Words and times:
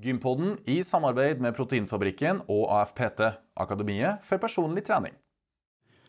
Gympodden 0.00 0.54
i 0.64 0.80
samarbeid 0.82 1.42
med 1.44 1.52
Proteinfabrikken 1.52 2.40
og 2.48 2.70
AFPT, 2.72 3.20
Akademiet 3.60 4.22
for 4.24 4.40
personlig 4.40 4.84
trening. 4.86 5.12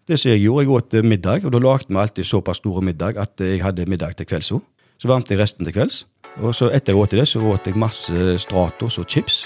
Det 0.07 0.17
som 0.19 0.31
jeg 0.31 0.41
gjorde, 0.45 0.63
jeg 0.63 0.71
åt 0.71 0.93
eh, 0.93 1.03
middag, 1.05 1.45
og 1.45 1.51
da 1.51 1.59
lagde 1.59 1.89
vi 1.89 1.99
alltid 1.99 2.27
såpass 2.27 2.61
store 2.63 2.81
middag 2.81 3.19
at 3.19 3.43
jeg 3.43 3.61
hadde 3.63 3.85
middag 3.85 4.15
til 4.15 4.29
kvelds 4.29 4.51
òg. 4.55 4.61
Så 4.97 5.09
varmte 5.11 5.33
jeg 5.33 5.41
resten 5.41 5.67
til 5.67 5.75
kvelds. 5.75 6.05
Og 6.39 6.55
så 6.55 6.69
etter 6.71 6.93
jeg 6.93 7.01
åt 7.01 7.15
det, 7.17 7.27
så 7.27 7.41
åt 7.43 7.67
jeg 7.67 7.75
masse 7.75 8.37
Stratos 8.39 8.97
og 9.01 9.09
chips 9.09 9.43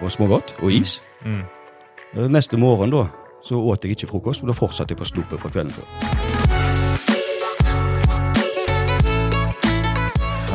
og 0.00 0.12
smågodt 0.12 0.54
og 0.62 0.72
is. 0.72 1.00
Mm. 1.24 1.42
Mm. 2.14 2.30
Neste 2.30 2.60
morgen 2.60 2.94
da, 2.94 3.08
så 3.42 3.58
åt 3.58 3.84
jeg 3.84 3.96
ikke 3.96 4.12
frokost, 4.14 4.44
men 4.44 4.52
da 4.52 4.56
fortsatte 4.56 4.94
jeg 4.94 5.02
på 5.02 5.10
stupet 5.10 5.42
fra 5.42 5.50
kvelden 5.50 5.74
før. 5.74 6.39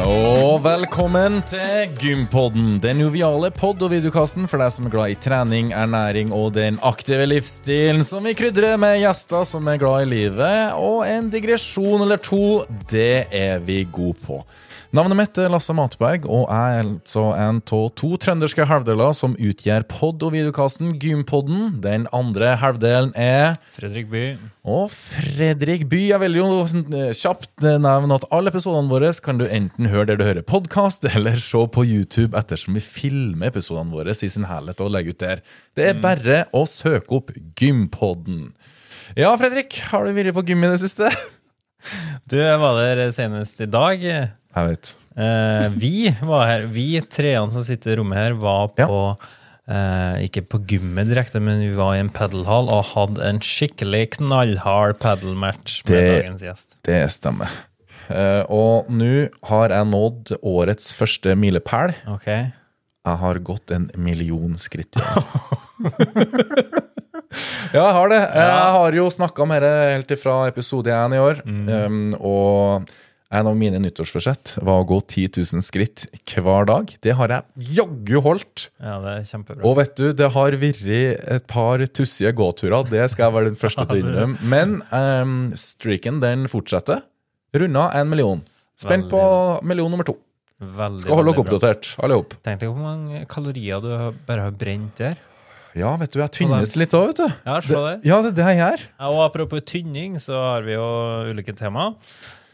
Og 0.04 0.60
velkommen 0.60 1.38
til 1.48 1.94
Gympodden, 1.96 2.82
den 2.84 3.00
joviale 3.00 3.48
pod- 3.56 3.80
og 3.86 3.94
videokassen 3.94 4.44
for 4.52 4.60
deg 4.60 4.74
som 4.76 4.90
er 4.90 4.92
glad 4.92 5.14
i 5.14 5.16
trening, 5.24 5.70
ernæring 5.72 6.34
og 6.36 6.50
den 6.58 6.76
aktive 6.84 7.24
livsstilen 7.30 8.04
som 8.04 8.28
vi 8.28 8.34
krydrer 8.36 8.76
med 8.82 9.00
gjester 9.00 9.48
som 9.48 9.72
er 9.72 9.80
glad 9.80 10.04
i 10.04 10.10
livet, 10.12 10.76
og 10.76 11.06
en 11.08 11.32
digresjon 11.32 12.04
eller 12.04 12.20
to, 12.20 12.66
det 12.92 13.30
er 13.32 13.64
vi 13.64 13.86
gode 13.88 14.20
på. 14.26 14.42
Navnet 14.96 15.18
mitt 15.20 15.40
er 15.44 15.50
Lasse 15.52 15.74
Matberg, 15.76 16.24
og 16.24 16.46
jeg 16.48 16.76
er 16.78 16.86
altså 16.86 17.24
en 17.36 17.58
av 17.60 17.88
to 18.00 18.14
trønderske 18.22 18.64
halvdeler 18.70 19.12
som 19.18 19.34
utgjør 19.36 19.84
pod- 19.92 20.24
og 20.24 20.32
videokasten 20.32 20.94
Gympodden. 21.04 21.82
Den 21.84 22.06
andre 22.16 22.54
halvdelen 22.62 23.12
er 23.20 23.58
Fredrik 23.76 24.08
By. 24.14 24.24
og 24.64 24.88
Fredrik 24.96 25.84
By. 25.92 26.00
Jeg 26.14 26.22
vil 26.24 26.40
jo 26.40 26.48
kjapt 27.12 27.68
nevne 27.68 28.16
at 28.16 28.30
alle 28.32 28.56
episodene 28.56 28.88
våre 28.94 29.12
kan 29.20 29.42
du 29.42 29.44
enten 29.50 29.92
høre 29.92 30.14
der 30.14 30.22
du 30.22 30.28
hører 30.30 30.48
podkast, 30.48 31.04
eller 31.12 31.36
se 31.44 31.68
på 31.68 31.84
YouTube 31.84 32.32
ettersom 32.40 32.80
vi 32.80 32.88
filmer 32.88 33.52
episodene 33.52 33.92
våre 33.92 34.16
i 34.16 34.32
sin 34.32 34.48
helhet 34.48 34.80
og 34.80 34.96
legger 34.96 35.12
ut 35.12 35.24
der. 35.28 35.48
Det 35.76 35.92
er 35.92 36.04
bare 36.08 36.46
å 36.56 36.64
søke 36.64 37.20
opp 37.20 37.36
Gympodden. 37.60 38.54
Ja, 39.20 39.36
Fredrik, 39.36 39.76
har 39.92 40.08
du 40.08 40.16
vært 40.16 40.38
på 40.40 40.48
gym 40.48 40.64
i 40.64 40.72
det 40.72 40.86
siste? 40.88 41.12
Du 42.30 42.38
var 42.42 42.78
der 42.82 43.12
senest 43.16 43.60
i 43.62 43.68
dag. 43.70 44.02
Jeg 44.04 44.70
vet. 44.70 44.96
Eh, 45.16 45.70
vi 45.80 46.10
var 46.28 46.46
her, 46.50 46.66
vi 46.72 47.00
treene 47.02 47.52
som 47.54 47.64
sitter 47.64 47.94
i 47.94 47.98
rommet 48.02 48.18
her, 48.20 48.34
var 48.40 48.68
på 48.76 48.98
eh, 49.68 50.26
Ikke 50.28 50.42
på 50.52 50.60
gymmet 50.68 51.08
direkte, 51.08 51.40
men 51.44 51.62
vi 51.64 51.72
var 51.78 51.96
i 51.96 52.02
en 52.04 52.10
padelhall 52.14 52.68
og 52.74 52.84
hadde 52.94 53.24
en 53.30 53.40
skikkelig 53.40 54.10
knallhard 54.18 55.00
padelmatch 55.00 55.82
med 55.88 55.96
Det- 55.96 56.12
dagens 56.26 56.44
gjest. 56.50 56.76
Det 56.84 57.00
stemmer. 57.16 57.50
Eh, 58.10 58.44
og 58.54 58.92
nå 58.94 59.30
har 59.50 59.70
jeg 59.74 59.88
nådd 59.90 60.36
årets 60.46 60.92
første 60.94 61.34
milepæl. 61.40 61.96
Ok. 62.12 62.28
Jeg 63.06 63.18
har 63.22 63.40
gått 63.46 63.72
en 63.72 63.88
million 63.98 64.58
skritt. 64.62 64.98
ja, 67.76 67.82
jeg 67.82 67.96
har 67.98 68.12
det. 68.12 68.20
Jeg 68.22 68.76
har 68.76 69.00
jo 69.00 69.08
snakka 69.14 69.46
om 69.46 69.56
dette 69.56 69.74
helt 69.96 70.14
fra 70.22 70.38
episode 70.50 70.94
én 70.94 71.16
i 71.18 71.22
år. 71.22 71.42
Um, 71.46 72.14
og 72.20 72.92
en 73.36 73.50
av 73.50 73.56
mine 73.58 73.80
nyttårsforsett 73.82 74.56
var 74.64 74.84
å 74.84 74.88
gå 74.88 75.00
10 75.02 75.42
000 75.42 75.64
skritt 75.66 76.06
hver 76.30 76.68
dag. 76.70 76.92
Det 77.04 77.16
har 77.18 77.34
jeg 77.34 77.72
jaggu 77.80 78.20
holdt. 78.24 78.68
Ja, 78.80 79.00
det 79.04 79.16
er 79.16 79.26
kjempebra. 79.32 79.66
Og 79.68 79.80
vet 79.80 79.96
du, 80.00 80.06
det 80.16 80.30
har 80.36 80.60
vært 80.62 80.84
et 80.86 81.48
par 81.50 81.84
tussige 81.90 82.32
gåturer. 82.38 82.86
Det 82.92 83.08
skal 83.12 83.28
jeg 83.28 83.38
være 83.40 83.52
den 83.52 83.60
første 83.60 83.88
til 83.90 83.98
å 83.98 84.04
innrømme. 84.06 84.40
Men 84.54 84.78
um, 84.94 85.38
streaken 85.58 86.22
den 86.24 86.46
fortsetter. 86.52 87.04
Runda 87.56 87.90
en 87.98 88.12
million. 88.12 88.46
Spent 88.80 89.10
på 89.12 89.20
million 89.64 89.92
nummer 89.92 90.08
to. 90.08 90.18
Veldig, 90.56 91.04
Skal 91.04 91.18
holde 91.20 91.34
dere 91.34 91.44
oppdatert, 91.44 91.88
alle 92.04 92.18
opp. 92.22 92.36
Tenk 92.46 92.62
deg 92.62 92.70
hvor 92.72 92.80
mange 92.80 93.26
kalorier 93.28 93.82
du 93.84 93.90
bare 94.28 94.46
har 94.48 94.54
brent 94.56 95.02
der. 95.02 95.18
Ja, 95.76 95.92
vet 96.00 96.14
du, 96.14 96.22
jeg 96.22 96.32
tynnes 96.38 96.76
litt 96.80 96.94
òg, 96.96 97.10
vet 97.12 97.20
du. 97.20 97.34
Ja, 97.44 97.58
se 97.60 97.76
det. 97.76 97.96
Ja, 98.08 98.22
det 98.24 98.30
er 98.32 98.36
det 98.38 98.46
jeg 98.48 98.60
gjør. 98.62 98.84
Ja, 98.96 99.10
og 99.12 99.22
apropos 99.26 99.64
tynning, 99.68 100.16
så 100.24 100.38
har 100.40 100.64
vi 100.68 100.78
jo 100.78 100.86
ulike 101.34 101.56
tema. 101.58 101.90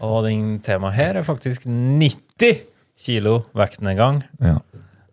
Og 0.01 0.23
den 0.25 0.55
temaet 0.65 0.97
her 0.97 1.19
er 1.19 1.27
faktisk 1.27 1.67
90 1.69 2.63
kilo 3.01 3.43
vektnedgang. 3.57 4.23
Ja. 4.41 4.57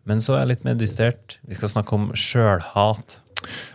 Men 0.09 0.23
så 0.25 0.39
er 0.39 0.47
jeg 0.47 0.55
litt 0.55 0.65
mer 0.65 0.79
dystert. 0.81 1.37
Vi 1.45 1.59
skal 1.59 1.69
snakke 1.75 1.93
om 1.99 2.09
sjølhat. 2.17 3.19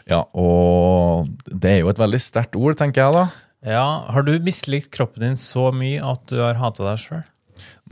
ja, 0.09 0.23
og 0.33 1.29
det 1.45 1.75
er 1.75 1.79
jo 1.83 1.91
et 1.93 2.01
veldig 2.01 2.22
sterkt 2.22 2.57
ord, 2.57 2.77
tenker 2.81 3.05
jeg 3.05 3.13
da. 3.19 3.27
Ja, 3.63 3.85
har 4.11 4.25
du 4.25 4.33
mislikt 4.43 4.89
kroppen 4.91 5.23
din 5.23 5.38
så 5.39 5.69
mye 5.72 6.01
at 6.03 6.25
du 6.27 6.41
har 6.41 6.57
hata 6.59 6.83
deg 6.89 6.99
sjøl? 7.05 7.22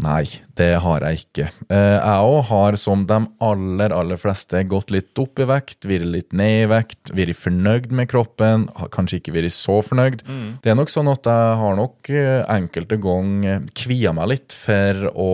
Nei, 0.02 0.24
det 0.58 0.70
har 0.82 1.04
jeg 1.06 1.20
ikke. 1.26 1.46
Eh, 1.70 1.98
Jeg 2.00 2.26
òg 2.26 2.46
har, 2.48 2.78
som 2.80 3.04
de 3.06 3.18
aller, 3.44 3.94
aller 3.94 4.18
fleste, 4.18 4.64
gått 4.66 4.90
litt 4.90 5.20
opp 5.22 5.38
i 5.44 5.46
vekt, 5.46 5.86
vært 5.86 6.08
litt 6.08 6.34
ned 6.34 6.64
i 6.64 6.70
vekt, 6.72 7.12
vært 7.14 7.38
fornøyd 7.38 7.92
med 7.92 8.10
kroppen, 8.10 8.66
kanskje 8.96 9.20
ikke 9.20 9.36
vært 9.36 9.54
så 9.54 9.82
fornøyd. 9.86 10.24
Det 10.64 10.72
er 10.72 10.80
nok 10.80 10.90
sånn 10.90 11.12
at 11.12 11.28
jeg 11.30 11.60
har 11.62 11.78
nok 11.78 12.10
eh, 12.10 12.42
enkelte 12.50 12.98
ganger 13.04 13.68
kvia 13.78 14.16
meg 14.18 14.32
litt 14.34 14.56
for 14.58 15.06
å 15.14 15.30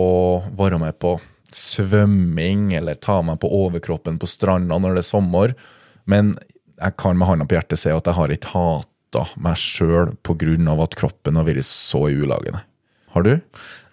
være 0.58 0.82
med 0.82 0.98
på 1.00 1.16
svømming, 1.54 2.72
eller 2.76 2.98
ta 3.00 3.20
meg 3.24 3.40
på 3.40 3.48
overkroppen 3.64 4.18
på 4.20 4.28
stranda 4.28 4.76
når 4.78 4.98
det 4.98 5.04
er 5.06 5.12
sommer. 5.14 5.54
Men 6.08 6.34
jeg 6.78 6.96
kan 7.00 7.16
med 7.18 7.28
hånda 7.30 7.48
på 7.48 7.56
hjertet 7.56 7.80
se 7.80 7.94
at 7.94 8.06
jeg 8.10 8.18
har 8.18 8.34
ikke 8.34 8.52
hata 8.52 9.24
meg 9.40 9.56
sjøl 9.56 10.12
pga. 10.22 10.82
at 10.82 10.94
kroppen 10.98 11.36
har 11.40 11.44
vært 11.48 11.64
så 11.64 12.08
i 12.10 12.18
ulagene. 12.20 12.60
Har 13.18 13.24
du? 13.26 13.40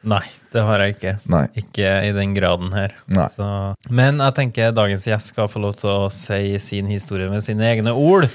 Nei, 0.06 0.22
det 0.54 0.62
har 0.62 0.82
jeg 0.84 0.94
ikke. 0.94 1.12
Nei. 1.34 1.46
Ikke 1.58 1.94
i 2.06 2.12
den 2.14 2.36
graden 2.36 2.70
her. 2.78 2.92
Så, 3.34 3.48
men 3.90 4.22
jeg 4.22 4.36
tenker 4.38 4.76
dagens 4.76 5.08
gjest 5.10 5.32
skal 5.34 5.50
få 5.50 5.64
lov 5.64 5.80
til 5.80 5.90
å 5.90 6.12
si 6.14 6.60
sin 6.62 6.86
historie 6.92 7.26
med 7.32 7.42
sine 7.42 7.66
egne 7.72 7.96
ord. 7.98 8.28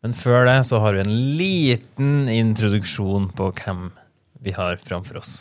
Men 0.00 0.16
før 0.16 0.46
det 0.48 0.62
så 0.64 0.80
har 0.80 0.96
vi 0.96 1.02
en 1.04 1.12
liten 1.36 2.30
introduksjon 2.32 3.28
på 3.36 3.50
hvem 3.58 3.90
vi 4.40 4.54
har 4.56 4.80
framfor 4.80 5.20
oss. 5.20 5.34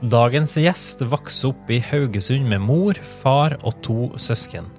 Dagens 0.00 0.56
gjest 0.56 1.04
vokste 1.12 1.50
opp 1.52 1.68
i 1.68 1.82
Haugesund 1.84 2.48
med 2.48 2.64
mor, 2.64 2.96
far 2.96 3.58
og 3.60 3.76
to 3.84 3.98
søsken. 4.16 4.70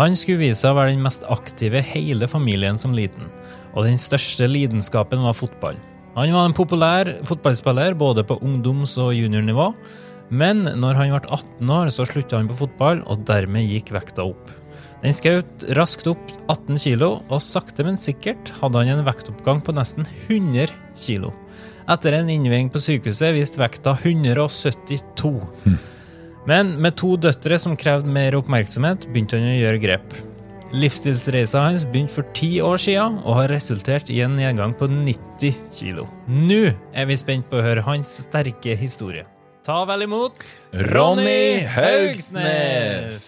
Han 0.00 0.18
skulle 0.18 0.42
vise 0.42 0.64
seg 0.64 0.74
å 0.74 0.80
være 0.80 0.96
den 0.96 1.06
mest 1.06 1.22
aktive 1.30 1.84
hele 1.94 2.26
familien 2.30 2.78
som 2.78 2.90
liten, 2.96 3.30
og 3.76 3.86
den 3.86 4.02
største 4.02 4.50
lidenskapen 4.50 5.22
var 5.22 5.38
fotball. 5.38 5.78
Han 6.18 6.34
var 6.34 6.48
en 6.48 6.56
populær 6.56 7.08
fotballspiller 7.28 7.94
både 7.94 8.24
på 8.26 8.40
ungdoms- 8.42 8.96
og 8.98 9.12
juniornivå, 9.14 9.68
men 10.34 10.64
når 10.66 10.98
han 10.98 11.12
ble 11.14 11.20
18 11.30 11.70
år, 11.70 11.90
så 11.94 12.06
slutta 12.08 12.40
han 12.40 12.48
på 12.50 12.56
fotball, 12.58 13.04
og 13.06 13.22
dermed 13.28 13.68
gikk 13.70 13.92
vekta 13.94 14.26
opp. 14.26 14.50
Den 14.98 15.14
skjøt 15.14 15.68
raskt 15.78 16.08
opp 16.10 16.32
18 16.50 16.80
kilo, 16.82 17.10
og 17.30 17.44
sakte, 17.44 17.86
men 17.86 18.00
sikkert 18.02 18.50
hadde 18.58 18.82
han 18.82 18.96
en 18.96 19.06
vektoppgang 19.06 19.62
på 19.62 19.76
nesten 19.76 20.08
100 20.26 20.74
kilo. 20.98 21.30
Etter 21.88 22.18
en 22.18 22.32
innveiing 22.34 22.72
på 22.74 22.82
sykehuset 22.82 23.30
viste 23.36 23.62
vekta 23.62 23.94
172. 24.02 25.36
Men 26.50 26.74
med 26.82 26.98
to 26.98 27.14
døtre 27.20 27.60
som 27.62 27.78
krevde 27.78 28.10
mer 28.10 28.34
oppmerksomhet, 28.40 29.06
begynte 29.06 29.38
han 29.38 29.52
å 29.54 29.60
gjøre 29.60 29.84
grep. 29.86 30.18
Livsstilsreisa 30.68 31.62
hans 31.64 31.86
begynte 31.88 32.12
for 32.12 32.26
ti 32.36 32.58
år 32.60 32.76
siden 32.82 33.14
og 33.24 33.38
har 33.38 33.48
resultert 33.54 34.10
i 34.12 34.18
en 34.20 34.34
nedgang 34.36 34.74
på 34.76 34.84
90 34.90 35.54
kilo. 35.72 36.04
Nå 36.28 36.74
er 36.92 37.08
vi 37.08 37.16
spent 37.16 37.48
på 37.48 37.56
å 37.56 37.64
høre 37.64 37.84
hans 37.86 38.10
sterke 38.26 38.76
historie. 38.76 39.24
Ta 39.64 39.78
vel 39.88 40.04
imot 40.04 40.44
Ronny 40.92 41.64
Haugsnes! 41.72 43.18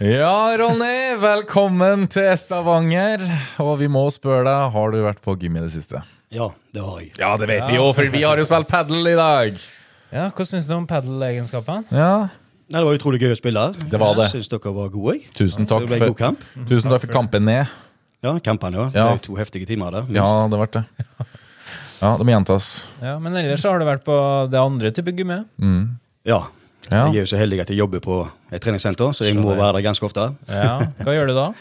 Ja, 0.00 0.54
Ronny, 0.56 1.18
velkommen 1.20 2.06
til 2.12 2.30
Stavanger. 2.40 3.20
Og 3.60 3.74
vi 3.82 3.88
må 3.92 4.06
spørre 4.14 4.46
deg, 4.48 4.72
har 4.72 4.94
du 4.94 5.00
vært 5.04 5.20
på 5.24 5.36
gym 5.42 5.58
i 5.60 5.66
det 5.66 5.72
siste? 5.74 6.00
Ja, 6.32 6.48
det 6.72 6.84
har 6.84 7.00
jeg. 7.02 7.12
Ja, 7.20 7.34
det 7.40 7.48
vet 7.50 7.68
vi 7.68 7.76
jo, 7.76 7.90
for 7.96 8.08
vi 8.12 8.24
har 8.24 8.40
jo 8.40 8.48
spilt 8.48 8.70
padel 8.72 9.12
i 9.12 9.16
dag. 9.18 9.58
Ja, 10.14 10.30
Hva 10.32 10.44
syns 10.48 10.68
du 10.70 10.78
om 10.78 10.86
padel-egenskapene? 10.88 11.84
Ja, 11.92 12.28
Nei, 12.68 12.80
det 12.82 12.84
var 12.84 12.98
utrolig 12.98 13.20
gøy 13.22 13.32
å 13.32 13.36
spille. 13.38 13.62
Det 13.88 13.98
var 14.00 14.14
det. 14.18 14.26
Syns 14.34 14.48
dere 14.52 14.72
var 14.76 14.88
gode. 14.92 15.14
jeg. 15.16 15.30
tusen 15.38 15.64
takk 15.68 15.86
Det 15.86 15.88
ble 15.88 15.96
en 15.96 16.00
god 16.02 16.08
for, 16.10 16.18
kamp. 16.20 16.42
tusen 16.68 16.90
takk 16.92 17.00
for 17.06 17.12
kampen 17.14 17.44
ned. 17.48 17.66
Ja, 18.22 18.34
kampene, 18.44 18.74
jo 18.76 18.84
Ja. 18.92 19.04
Det 19.14 19.20
ble 19.20 19.24
to 19.28 19.36
heftige 19.38 19.66
timer 19.66 19.90
der. 19.94 20.04
Ja, 20.12 20.26
det 20.48 20.58
ble 20.58 20.66
det. 20.74 20.84
Ja, 22.02 22.16
det 22.16 22.26
må 22.26 22.30
gjentas. 22.34 22.86
Ja, 23.02 23.18
Men 23.18 23.34
ellers 23.40 23.64
har 23.64 23.78
du 23.78 23.84
vært 23.86 24.04
på 24.04 24.16
det 24.50 24.58
andre 24.60 24.90
type 24.90 25.12
gymmet. 25.16 25.46
ja. 26.24 26.42
Ja. 26.90 27.04
Jeg 27.12 27.16
er 27.16 27.24
jo 27.26 27.26
så 27.26 27.36
heldig 27.36 27.60
at 27.60 27.68
jeg 27.68 27.76
jobber 27.78 28.00
på 28.00 28.30
et 28.50 28.62
treningssenter, 28.62 29.12
så 29.12 29.24
jeg 29.26 29.36
må 29.36 29.52
være 29.54 29.74
der 29.76 29.82
ganske 29.90 30.04
ofte. 30.06 30.34
Ja, 30.48 30.78
Hva 31.04 31.12
gjør 31.12 31.26
du 31.28 31.34
da? 31.36 31.52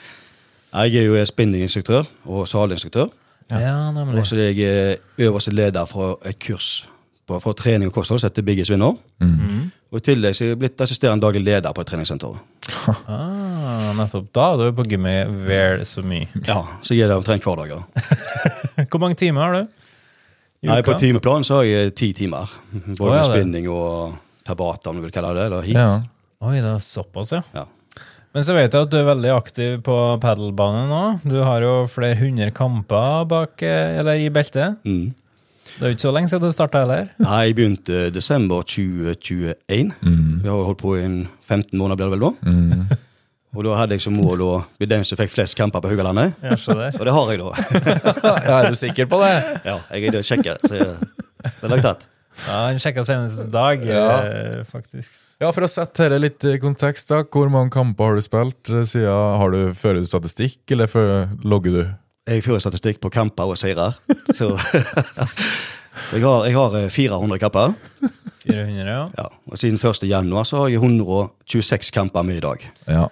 Jeg 0.86 0.96
er 1.02 1.04
jo 1.10 1.26
spinninginstruktør 1.26 2.08
og 2.26 2.48
salinstruktør. 2.48 3.10
Ja, 3.52 3.92
nemlig. 3.92 4.20
Og 4.22 4.28
så 4.28 4.38
er 4.40 4.54
jeg 4.56 5.00
øverste 5.20 5.52
leder 5.52 5.86
for 5.86 6.20
et 6.24 6.40
kurs 6.40 6.86
på, 7.28 7.40
for 7.44 7.58
trening 7.60 7.90
og 7.90 7.96
kosthold 7.98 8.22
som 8.22 8.30
heter 8.30 8.46
Biggest 8.48 8.72
Winner. 8.72 8.96
Og 9.88 10.00
I 10.00 10.04
tillegg 10.04 10.36
så 10.36 10.44
er 10.46 10.50
jeg 10.54 10.60
blitt 10.60 10.82
assisterende 10.84 11.24
daglig 11.24 11.44
leder 11.46 11.74
på 11.76 11.84
et 11.84 11.92
treningssenter. 11.94 12.38
Ah, 13.08 13.92
nettopp. 13.96 14.28
Da 14.36 14.46
er 14.54 14.60
du 14.62 14.76
på 14.78 14.84
gymmet 14.88 15.32
vel 15.48 15.82
så 15.88 16.02
mye. 16.06 16.28
Ja, 16.48 16.62
Så 16.86 16.96
jeg 16.96 17.08
det 17.10 17.16
omtrent 17.18 17.44
hver 17.44 17.60
dag. 17.60 17.72
ja. 17.74 17.82
Hvor 18.92 19.02
mange 19.04 19.18
timer 19.20 19.42
har 19.44 19.56
du? 19.58 19.74
Nei? 20.68 20.82
På 20.86 20.96
timeplan 21.00 21.44
så 21.48 21.60
har 21.62 21.68
jeg 21.68 21.94
ti 22.00 22.12
timer. 22.18 22.52
Både 22.98 23.12
ja, 23.12 23.18
med 23.18 23.28
spinning 23.30 23.68
og 23.72 24.16
tabata, 24.48 24.90
om 24.92 25.00
du 25.00 25.06
vil 25.06 25.14
kalle 25.16 25.34
det. 25.38 25.48
Eller 25.50 25.66
heat. 25.68 25.78
Ja. 25.80 26.48
Oi, 26.48 26.56
det 26.62 26.70
er 26.72 26.84
såpass, 26.84 27.34
ja. 27.36 27.42
Ja. 27.56 27.66
Men 28.36 28.46
så 28.46 28.54
vet 28.58 28.74
jeg 28.76 28.86
at 28.88 28.92
du 28.94 28.98
er 29.00 29.08
veldig 29.08 29.32
aktiv 29.34 29.78
på 29.86 29.96
padelbanen 30.22 30.92
nå. 30.92 31.04
Du 31.26 31.38
har 31.42 31.64
jo 31.64 31.72
flere 31.90 32.18
hundre 32.20 32.52
kamper 32.56 33.24
bak, 33.30 33.56
eh, 33.66 33.98
eller 34.02 34.20
i 34.22 34.28
beltet. 34.34 34.78
Mm. 34.86 35.08
Det 35.78 35.86
er 35.86 35.92
jo 35.92 35.96
ikke 35.96 36.06
så 36.08 36.12
lenge 36.16 36.30
siden 36.32 36.50
du 36.50 36.56
starta 36.56 36.80
heller. 36.82 37.10
Nei, 37.22 37.42
jeg 37.48 37.56
begynte 37.60 37.98
desember 38.14 38.64
2021. 38.66 39.92
vi 40.42 40.50
har 40.50 40.64
holdt 40.66 40.80
på 40.82 40.96
i 40.98 41.04
en 41.06 41.18
15 41.46 41.78
måneder, 41.78 42.00
blir 42.00 42.10
det 42.10 42.16
vel 42.18 42.24
da. 42.26 42.98
Og 43.58 43.64
da 43.66 43.76
hadde 43.80 43.96
jeg 43.96 44.04
som 44.04 44.14
mål 44.18 44.42
å 44.44 44.52
bli 44.78 44.88
den 44.90 45.06
som 45.08 45.18
fikk 45.18 45.32
flest 45.34 45.56
kamper 45.58 45.82
på 45.82 45.90
Haugalandet. 45.94 46.34
Ja. 46.44 46.58
Og 46.98 47.06
det 47.06 47.14
har 47.16 47.32
jeg, 47.32 47.40
da. 47.42 47.52
Ja, 48.48 48.58
er 48.64 48.70
du 48.74 48.78
sikker 48.78 49.08
på 49.10 49.22
det? 49.22 49.32
Ja, 49.66 49.78
jeg 49.94 50.12
er 50.14 50.26
sjekker, 50.26 50.60
så 50.66 50.74
det 50.74 51.64
er 51.64 51.74
lagt 51.74 51.86
tatt. 51.86 52.08
Ja, 52.46 52.58
Han 52.68 52.78
sjekka 52.82 53.02
senest 53.06 53.40
i 53.42 53.48
dag, 53.54 53.86
Ja. 53.86 54.04
eh, 54.28 54.60
faktisk. 54.68 55.14
Ja, 55.42 55.50
For 55.54 55.66
å 55.66 55.70
sette 55.70 56.06
dette 56.10 56.20
litt 56.22 56.46
i 56.46 56.58
kontekst, 56.62 57.10
da. 57.10 57.24
Hvor 57.24 57.50
mange 57.54 57.72
kamper 57.74 58.12
har 58.12 58.18
du 58.20 58.26
spilt 58.26 58.70
eh, 58.74 58.84
siden? 58.90 59.10
Har 59.42 59.54
du 59.54 59.74
Fører 59.78 60.02
du 60.02 60.10
statistikk, 60.10 60.60
eller 60.74 60.90
logger 61.46 61.72
du? 61.80 61.82
Jeg 62.28 62.44
fører 62.44 62.60
statistikk 62.60 63.00
på 63.04 63.12
kamper 63.14 63.48
og 63.54 63.60
seirer. 63.60 63.96
Så, 64.36 64.50
så 64.60 66.18
jeg, 66.18 66.24
har, 66.26 66.48
jeg 66.50 66.56
har 66.58 66.74
eh, 66.82 66.90
400 66.92 67.40
kamper. 67.40 67.76
400, 68.44 68.84
ja. 68.84 69.06
Ja, 69.16 69.28
og 69.48 69.60
siden 69.60 69.80
1. 69.80 70.04
januar 70.10 70.48
så 70.48 70.64
har 70.64 70.74
jeg 70.74 70.82
126 70.82 71.94
kamper 71.96 72.28
med 72.28 72.42
i 72.42 72.44
dag. 72.44 72.66
Ja, 72.88 73.06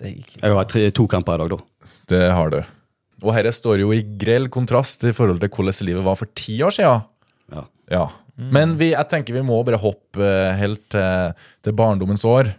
Jeg 0.00 0.56
har 0.56 0.68
tre, 0.68 0.86
to 0.96 1.06
kamper 1.08 1.36
i 1.36 1.42
dag, 1.44 1.52
da. 1.52 1.90
det 2.12 2.22
har 2.32 2.52
du. 2.52 2.58
Og 3.22 3.36
dette 3.36 3.52
står 3.54 3.84
jo 3.84 3.92
i 3.94 4.00
grell 4.18 4.48
kontrast 4.52 5.04
i 5.06 5.12
forhold 5.14 5.38
til 5.42 5.52
hvordan 5.52 5.86
livet 5.86 6.04
var 6.08 6.18
for 6.18 6.32
ti 6.34 6.56
år 6.64 6.74
siden. 6.74 7.04
Ja. 7.52 7.66
Ja. 7.92 8.08
Men 8.36 8.78
vi, 8.80 8.94
jeg 8.94 9.08
tenker 9.12 9.36
vi 9.36 9.44
må 9.44 9.60
bare 9.66 9.80
hoppe 9.80 10.24
eh, 10.24 10.56
helt 10.56 10.86
til, 10.90 11.36
til 11.62 11.76
barndommens 11.76 12.24
år. 12.24 12.54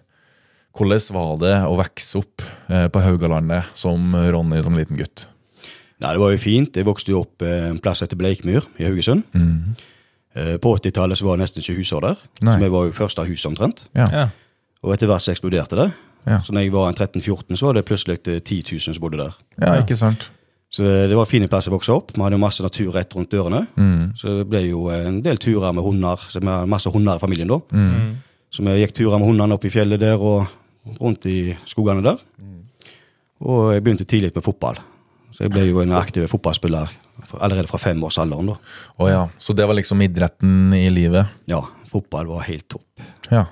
Hvordan 0.78 1.14
var 1.18 1.36
det 1.42 1.58
å 1.66 1.76
vokse 1.82 2.22
opp 2.22 2.46
eh, 2.70 2.88
på 2.94 3.02
Haugalandet 3.02 3.74
som 3.78 4.14
Ronny 4.14 4.62
som 4.66 4.78
liten 4.78 5.02
gutt? 5.02 5.28
Nei, 6.02 6.12
det 6.14 6.20
var 6.20 6.32
jo 6.34 6.38
fint. 6.42 6.76
Jeg 6.76 6.86
vokste 6.88 7.12
jo 7.14 7.22
opp 7.24 7.42
eh, 7.46 7.70
en 7.70 7.78
plass 7.80 8.02
etter 8.04 8.18
Bleikmyr 8.20 8.66
i 8.80 8.88
Haugesund. 8.88 9.24
Eh, 10.36 10.56
På 10.58 10.74
80-tallet 10.78 11.18
så 11.20 11.26
var 11.28 11.38
det 11.38 11.44
nesten 11.46 11.62
ikke 11.62 11.78
husår 11.78 12.02
der. 12.08 12.16
Nei. 12.42 12.56
Så 12.58 12.64
vi 12.66 12.70
var 12.74 12.86
jo 12.88 12.96
første 12.98 13.26
hus 13.30 13.46
omtrent. 13.46 13.86
Ja. 13.96 14.08
Ja. 14.12 14.26
Og 14.84 14.94
etter 14.96 15.08
hvert 15.08 15.22
så 15.24 15.32
eksploderte 15.32 15.78
det. 15.80 15.92
Ja. 16.28 16.40
Så 16.44 16.54
når 16.56 16.66
jeg 16.66 16.74
var 16.74 16.94
13-14, 16.96 17.56
så 17.60 17.68
var 17.70 17.74
det 17.78 17.86
plutselig 17.86 18.18
eh, 18.28 18.40
10 18.42 18.64
000 18.74 18.80
som 18.98 19.02
bodde 19.04 19.20
der. 19.22 19.36
ja, 19.62 19.76
ikke 19.84 19.96
sant? 20.00 20.32
Så 20.74 20.84
eh, 20.90 21.06
det 21.08 21.16
var 21.16 21.28
en 21.28 21.30
fin 21.30 21.46
plass 21.48 21.68
å 21.70 21.76
vokse 21.76 21.94
opp. 21.94 22.12
Vi 22.16 22.22
hadde 22.24 22.36
jo 22.40 22.42
masse 22.42 22.64
natur 22.66 22.92
rett 22.96 23.14
rundt 23.16 23.30
dørene. 23.32 23.64
Så 24.18 24.40
det 24.40 24.48
ble 24.50 24.64
jo 24.72 24.88
en 24.90 25.22
del 25.22 25.38
turer 25.38 25.72
med 25.78 25.84
hunder. 25.86 26.18
Så 26.28 26.42
vi 26.42 26.48
hadde 26.50 26.68
masse 26.74 26.90
hunder 26.90 27.20
i 27.20 27.22
familien 27.22 27.52
da. 27.54 27.60
Så 28.54 28.66
vi 28.66 28.74
gikk 28.82 28.96
turer 28.98 29.20
med 29.22 29.30
hundene 29.30 29.54
opp 29.56 29.66
i 29.66 29.72
fjellet 29.74 30.02
der 30.02 30.18
og 30.22 30.48
rundt 31.00 31.26
i 31.30 31.54
skogene 31.70 32.02
der. 32.06 32.18
Og 33.44 33.74
jeg 33.76 33.84
begynte 33.84 34.06
tidlig 34.08 34.32
med 34.36 34.44
fotball. 34.46 34.78
Så 35.34 35.48
jeg 35.48 35.54
ble 35.54 35.66
jo 35.66 35.82
en 35.82 35.96
aktiv 35.98 36.28
fotballspiller 36.30 36.92
allerede 37.40 37.70
fra 37.70 37.80
femårsalderen. 37.82 38.54
da. 38.54 38.58
Oh, 38.98 39.10
ja, 39.10 39.28
Så 39.40 39.54
det 39.54 39.66
var 39.66 39.74
liksom 39.74 40.02
idretten 40.02 40.74
i 40.78 40.90
livet? 40.90 41.26
Ja, 41.50 41.64
fotball 41.92 42.28
var 42.30 42.46
helt 42.46 42.68
topp. 42.70 42.86
Ja. 43.32 43.48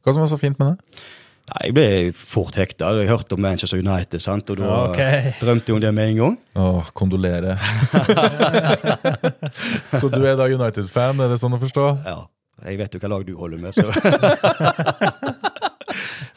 Hva 0.00 0.14
som 0.14 0.22
var 0.24 0.30
så 0.32 0.38
fint 0.40 0.58
med 0.58 0.72
det? 0.72 1.02
Nei, 1.50 1.60
Jeg 1.66 1.74
ble 1.74 1.86
fort 2.14 2.56
hekta. 2.56 2.92
Jeg 3.00 3.10
hørte 3.10 3.34
om 3.34 3.42
Manchester 3.42 3.80
United, 3.82 4.22
sant? 4.22 4.50
og 4.50 4.60
da 4.60 4.70
okay. 4.88 5.32
drømte 5.40 5.72
jeg 5.72 5.76
om 5.76 5.82
det 5.82 5.92
med 5.94 6.12
en 6.12 6.20
gang. 6.20 6.36
Åh, 6.54 6.90
kondolerer. 6.94 7.58
så 10.00 10.08
du 10.12 10.20
er 10.22 10.38
da 10.38 10.46
United-fan, 10.46 11.20
er 11.20 11.34
det 11.34 11.40
sånn 11.42 11.56
å 11.56 11.60
forstå? 11.60 11.86
Ja, 12.06 12.20
Jeg 12.68 12.78
vet 12.78 12.94
jo 12.94 13.00
hva 13.02 13.08
lag 13.16 13.26
du 13.26 13.34
holder 13.36 13.58
med, 13.58 13.72
så 13.74 13.88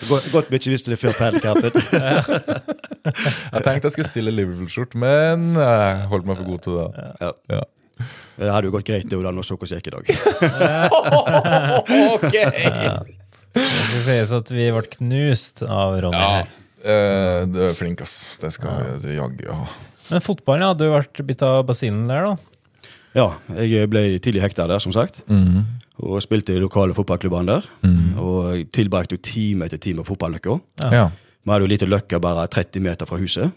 Godt, 0.09 0.27
godt 0.33 0.49
vi 0.51 0.59
visste 0.73 0.93
det 0.93 0.99
før 1.01 1.15
padelkampen. 1.17 1.71
Jeg 3.03 3.63
tenkte 3.65 3.87
jeg 3.89 3.95
skulle 3.95 4.09
stille 4.09 4.33
Liverpool-skjort, 4.33 4.95
men 4.99 5.53
jeg 5.59 6.09
holdt 6.11 6.27
meg 6.29 6.39
for 6.39 6.49
god 6.49 6.63
til 6.65 6.77
det. 6.79 7.07
Ja. 7.21 7.31
Ja. 7.57 7.63
Det 8.39 8.49
hadde 8.49 8.69
jo 8.69 8.73
gått 8.73 8.87
greit 8.87 9.05
det, 9.09 9.17
hvordan 9.19 9.37
det 9.37 9.45
gikk 9.77 9.91
i 9.91 9.93
dag. 9.93 10.05
ok! 12.15 12.33
Det 13.53 13.65
skal 13.69 14.05
sies 14.07 14.33
at 14.33 14.49
vi 14.49 14.69
ble 14.73 14.81
knust 14.95 15.61
av 15.67 15.99
Ronny 16.01 16.17
Ja, 16.17 16.45
eh, 16.81 17.43
du 17.45 17.59
er 17.69 17.75
flink, 17.77 18.01
ass. 18.01 18.39
Det 18.41 18.49
skal 18.55 18.97
du 19.03 19.11
jaggu 19.13 19.45
ha. 19.51 19.67
Men 20.09 20.23
fotballen, 20.25 20.65
ja, 20.65 20.73
du 20.73 20.87
vært 20.89 21.21
bitt 21.27 21.43
av 21.45 21.61
basillen 21.69 22.07
der, 22.09 22.31
da? 22.31 22.89
Ja, 23.13 23.27
jeg 23.61 23.91
ble 23.93 24.07
tidlig 24.23 24.41
hekta 24.41 24.65
der, 24.67 24.81
som 24.81 24.95
sagt. 24.95 25.21
Og 25.99 26.21
spilte 26.21 26.55
i 26.55 26.59
lokale 26.59 26.93
fotballklubbene 26.97 27.51
der. 27.51 27.67
Og 28.17 28.71
tilbrakte 28.73 29.15
jo 29.15 29.21
time 29.21 29.65
etter 29.65 29.77
time 29.77 30.01
på 30.03 30.13
fotballøkka. 30.15 30.55
Ja. 30.91 31.09
Vi 31.43 31.51
hadde 31.51 31.65
jo 31.65 31.67
lite 31.69 31.85
løkka 31.85 32.19
bare 32.23 32.47
30 32.47 32.79
meter 32.81 33.05
fra 33.05 33.17
huset. 33.19 33.51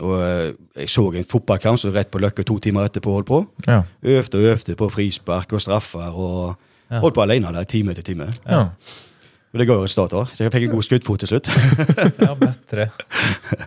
Og 0.00 0.22
eh, 0.22 0.52
jeg 0.76 0.88
så 0.88 1.10
en 1.12 1.24
fotballkamp 1.24 1.78
som 1.78 1.92
rett 1.92 2.10
på 2.10 2.18
løkka 2.22 2.42
to 2.46 2.58
timer 2.58 2.86
etterpå 2.88 3.12
holdt 3.12 3.26
på. 3.26 3.46
Ja. 3.66 3.82
Øvde 4.02 4.38
og 4.38 4.44
øvde 4.44 4.74
på 4.76 4.88
frispark 4.88 5.52
og 5.52 5.60
straffer 5.60 6.14
og 6.14 6.54
holdt 6.90 7.14
på 7.14 7.22
alene 7.22 7.52
der 7.52 7.64
time 7.64 7.90
etter 7.90 8.02
time. 8.02 8.32
ja. 8.48 8.68
Og 9.54 9.60
det 9.60 9.68
ga 9.68 9.76
jo 9.78 9.84
resultater. 9.84 10.30
Så 10.34 10.42
jeg 10.42 10.50
fikk 10.50 10.64
en 10.66 10.72
god 10.72 10.82
skuddfot 10.82 11.22
til 11.22 11.30
slutt. 11.30 11.50
Ja, 12.24 12.32
bedre. 12.34 12.88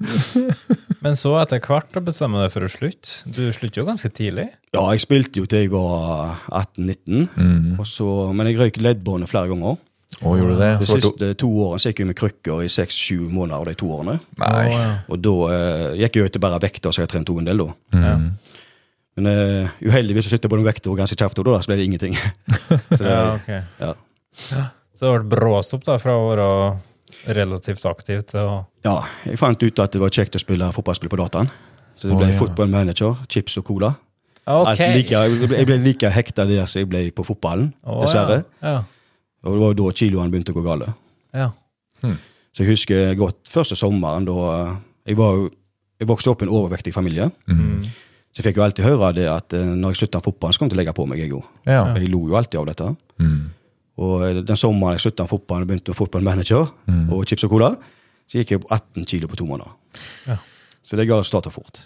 Men 1.06 1.16
så 1.16 1.32
etter 1.40 1.62
hvert 1.64 1.94
da 1.96 2.02
bestemmer 2.04 2.42
du 2.42 2.44
deg 2.44 2.52
for 2.52 2.68
å 2.68 2.72
slutte. 2.72 3.32
Du 3.32 3.40
slutter 3.56 3.80
jo 3.80 3.86
ganske 3.88 4.12
tidlig. 4.12 4.50
Ja, 4.76 4.84
jeg 4.92 5.06
spilte 5.06 5.40
jo 5.40 5.48
til 5.48 5.64
jeg 5.64 5.72
var 5.72 6.42
18-19, 6.52 7.30
mm. 7.38 8.34
men 8.36 8.50
jeg 8.50 8.58
røyk 8.60 8.80
leddbåndet 8.84 9.32
flere 9.32 9.52
ganger. 9.54 9.78
Og 10.24 10.36
gjorde 10.40 10.58
du 10.58 10.60
det? 10.60 10.72
De 10.82 10.90
siste 10.90 11.30
to 11.40 11.50
årene 11.64 11.84
så 11.84 11.92
gikk 11.92 12.02
jeg 12.02 12.10
med 12.10 12.18
krykker 12.20 12.64
i 12.66 12.70
seks-sju 12.72 13.28
måneder 13.32 13.72
de 13.72 13.76
to 13.80 13.90
årene. 13.96 14.18
Nei. 14.42 14.68
Og 15.08 15.22
da 15.24 15.36
eh, 15.54 15.98
gikk 16.02 16.20
jeg 16.20 16.26
jo 16.26 16.34
til 16.36 16.44
bare 16.44 16.60
vekter, 16.64 16.96
så 16.96 17.04
jeg 17.04 17.12
trente 17.14 17.32
også 17.32 17.46
en 17.46 17.50
del 17.50 17.64
da. 17.64 17.70
Ja. 17.96 18.16
Men 19.18 19.30
uh, 19.32 19.78
uheldigvis 19.82 20.28
så 20.28 20.36
sitter 20.36 20.46
jeg 20.46 20.54
på 20.54 20.60
den 20.60 20.68
vekta 20.68 20.92
ganske 21.00 21.18
kjapt, 21.18 21.40
og 21.42 21.48
da 21.48 21.62
så 21.64 21.72
ble 21.72 21.80
det 21.80 21.88
ingenting. 21.88 22.18
så 22.98 23.00
det, 23.02 23.14
Ja, 23.14 23.24
ok. 23.34 23.48
ja. 23.82 24.68
Så 24.98 25.06
det 25.06 25.14
ble 25.28 25.38
bråstopp 25.38 25.84
da, 25.86 25.96
fra 26.02 26.16
å 26.18 26.28
være 26.32 26.50
relativt 27.38 27.86
aktiv 27.86 28.24
til 28.30 28.42
å 28.44 28.58
ja, 28.88 28.98
jeg 29.28 29.38
fant 29.40 29.62
ut 29.64 29.80
at 29.84 29.92
det 29.94 30.00
var 30.02 30.12
kjekt 30.14 30.36
å 30.38 30.42
spille 30.42 30.68
fotballspill 30.74 31.10
på 31.12 31.18
dataen. 31.20 31.50
Så 31.98 32.08
det 32.08 32.16
ble 32.16 32.26
ble 32.26 32.34
ja. 32.34 32.38
football 32.40 32.70
manager, 32.72 33.16
chips 33.30 33.58
og 33.60 33.66
cola. 33.68 33.90
Okay. 34.48 34.94
Like, 34.96 35.12
jeg 35.12 35.40
ble- 35.50 35.58
jeg 35.60 35.68
ble 35.68 35.78
like 35.84 36.10
hekta 36.14 36.46
der 36.48 36.66
som 36.72 36.80
jeg 36.80 36.88
ble 36.88 37.02
på 37.12 37.26
fotballen, 37.28 37.74
oh, 37.84 38.00
dessverre. 38.06 38.44
Ja. 38.64 38.78
Og 39.44 39.54
det 39.54 39.60
var 39.62 39.74
jo 39.74 39.78
da 39.82 39.94
kiloene 40.00 40.32
begynte 40.34 40.54
å 40.56 40.58
gå 40.60 40.64
gale. 40.66 40.94
ja. 41.36 41.50
Så 42.58 42.64
jeg 42.64 42.72
husker 42.72 43.12
godt 43.20 43.52
første 43.54 43.76
sommeren 43.78 44.26
da 44.26 44.34
eh, 44.50 44.70
jeg, 45.12 45.18
var, 45.20 45.44
jeg 46.02 46.08
vokste 46.10 46.32
opp 46.32 46.42
i 46.42 46.48
en 46.48 46.54
overvektig 46.58 46.90
familie. 46.96 47.28
Så 47.46 48.40
jeg 48.42 48.48
fikk 48.48 48.58
jo 48.58 48.64
alltid 48.66 48.86
høre 48.88 49.12
det 49.14 49.28
at 49.30 49.54
eh, 49.54 49.62
når 49.78 49.94
jeg 49.94 50.00
slutta 50.02 50.22
fotballen, 50.26 50.56
så 50.56 50.62
kom 50.64 50.66
jeg 50.70 50.74
til 50.74 50.80
å 50.80 50.82
legge 50.82 50.96
på 50.98 51.06
meg. 51.12 51.22
Jeg, 51.22 51.34
òg. 51.38 51.46
Ja. 51.70 51.84
jeg 51.94 52.10
lo 52.10 52.24
jo 52.32 52.40
alltid 52.40 52.58
av 52.64 52.66
dette. 52.72 52.88
Mm. 53.22 53.44
Og 53.98 54.28
eh, 54.28 54.42
den 54.46 54.60
sommeren 54.60 54.98
jeg 54.98 55.08
slutta 55.08 55.26
med 55.26 55.34
fotballen 55.34 55.66
og 55.66 55.72
begynte 55.72 55.94
med 55.94 56.00
fotballmanager 56.02 56.68
og 57.14 57.26
chips 57.30 57.48
og 57.48 57.56
cola, 57.56 57.72
så 58.28 58.42
gikk 58.42 58.54
jeg 58.54 58.64
på 58.66 58.70
18 58.76 59.08
kilo 59.10 59.30
på 59.32 59.40
to 59.40 59.48
måneder. 59.48 59.74
Ja. 60.28 60.38
Så 60.88 60.96
det 60.96 61.04
ga 61.10 61.18
starta 61.24 61.52
fort. 61.52 61.82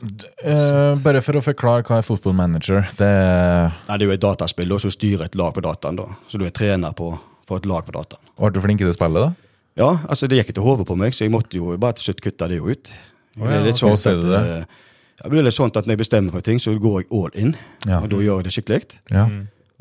Uh, 0.46 0.94
bare 1.02 1.24
for 1.26 1.40
å 1.40 1.42
forklare 1.42 1.82
hva 1.88 1.98
er 1.98 2.06
fotballmanager. 2.06 2.92
Det 3.00 3.08
er 3.08 3.72
Nei, 3.88 3.96
det 3.96 4.06
er 4.06 4.10
jo 4.12 4.14
et 4.14 4.22
dataspill 4.22 4.70
da, 4.70 4.78
som 4.84 4.94
styrer 4.94 5.26
et 5.26 5.38
lag 5.40 5.56
på 5.56 5.64
dataen. 5.66 5.98
da. 5.98 6.06
Så 6.30 6.38
du 6.38 6.46
er 6.46 6.54
trener 6.54 6.94
på, 6.94 7.08
for 7.50 7.58
et 7.58 7.66
lag 7.70 7.88
på 7.88 7.96
dataen. 7.96 8.22
Ble 8.38 8.52
du 8.54 8.60
flink 8.62 8.84
i 8.84 8.86
det 8.86 8.94
spillet, 8.94 9.32
da? 9.32 9.50
Ja, 9.82 9.90
altså 10.06 10.30
det 10.30 10.38
gikk 10.38 10.52
ikke 10.52 10.60
til 10.60 10.68
hodet 10.68 10.86
på 10.86 10.98
meg, 11.00 11.16
så 11.18 11.26
jeg 11.26 11.34
måtte 11.34 11.58
jo 11.58 11.74
bare 11.82 11.98
til 11.98 12.12
slutt 12.12 12.22
kutte 12.22 12.50
det 12.52 12.60
jo 12.60 12.70
ut. 12.70 12.94
Oh, 13.40 13.48
ja, 13.48 13.56
det 13.56 13.58
er 13.58 13.68
litt 13.72 13.82
sånn 13.82 13.96
at, 13.96 14.22
det? 14.28 14.42
eh, 14.60 14.88
ja, 15.24 15.32
blir 15.34 15.46
litt 15.48 15.56
sånn 15.58 15.72
at 15.72 15.88
når 15.88 15.96
jeg 15.96 16.02
bestemmer 16.04 16.36
for 16.36 16.46
ting, 16.46 16.62
så 16.62 16.76
går 16.76 17.00
jeg 17.02 17.10
all 17.10 17.38
in. 17.42 17.56
Ja. 17.88 18.04
Og 18.04 18.12
da 18.12 18.20
gjør 18.22 18.42
jeg 18.42 18.50
det 18.50 18.54
skikkelig. 18.58 19.00
Ja. 19.16 19.26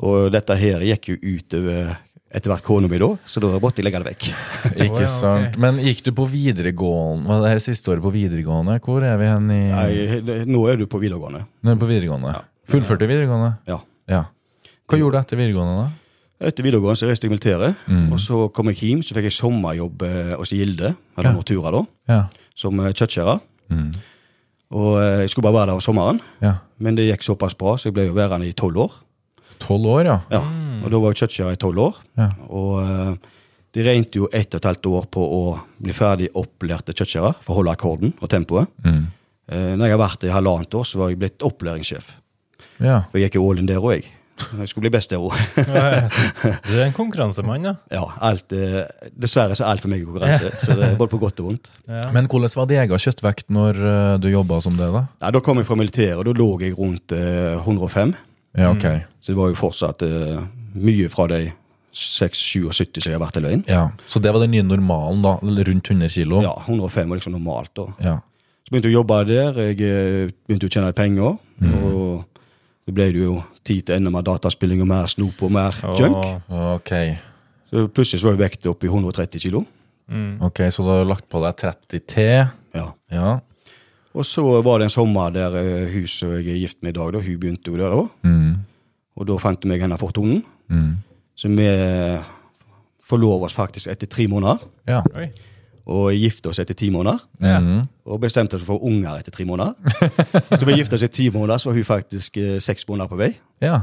Og 0.01 0.31
dette 0.33 0.57
her 0.57 0.85
gikk 0.87 1.11
jo 1.11 1.19
utover 1.21 1.93
etter 2.33 2.51
hvert 2.53 2.63
kona 2.63 2.87
mi 2.87 2.97
da, 3.01 3.09
så 3.27 3.41
da 3.43 3.49
måtte 3.59 3.81
jeg 3.81 3.85
legge 3.87 3.99
det 4.03 4.11
vekk. 4.13 4.27
Ikke 4.85 5.03
ja, 5.03 5.09
sant. 5.11 5.57
Men 5.59 5.79
gikk 5.83 6.03
du 6.05 6.11
på 6.15 6.25
videregående 6.31 7.27
Var 7.27 7.41
det 7.43 7.49
her 7.51 7.59
siste 7.63 7.91
året 7.91 8.03
på 8.05 8.11
videregående? 8.15 8.77
Hvor 8.85 9.03
er 9.03 9.17
vi 9.19 9.27
hen 9.27 9.49
i 9.51 9.61
Nei, 9.71 10.43
nå 10.47 10.61
er 10.71 10.79
du 10.79 10.85
på 10.87 11.01
videregående. 11.01 11.43
Nå 11.63 11.73
er 11.73 11.75
du 11.79 11.83
på 11.83 11.89
videregående. 11.91 12.35
Fullførte 12.71 13.07
videregående? 13.09 13.51
Ja. 13.67 13.79
Ja. 14.11 14.21
Hva 14.87 14.99
gjorde 14.99 15.17
du 15.17 15.21
etter 15.25 15.39
videregående, 15.41 15.75
da? 15.83 15.89
Etter 16.47 16.65
videregående 16.65 16.97
så 16.97 17.09
reiste 17.09 17.27
jeg 17.27 17.33
militæret, 17.35 17.75
Mm. 17.87 18.07
og 18.15 18.19
så 18.19 18.47
kom 18.55 18.71
jeg 18.71 18.79
hjem, 18.81 19.03
så 19.05 19.13
fikk 19.13 19.27
jeg 19.29 19.35
sommerjobb 19.37 20.01
eh, 20.07 20.31
hos 20.39 20.49
Gilde, 20.55 20.95
eller 21.17 21.29
Ja. 21.29 21.35
Nortura 21.35 21.71
da, 21.75 21.81
Ja. 22.09 22.21
som 22.55 22.79
kjøttskjærer. 22.79 23.39
Mm. 23.69 23.91
Og 24.71 24.97
eh, 25.03 25.19
jeg 25.25 25.29
skulle 25.29 25.43
bare 25.51 25.59
være 25.59 25.67
der 25.67 25.77
om 25.77 25.83
sommeren, 25.83 26.21
ja. 26.41 26.55
men 26.79 26.95
det 26.95 27.09
gikk 27.11 27.23
såpass 27.27 27.53
bra, 27.59 27.75
så 27.77 27.89
jeg 27.89 27.93
ble 27.93 28.07
jo 28.07 28.13
værende 28.17 28.47
i 28.47 28.53
tolv 28.57 28.77
år. 28.87 28.91
Tolv 29.61 29.85
år, 29.93 30.03
ja. 30.07 30.17
Ja, 30.33 30.41
og 30.81 30.89
da 30.93 30.99
var 31.03 31.13
jeg 31.13 31.21
kjøttkjærer 31.21 31.57
i 31.57 31.61
tolv 31.61 31.81
år. 31.83 31.97
Ja. 32.17 32.29
Og 32.49 32.71
eh, 32.81 33.31
de 33.77 33.83
regnet 33.85 34.15
jo 34.17 34.27
ett 34.35 34.51
og 34.55 34.59
et 34.59 34.69
halvt 34.71 34.87
år 34.91 35.05
på 35.13 35.21
å 35.23 35.41
bli 35.79 35.93
ferdig 35.95 36.31
opplærte 36.35 36.95
kjøttkjærer 36.97 37.37
for 37.45 37.53
å 37.53 37.59
holde 37.61 37.75
akkorden 37.77 38.15
og 38.19 38.31
tempoet. 38.33 38.71
Mm. 38.83 39.03
Eh, 39.51 39.69
når 39.77 39.85
jeg 39.87 39.95
har 39.97 40.01
vært 40.01 40.25
i 40.27 40.33
halvannet 40.33 40.79
år, 40.81 40.87
så 40.89 40.99
var 41.03 41.11
jeg 41.13 41.21
blitt 41.21 41.45
opplæringssjef. 41.45 42.09
Ja. 42.81 43.03
For 43.11 43.19
jeg 43.21 43.29
gikk 43.29 43.37
jo 43.39 43.45
all 43.51 43.61
in 43.61 43.69
der 43.69 43.79
òg, 43.83 43.99
jeg. 43.99 44.09
Jeg 44.57 44.71
skulle 44.71 44.87
bli 44.87 44.93
best 44.95 45.11
der 45.13 45.21
òg. 45.21 45.35
Du 46.65 46.71
er 46.73 46.87
en 46.87 46.95
konkurransemann, 46.97 47.67
ja. 47.67 47.73
Ja, 47.93 48.07
alt, 48.25 48.49
eh, 48.57 48.81
dessverre 49.13 49.53
så 49.53 49.67
er 49.67 49.75
alt 49.75 49.83
for 49.85 49.93
meg 49.93 50.01
konkurranse. 50.07 50.49
Så 50.65 50.73
det 50.79 50.87
er 50.87 50.97
både 50.97 51.13
på 51.13 51.19
godt 51.21 51.43
og 51.43 51.51
vondt. 51.51 51.69
ja. 51.85 52.07
Men 52.15 52.25
hvordan 52.31 52.49
var 52.57 52.69
din 52.71 52.81
egen 52.81 53.03
kjøttvekt 53.05 53.53
når 53.53 53.83
du 54.23 54.27
jobba 54.33 54.57
som 54.65 54.79
det? 54.79 54.89
da? 54.95 55.05
Da 55.29 55.43
kom 55.45 55.61
jeg 55.61 55.69
fra 55.69 55.77
militæret, 55.77 56.17
og 56.17 56.25
da 56.25 56.33
lå 56.41 56.49
jeg 56.63 56.73
rundt 56.79 57.13
eh, 57.13 57.61
105. 57.61 58.15
Ja, 58.57 58.71
ok. 58.73 58.85
Så 59.21 59.31
det 59.31 59.37
var 59.39 59.51
jo 59.51 59.55
fortsatt 59.59 60.03
uh, 60.03 60.41
mye 60.75 61.09
fra 61.11 61.27
de 61.31 61.51
6-77 61.95 63.01
som 63.03 63.11
jeg 63.11 63.17
har 63.17 63.23
vært 63.23 63.39
i 63.39 63.43
løgn. 63.43 63.63
Ja, 63.67 63.89
Så 64.07 64.19
det 64.23 64.31
var 64.33 64.43
den 64.43 64.53
nye 64.53 64.63
normalen, 64.63 65.21
da? 65.23 65.37
Rundt 65.43 65.89
100 65.91 66.09
kilo? 66.09 66.41
Ja, 66.43 66.53
105 66.67 67.09
var 67.09 67.19
liksom 67.19 67.35
normalt. 67.35 67.71
da. 67.75 67.87
Ja. 67.99 68.15
Så 68.63 68.71
begynte 68.71 68.87
jeg 68.89 68.95
å 68.95 69.01
jobbe 69.01 69.17
der. 69.27 69.59
Jeg 69.67 69.81
eh, 69.83 70.31
begynte 70.47 70.69
å 70.69 70.71
tjene 70.71 70.93
penger. 70.95 71.35
penger. 71.59 71.83
Og 71.83 72.23
så 72.87 72.95
ble 72.95 73.09
det 73.11 73.25
jo 73.25 73.41
tid 73.67 73.83
til 73.85 73.97
enda 73.99 74.13
mer 74.13 74.23
dataspilling 74.25 74.81
og 74.81 74.87
mer 74.87 75.11
snop 75.11 75.43
og 75.43 75.51
mer 75.51 75.75
junk. 75.99 76.23
Okay. 76.47 76.71
Ok, 76.77 76.93
Så 77.71 77.85
plutselig 77.91 78.21
så 78.21 78.29
var 78.29 78.37
jeg 78.37 78.43
vekta 78.45 78.71
opp 78.71 78.83
i 78.83 78.87
130 78.87 79.39
kilo. 79.43 79.65
mm. 80.07 80.41
ok, 80.41 80.59
så 80.71 80.83
du 80.83 80.89
har 80.89 81.05
lagt 81.05 81.27
på 81.29 81.39
deg 81.43 81.55
30 81.59 81.99
T? 82.07 82.25
Ja. 82.75 82.87
Ja. 83.11 83.39
Og 84.17 84.27
så 84.27 84.43
var 84.65 84.81
det 84.81 84.89
en 84.89 84.93
sommer 84.93 85.31
der 85.35 85.55
eh, 85.59 85.93
hun 85.93 86.09
som 86.09 86.33
jeg 86.35 86.49
er 86.51 86.59
gift 86.65 86.81
med 86.83 86.93
i 86.93 86.99
dag, 86.99 87.13
da, 87.15 87.23
hun 87.23 87.39
begynte 87.39 87.71
jo 87.71 87.79
der 87.79 87.95
òg. 87.95 88.11
Mm. 88.27 88.59
Og 89.15 89.27
da 89.29 89.37
fant 89.39 89.63
jeg 89.63 89.71
meg 89.71 89.83
henne 89.83 89.99
fortonen. 90.01 90.43
Mm. 90.71 90.91
Så 91.35 91.49
vi 91.51 91.69
forlova 93.11 93.47
oss 93.47 93.55
faktisk 93.57 93.91
etter 93.91 94.09
tre 94.11 94.27
måneder. 94.31 94.61
Ja. 94.87 95.01
Og 95.91 96.11
gifte 96.15 96.51
oss 96.51 96.59
etter 96.61 96.77
ti 96.77 96.91
måneder. 96.93 97.23
Mm. 97.39 97.87
Og 98.07 98.21
bestemte 98.23 98.59
oss 98.59 98.67
for 98.67 98.83
unger 98.87 99.17
etter 99.19 99.33
tre 99.35 99.45
måneder. 99.47 99.73
så 100.59 100.67
vi 100.67 100.77
gifta 100.77 100.99
oss 100.99 101.07
i 101.07 101.11
ti 101.11 101.29
måneder, 101.33 101.59
så 101.59 101.71
var 101.71 101.79
hun 101.79 101.87
faktisk 101.87 102.37
eh, 102.39 102.59
seks 102.63 102.87
måneder 102.87 103.11
på 103.11 103.19
vei. 103.23 103.33
ja. 103.63 103.81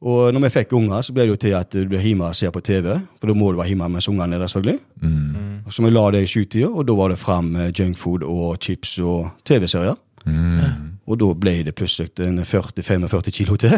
Og 0.00 0.32
når 0.32 0.46
vi 0.46 0.52
fikk 0.54 0.70
unger, 0.78 1.02
så 1.04 1.12
ble 1.12 1.26
det 1.26 1.34
jo 1.34 1.40
til 1.42 1.56
at 1.58 1.74
du 1.76 1.88
blir 1.88 2.00
hjemme 2.00 2.30
og 2.30 2.36
ser 2.36 2.52
på 2.54 2.62
TV. 2.64 2.94
For 3.20 3.28
da 3.28 3.36
må 3.36 3.50
du 3.52 3.58
være 3.60 3.74
hjemme 3.74 3.90
mens 3.92 4.08
ungene 4.08 4.38
er 4.38 4.40
der, 4.40 4.48
selvfølgelig. 4.48 4.80
Mm. 5.02 5.66
Så 5.68 5.84
vi 5.84 5.90
la 5.92 6.04
det 6.14 6.22
i 6.24 6.30
sjutida, 6.30 6.70
og 6.70 6.86
da 6.88 6.96
var 6.96 7.12
det 7.12 7.18
fram 7.20 7.50
junkfood 7.68 8.24
og 8.24 8.56
chips 8.64 8.94
og 9.04 9.28
TV-serier. 9.44 9.98
Mm. 10.24 10.96
Og 11.04 11.20
da 11.20 11.28
ble 11.42 11.54
det 11.68 11.76
plutselig 11.76 12.14
en 12.24 12.40
40-45 12.48 13.36
kilo 13.42 13.58
til. 13.60 13.76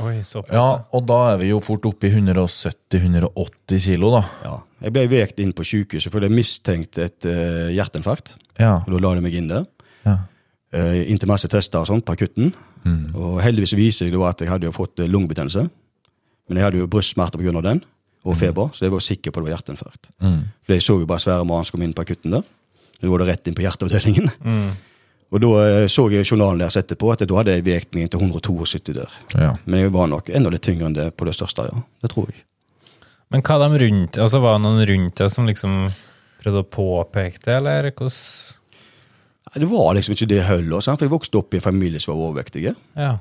Oi, 0.00 0.16
ja, 0.48 0.66
og 0.96 1.02
da 1.04 1.18
er 1.34 1.40
vi 1.42 1.50
jo 1.50 1.58
fort 1.60 1.84
oppe 1.84 2.08
i 2.08 2.12
170-180 2.14 3.82
kilo, 3.84 4.14
da. 4.14 4.22
Ja. 4.46 4.54
Jeg 4.86 4.94
ble 4.96 5.02
vekt 5.12 5.42
inn 5.42 5.52
på 5.52 5.66
sykehuset 5.66 6.12
fordi 6.12 6.30
jeg 6.30 6.36
mistenkte 6.38 7.04
et 7.04 7.26
uh, 7.28 7.68
hjerteinfarkt. 7.74 8.38
Ja. 8.56 8.78
Og 8.86 8.94
da 8.94 9.02
la 9.04 9.12
de 9.18 9.24
meg 9.26 9.36
inn 9.36 9.50
der. 9.52 9.68
ja. 10.08 10.22
Uh, 10.70 11.00
inntil 11.10 11.26
masse 11.26 11.48
tester 11.50 11.82
og 11.82 11.88
sånt 11.88 12.04
på 12.06 12.14
akutten. 12.14 12.52
Mm. 12.84 13.14
Og 13.14 13.40
heldigvis 13.44 13.76
viser 13.78 14.10
det 14.10 14.20
at 14.26 14.44
jeg 14.44 14.50
hadde 14.50 14.68
jo 14.68 14.74
fått 14.76 15.02
eh, 15.02 15.10
lungebetennelse. 15.10 15.66
Men 16.48 16.58
jeg 16.58 16.66
hadde 16.66 16.82
jo 16.82 16.90
brystsmerter 16.90 17.38
pga. 17.38 17.62
den, 17.62 17.82
og 18.24 18.36
feber, 18.36 18.68
så 18.74 18.84
jeg 18.84 18.92
var 18.92 19.00
sikker 19.00 19.32
på 19.32 19.40
det 19.40 19.48
var 19.48 19.56
hjerteinfarkt. 19.56 20.10
Mm. 20.20 20.40
For 20.66 20.74
jeg 20.74 20.84
så 20.84 20.98
jo 21.00 21.08
bare 21.08 21.22
svære 21.22 21.46
mann 21.48 21.64
som 21.64 21.78
kom 21.78 21.84
inn 21.86 21.94
på 21.96 22.02
akutten 22.04 22.34
der. 22.36 22.42
Da 23.00 23.08
var 23.08 23.22
det 23.22 23.28
rett 23.30 23.48
inn 23.48 23.56
på 23.56 23.64
hjerteavdelingen. 23.64 24.30
Mm. 24.44 24.70
Og 25.30 25.42
da 25.44 25.50
eh, 25.62 25.86
så 25.86 26.08
jeg 26.10 26.26
journalen 26.26 26.60
deres 26.60 26.76
etterpå 26.80 27.12
at 27.14 27.22
da 27.22 27.38
hadde 27.38 27.54
jeg 27.54 27.66
vekt 27.68 27.94
meg 27.94 28.04
inn 28.04 28.12
til 28.12 28.22
172 28.22 28.96
der. 28.96 29.18
ja. 29.38 29.54
Men 29.64 29.84
jeg 29.84 29.92
var 29.94 30.10
nok 30.10 30.30
enda 30.34 30.50
litt 30.50 30.64
tyngre 30.66 30.90
enn 30.90 30.96
det 30.96 31.10
på 31.14 31.28
det 31.28 31.36
største, 31.38 31.68
ja. 31.70 31.82
Det 32.02 32.10
tror 32.12 32.32
jeg. 32.32 32.42
Men 33.30 33.44
hva 33.46 33.60
de 33.62 33.78
rundt 33.78 34.18
Altså 34.18 34.40
Var 34.42 34.56
det 34.56 34.62
noen 34.64 34.86
rundt 34.88 35.20
deg 35.20 35.28
som 35.30 35.46
liksom 35.46 35.74
prøvde 36.40 36.64
å 36.64 36.70
påpeke 36.72 37.38
det, 37.44 37.54
eller 37.60 37.90
hvordan 37.92 38.16
Det 39.54 39.66
var 39.70 39.94
liksom 39.96 40.14
ikke 40.14 40.28
det 40.30 40.42
heller, 40.46 40.80
sant? 40.84 40.98
for 41.00 41.06
jeg 41.08 41.12
vokste 41.14 41.38
opp 41.40 41.54
i 41.54 41.58
en 41.58 41.64
familie 41.64 42.00
som 42.00 42.14
var 42.14 42.28
overvektige. 42.28 42.74
Ja. 42.96 43.16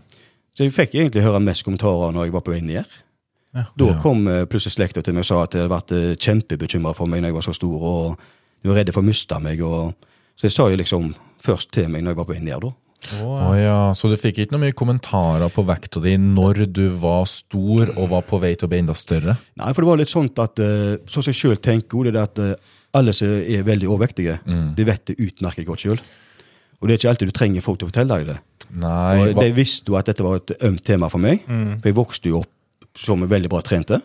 Så 0.54 0.66
jeg 0.66 0.74
fikk 0.76 0.96
egentlig 0.98 1.24
høre 1.26 1.40
mest 1.42 1.64
kommentarer 1.66 2.12
når 2.14 2.28
jeg 2.28 2.34
var 2.36 2.44
på 2.46 2.54
vei 2.54 2.62
ned. 2.62 2.86
Ja. 3.56 3.64
Da 3.78 3.86
Ja. 3.90 3.96
kom 4.04 4.28
eh, 4.30 4.46
plutselig 4.46 4.76
slekta 4.78 5.02
til 5.02 5.14
meg 5.18 5.24
og 5.26 5.30
sa 5.30 5.40
at 5.44 5.52
de 5.56 5.64
hadde 5.64 5.74
vært 5.74 5.92
eh, 5.96 6.16
kjempebekymra 6.22 6.94
for 6.98 7.10
meg 7.10 7.22
når 7.24 7.32
jeg 7.32 7.38
var 7.40 7.48
så 7.48 7.54
stor, 7.58 7.82
og 7.82 8.20
de 8.62 8.70
var 8.70 8.78
redde 8.82 8.94
for 8.94 9.02
å 9.02 9.10
miste 9.10 9.40
meg. 9.42 9.62
Og... 9.66 9.96
Så 10.38 10.46
jeg 10.48 10.54
sa 10.54 10.68
det 10.70 10.78
liksom 10.84 11.16
først 11.42 11.72
til 11.74 11.90
meg 11.90 12.04
når 12.04 12.14
jeg 12.14 12.20
var 12.22 12.30
på 12.30 12.36
vei 12.38 12.44
ned, 12.46 12.62
da. 12.62 12.72
Oh, 13.24 13.54
ja, 13.56 13.94
Så 13.96 14.10
du 14.12 14.18
fikk 14.20 14.42
ikke 14.44 14.52
noe 14.52 14.66
mye 14.68 14.76
kommentarer 14.76 15.50
på 15.56 15.64
vekta 15.66 16.02
di 16.04 16.18
når 16.20 16.66
du 16.68 16.90
var 17.00 17.24
stor 17.32 17.94
og 17.96 18.10
var 18.12 18.26
på 18.28 18.38
vei 18.44 18.52
til 18.60 18.68
å 18.68 18.72
bli 18.74 18.82
enda 18.84 18.94
større? 18.94 19.38
Nei, 19.56 19.70
for 19.72 19.82
det 19.82 19.88
var 19.90 20.02
litt 20.02 20.12
sånn 20.12 20.28
at 20.36 20.60
eh, 20.60 20.98
sånn 21.08 21.24
som 21.24 21.32
jeg 21.32 21.40
sjøl 21.40 21.62
tenker, 21.64 22.10
det 22.12 22.20
er 22.20 22.28
at 22.28 22.42
alle 22.94 23.14
som 23.14 23.28
er 23.28 23.64
veldig 23.64 23.88
overvektige, 23.90 24.40
Mm. 24.46 24.76
de 24.76 24.84
vet 24.86 25.06
det 25.06 25.18
utmerket 25.20 25.66
godt 25.66 25.80
sjøl. 25.86 26.00
Og 26.82 26.88
det 26.88 26.94
er 26.94 26.98
ikke 26.98 27.10
alltid 27.10 27.28
du 27.28 27.32
trenger 27.32 27.62
folk 27.62 27.80
til 27.80 27.88
å 27.88 27.92
fortelle 27.92 28.18
deg 28.18 28.28
det. 28.28 28.38
Nei. 28.72 29.18
Og 29.34 29.36
de 29.42 29.52
visste 29.54 29.88
jo 29.92 29.96
at 29.98 30.06
dette 30.06 30.24
var 30.24 30.36
et 30.38 30.52
ømt 30.62 30.84
tema 30.84 31.10
for 31.10 31.18
meg, 31.20 31.42
Mm. 31.48 31.82
for 31.82 31.90
jeg 31.90 31.96
vokste 31.96 32.30
jo 32.30 32.40
opp 32.40 32.50
som 32.96 33.22
en 33.24 33.30
veldig 33.30 33.50
bra 33.50 33.62
trente. 33.62 34.02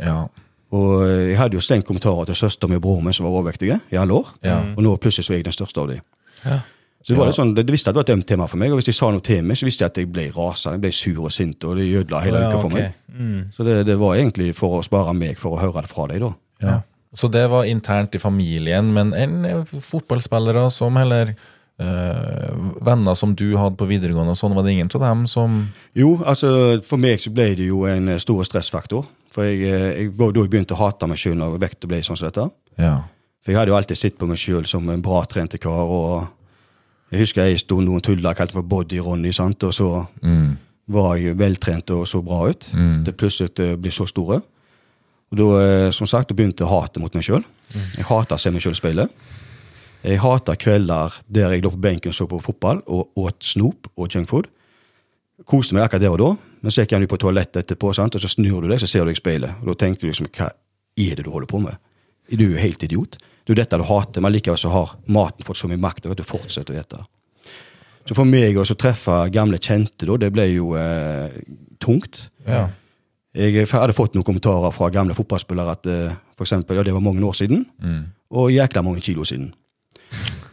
Ja. 0.00 0.26
Og 0.72 1.06
jeg 1.06 1.36
hadde 1.36 1.54
jo 1.54 1.60
slengt 1.60 1.84
kommentarer 1.86 2.24
til 2.26 2.34
søster 2.34 2.68
min 2.68 2.76
og 2.76 2.82
broren 2.82 3.04
min 3.04 3.12
som 3.12 3.26
var 3.26 3.32
overvektige 3.32 3.80
i 3.92 3.96
alle 3.96 4.12
år. 4.14 4.26
Ja. 4.42 4.60
Og 4.76 4.82
nå 4.82 4.96
plutselig 4.96 5.24
så 5.26 5.32
er 5.34 5.36
jeg 5.42 5.44
den 5.44 5.52
største 5.52 5.78
av 5.82 5.88
dem. 5.88 6.00
Ja. 6.46 6.60
Så 7.04 7.08
det 7.14 7.18
var 7.18 7.26
litt 7.26 7.34
sånn, 7.36 7.54
de 7.54 7.64
visste 7.72 7.88
at 7.90 7.94
det 7.96 8.06
var 8.06 8.14
et 8.14 8.16
ømt 8.18 8.26
tema 8.26 8.46
for 8.48 8.56
meg, 8.56 8.70
og 8.70 8.78
hvis 8.78 8.84
de 8.86 8.92
sa 8.92 9.10
noe 9.10 9.20
til 9.20 9.42
meg, 9.42 9.56
så 9.56 9.64
visste 9.66 9.80
jeg 9.82 9.90
at 9.90 9.96
jeg 9.98 10.12
ble 10.12 10.30
rasende, 10.30 10.74
jeg 10.74 10.80
ble 10.80 10.92
sur 10.92 11.24
og 11.24 11.32
sint, 11.32 11.64
og 11.64 11.76
det 11.76 11.88
ødela 12.06 12.20
hele 12.22 12.38
Ja, 12.38 12.48
uka 12.48 12.60
for 12.60 12.66
okay. 12.70 12.80
meg. 12.82 12.94
Mm. 13.18 13.52
Så 13.52 13.64
det, 13.64 13.86
det 13.86 13.98
var 13.98 14.14
egentlig 14.14 14.54
for 14.54 14.78
å 14.78 14.84
spare 14.84 15.12
meg 15.12 15.36
for 15.36 15.56
å 15.56 15.60
høre 15.60 15.82
det 15.82 15.90
fra 15.90 16.06
deg, 16.06 16.20
da. 16.20 16.32
ja. 16.62 16.80
Så 17.14 17.28
det 17.28 17.44
var 17.52 17.64
internt 17.68 18.14
i 18.14 18.18
familien, 18.22 18.92
men 18.94 19.12
en 19.12 19.44
eh, 19.44 19.64
fotballspillere 19.68 20.70
som 20.72 20.96
heller 20.96 21.34
øh, 21.80 22.84
Venner 22.86 23.14
som 23.18 23.34
du 23.36 23.56
hadde 23.58 23.76
på 23.80 23.88
videregående, 23.90 24.32
og 24.34 24.38
sånn 24.40 24.54
var 24.56 24.64
det 24.66 24.72
ingen 24.76 24.90
av 24.94 25.04
dem 25.04 25.26
som 25.30 25.58
Jo, 25.98 26.14
altså 26.24 26.80
for 26.86 27.00
meg 27.02 27.20
så 27.20 27.32
ble 27.34 27.50
det 27.58 27.68
jo 27.68 27.84
en 27.90 28.08
eh, 28.14 28.20
stor 28.22 28.42
stressfaktor. 28.48 29.06
For 29.32 29.48
jeg, 29.48 29.60
jeg 29.64 30.12
da 30.18 30.28
jeg 30.42 30.50
begynte 30.52 30.76
å 30.76 30.82
hate 30.82 31.08
meg 31.08 31.20
sjøl 31.20 31.38
når 31.40 31.58
vekta 31.62 31.88
ble 31.88 32.02
sånn 32.04 32.18
som 32.20 32.28
dette. 32.28 32.48
Ja. 32.80 32.98
For 33.42 33.52
jeg 33.52 33.58
hadde 33.60 33.72
jo 33.72 33.78
alltid 33.78 33.98
sett 33.98 34.18
på 34.20 34.28
meg 34.28 34.38
sjøl 34.40 34.66
som 34.68 34.88
en 34.92 35.02
bra 35.04 35.22
trente 35.28 35.58
kar. 35.58 35.88
og 35.88 36.28
Jeg 37.12 37.24
husker 37.24 37.48
jeg 37.48 37.62
stod 37.64 37.84
noen 37.86 38.04
tulla 38.04 38.34
kalte 38.36 38.56
meg 38.58 38.68
Body-Ronny, 38.70 39.32
og 39.40 39.72
så 39.74 40.06
Mm. 40.22 40.56
var 40.88 41.16
jeg 41.16 41.36
veltrent 41.38 41.90
og 41.90 42.06
så 42.06 42.22
bra 42.22 42.48
ut. 42.50 42.68
Mm. 42.74 43.04
Det 43.04 43.16
plutselig 43.16 43.78
ble 43.80 43.90
så 43.90 44.06
store. 44.06 44.42
Og 45.32 45.38
da, 45.40 45.48
eh, 45.64 45.90
som 45.96 46.06
sagt, 46.06 46.28
da 46.28 46.36
begynte 46.36 46.62
jeg 46.62 46.68
å 46.68 46.80
hate 46.80 47.00
mot 47.00 47.14
meg 47.16 47.24
sjøl. 47.24 47.44
Jeg 47.96 48.04
hata 48.04 48.36
å 48.36 48.40
se 48.40 48.52
meg 48.52 48.60
sjøl 48.60 48.76
i 48.76 48.80
speilet. 48.80 49.22
Jeg 50.02 50.18
hata 50.20 50.56
kvelder 50.58 51.14
der 51.30 51.54
jeg 51.54 51.62
lå 51.62 51.70
på 51.72 51.80
benken 51.80 52.10
og 52.10 52.16
så 52.16 52.26
på 52.28 52.40
fotball 52.42 52.82
og 52.90 53.16
åt 53.16 53.46
snop 53.46 53.88
og 53.96 54.10
junkfood. 54.12 54.50
Koste 55.48 55.74
meg 55.74 55.86
akkurat 55.86 56.02
der 56.02 56.12
og 56.12 56.20
da, 56.20 56.30
men 56.60 56.74
så 56.74 56.82
gikk 56.82 56.92
jeg 56.94 57.08
på 57.10 57.18
toalettet 57.22 57.62
etterpå, 57.62 57.94
sant? 57.94 58.14
og 58.14 58.22
så 58.22 58.28
snur 58.30 58.62
du 58.62 58.68
deg, 58.68 58.82
så 58.82 58.90
ser 58.90 59.06
du 59.06 59.10
deg 59.10 59.16
i 59.16 59.22
speilet. 59.22 59.62
Og 59.62 59.72
da 59.72 59.78
tenkte 59.78 60.04
du 60.04 60.10
liksom, 60.10 60.28
hva 60.36 60.50
er 60.52 61.16
det 61.16 61.24
du 61.24 61.30
holder 61.32 61.50
på 61.50 61.62
med? 61.62 61.80
Er 62.28 62.38
du 62.38 62.58
helt 62.58 62.82
idiot? 62.84 63.16
Det 63.16 63.50
er 63.50 63.56
jo 63.56 63.60
dette 63.62 63.80
du 63.80 63.86
hater, 63.88 64.22
men 64.22 64.34
likevel 64.34 64.60
så 64.60 64.70
har 64.74 64.94
maten 65.10 65.46
fått 65.46 65.58
så 65.62 65.70
mye 65.70 65.80
makt 65.80 66.10
at 66.10 66.20
du 66.20 66.26
fortsetter 66.26 66.76
å 66.76 66.82
ete. 66.82 67.00
Så 68.06 68.18
for 68.18 68.26
meg 68.26 68.58
å 68.58 68.66
treffe 68.74 69.16
gamle 69.34 69.58
kjente, 69.62 70.06
da, 70.06 70.18
det 70.18 70.30
ble 70.34 70.48
jo 70.50 70.74
eh, 70.78 71.40
tungt. 71.82 72.28
ja. 72.46 72.68
Jeg 73.34 73.66
hadde 73.70 73.94
fått 73.96 74.14
noen 74.14 74.26
kommentarer 74.28 74.72
fra 74.76 74.90
gamle 74.92 75.14
fotballspillere 75.16 75.72
at 75.72 75.86
eh, 75.88 76.12
for 76.36 76.44
eksempel, 76.44 76.76
ja, 76.76 76.82
det 76.84 76.92
var 76.92 77.00
mange 77.00 77.22
år 77.24 77.32
siden, 77.38 77.66
Mm. 77.82 78.02
og 78.30 78.50
jækla 78.52 78.82
mange 78.84 79.00
kilo 79.00 79.24
siden. 79.24 79.52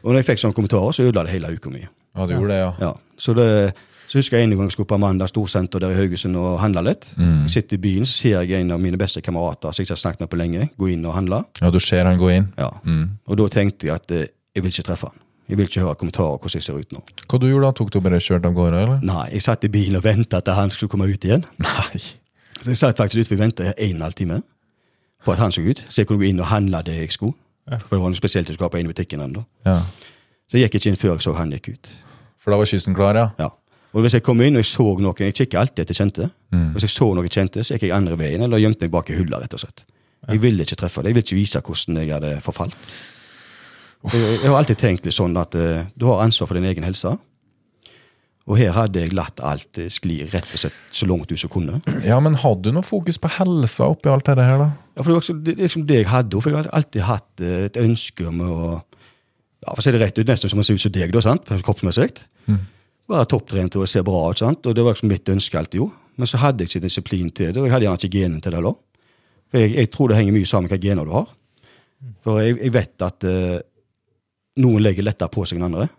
Og 0.03 0.13
når 0.13 0.21
jeg 0.21 0.25
fikk 0.29 0.39
sånne 0.43 0.55
kommentarer, 0.55 0.91
så 0.95 1.03
ødela 1.03 1.24
det 1.27 1.33
hele 1.33 1.51
uka 1.55 1.69
mi. 1.69 1.81
Ja, 2.15 2.25
du 2.25 2.33
gjorde 2.38 2.53
det, 2.53 2.59
ja. 2.59 2.71
Ja. 2.79 2.91
Så, 3.19 3.33
det, 3.36 3.74
så 4.07 4.17
husker 4.19 4.38
jeg 4.38 4.48
en 4.48 4.55
gang 4.55 4.67
jeg 4.69 4.71
skulle 4.77 4.88
på 4.88 4.95
Amanda 4.95 5.27
storsenter 5.27 5.79
der 5.83 5.91
i 5.91 5.98
Haugesund 6.00 6.38
og 6.39 6.59
handla 6.63 6.81
litt. 6.88 7.09
Mm. 7.19 7.41
Jeg 7.43 7.50
sitter 7.57 7.75
i 7.75 7.81
bilen, 7.83 8.05
så 8.07 8.13
ser 8.15 8.41
jeg 8.48 8.62
en 8.62 8.71
av 8.71 8.79
mine 8.79 8.98
beste 8.98 9.21
kamerater 9.21 9.71
som 9.75 9.81
jeg 9.83 9.89
ikke 9.89 9.98
har 9.98 10.03
snakket 10.05 10.24
med 10.24 10.29
på 10.31 10.39
lenge, 10.39 10.69
gå 10.79 10.89
inn 10.93 11.03
og 11.05 11.13
handle. 11.17 11.41
Ja, 11.62 11.69
du 11.75 11.79
ser 11.83 12.07
han 12.07 12.17
gå 12.21 12.31
inn. 12.31 12.48
Ja. 12.57 12.71
Mm. 12.86 13.09
Og 13.27 13.38
da 13.43 13.48
tenkte 13.51 13.88
jeg 13.91 13.95
at 14.00 14.12
eh, 14.15 14.27
jeg 14.55 14.63
vil 14.63 14.71
ikke 14.71 14.88
treffe 14.88 15.12
han. 15.12 15.19
Jeg 15.50 15.57
vil 15.57 15.65
ikke 15.67 15.81
høre 15.83 15.95
kommentarer 16.00 16.38
hvordan 16.39 16.55
jeg 16.62 16.63
ser 16.63 16.79
ut 16.79 16.91
nå. 16.95 17.03
Hva 17.27 17.39
du 17.41 17.48
gjorde 17.50 17.65
da? 17.67 17.71
Tok 17.75 17.91
du 17.91 18.00
bare 18.05 18.19
kjørt 18.24 18.45
av 18.45 18.53
gårde, 18.55 18.81
eller? 18.86 19.00
Nei, 19.03 19.27
jeg 19.33 19.41
satt 19.43 19.63
i 19.65 19.71
bilen 19.74 19.98
og 20.00 20.03
venta 20.05 20.39
til 20.45 20.53
han 20.53 20.69
skulle 20.71 20.89
komme 20.93 21.09
ut 21.09 21.25
igjen. 21.25 21.43
Nei. 21.59 22.01
Så 22.61 22.71
jeg 22.71 22.77
satt 22.77 22.97
faktisk 22.99 23.27
ute 23.27 23.37
og 23.37 23.43
venta 23.43 23.69
en 23.69 23.73
og 23.73 23.95
en 23.95 24.01
halv 24.07 24.17
time 24.19 24.41
på 25.25 25.31
at 25.31 25.39
han 25.39 25.51
så 25.51 25.61
ut, 25.61 25.85
så 25.89 26.01
jeg 26.01 26.07
kunne 26.07 26.21
gå 26.21 26.29
inn 26.29 26.39
og 26.39 26.47
handle 26.47 26.81
det 26.85 26.95
jeg 26.95 27.11
skulle. 27.15 27.35
For 27.69 27.95
det 27.95 28.01
var 28.01 28.11
noe 28.11 28.17
spesielt 28.17 28.49
jeg 28.49 28.55
skulle 28.55 28.69
ha 28.69 28.73
på 28.73 28.79
en 28.79 28.89
butikken 28.89 29.21
ennå. 29.21 29.43
Ja. 29.67 29.81
Så 30.49 30.57
jeg 30.57 30.69
gikk 30.69 30.79
ikke 30.79 30.93
inn 30.93 30.99
før 30.99 31.11
jeg 31.13 31.25
så 31.27 31.33
han 31.37 31.51
gikk 31.53 31.69
ut. 31.75 31.91
For 32.39 32.51
da 32.51 32.57
var 32.57 32.69
kysten 32.69 32.95
klar, 32.97 33.19
ja? 33.19 33.27
Ja. 33.37 33.51
Og 33.93 34.05
hvis 34.05 34.15
jeg 34.17 34.23
kom 34.25 34.41
inn 34.45 34.57
og 34.57 34.61
jeg 34.61 34.69
så 34.69 34.85
noen 35.01 35.21
Jeg 35.23 35.33
kikker 35.33 35.59
alltid 35.59 35.83
etter 35.83 35.97
kjente. 35.97 36.29
Mm. 36.53 36.71
Hvis 36.75 36.85
jeg 36.87 36.93
så 36.93 37.07
noen 37.13 37.29
kjente, 37.29 37.63
så 37.63 37.75
gikk 37.75 37.87
jeg 37.87 37.95
andre 37.95 38.17
veien 38.19 38.41
eller 38.45 38.61
gjemte 38.61 38.85
meg 38.85 38.93
bak 38.93 39.09
i 39.09 39.17
hylla, 39.17 39.41
rett 39.41 39.55
og 39.57 39.63
slett. 39.63 39.85
Jeg 40.27 40.41
ville 40.43 40.65
ikke 40.65 40.77
treffe 40.77 41.01
det. 41.01 41.09
Jeg 41.09 41.17
ville 41.17 41.25
ikke 41.25 41.39
vise 41.39 41.61
hvordan 41.65 42.01
jeg 42.01 42.13
hadde 42.13 42.33
forfalt. 42.45 42.91
Jeg, 44.13 44.21
jeg 44.43 44.47
har 44.47 44.57
alltid 44.59 44.79
tenkt 44.79 45.07
litt 45.07 45.15
sånn 45.15 45.35
at 45.41 45.57
uh, 45.59 45.87
du 45.95 46.05
har 46.07 46.21
ansvar 46.23 46.49
for 46.49 46.59
din 46.59 46.69
egen 46.69 46.85
helse. 46.87 47.15
Og 48.49 48.57
her 48.57 48.73
hadde 48.73 49.03
jeg 49.03 49.13
latt 49.13 49.41
alt 49.45 49.77
eh, 49.77 49.91
skli 49.93 50.23
rett 50.31 50.55
og 50.55 50.63
slett 50.63 50.77
så 50.95 51.05
langt 51.09 51.29
ut 51.29 51.37
som 51.39 51.51
kunne. 51.53 51.79
Ja, 52.05 52.17
men 52.23 52.39
hadde 52.41 52.69
du 52.69 52.75
noe 52.75 52.85
fokus 52.85 53.19
på 53.21 53.29
helsa 53.37 53.91
oppi 53.93 54.09
alt 54.09 54.25
dette 54.25 54.45
her, 54.45 54.57
da? 54.57 54.69
Ja, 54.97 55.03
for 55.03 55.11
det, 55.11 55.13
var 55.13 55.21
liksom 55.21 55.43
det, 55.45 55.55
det 55.55 55.67
liksom 55.67 55.85
det 55.89 55.99
jeg 56.01 56.09
hadde. 56.09 56.41
For 56.41 56.49
jeg 56.49 56.57
hadde 56.63 56.73
alltid 56.79 57.05
hatt 57.05 57.45
eh, 57.45 57.61
et 57.69 57.79
ønske 57.79 58.25
om 58.29 58.41
å 58.41 58.57
ja, 59.59 59.73
For 59.73 59.81
å 59.81 59.83
si 59.83 59.91
det 59.91 59.99
rett 59.99 60.17
ut, 60.17 60.27
nesten 60.27 60.51
som 60.51 60.61
å 60.61 60.65
se 60.65 60.73
ut 60.73 60.81
som 60.81 60.93
deg, 60.95 61.11
da, 61.11 61.21
sant? 61.23 61.49
kroppsmessig. 61.67 62.21
Mm. 62.47 62.61
Være 63.11 63.27
topptrent 63.27 63.75
og 63.75 63.89
se 63.91 64.01
bra 64.07 64.21
ut. 64.31 64.39
sant? 64.39 64.65
Og 64.65 64.75
det 64.75 64.85
var 64.85 64.95
liksom 64.95 65.11
mitt 65.11 65.29
ønske 65.29 65.59
alltid, 65.59 65.81
jo. 65.83 65.89
men 66.15 66.29
så 66.31 66.39
hadde 66.39 66.63
jeg 66.63 66.71
ikke 66.71 66.85
disiplin 66.85 67.27
til 67.35 67.51
det, 67.51 67.59
og 67.59 67.67
jeg 67.67 67.73
hadde 67.75 67.89
gjerne 67.89 67.99
ikke 67.99 68.13
genen 68.13 68.39
til 68.39 68.55
det 68.55 68.61
heller. 68.61 68.77
For 69.51 69.59
jeg, 69.59 69.73
jeg 69.75 69.91
tror 69.91 70.09
det 70.09 70.19
henger 70.19 70.37
mye 70.37 70.47
sammen 70.47 70.69
med 70.69 70.75
hvilke 70.77 70.87
gener 70.87 71.09
du 71.09 71.13
har. 71.17 71.27
For 72.23 72.39
jeg, 72.39 72.55
jeg 72.63 72.73
vet 72.77 73.05
at 73.09 73.27
eh, 73.27 73.57
noen 74.63 74.85
legger 74.85 75.05
lettere 75.05 75.33
på 75.33 75.43
seg 75.43 75.59
enn 75.59 75.67
andre. 75.67 75.89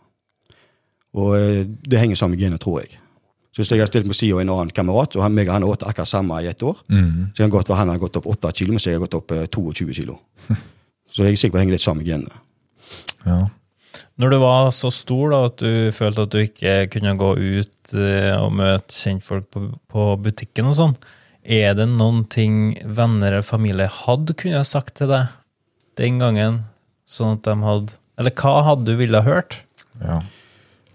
Og 1.14 1.36
eh, 1.36 1.64
det 1.66 1.98
henger 1.98 2.16
sammen 2.20 2.36
med 2.38 2.44
genet, 2.44 2.60
tror 2.62 2.80
jeg. 2.82 2.98
Så 3.50 3.62
hvis 3.64 3.70
jeg 3.74 3.80
har 3.82 3.88
stilt 3.90 4.06
med 4.06 4.14
siden 4.14 4.36
av 4.36 4.40
en 4.44 4.52
annen 4.54 4.70
kamerat, 4.74 5.16
og 5.18 5.24
han, 5.24 5.34
meg 5.34 5.48
og 5.48 5.56
han 5.56 5.64
har 5.66 5.72
åt 5.74 5.82
akkurat 5.82 6.06
samme 6.08 6.36
i 6.42 6.46
ett 6.46 6.62
år, 6.62 6.76
Mm. 6.88 7.30
så 7.34 7.42
kan 7.42 7.50
godt 7.50 7.68
være 7.68 7.78
han 7.82 7.88
har 7.88 7.98
gått 7.98 8.16
opp 8.20 8.26
8 8.30 8.52
kilo, 8.54 8.72
mens 8.76 8.86
jeg 8.86 8.94
har 8.94 9.02
gått 9.06 9.14
opp 9.18 9.32
eh, 9.32 9.46
22 9.46 9.94
kilo. 9.94 10.18
Så 11.10 11.24
jeg 11.26 11.32
er 11.32 11.36
sikker 11.40 11.56
på 11.56 11.58
at 11.58 11.58
det 11.58 11.64
henger 11.66 11.74
litt 11.74 11.82
sammen 11.82 12.04
med 12.04 12.12
genene. 12.12 12.36
Ja. 13.26 13.38
Når 14.22 14.30
du 14.30 14.36
var 14.38 14.68
så 14.70 14.90
stor 14.94 15.32
da, 15.32 15.40
at 15.48 15.56
du 15.58 15.90
følte 15.92 16.22
at 16.22 16.30
du 16.30 16.38
ikke 16.38 16.74
kunne 16.92 17.16
gå 17.18 17.30
ut 17.34 17.94
eh, 17.98 18.36
og 18.38 18.52
møte 18.54 18.94
kjentfolk 18.94 19.48
på, 19.50 19.62
på 19.90 20.04
butikken 20.22 20.68
og 20.70 20.76
sånn, 20.78 20.94
er 21.42 21.74
det 21.74 21.88
noen 21.90 22.22
ting 22.30 22.76
venner 22.86 23.32
eller 23.32 23.42
familie 23.42 23.88
hadde 23.90 24.36
kunne 24.38 24.60
ha 24.62 24.68
sagt 24.68 24.94
til 25.00 25.10
deg 25.10 25.26
den 25.98 26.20
gangen, 26.22 26.60
sånn 27.10 27.34
at 27.40 27.48
de 27.48 27.56
hadde 27.66 27.96
Eller 28.20 28.30
hva 28.38 28.54
hadde 28.68 28.86
du 28.86 28.94
ville 29.00 29.18
ha 29.18 29.26
hørt? 29.26 29.58
ja. 29.98 30.20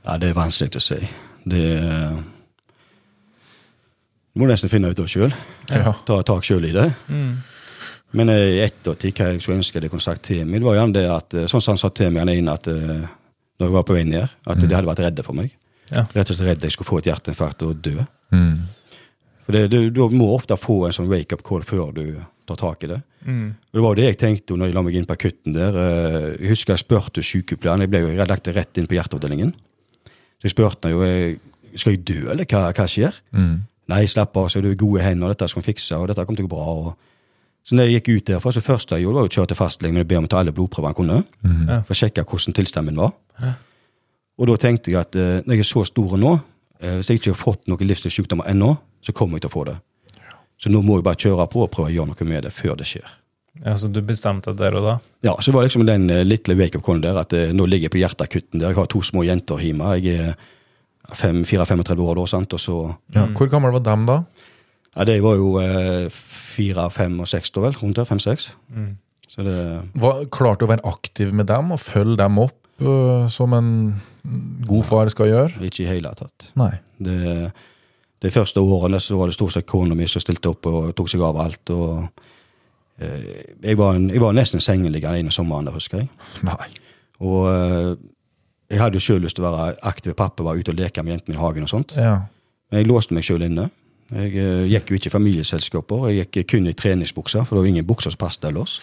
Ja, 0.05 0.19
det 0.21 0.29
er 0.29 0.38
vanskelig 0.38 0.77
å 0.77 0.85
si. 0.85 1.01
Det 1.45 1.65
er 1.79 2.15
Du 4.35 4.41
må 4.41 4.47
nesten 4.50 4.69
finne 4.69 4.89
ut 4.91 5.00
av 5.00 5.07
sjøl. 5.07 5.31
Ja. 5.71 5.93
Ta 6.05 6.17
tak 6.27 6.43
sjøl 6.43 6.65
i 6.67 6.74
det. 6.75 6.89
Men 8.15 8.31
eh, 8.31 8.55
i 8.57 8.63
ettertid, 8.65 9.15
hva 9.15 9.31
jeg 9.31 9.43
skulle 9.43 9.59
ønske 9.62 9.81
jeg 9.81 9.91
kunne 9.91 10.03
sagt 10.03 10.25
til 10.27 10.45
meg, 10.47 10.62
det 10.62 10.67
var 10.67 10.77
gjerne 10.79 10.95
det 10.95 11.05
at 11.12 11.35
eh, 11.35 11.47
Sånn 11.51 11.63
som 11.63 11.75
han 11.75 11.81
sa 11.81 11.91
til 11.95 12.13
meg 12.15 12.31
inn 12.35 12.51
at 12.51 12.67
eh, 12.71 13.05
når 13.55 13.69
jeg 13.69 13.75
var 13.75 13.85
på 13.88 13.95
vei 13.95 14.03
ned, 14.07 14.33
at 14.51 14.59
de 14.59 14.67
hadde 14.75 14.89
vært 14.89 15.01
redde 15.05 15.24
for 15.24 15.38
meg. 15.38 15.53
Ja. 15.88 16.03
Rett 16.12 16.27
og 16.31 16.35
slett 16.35 16.50
redde 16.50 16.67
jeg 16.67 16.75
skulle 16.75 16.89
få 16.89 17.00
et 17.00 17.07
hjerteinfarkt 17.07 17.63
og 17.63 17.77
dø. 17.79 18.03
Mm. 18.35 18.65
For 19.45 19.55
det, 19.55 19.62
du, 19.71 19.77
du 19.95 20.01
må 20.12 20.27
ofte 20.35 20.57
få 20.59 20.81
en 20.88 20.95
sånn 20.95 21.07
wake-up 21.07 21.43
call 21.47 21.63
før 21.63 21.93
du 21.95 22.03
tar 22.50 22.59
tak 22.59 22.83
i 22.83 22.89
det. 22.91 23.00
Og 23.25 23.77
Det 23.79 23.83
var 23.85 23.95
det 23.95 24.09
jeg 24.09 24.17
tenkte 24.19 24.57
når 24.59 24.69
jeg 24.69 24.75
la 24.75 24.83
meg 24.83 24.97
inn 25.00 25.07
på 25.07 25.15
akutten 25.15 25.55
der. 25.55 25.77
Jeg 26.35 26.51
husker 26.51 26.75
jeg 26.75 26.83
spurte 26.83 27.24
sykepleieren, 27.24 27.85
jeg 27.85 27.93
ble 27.93 28.03
jo 28.03 28.27
lagt 28.27 28.51
rett 28.51 28.81
inn 28.81 28.89
på 28.91 28.97
hjerteavdelingen. 29.00 29.55
Så 30.39 30.50
jeg 30.50 30.56
spurte 30.56 30.88
han 30.88 30.96
jo 30.96 31.04
eh, 31.06 31.38
skal 31.75 31.96
jeg 31.96 32.06
dø, 32.08 32.20
eller 32.32 32.48
hva, 32.48 32.70
hva 32.75 32.86
skjer. 32.88 33.15
Mm. 33.36 33.56
Nei, 33.92 34.06
slapp 34.10 34.38
av, 34.39 34.48
så 34.50 34.62
du 34.63 34.70
er 34.72 34.80
gode 34.80 35.04
hender, 35.04 35.27
og 35.27 35.36
dette 35.36 35.50
skal 35.51 35.62
vi 35.62 35.70
fikse, 35.74 35.98
og 36.00 36.08
dette 36.10 36.24
kommer 36.25 36.39
til 36.39 36.48
å 36.48 36.50
gå 36.50 36.56
bra. 36.56 36.75
Og... 36.80 36.96
Så 37.65 37.75
når 37.77 37.89
jeg 37.89 38.00
gikk 38.00 38.10
ut 38.13 38.27
derfra, 38.30 38.54
så 38.54 38.62
første 38.65 38.98
jeg 38.98 39.06
gjorde, 39.06 39.20
var 39.20 39.30
å 39.30 39.34
kjøre 39.36 39.50
til 39.51 39.60
fastlegen 39.60 40.01
og 40.01 40.08
be 40.10 40.18
om 40.20 40.27
å 40.27 40.32
ta 40.32 40.39
alle 40.42 40.54
blodprøver 40.56 40.92
han 40.92 40.98
kunne, 40.98 41.20
Ja. 41.44 41.82
for 41.86 41.94
å 41.94 42.00
sjekke 42.00 42.25
hvordan 42.25 42.56
tilstanden 42.58 42.94
min 42.94 43.01
var. 43.01 43.56
Og 44.38 44.50
da 44.50 44.56
tenkte 44.60 44.92
jeg 44.92 45.00
at 45.00 45.15
eh, 45.15 45.42
når 45.46 45.56
jeg 45.60 45.65
er 45.65 45.70
så 45.70 45.84
stor 45.88 46.18
nå, 46.20 46.34
eh, 46.82 46.96
hvis 47.00 47.10
jeg 47.10 47.22
ikke 47.22 47.34
har 47.34 47.39
fått 47.42 47.68
noen 47.72 47.88
livsstilssykdommer 47.88 48.50
ennå, 48.51 48.74
så 49.06 49.13
kommer 49.15 49.38
jeg 49.39 49.46
til 49.46 49.54
å 49.54 49.56
få 49.56 49.65
det. 49.70 49.77
Så 50.62 50.72
nå 50.72 50.82
må 50.84 50.98
jeg 51.00 51.06
bare 51.08 51.20
kjøre 51.20 51.48
på 51.51 51.63
og 51.63 51.72
prøve 51.72 51.92
å 51.92 51.96
gjøre 51.96 52.12
noe 52.12 52.27
med 52.27 52.44
det 52.48 52.51
før 52.56 52.75
det 52.80 52.88
skjer. 52.89 53.08
Ja, 53.63 53.77
Så 53.79 53.88
du 53.88 54.01
bestemte 54.03 54.51
deg 54.51 54.59
der 54.59 54.75
og 54.79 54.83
da? 54.83 54.95
Ja, 55.24 55.35
så 55.39 55.51
det 55.51 55.55
var 55.55 55.63
liksom 55.67 55.85
den 55.88 56.09
eh, 56.12 56.25
lille 56.27 56.57
wake-up-callen 56.59 57.05
der, 57.05 57.21
at 57.21 57.33
eh, 57.33 57.53
nå 57.55 57.65
ligger 57.69 57.88
jeg 57.88 57.93
på 57.95 58.01
hjerteakutten 58.01 58.59
der. 58.59 58.74
Jeg 58.74 58.79
har 58.81 58.89
to 58.91 59.01
små 59.01 59.24
jenter 59.24 59.62
hjemme. 59.63 59.93
Jeg 60.01 60.35
er 60.35 60.35
4-35 61.15 62.01
år 62.03 62.19
da, 62.19 62.25
sant, 62.27 62.53
og 62.57 62.59
så 62.59 62.75
Ja. 63.15 63.27
Hvor 63.31 63.47
gammel 63.50 63.71
var 63.71 63.85
dem 63.85 64.05
da? 64.09 64.24
Ja, 64.95 65.05
de 65.07 65.15
var 65.24 65.35
jo 65.39 65.55
eh, 65.62 66.09
fire, 66.12 66.89
fem 66.91 67.19
og 67.19 67.27
seks 67.31 67.51
da, 67.55 67.62
vel? 67.62 67.77
Rundt 67.79 67.95
der. 68.00 68.05
Fem-seks. 68.09 68.50
Så 69.29 69.43
det 69.43 69.55
Var, 70.00 70.25
klarte 70.31 70.63
du 70.63 70.67
å 70.67 70.74
være 70.75 70.88
aktiv 70.88 71.33
med 71.35 71.47
dem 71.47 71.71
og 71.75 71.79
følge 71.83 72.15
dem 72.21 72.38
opp 72.39 72.55
uh, 72.81 73.27
som 73.31 73.51
en 73.53 73.71
god 74.67 74.85
far 74.88 75.09
skal 75.12 75.27
gjøre? 75.27 75.63
ikke 75.67 75.83
i 75.83 75.89
hele 75.89 76.12
tatt. 76.15 76.51
Nei. 76.55 76.71
Det, 77.03 77.51
de 78.24 78.31
første 78.31 78.63
årene 78.63 79.01
så 79.03 79.17
var 79.19 79.27
det 79.27 79.35
stort 79.35 79.51
sett 79.55 79.67
kona 79.67 79.95
mi 79.97 80.07
som 80.07 80.24
stilte 80.24 80.53
opp 80.53 80.69
og 80.71 80.93
tok 80.95 81.12
seg 81.12 81.24
av 81.27 81.41
alt. 81.43 81.69
og 81.75 82.07
jeg, 83.00 83.78
var 83.78 83.96
en, 83.98 84.10
jeg 84.10 84.22
var 84.24 84.36
nesten 84.36 84.64
sengeliggende 84.64 85.20
ene 85.20 85.32
sommeren, 85.32 85.68
husker 85.74 86.04
jeg. 86.04 86.10
Nei. 86.48 86.70
Og 87.25 87.50
eh, 87.50 87.90
jeg 88.72 88.82
hadde 88.82 89.00
jo 89.00 89.06
sjøl 89.08 89.25
lyst 89.25 89.38
til 89.38 89.46
å 89.46 89.52
være 89.52 89.80
aktiv 89.88 90.16
pappa, 90.18 90.46
være 90.46 90.64
ute 90.64 90.74
og 90.74 90.80
leke 90.80 91.04
med 91.04 91.18
jentene 91.18 91.38
i 91.38 91.42
hagen 91.42 91.68
og 91.68 91.72
sånt. 91.72 91.98
Ja. 92.00 92.22
Men 92.72 92.81
jeg 92.81 92.90
låste 92.90 93.18
meg 93.18 93.27
sjøl 93.27 93.46
inne. 93.48 93.68
Jeg 94.14 94.38
eh, 94.38 94.64
gikk 94.70 94.92
jo 94.92 95.00
ikke 95.00 95.12
i 95.12 95.16
familieselskaper. 95.18 96.08
Jeg 96.12 96.29
gikk 96.29 96.50
kun 96.53 96.72
i 96.72 96.77
treningsbukser, 96.77 97.44
for 97.44 97.58
det 97.58 97.66
var 97.66 97.74
ingen 97.74 97.88
bukser 97.88 98.14
som 98.14 98.22
passet 98.22 98.48
ellers. 98.50 98.79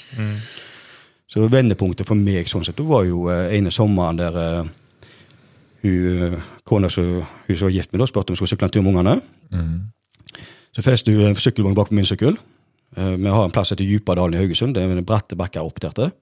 Så 1.32 1.48
vendepunktet 1.48 2.04
for 2.04 2.18
meg 2.18 2.50
sånn 2.50 2.64
sett, 2.66 2.76
det 2.76 2.84
var 2.84 3.06
jo 3.08 3.24
eh, 3.32 3.54
ene 3.56 3.72
sommeren 3.72 4.18
der 4.20 4.34
uh, 4.36 4.72
hun, 5.82 6.24
eh, 6.26 6.34
kona 6.68 6.90
som 6.92 7.22
var 7.48 7.72
gift 7.72 7.92
med, 7.92 8.02
da, 8.02 8.06
spurte 8.06 8.30
om 8.30 8.36
hun 8.36 8.42
skulle 8.42 8.52
sykle 8.52 8.68
en 8.68 8.74
tur 8.74 8.82
med 8.82 8.92
ungene. 8.92 9.14
Mm. 9.50 10.42
Så 10.76 10.84
festet 10.84 11.14
hun 11.14 11.30
en 11.30 11.36
sykkelvogn 11.36 11.74
bak 11.74 11.88
på 11.88 11.96
min 11.96 12.08
sykkel. 12.08 12.36
Eh, 12.96 13.16
Vi 13.16 13.28
har 13.28 13.44
en 13.44 13.50
plass 13.54 13.72
etter 13.72 13.84
Djupadalen 13.84 14.34
i 14.34 14.42
Haugesund. 14.42 14.74
Det 14.74 14.82
er 14.82 14.90
en 14.90 15.04
bratte 15.04 15.36
bakker 15.36 15.64
opp 15.64 15.80
der 15.80 15.90
til. 15.96 16.12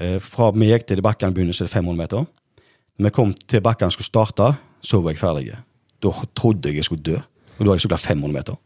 Eh, 0.00 0.18
Fra 0.20 0.50
meg 0.52 0.86
til 0.86 0.96
de 0.96 1.02
bakkene 1.02 1.32
begynner, 1.34 1.52
så 1.56 1.64
er 1.64 1.68
det 1.70 1.74
500 1.74 1.96
meter. 1.96 2.26
Når 2.98 3.10
vi 3.10 3.10
kom 3.10 3.34
til 3.34 3.60
bakkene 3.60 3.92
skulle 3.92 4.06
starte, 4.08 4.56
så 4.82 5.02
var 5.02 5.12
jeg 5.12 5.18
ferdig. 5.20 5.56
Da 6.02 6.10
trodde 6.34 6.68
jeg 6.68 6.76
jeg 6.76 6.84
skulle 6.84 7.02
dø. 7.02 7.16
Og 7.58 7.64
da 7.64 7.70
har 7.70 7.76
jeg 7.76 7.86
sykla 7.88 7.96
500 7.98 8.32
meter. 8.32 8.56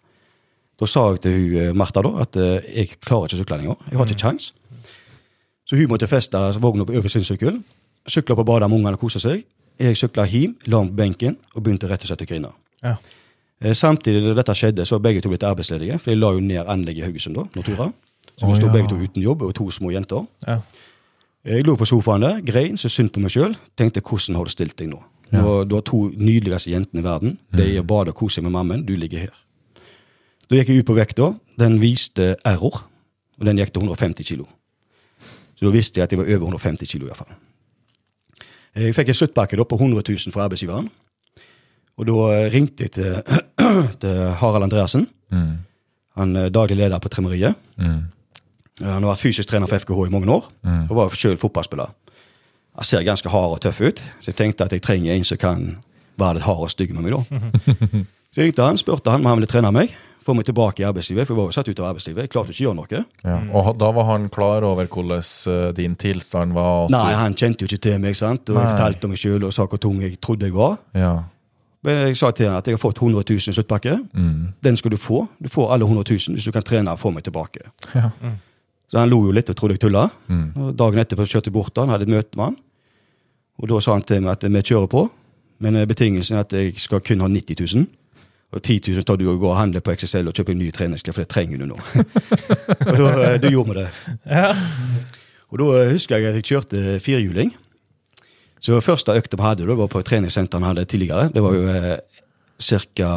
Da 0.81 0.87
sa 0.87 1.11
jeg 1.11 1.21
til 1.21 1.33
hun, 1.33 1.57
eh, 1.57 1.73
Martha 1.73 2.03
da, 2.03 2.09
at 2.21 2.35
jeg 2.35 3.01
klarer 3.01 3.29
ikke 3.29 3.37
å 3.39 3.45
sykle 3.45 3.59
lenger. 3.59 3.77
Jeg 3.91 3.99
har 3.99 4.07
ikke 4.07 4.21
kjangs. 4.21 4.53
Så 5.67 5.77
hun 5.77 5.87
måtte 5.89 6.09
feste 6.09 6.37
vogna 6.61 6.85
på 6.85 6.97
over 6.97 7.09
sin 7.09 7.23
sykkel. 7.23 7.63
Sykla 8.09 8.35
på 8.35 8.45
badet 8.45 8.69
med 8.71 8.79
ungene 8.81 8.95
og 8.95 9.01
kose 9.01 9.21
seg. 9.21 9.45
Jeg 9.79 9.97
sykla 9.97 10.27
hjem, 10.27 10.57
la 10.67 10.79
den 10.79 10.89
på 10.91 10.97
benken 10.97 11.37
og 11.55 11.63
begynte 11.63 11.89
rett 11.89 12.03
og 12.03 12.09
slett 12.11 12.23
å 12.23 12.27
grine. 12.27 12.51
Ja. 12.83 12.97
Eh, 13.61 13.75
Samtidig 13.77 14.23
da 14.25 14.35
dette 14.39 14.55
skjedde, 14.57 14.87
så 14.89 14.97
var 14.97 15.09
begge 15.09 15.21
to 15.25 15.33
blitt 15.33 15.45
arbeidsledige. 15.45 15.99
For 16.01 16.13
de 16.13 16.21
la 16.21 16.33
jo 16.33 16.41
ned 16.41 16.65
anlegget 16.67 17.05
i 17.05 17.09
Haugesund 17.09 17.37
da, 17.37 17.45
Natura. 17.57 17.91
Så 18.37 18.47
vi 18.47 18.53
oh, 18.53 18.57
sto 18.57 18.71
ja. 18.71 18.73
begge 18.73 18.89
to 18.89 18.97
uten 18.97 19.23
jobb, 19.23 19.43
og 19.43 19.55
to 19.55 19.69
små 19.71 19.93
jenter. 19.93 20.25
Ja. 20.47 20.61
Jeg 21.45 21.65
lå 21.65 21.77
på 21.77 21.89
sofaen 21.89 22.25
der, 22.25 22.41
grein, 22.45 22.77
så 22.77 22.89
synd 22.93 23.13
på 23.15 23.21
meg 23.21 23.33
sjøl. 23.33 23.55
Tenkte 23.77 24.03
hvordan 24.05 24.37
har 24.37 24.49
du 24.49 24.53
stilt 24.53 24.77
deg 24.81 24.91
nå? 24.93 25.01
nå 25.33 25.53
du 25.65 25.77
har 25.77 25.85
to 25.87 26.09
nydeligste 26.13 26.73
jentene 26.73 27.01
i 27.01 27.07
verden. 27.07 27.39
De 27.57 27.69
er 27.79 27.87
bader 27.87 28.13
og 28.13 28.19
koser 28.19 28.45
med 28.45 28.53
mammen. 28.53 28.85
Du 28.85 28.93
ligger 28.97 29.27
her. 29.27 29.37
Da 30.51 30.59
gikk 30.59 30.73
jeg 30.73 30.83
ut 30.83 30.89
på 30.89 30.97
vekta. 30.99 31.31
Den 31.61 31.79
viste 31.81 32.35
error, 32.45 32.83
og 33.39 33.47
den 33.47 33.61
gikk 33.61 33.73
til 33.73 33.87
150 33.87 34.27
kilo. 34.27 34.49
Så 35.57 35.69
da 35.69 35.73
visste 35.73 36.01
jeg 36.01 36.09
at 36.09 36.13
jeg 36.13 36.21
var 36.21 36.29
over 36.29 36.49
150 36.49 36.89
kilo 36.89 37.07
i 37.07 37.11
hvert 37.13 37.21
fall. 37.21 37.39
Jeg 38.81 38.95
fikk 38.97 39.13
en 39.13 39.19
sluttpakke 39.19 39.65
på 39.65 39.77
100 39.77 40.05
000 40.09 40.33
fra 40.33 40.45
arbeidsgiveren. 40.49 40.89
Og 42.01 42.07
da 42.09 42.17
eh, 42.33 42.47
ringte 42.53 42.87
jeg 42.87 42.95
til, 42.97 43.17
til 44.03 44.23
Harald 44.41 44.67
Andreassen. 44.69 45.07
Mm. 45.33 45.53
Han 46.21 46.37
er 46.37 46.53
daglig 46.55 46.77
leder 46.81 47.03
på 47.03 47.13
Tremeriet. 47.13 47.59
Mm. 47.81 48.03
Han 48.81 49.05
har 49.05 49.11
vært 49.13 49.23
fysisk 49.23 49.51
trener 49.51 49.69
for 49.71 49.83
FKH 49.83 50.07
i 50.09 50.13
mange 50.13 50.31
år, 50.33 50.47
og 50.89 50.97
var 50.97 51.17
selv 51.19 51.41
fotballspiller. 51.43 51.93
Han 52.79 52.87
ser 52.89 53.05
ganske 53.05 53.29
hard 53.29 53.57
og 53.57 53.61
tøff 53.61 53.81
ut, 53.83 54.03
så 54.21 54.31
jeg 54.31 54.39
tenkte 54.39 54.65
at 54.65 54.73
jeg 54.73 54.83
trenger 54.85 55.13
en 55.13 55.27
som 55.27 55.41
kan 55.41 55.65
være 56.21 56.39
litt 56.39 56.47
hard 56.47 56.65
og 56.65 56.73
stygg 56.73 56.95
med 56.97 57.05
meg. 57.05 57.19
da. 57.19 58.05
Så 58.31 58.39
jeg 58.39 58.47
ringte 58.47 58.63
han, 58.63 58.79
spurte 58.79 59.11
han 59.11 59.25
om 59.25 59.27
han 59.27 59.41
ville 59.41 59.51
trene 59.51 59.73
meg, 59.75 59.91
få 60.23 60.37
meg 60.39 60.47
tilbake 60.47 60.85
i 60.85 60.87
arbeidslivet, 60.87 61.27
for 61.27 61.35
jeg 61.35 61.39
var 61.41 61.49
jo 61.49 61.55
satt 61.57 61.67
ut 61.67 61.81
av 61.81 61.89
arbeidslivet. 61.89 62.23
Jeg 62.23 62.31
klarte 62.31 62.53
ikke 62.55 62.63
å 62.63 62.67
gjøre 62.69 62.79
noe. 62.79 63.01
Ja. 63.27 63.39
Og 63.59 63.71
da 63.81 63.89
var 63.97 64.07
han 64.07 64.29
klar 64.31 64.67
over 64.69 64.87
hvordan 64.87 65.25
øh, 65.51 65.65
din 65.75 65.97
tilstand 65.99 66.55
var? 66.55 66.87
Nei, 66.95 67.09
han 67.19 67.35
kjente 67.35 67.65
jo 67.65 67.71
ikke 67.71 67.83
til 67.89 67.99
meg, 68.05 68.15
sant? 68.15 68.47
og 68.53 68.61
jeg 68.61 68.71
fortalte 68.71 69.09
om 69.09 69.15
meg 69.17 69.23
sjøl 69.25 69.49
og 69.49 69.57
sa 69.57 69.67
hvor 69.67 69.83
tung 69.83 69.99
jeg 70.05 70.21
trodde 70.23 70.47
jeg 70.47 70.55
var. 70.55 70.79
Ja. 70.95 71.11
Men 71.87 72.03
jeg 72.11 72.17
sa 72.21 72.29
til 72.31 72.47
henne 72.47 72.61
at 72.61 72.67
jeg 72.69 72.77
har 72.77 72.83
fått 72.83 73.01
100 73.01 73.25
000 73.25 73.53
i 73.53 73.57
sluttpakke. 73.57 73.97
Mm. 74.13 74.53
Den 74.63 74.77
skal 74.77 74.93
du 74.93 74.99
få. 75.01 75.25
Du 75.41 75.49
får 75.49 75.73
alle 75.73 75.87
100 75.89 76.05
000 76.13 76.37
hvis 76.37 76.49
du 76.49 76.53
kan 76.53 76.65
trene 76.67 76.93
og 76.93 77.01
få 77.01 77.13
meg 77.15 77.25
tilbake. 77.25 77.71
Ja. 77.95 78.11
Så 78.91 78.99
han 78.99 79.09
lo 79.09 79.23
jo 79.25 79.33
litt 79.33 79.49
og 79.49 79.57
trodde 79.57 79.79
jeg 79.79 79.85
tulla. 79.87 80.09
Mm. 80.29 80.75
Dagen 80.77 81.01
etterpå 81.01 81.25
kjørte 81.25 81.49
jeg 81.49 81.57
bort 81.57 81.73
til 81.73 81.87
han, 81.87 81.95
hadde 81.95 82.09
et 82.09 82.13
møte 82.13 82.37
med 82.37 82.51
han. 82.51 82.59
Og 83.61 83.71
da 83.71 83.81
sa 83.85 83.97
han 83.97 84.05
til 84.05 84.21
meg 84.25 84.35
at 84.35 84.45
vi 84.45 84.63
kjører 84.73 84.91
på, 84.91 85.07
men 85.61 85.77
betingelsen 85.89 86.37
er 86.37 86.47
at 86.47 86.53
jeg 86.57 86.77
skal 86.81 87.03
kun 87.05 87.25
ha 87.25 87.29
90 87.29 87.61
000. 87.77 87.89
Og 88.51 88.63
10 88.63 88.81
000 88.91 89.07
tar 89.07 89.19
du 89.21 89.29
og 89.31 89.39
går 89.39 89.53
og 89.53 89.59
handler 89.61 89.83
på 89.85 89.95
XXL 89.95 90.27
og 90.27 90.35
kjøper 90.35 90.57
en 90.57 90.59
ny 90.59 90.71
treningsklær, 90.75 91.15
for 91.15 91.23
det 91.23 91.31
trenger 91.31 91.61
du 91.61 91.69
nå. 91.71 91.77
og 92.91 92.97
da, 92.99 93.11
eh, 93.29 93.37
da 93.39 93.51
gjorde 93.53 93.71
vi 93.71 93.77
det. 93.79 93.89
Ja. 94.27 94.49
Og 95.55 95.61
da 95.63 95.69
eh, 95.79 95.93
husker 95.95 96.19
jeg 96.19 96.33
at 96.33 96.41
jeg 96.41 96.49
kjørte 96.49 96.99
firehjuling. 97.05 97.53
Så 98.61 98.77
første 98.85 99.15
økta 99.17 99.37
vi 99.39 99.43
hadde, 99.47 99.67
det 99.67 99.77
var 99.79 99.89
på 99.89 100.03
treningssenteret 100.05 100.61
han 100.61 100.69
hadde 100.75 100.85
tidligere. 100.91 101.31
Det 101.33 101.43
var 101.43 101.55
jo 101.57 101.67
eh, 101.73 101.99
ca. 102.61 103.11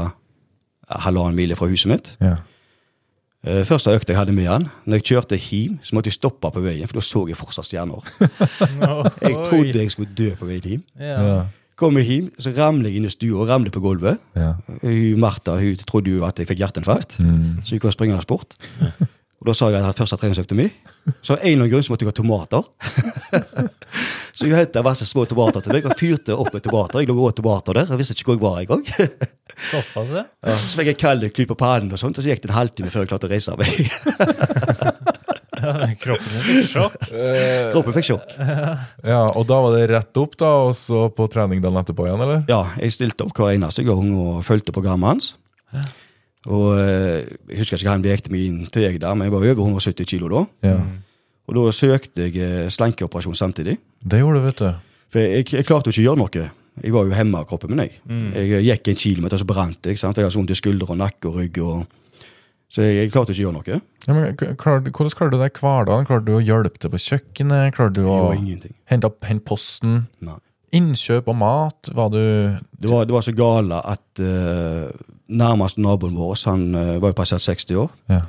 halvannen 1.04 1.36
mil 1.36 1.56
fra 1.60 1.68
huset 1.68 1.90
mitt. 1.92 2.12
Ja. 2.24 2.38
Eh, 3.44 3.64
Første 3.68 3.92
økta 3.92 4.14
jeg 4.14 4.20
hadde 4.22 4.32
med 4.36 4.48
han, 4.48 4.70
når 4.88 5.02
jeg 5.02 5.08
kjørte 5.10 5.36
hjem, 5.36 5.80
så 5.84 5.98
måtte 5.98 6.08
jeg 6.08 6.16
stoppe 6.16 6.48
på 6.56 6.62
veien, 6.64 6.88
for 6.88 6.96
da 6.96 7.04
så 7.04 7.26
jeg 7.28 7.36
fortsatt 7.36 7.68
stjerner. 7.68 8.00
Jeg 9.28 9.36
trodde 9.50 9.74
jeg 9.84 9.92
skulle 9.92 10.16
dø 10.16 10.30
på 10.40 10.48
veien 10.48 10.64
hjem. 10.70 10.86
Ja. 11.00 11.18
Ja. 11.28 11.36
Kommer 11.76 12.06
hjem, 12.06 12.30
så 12.40 12.54
ramler 12.56 12.88
jeg 12.92 13.00
inn 13.02 13.08
i 13.10 13.12
stua 13.12 13.42
og 13.42 13.50
ramler 13.50 13.74
på 13.74 13.82
gulvet. 13.84 14.20
Ja. 14.38 14.54
Hun, 14.84 15.20
Martha 15.20 15.56
hun 15.60 15.76
trodde 15.90 16.14
jo 16.14 16.24
at 16.28 16.38
jeg 16.40 16.48
fikk 16.48 16.62
hjerteinfarkt, 16.62 17.18
Mm. 17.20 17.60
så 17.66 17.74
hun 17.76 17.80
kunne 17.84 17.96
springe 17.98 18.20
bort. 18.30 18.56
Og 19.42 19.48
da 19.50 19.54
sa 19.58 19.68
jeg 19.68 19.76
at 19.76 19.82
jeg 19.82 19.88
hadde 19.90 20.00
første 20.06 20.18
treningsøkta 20.22 20.56
mi. 20.56 20.70
Så 21.26 21.34
av 21.36 21.40
en 21.42 21.48
eller 21.50 21.66
annen 21.66 21.72
grunn 21.74 21.84
så 21.84 21.92
måtte 21.92 22.06
jeg 22.06 22.14
ha 22.14 22.20
tomater. 22.22 22.64
så 24.34 24.48
jeg 24.50 24.58
henta 24.58 24.82
masse 24.86 25.06
små 25.06 25.26
tomater 25.30 25.62
til 25.62 25.74
meg 25.76 25.86
og 25.86 25.94
fyrte 26.00 26.34
opp 26.34 26.50
med 26.56 26.64
tomater. 26.66 27.00
Jeg 27.04 27.10
lå 27.12 27.16
og 27.28 27.36
tomater 27.38 27.74
der. 27.78 27.86
Jeg 27.94 28.00
visste 28.02 28.16
ikke 28.18 28.34
hvor 28.34 28.40
jeg 28.40 28.44
var 28.44 28.58
engang. 28.64 28.84
Såpass, 29.70 30.10
ja. 30.10 30.24
Ja, 30.42 30.56
så 30.58 30.74
fikk 30.80 30.90
jeg 30.90 30.98
kald 31.04 31.22
klype 31.36 31.54
på 31.54 31.60
pannen, 31.62 31.92
og 31.94 32.00
sånt, 32.02 32.18
og 32.18 32.24
så 32.26 32.30
gikk 32.32 32.42
det 32.42 32.50
en 32.50 32.58
halvtime 32.58 32.90
før 32.94 33.02
jeg 33.06 33.12
klarte 33.14 33.30
å 33.30 33.34
reise 33.34 33.54
meg. 33.60 33.70
Kroppen 36.04 36.42
fikk 36.44 36.66
sjokk. 36.72 36.96
Kroppen 37.72 37.94
fikk 37.96 38.08
sjokk. 38.10 38.34
Ja, 39.06 39.22
Og 39.32 39.46
da 39.48 39.60
var 39.64 39.72
det 39.78 39.86
rett 39.94 40.20
opp, 40.20 40.34
da, 40.42 40.50
og 40.68 40.74
så 40.78 41.06
på 41.14 41.28
trening 41.32 41.62
dagen 41.64 41.80
etterpå 41.80 42.08
igjen, 42.10 42.24
eller? 42.26 42.42
Ja, 42.52 42.64
jeg 42.82 42.92
stilte 42.96 43.24
opp 43.28 43.36
hver 43.38 43.54
eneste 43.54 43.86
gang 43.88 44.10
og 44.18 44.42
fulgte 44.48 44.76
programmet 44.76 45.14
hans. 45.14 45.30
Og 46.52 46.74
eh, 46.76 47.24
Jeg 47.54 47.62
husker 47.62 47.78
ikke 47.80 47.88
hva 47.88 47.94
han 47.96 48.04
vekte 48.04 48.34
meg 48.34 48.42
inn 48.50 48.58
til, 48.68 48.84
jeg 48.90 49.00
der, 49.00 49.14
men 49.16 49.30
jeg 49.30 49.36
var 49.38 49.46
over 49.46 49.64
170 49.70 50.10
kilo 50.10 50.28
da. 50.34 50.42
Ja. 50.68 50.76
Og 51.48 51.56
da 51.58 51.64
søkte 51.76 52.30
jeg 52.32 52.70
slenkeoperasjon 52.72 53.36
samtidig. 53.36 53.78
Det 54.00 54.20
gjorde 54.22 54.40
du, 54.40 54.46
vet 54.46 54.62
du. 54.64 54.70
For 55.14 55.20
jeg, 55.20 55.50
jeg 55.52 55.66
klarte 55.68 55.90
jo 55.90 55.94
ikke 55.96 56.04
å 56.04 56.08
gjøre 56.12 56.22
noe. 56.24 56.46
Jeg 56.84 56.94
var 56.96 57.06
jo 57.06 57.14
hemma 57.14 57.42
av 57.44 57.50
kroppen 57.50 57.74
min. 57.76 57.84
Jeg 58.34 58.48
Jeg 58.50 58.64
gikk 58.70 58.88
en 58.94 59.02
kilometer, 59.04 59.38
så 59.42 59.46
brant 59.46 59.86
jeg. 59.86 60.00
sant? 60.00 60.16
For 60.16 60.24
jeg 60.24 60.30
hadde 60.30 60.34
så 60.38 60.42
vondt 60.42 60.56
i 60.56 60.58
skulder 60.58 60.90
og 60.96 60.98
nakke 61.04 61.28
og 61.30 61.36
rygg. 61.42 61.60
og... 61.62 61.84
Så 62.74 62.82
jeg, 62.82 62.96
jeg 63.04 63.12
klarte 63.14 63.36
ikke 63.36 63.44
å 63.44 63.46
gjøre 63.52 63.58
noe. 63.60 63.82
Ja, 64.08 64.14
men, 64.18 64.36
k- 64.40 64.56
hvordan 64.58 65.14
klarer 65.14 65.30
du 65.36 65.38
deg 65.38 65.52
i 65.52 65.60
hverdagen? 65.62 66.08
Klarer 66.10 66.24
du 66.26 66.32
å 66.34 66.42
hjelpe 66.42 66.80
til 66.82 66.90
på 66.90 67.02
kjøkkenet? 67.04 67.76
Klarer 67.76 67.94
du 67.94 68.02
å 68.10 68.16
hente, 68.34 69.06
opp- 69.12 69.28
hente 69.30 69.46
posten? 69.46 70.08
Nei. 70.26 70.40
Innkjøp 70.74 71.28
av 71.30 71.36
mat? 71.38 71.92
Var 71.94 72.10
du 72.10 72.24
Det 72.82 72.90
var, 72.90 73.06
det 73.06 73.14
var 73.14 73.22
så 73.28 73.36
gale 73.38 73.78
at 73.94 74.24
uh, 74.26 74.90
nærmeste 75.30 75.84
naboen 75.86 76.18
vår, 76.18 76.34
han 76.50 76.64
uh, 76.74 76.96
var 77.04 77.14
jo 77.14 77.20
passert 77.20 77.46
60 77.46 77.78
år, 77.84 77.92
Ja. 78.10 78.24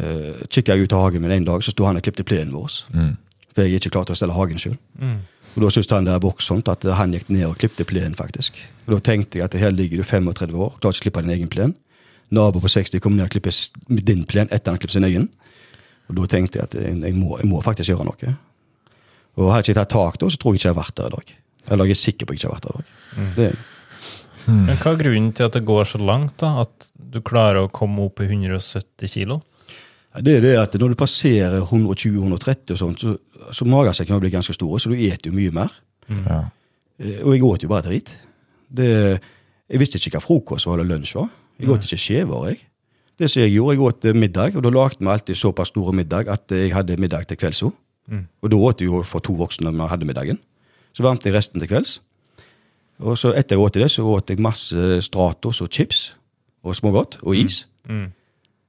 Uh, 0.00 0.40
kikka 0.48 0.76
jeg 0.76 0.86
ut 0.86 0.96
av 0.96 1.06
hagen 1.06 1.24
min 1.24 1.34
en 1.34 1.50
dag, 1.50 1.64
så 1.64 1.74
sto 1.74 1.88
han 1.88 1.98
og 1.98 2.06
klippte 2.06 2.26
plenen 2.28 2.54
vår. 2.54 2.80
Mm. 2.94 3.12
For 3.52 3.66
jeg 3.66 3.82
ikke 3.82 3.92
klarte 3.98 4.14
å 4.14 4.18
stelle 4.18 4.36
hagen 4.36 4.60
sjøl. 4.60 4.78
Mm. 5.00 5.20
Og 5.52 5.64
da 5.64 5.70
syntes 5.72 5.92
han 5.92 6.06
det 6.08 6.14
var 6.14 6.24
voksent 6.24 6.70
at 6.72 6.86
han 6.96 7.12
gikk 7.12 7.28
ned 7.28 7.44
og 7.50 7.58
klippte 7.60 7.84
plenen, 7.88 8.16
faktisk. 8.16 8.56
Og 8.86 8.96
da 8.96 9.00
tenkte 9.10 9.40
jeg 9.40 9.50
at 9.50 9.56
her 9.60 9.74
ligger 9.74 10.00
du 10.00 10.06
35 10.08 10.56
år, 10.56 10.76
klarer 10.80 10.96
ikke 10.96 11.02
å 11.02 11.08
klippe 11.08 11.24
din 11.26 11.34
egen 11.36 11.50
plen. 11.52 11.74
Nabo 12.32 12.62
på 12.64 12.70
60 12.72 13.02
kommer 13.04 13.20
ned 13.20 13.28
og 13.28 13.34
klipper 13.34 13.52
din 14.08 14.24
plen 14.24 14.48
etter 14.48 14.72
han 14.72 14.78
har 14.78 14.80
klippet 14.80 14.96
sin 14.96 15.08
egen. 15.08 15.28
Og 16.08 16.16
da 16.16 16.30
tenkte 16.32 16.60
jeg 16.60 16.70
at 16.70 16.78
jeg, 16.80 17.12
må, 17.16 17.36
jeg 17.40 17.50
må 17.50 17.60
faktisk 17.64 17.92
gjøre 17.92 18.08
noe. 18.08 18.32
Og 19.36 19.52
hadde 19.52 19.60
jeg 19.62 19.72
ikke 19.72 19.82
tatt 19.82 19.92
tak 19.92 20.18
da, 20.20 20.30
så 20.32 20.40
tror 20.40 20.54
jeg 20.54 20.62
ikke 20.62 20.68
jeg 20.70 20.74
har 20.74 20.80
vært 20.80 20.96
der 20.98 21.12
i 21.12 21.16
dag. 21.16 21.36
Eller 21.68 21.88
jeg 21.88 21.96
er 21.96 22.02
sikker 22.02 22.28
på 22.28 22.32
at 22.32 22.36
jeg 22.36 22.42
ikke 22.42 22.50
har 22.50 22.56
vært 22.56 22.66
der 22.68 22.72
i 22.72 22.80
dag. 22.80 23.36
Det, 23.36 23.50
Men 24.48 24.80
hva 24.80 24.92
er 24.92 25.00
grunnen 25.04 25.30
til 25.36 25.46
at 25.46 25.56
det 25.56 25.64
går 25.68 25.88
så 25.92 26.00
langt, 26.00 26.34
da? 26.42 26.64
At 26.64 26.88
du 27.12 27.20
klarer 27.24 27.62
å 27.62 27.72
komme 27.72 28.08
opp 28.08 28.24
i 28.24 28.28
170 28.30 29.12
kilo? 29.12 29.42
Det 30.20 30.34
er 30.36 30.42
det 30.44 30.56
at 30.60 30.74
når 30.76 30.92
du 30.92 30.98
passerer 31.00 31.62
120-130 31.62 32.74
og 32.74 32.78
sånt, 32.78 33.00
så, 33.00 33.14
så 33.52 33.64
magesekken 33.64 34.20
blir 34.20 34.32
ganske 34.34 34.52
stor, 34.52 34.74
så 34.78 34.90
du 34.92 34.96
eter 34.98 35.30
jo 35.30 35.36
mye 35.36 35.54
mer. 35.54 35.72
Ja. 36.10 36.42
Eh, 37.00 37.22
Og 37.24 37.32
jeg 37.32 37.44
åt 37.48 37.64
jo 37.64 37.70
bare 37.72 37.86
drit. 37.86 38.12
Det, 38.68 38.90
jeg 39.68 39.80
visste 39.80 39.96
ikke 39.98 40.18
hva 40.18 40.24
frokost 40.24 40.68
var 40.68 40.78
eller 40.78 40.98
lunsj 40.98 41.16
var. 41.16 41.30
Jeg 41.58 41.72
åt 41.72 41.86
ikke 41.86 42.00
skjever, 42.00 42.46
jeg. 42.50 42.60
Det 43.18 43.28
som 43.30 43.42
jeg 43.42 43.54
gjorde, 43.54 43.74
jeg 43.76 43.86
åt 43.88 44.04
eh, 44.04 44.18
middag, 44.18 44.56
og 44.56 44.64
da 44.66 44.72
lagde 44.74 45.00
vi 45.00 45.10
alltid 45.12 45.38
såpass 45.38 45.72
store 45.72 45.92
middag 45.96 46.28
at 46.32 46.52
jeg 46.52 46.72
hadde 46.76 46.96
middag 47.00 47.28
til 47.30 47.40
kvelds 47.40 47.62
òg. 47.68 47.74
Mm. 48.12 48.24
Og 48.42 48.50
da 48.50 48.56
åt 48.68 48.80
jeg 48.82 48.90
jo 48.90 49.02
for 49.06 49.24
to 49.24 49.36
voksne 49.38 49.70
når 49.70 49.84
vi 49.86 49.90
hadde 49.94 50.08
middagen. 50.08 50.40
Så 50.92 51.04
varmte 51.06 51.28
jeg 51.30 51.36
resten 51.38 51.62
til 51.62 51.70
kvelds. 51.70 52.00
Og 53.00 53.16
så 53.18 53.32
etter 53.32 53.56
jeg 53.56 53.62
åt 53.64 53.78
det, 53.80 53.88
så 53.90 54.04
åt 54.06 54.30
jeg 54.30 54.42
masse 54.42 54.98
Stratos 55.06 55.62
og 55.64 55.70
chips 55.72 56.10
og 56.62 56.76
smågodt 56.76 57.16
og 57.22 57.36
is. 57.38 57.62
Mm. 57.88 58.10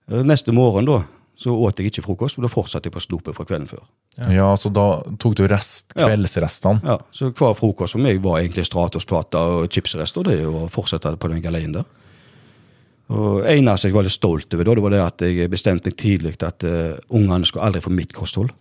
Mm. 0.08 0.24
Neste 0.28 0.54
morgen 0.56 0.88
da, 0.88 1.02
så 1.40 1.54
åt 1.66 1.80
jeg 1.80 1.90
ikke 1.90 2.06
frokost, 2.06 2.38
men 2.38 2.46
da 2.46 2.52
fortsatte 2.52 2.88
jeg 2.88 2.96
på 2.96 3.02
snopet 3.04 3.36
fra 3.36 3.46
kvelden 3.48 3.68
før. 3.68 3.82
ja, 4.32 4.52
så 4.60 4.70
da 4.70 5.02
tok 5.20 5.36
du 5.40 5.44
rest, 5.50 5.90
kveldsrestene? 5.98 6.84
Ja, 6.86 7.00
Så 7.12 7.32
hver 7.32 7.58
frokost 7.58 7.98
for 7.98 8.04
meg 8.04 8.22
var 8.24 8.40
egentlig 8.40 8.68
Stratos-plater 8.70 9.64
og 9.64 9.68
chipsrester. 9.74 10.24
Det 10.24 10.38
er 10.38 10.44
jo 10.46 10.66
å 10.66 10.72
fortsette 10.72 11.16
på 11.18 11.32
den 11.32 11.42
galeien 11.44 11.74
der. 11.74 11.90
Og 13.14 13.44
eneste 13.50 13.90
jeg 13.90 13.96
var 13.98 14.06
litt 14.06 14.16
stolt 14.16 14.54
over, 14.54 14.64
da, 14.64 14.76
det 14.76 14.84
var 14.86 14.94
det 14.94 15.02
at 15.04 15.24
jeg 15.26 15.52
bestemte 15.52 15.92
meg 15.92 15.98
tidlig 16.00 16.38
at 16.46 16.64
uh, 16.64 16.96
ungene 17.14 17.46
skulle 17.50 17.66
aldri 17.68 17.82
få 17.84 17.92
mitt 17.94 18.14
kosthold. 18.16 18.54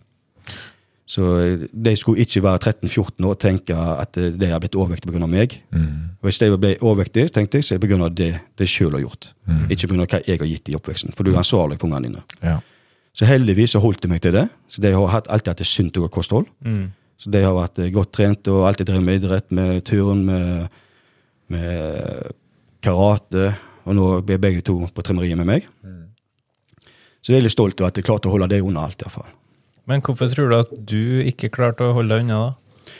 Så 1.05 1.25
eh, 1.39 1.65
de 1.67 1.95
skulle 1.99 2.23
ikke 2.23 2.43
være 2.45 2.71
13-14 2.71 3.25
år 3.27 3.33
og 3.35 3.39
tenke 3.41 3.75
at 3.75 4.17
eh, 4.17 4.31
de 4.39 4.49
har 4.49 4.61
blitt 4.63 4.77
overvektige 4.79 5.11
pga. 5.11 5.27
meg. 5.27 5.57
Mm. 5.75 6.15
Hvis 6.23 6.39
de 6.39 6.49
ble 6.55 6.75
overvektige, 6.79 7.31
tenkte 7.35 7.59
jeg, 7.59 7.67
så 7.67 7.75
er 7.75 7.81
det 7.83 7.89
pga. 7.89 8.09
det 8.09 8.29
de 8.59 8.67
sjøl 8.69 8.95
har 8.95 9.03
gjort. 9.03 9.33
Ikke 9.69 9.91
pga. 9.91 10.05
hva 10.05 10.21
jeg 10.23 10.39
har 10.39 10.47
gitt 10.47 10.71
i 10.71 10.77
oppveksten. 10.79 11.15
For 11.17 11.27
du 11.27 11.33
er 11.33 11.41
ansvarlig 11.43 11.79
for 11.81 11.89
ungene 11.89 12.07
dine. 12.07 12.23
Ja. 12.41 12.61
Så 13.13 13.27
heldigvis 13.29 13.75
så 13.75 13.83
holdt 13.83 14.01
de 14.01 14.09
meg 14.09 14.23
til 14.23 14.33
det. 14.33 14.47
Så 14.71 14.81
de 14.81 14.93
har 14.95 15.19
alltid 15.27 15.51
hatt 15.51 15.61
et 15.61 15.69
sunt 15.69 15.97
og 15.99 16.07
godt 16.07 16.15
kosthold. 16.21 16.47
Mm. 16.65 16.87
Så 17.19 17.29
de 17.35 17.43
har 17.43 17.53
vært 17.57 17.83
eh, 17.83 17.91
godt 17.93 18.15
trent 18.15 18.47
og 18.47 18.63
alltid 18.69 18.87
drevet 18.89 19.07
med 19.09 19.19
idrett, 19.19 19.51
med 19.51 19.83
turn, 19.85 20.25
med, 20.25 20.81
med 21.51 22.33
karate. 22.81 23.53
Og 23.83 23.99
nå 23.99 24.09
blir 24.23 24.39
begge 24.39 24.63
to 24.63 24.79
på 24.87 25.03
trimmeriet 25.03 25.35
med 25.35 25.51
meg. 25.51 25.67
Så 27.23 27.31
jeg 27.31 27.39
er 27.39 27.45
litt 27.45 27.55
stolt 27.55 27.79
over 27.79 27.91
at 27.91 27.99
jeg 27.99 28.07
klarte 28.07 28.27
å 28.27 28.33
holde 28.33 28.49
det 28.51 28.63
under 28.63 28.87
alt. 28.87 28.99
i 28.99 29.05
hvert 29.05 29.19
fall. 29.19 29.31
Men 29.89 30.03
hvorfor 30.03 30.31
tror 30.31 30.51
du 30.51 30.57
at 30.57 30.71
du 30.93 31.01
ikke 31.25 31.51
klarte 31.53 31.85
å 31.85 31.95
holde 31.97 32.15
deg 32.15 32.25
unna, 32.25 32.39
da? 32.45 32.93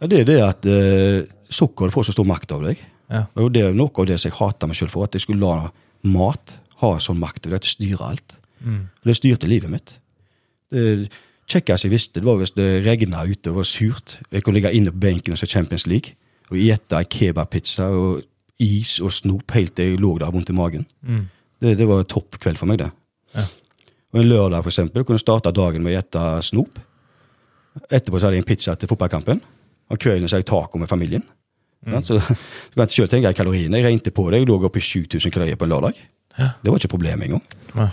Ja, 0.00 0.08
det 0.08 0.20
er 0.22 0.28
det 0.28 0.38
at 0.40 0.68
eh, 0.70 1.28
sukker 1.52 1.92
får 1.92 2.08
så 2.08 2.16
stor 2.16 2.28
makt 2.28 2.54
over 2.56 2.70
deg. 2.70 2.84
Ja. 3.12 3.26
Og 3.42 3.50
det 3.52 3.66
er 3.66 3.76
noe 3.76 3.92
av 3.92 4.08
det 4.08 4.16
som 4.20 4.30
jeg 4.30 4.38
hater 4.38 4.70
meg 4.70 4.78
sjøl 4.78 4.92
for, 4.92 5.04
at 5.04 5.16
jeg 5.16 5.26
skulle 5.26 5.44
la 5.44 5.68
mat 6.08 6.56
ha 6.80 6.94
sånn 7.02 7.20
makt 7.20 7.44
over 7.44 7.58
deg, 7.58 7.60
at 7.60 7.68
det 7.68 7.74
styrer 7.74 8.06
alt. 8.06 8.38
Mm. 8.64 8.86
Det 9.04 9.16
styrte 9.18 9.50
livet 9.50 9.72
mitt. 9.72 9.98
Det 10.72 11.10
kjekkeste 11.50 11.88
jeg 11.88 11.94
visste, 11.94 12.20
det 12.20 12.28
var 12.28 12.38
hvis 12.40 12.54
det 12.56 12.68
regna 12.86 13.26
ute 13.28 13.52
og 13.52 13.60
var 13.60 13.68
surt. 13.68 14.16
Jeg 14.30 14.44
kunne 14.46 14.60
ligge 14.60 14.72
inne 14.76 14.94
på 14.94 15.02
benken 15.02 15.34
og 15.34 15.40
se 15.40 15.50
Champions 15.50 15.88
League 15.90 16.16
og 16.50 16.58
spise 16.58 17.02
kebabpizza 17.14 17.90
og 17.94 18.24
is 18.60 18.98
og 19.00 19.12
snop 19.14 19.52
helt 19.56 19.74
til 19.76 19.92
jeg 19.92 20.00
lå 20.00 20.16
der 20.20 20.32
vondt 20.32 20.52
i 20.52 20.56
magen. 20.56 20.86
Mm. 21.02 21.26
Det, 21.60 21.76
det 21.78 21.86
var 21.88 22.02
topp 22.08 22.40
kveld 22.40 22.58
for 22.60 22.70
meg, 22.70 22.80
det. 22.80 22.90
Ja. 23.36 23.44
Og 24.10 24.20
en 24.20 24.28
lørdag, 24.28 24.62
for 24.64 24.72
eksempel, 24.72 25.04
kunne 25.06 25.22
starte 25.22 25.52
dagen 25.54 25.84
med 25.84 25.94
å 25.94 26.00
ete 26.00 26.24
snop. 26.42 26.80
Etterpå 27.86 28.18
så 28.18 28.26
hadde 28.26 28.40
jeg 28.40 28.44
en 28.44 28.48
pizza 28.48 28.74
til 28.74 28.90
fotballkampen. 28.90 29.42
Om 29.90 29.98
kvelden 30.00 30.28
så 30.28 30.36
hadde 30.36 30.46
jeg 30.46 30.50
taco 30.50 30.80
med 30.82 30.90
familien. 30.90 31.22
Ja, 31.86 32.02
Så, 32.04 32.18
så 32.20 32.34
kan 32.74 32.84
jeg 32.84 32.96
selv 32.96 33.12
tenke 33.12 33.32
kaloriene. 33.38 33.78
Jeg 33.78 33.86
regnet 33.86 34.14
på 34.14 34.26
det. 34.30 34.42
Jeg 34.42 34.50
lå 34.50 34.58
oppe 34.66 34.82
i 34.82 34.84
7000 34.84 35.32
kalorier 35.32 35.58
på 35.58 35.68
en 35.68 35.74
lørdag. 35.74 36.00
Ja. 36.36 36.52
Det 36.62 36.72
var 36.72 36.80
ikke 36.80 36.94
problemet 36.96 37.28
engang. 37.28 37.44
Ja. 37.74 37.88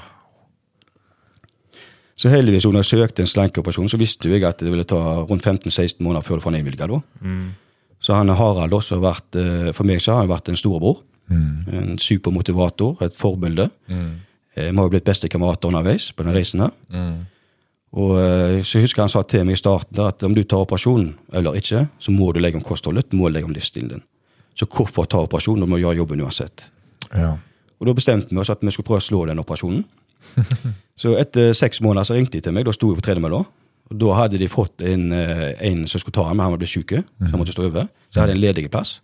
Så 2.18 2.32
heldigvis 2.34 2.66
når 2.66 2.82
jeg 2.82 2.90
søkte 2.90 3.24
en 3.24 3.30
slankeoperasjon, 3.30 3.90
så 3.94 4.00
visste 4.02 4.32
jeg 4.32 4.46
at 4.48 4.62
det 4.64 4.74
ville 4.74 4.88
ta 4.90 5.00
rundt 5.30 5.46
15-16 5.46 6.02
måneder 6.02 6.26
før 6.26 6.40
du 6.40 6.46
får 6.48 6.56
den 6.56 6.64
innvilga. 6.64 7.02
Mm. 7.22 7.52
Så 8.02 8.18
han 8.18 8.34
Harald 8.34 8.74
også 8.74 8.98
har 8.98 9.04
vært, 9.06 9.38
eh, 9.38 9.70
for 9.74 9.86
meg 9.86 10.02
så 10.02 10.16
har 10.16 10.26
han 10.26 10.32
vært 10.32 10.50
en 10.50 10.58
storebror. 10.58 11.04
Mm. 11.30 11.68
En 11.78 11.98
supermotivator, 12.02 12.98
et 13.06 13.16
forbilde. 13.18 13.70
Mm. 13.88 14.16
Vi 14.58 14.76
har 14.76 14.88
jo 14.88 14.94
blitt 14.94 15.08
bestekamerater 15.08 15.70
underveis 15.70 16.10
på 16.16 16.26
den 16.26 16.36
reisen 16.36 16.64
her. 16.66 16.72
Mm. 16.90 17.18
Og 17.98 18.18
eh, 18.20 18.60
så 18.68 18.78
jeg 18.78 18.88
husker 18.88 19.06
han 19.06 19.12
sa 19.12 19.24
til 19.24 19.46
meg 19.48 19.56
i 19.56 19.62
starten 19.62 20.02
at 20.04 20.24
om 20.28 20.36
du 20.36 20.44
tar 20.44 20.66
operasjonen 20.66 21.14
eller 21.38 21.58
ikke, 21.60 21.86
så 22.04 22.14
må 22.14 22.32
du 22.34 22.42
legge 22.44 22.60
om 22.60 22.66
kostholdet, 22.66 23.08
du 23.12 23.18
må 23.20 23.32
legge 23.32 23.48
om 23.48 23.56
livsstilen 23.56 23.96
din. 23.96 24.04
Så 24.58 24.68
hvorfor 24.70 25.08
ta 25.08 25.22
operasjonen? 25.24 25.64
Du 25.64 25.72
må 25.72 25.80
gjøre 25.80 26.02
jobben 26.02 26.22
uansett. 26.26 26.70
Ja. 27.14 27.36
Og 27.78 27.88
da 27.88 27.94
bestemte 27.94 28.34
vi 28.34 28.42
oss 28.42 28.52
at 28.52 28.64
vi 28.66 28.74
skulle 28.74 28.90
prøve 28.90 29.04
å 29.04 29.08
slå 29.08 29.24
den 29.30 29.40
operasjonen. 29.42 29.86
så 31.02 31.14
etter 31.22 31.54
seks 31.56 31.80
måneder 31.86 32.10
så 32.10 32.18
ringte 32.18 32.40
de 32.40 32.44
til 32.48 32.56
meg, 32.58 32.66
da 32.66 32.74
sto 32.76 32.90
jeg 32.90 33.00
på 33.00 33.06
tredemølla. 33.06 33.44
Og 33.88 34.00
da 34.02 34.16
hadde 34.18 34.40
de 34.42 34.50
fått 34.52 34.84
en, 34.84 35.12
eh, 35.16 35.52
en 35.70 35.86
som 35.88 36.02
skulle 36.02 36.18
ta 36.18 36.26
ham, 36.28 36.36
men 36.36 36.48
han 36.48 36.56
var 36.56 36.64
blitt 36.64 36.74
syk, 36.74 36.98
så 36.98 37.30
han 37.30 37.40
måtte 37.40 37.54
stå 37.56 37.70
over. 37.70 37.88
Så 38.10 38.18
jeg 38.18 38.26
hadde 38.26 38.36
en 38.36 38.44
ledig 38.44 38.66
plass. 38.74 38.98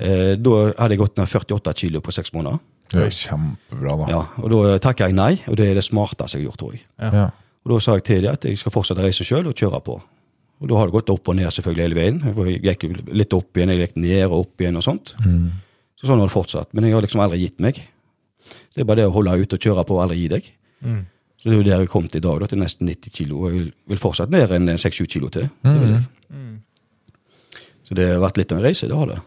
Eh, 0.00 0.34
da 0.40 0.54
hadde 0.72 0.96
jeg 0.96 1.02
gått 1.04 1.20
ned 1.20 1.30
48 1.30 1.76
kilo 1.84 2.00
på 2.02 2.14
seks 2.16 2.32
måneder. 2.34 2.58
Det 2.90 3.00
er 3.00 3.08
jo 3.08 3.16
kjempebra, 3.16 3.94
da. 4.00 4.08
Ja, 4.12 4.22
og 4.42 4.52
da 4.52 4.78
takka 4.82 5.08
jeg 5.08 5.16
nei, 5.16 5.32
og 5.50 5.56
det 5.58 5.70
er 5.70 5.78
det 5.78 5.84
smarteste 5.86 6.38
jeg 6.38 6.44
har 6.44 6.50
gjort, 6.50 6.60
tror 6.60 6.74
jeg. 6.76 6.84
Ja. 7.00 7.28
Og 7.64 7.72
da 7.72 7.78
sa 7.80 7.96
jeg 7.96 8.04
til 8.06 8.26
dem 8.26 8.36
at 8.36 8.44
jeg 8.44 8.60
skal 8.60 8.74
fortsette 8.74 9.00
å 9.00 9.06
reise 9.06 9.24
sjøl 9.26 9.48
og 9.48 9.56
kjøre 9.56 9.80
på. 9.84 9.96
Og 10.62 10.70
da 10.70 10.76
har 10.78 10.88
det 10.88 10.94
gått 10.94 11.10
opp 11.12 11.30
og 11.32 11.38
ned 11.38 11.50
selvfølgelig 11.52 11.84
hele 11.84 11.98
veien. 11.98 12.20
Jeg 12.54 12.60
gikk 12.64 12.84
litt 13.10 13.34
opp 13.36 13.58
igjen, 13.58 13.72
jeg 13.74 13.88
gikk 13.88 13.96
ned 14.00 14.26
og 14.28 14.36
opp 14.44 14.62
igjen 14.62 14.78
og 14.78 14.84
sånt. 14.86 15.14
Mm. 15.24 15.48
Så 15.98 16.08
sånn 16.08 16.20
har 16.20 16.30
det 16.30 16.36
fortsatt. 16.36 16.70
Men 16.76 16.86
jeg 16.86 16.96
har 16.96 17.04
liksom 17.04 17.24
aldri 17.24 17.40
gitt 17.42 17.58
meg. 17.64 17.80
Så 18.44 18.78
det 18.78 18.84
er 18.84 18.88
bare 18.90 19.02
det 19.02 19.08
å 19.10 19.16
holde 19.16 19.34
ut 19.40 19.56
og 19.56 19.66
kjøre 19.66 19.84
på 19.88 19.96
og 19.96 20.04
aldri 20.04 20.20
gi 20.20 20.30
deg. 20.36 20.48
Mm. 20.84 21.02
Så 21.40 21.48
det 21.48 21.54
er 21.54 21.60
jo 21.60 21.66
der 21.66 21.82
jeg 21.84 21.90
kom 21.92 22.06
til 22.08 22.20
i 22.20 22.24
dag, 22.24 22.38
da, 22.40 22.48
til 22.48 22.60
nesten 22.62 22.88
90 22.88 23.16
kilo. 23.18 23.40
Og 23.42 23.50
jeg 23.50 23.66
vil, 23.90 24.00
fortsatt 24.00 24.32
ned 24.32 24.52
en 24.56 24.74
6-7 24.80 25.08
kilo 25.16 25.32
til. 25.32 25.48
Det 25.64 25.74
vil. 25.80 25.96
Mm. 26.32 26.54
Så 27.84 27.96
det 27.98 28.08
har 28.12 28.22
vært 28.22 28.40
litt 28.40 28.52
av 28.54 28.60
en 28.60 28.64
reise, 28.64 28.88
det 28.88 28.96
har 28.96 29.10
det. 29.10 29.18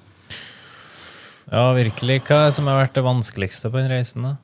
Ja, 1.51 1.71
virkelig. 1.75 2.21
Hva 2.27 2.41
er 2.41 2.49
det 2.49 2.57
som 2.57 2.67
har 2.67 2.81
vært 2.81 2.97
det 2.97 3.03
vanskeligste 3.05 3.71
på 3.71 3.79
den 3.79 3.91
reisen, 3.91 4.25
da? 4.27 4.35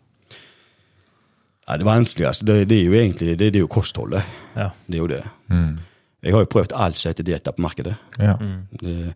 Ja, 1.67 1.77
det 1.79 1.87
vanskeligste 1.87 2.45
det, 2.47 2.57
det 2.69 2.79
er 2.81 2.85
jo 2.85 2.95
egentlig 2.99 3.33
det, 3.39 3.51
det 3.53 3.59
er 3.59 3.63
jo 3.63 3.71
kostholdet. 3.71 4.23
Ja. 4.55 4.69
Det 4.87 4.97
er 4.97 5.01
jo 5.01 5.09
det. 5.11 5.23
Mm. 5.51 5.77
Jeg 6.23 6.35
har 6.35 6.43
jo 6.43 6.51
prøvd 6.51 6.75
alt 6.75 6.99
som 6.99 7.11
heter 7.11 7.27
dietter 7.27 7.55
på 7.55 7.63
markedet. 7.63 7.95
Ja. 8.19 8.35
Mm. 8.39 8.63
Det, 8.79 9.13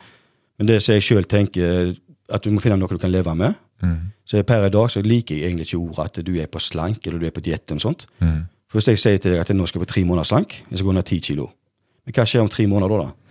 men 0.58 0.68
det 0.68 0.82
som 0.84 0.96
jeg 0.96 1.06
sjøl 1.08 1.28
tenker, 1.30 1.94
at 2.32 2.44
du 2.44 2.52
må 2.52 2.64
finne 2.64 2.80
noe 2.80 2.92
du 2.92 3.00
kan 3.00 3.12
leve 3.12 3.36
med. 3.36 3.56
Mm. 3.84 4.12
Så 4.28 4.42
per 4.44 4.66
i 4.66 4.74
dag 4.74 4.90
så 4.92 5.04
liker 5.06 5.36
jeg 5.36 5.52
egentlig 5.52 5.68
ikke 5.70 5.80
ordet 5.80 6.08
at 6.20 6.26
du 6.26 6.34
er 6.42 6.50
på 6.52 6.60
slank 6.60 7.08
eller 7.08 7.20
du 7.20 7.28
er 7.28 7.36
på 7.36 7.44
diett. 7.44 7.70
eller 7.72 7.84
sånt. 7.84 8.08
Mm. 8.20 8.48
For 8.68 8.80
Hvis 8.80 8.88
jeg 8.88 9.00
sier 9.00 9.18
til 9.18 9.32
deg 9.32 9.42
at 9.42 9.50
jeg 9.50 9.58
nå 9.58 9.68
skal 9.68 9.84
på 9.84 9.92
tre 9.94 10.04
måneder 10.04 10.28
slank, 10.28 10.58
jeg 10.70 10.80
skal 10.80 10.90
gå 10.90 10.96
ned 10.98 11.08
ti 11.08 11.20
kilo, 11.24 11.52
men 12.06 12.16
hva 12.16 12.26
skjer 12.28 12.44
om 12.44 12.50
tre 12.52 12.68
måneder 12.68 12.92
da? 12.92 13.06
da? 13.06 13.27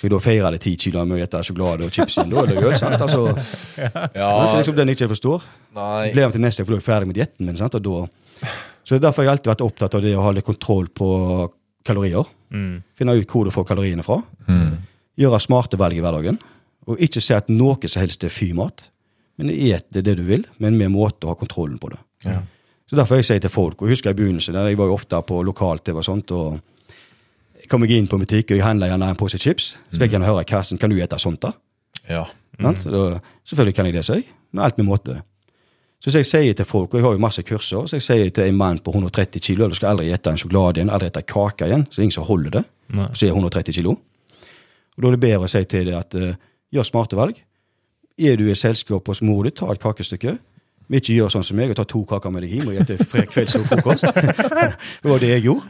Skal 0.00 0.08
jeg 0.08 0.14
da 0.14 0.18
feire 0.24 0.50
det 0.54 0.62
ti 0.64 0.70
kilo 0.80 1.02
med 1.04 1.20
å 1.20 1.26
spise 1.26 1.50
sjokolade 1.50 1.84
og 1.84 1.92
chips 1.92 2.14
igjen, 2.16 2.30
da? 2.32 2.40
Eller 2.46 2.66
øl, 2.70 2.76
sant? 2.80 3.02
Altså, 3.04 3.34
det 4.14 4.22
er 4.24 4.54
liksom 4.56 4.76
den 4.78 4.88
jeg 4.88 4.96
ikke 4.96 5.10
forstår. 5.10 5.42
Nei. 5.76 6.06
Gleder 6.14 6.30
meg 6.30 6.36
til 6.38 6.44
neste, 6.46 6.64
for 6.64 6.72
da 6.72 6.78
er 6.78 6.80
jeg 6.80 6.86
ferdig 6.86 7.08
med 7.10 7.18
dietten 7.18 7.50
min. 7.50 7.58
sant? 7.60 7.76
Og 7.76 7.84
da, 7.84 8.54
så 8.88 8.96
Derfor 8.96 9.20
har 9.20 9.28
jeg 9.28 9.34
alltid 9.34 9.50
vært 9.52 9.64
opptatt 9.66 9.96
av 9.98 10.06
det 10.06 10.14
å 10.16 10.22
ha 10.24 10.32
litt 10.32 10.46
kontroll 10.48 10.88
på 10.88 11.10
kalorier. 11.84 12.32
Mm. 12.48 12.80
Finne 12.96 13.18
ut 13.18 13.34
hvor 13.36 13.44
du 13.44 13.52
får 13.52 13.68
kaloriene 13.68 14.06
fra. 14.06 14.22
Mm. 14.48 14.80
Gjøre 15.20 15.42
smarte 15.44 15.82
valg 15.84 16.00
i 16.00 16.06
hverdagen. 16.06 16.40
Og 16.88 17.04
ikke 17.04 17.20
se 17.20 17.36
at 17.36 17.52
noe 17.52 17.76
som 17.84 18.00
helst 18.00 18.24
er 18.24 18.32
fy-mat. 18.32 18.88
Men 19.36 19.52
et 19.52 19.84
det 19.92 20.06
det 20.08 20.16
du 20.16 20.24
vil, 20.24 20.48
men 20.64 20.80
med 20.80 20.96
måte 20.96 21.28
å 21.28 21.34
ha 21.34 21.36
kontrollen 21.36 21.76
på 21.76 21.92
det. 21.92 22.00
Ja. 22.24 22.40
Så 22.88 22.96
derfor 22.96 23.20
jeg 23.20 23.28
sier 23.28 23.44
til 23.44 23.52
folk, 23.52 23.76
og 23.76 23.86
jeg 23.88 23.98
husker 23.98 24.16
i 24.16 24.16
begynnelsen, 24.16 24.56
jeg 24.56 24.80
var 24.80 24.88
jo 24.88 24.96
ofte 24.96 25.20
på 25.28 25.44
lokal-TV 25.44 26.00
og 26.00 26.08
sånt, 26.08 26.32
og 26.32 26.56
kom 27.70 27.86
jeg 27.86 28.00
inn 28.00 28.10
på 28.10 28.18
en 28.18 28.24
butikk, 28.24 28.50
og 28.50 28.58
jeg 28.58 28.66
handla 28.66 28.90
gjerne 28.90 29.08
en 29.14 29.18
pose 29.18 29.38
chips, 29.40 29.72
så 29.78 29.96
fikk 29.96 30.08
jeg 30.08 30.16
gjerne 30.18 30.28
høre 30.28 30.44
i 30.44 30.50
kassen 30.50 30.80
kan 30.80 30.90
du 30.90 30.98
spise 30.98 31.20
sånt 31.22 31.42
da? 31.44 31.54
ja. 32.10 32.26
Mm. 32.60 32.76
Så 32.76 32.90
da, 32.92 33.02
selvfølgelig 33.48 33.74
kan 33.74 33.86
jeg 33.88 33.94
det, 33.94 34.04
sier 34.04 34.18
jeg, 34.20 34.26
med 34.52 34.64
alt 34.64 34.76
med 34.76 34.84
måte. 34.84 35.14
Så 36.00 36.12
jeg 36.16 36.26
sier 36.28 36.56
til 36.56 36.64
folk, 36.64 36.92
og 36.92 36.98
jeg 36.98 37.04
har 37.04 37.14
jo 37.16 37.20
masse 37.20 37.42
kurser, 37.44 37.86
så 37.86 37.96
jeg 37.96 38.04
sier 38.04 38.30
til 38.36 38.48
en 38.48 38.56
mann 38.56 38.78
på 38.84 38.92
130 38.92 39.40
kilo, 39.44 39.68
du 39.68 39.76
skal 39.76 39.94
aldri 39.94 40.08
spise 40.08 40.32
en 40.32 40.40
sjokolade 40.40 40.80
igjen, 40.80 40.92
aldri 40.92 41.08
spise 41.08 41.28
kake 41.28 41.68
igjen, 41.68 41.86
så 41.88 41.96
det 41.96 42.02
er 42.02 42.08
ingen 42.08 42.16
som 42.16 42.28
holder 42.28 42.54
det, 42.58 42.62
Nei. 42.96 43.08
så 43.12 43.26
er 43.26 43.34
130 43.36 43.76
kilo. 43.76 43.96
Og 44.96 45.04
da 45.04 45.08
er 45.08 45.16
det 45.16 45.22
bedre 45.22 45.48
å 45.48 45.50
si 45.50 45.62
til 45.68 45.88
deg 45.88 45.96
at 45.96 46.16
uh, 46.16 46.30
gjør 46.72 46.88
smarte 46.88 47.16
valg. 47.16 47.40
Er 48.20 48.36
du 48.36 48.46
i 48.48 48.56
selskap 48.56 49.08
hos 49.08 49.22
mor 49.24 49.44
di, 49.46 49.52
ta 49.56 49.68
et 49.72 49.80
kakestykke. 49.80 50.36
Men 50.90 50.98
ikke 50.98 51.14
gjør 51.14 51.32
sånn 51.36 51.46
som 51.46 51.56
meg 51.56 51.70
og 51.70 51.78
ta 51.78 51.86
to 51.88 52.02
kaker 52.08 52.32
med 52.34 52.44
deg 52.44 52.56
hjem 52.56 52.72
og 52.72 52.80
spise 52.80 53.26
kvelds 53.30 53.56
og 53.60 53.68
frokost. 53.68 54.08
det 55.04 55.12
var 55.12 55.22
det 55.22 55.30
jeg 55.36 55.44
gjorde. 55.46 55.68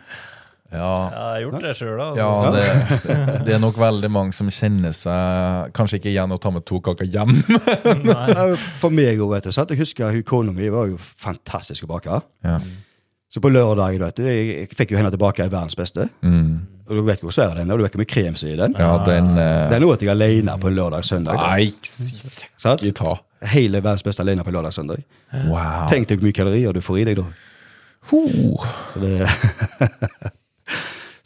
Ja. 0.70 0.90
Jeg 1.10 1.20
har 1.20 1.40
gjort 1.44 1.64
det 1.64 1.72
sjøl, 1.78 1.94
da. 1.98 2.08
Ja, 2.18 2.28
altså. 2.30 2.50
det, 2.54 3.38
det 3.46 3.54
er 3.56 3.62
nok 3.62 3.78
veldig 3.80 4.10
mange 4.12 4.36
som 4.36 4.50
kjenner 4.54 4.94
seg 4.94 5.72
Kanskje 5.74 5.98
ikke 5.98 6.12
igjen 6.12 6.30
å 6.30 6.38
ta 6.42 6.52
med 6.54 6.66
to 6.68 6.78
kaker 6.84 7.08
hjem. 7.10 7.40
Nei. 8.06 8.44
For 8.78 8.94
meg 8.94 9.18
òg, 9.18 9.34
vet 9.34 9.48
du. 9.48 9.54
Sant? 9.54 9.74
Jeg 9.74 9.82
husker 9.82 10.14
hun 10.14 10.26
kona 10.26 10.54
mi 10.54 10.70
var 10.70 10.90
jo 10.92 11.00
fantastisk 11.00 11.88
å 11.88 11.94
bake. 11.96 12.20
Ja. 12.46 12.60
Så 13.30 13.42
på 13.42 13.50
lørdag 13.50 13.98
vet 14.02 14.18
du, 14.18 14.24
jeg, 14.26 14.46
jeg 14.50 14.78
fikk 14.78 14.94
jo 14.94 14.98
henne 14.98 15.10
tilbake 15.14 15.46
i 15.46 15.50
verdens 15.50 15.78
beste. 15.78 16.08
Mm. 16.26 16.54
Og 16.90 16.96
du 16.98 17.02
vet 17.06 17.20
hvor 17.22 17.34
svær 17.34 17.54
den 17.54 17.68
er, 17.68 17.74
og 17.74 17.78
du 17.78 17.86
vet 17.86 17.94
hvor 17.94 18.02
mye 18.02 18.10
krem 18.10 18.38
som 18.38 18.50
er 18.50 18.56
i 18.56 18.58
den. 18.58 18.74
ja, 18.78 18.90
den 19.06 19.28
uh... 19.36 19.68
Den 19.70 19.86
åt 19.86 20.02
jeg 20.02 20.10
alene 20.10 20.56
på 20.58 20.70
en 20.70 20.74
lørdag-søndag. 20.78 21.38
Nei, 21.38 22.90
ta. 22.98 23.14
Hele 23.52 23.78
verdens 23.78 24.02
beste 24.06 24.26
alene 24.26 24.42
på 24.46 24.54
lørdag-søndag. 24.54 25.06
Wow. 25.46 25.86
Tenk 25.92 26.10
deg 26.10 26.18
hvor 26.18 26.26
mye 26.26 26.38
kalorier 26.40 26.74
du 26.74 26.82
får 26.82 27.02
i 27.04 27.06
deg 27.10 27.22
da. 27.22 27.30
Ho. 28.10 28.26
Så, 28.94 29.02
det... 29.02 30.34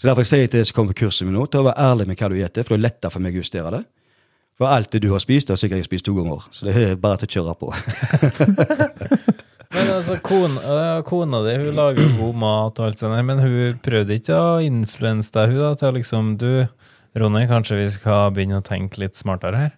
så 0.04 0.10
derfor 0.10 0.26
sier 0.28 0.42
jeg 0.42 0.50
til 0.52 0.60
deg 0.60 0.66
som 0.68 0.76
kommer 0.76 0.92
på 0.92 1.06
kurset 1.06 1.24
mitt 1.24 1.32
nå, 1.32 1.46
til 1.48 1.62
å 1.62 1.64
være 1.70 1.80
ærlig 1.80 2.04
med 2.10 2.18
hva 2.20 2.28
du 2.28 2.34
spiser, 2.36 2.64
for 2.66 2.74
det 2.74 2.76
er 2.76 2.82
lettere 2.82 3.10
for 3.14 3.24
meg 3.24 3.32
å 3.32 3.40
justere 3.40 3.70
det. 3.72 3.78
For 4.60 4.68
alt 4.68 4.90
det 4.92 5.00
du 5.00 5.06
har 5.14 5.22
spist, 5.22 5.48
det 5.48 5.54
har 5.54 5.60
sikkert 5.62 5.80
jeg 5.80 5.86
spist 5.86 6.04
to 6.04 6.12
ganger. 6.18 6.42
Så 6.52 6.66
det 6.68 6.74
er 6.76 6.98
bare 7.00 7.22
til 7.22 7.30
å 7.30 7.32
kjøre 7.38 7.54
på. 7.62 7.70
Men 9.72 9.92
altså, 9.94 10.18
kona, 10.20 10.74
kona 11.08 11.40
di 11.46 11.54
hun 11.56 11.78
lager 11.80 12.04
jo 12.04 12.10
god 12.18 12.36
mat 12.42 12.82
og 12.82 12.84
alt 12.90 13.00
sånt, 13.00 13.16
men 13.26 13.40
hun 13.42 13.80
prøvde 13.82 14.18
ikke 14.20 14.36
å 14.36 14.50
influense 14.62 15.32
deg 15.34 15.54
hun 15.54 15.62
da, 15.64 15.70
til 15.80 15.88
å 15.88 15.94
liksom 15.96 16.28
Du, 16.38 16.50
Ronny, 17.18 17.46
kanskje 17.48 17.80
vi 17.80 17.88
skal 17.96 18.28
begynne 18.36 18.60
å 18.60 18.66
tenke 18.66 19.00
litt 19.00 19.16
smartere 19.16 19.62
her? 19.64 19.72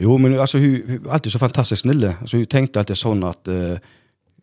Jo, 0.00 0.14
men 0.22 0.38
altså, 0.38 0.62
hun, 0.62 0.78
hun 0.86 1.00
er 1.00 1.18
alltid 1.18 1.34
så 1.34 1.42
fantastisk 1.42 1.82
snille. 1.82 2.14
Altså, 2.22 2.38
hun 2.38 2.48
tenkte 2.54 2.80
alltid 2.80 3.02
sånn 3.02 3.26
at 3.28 3.50
uh, 3.50 3.82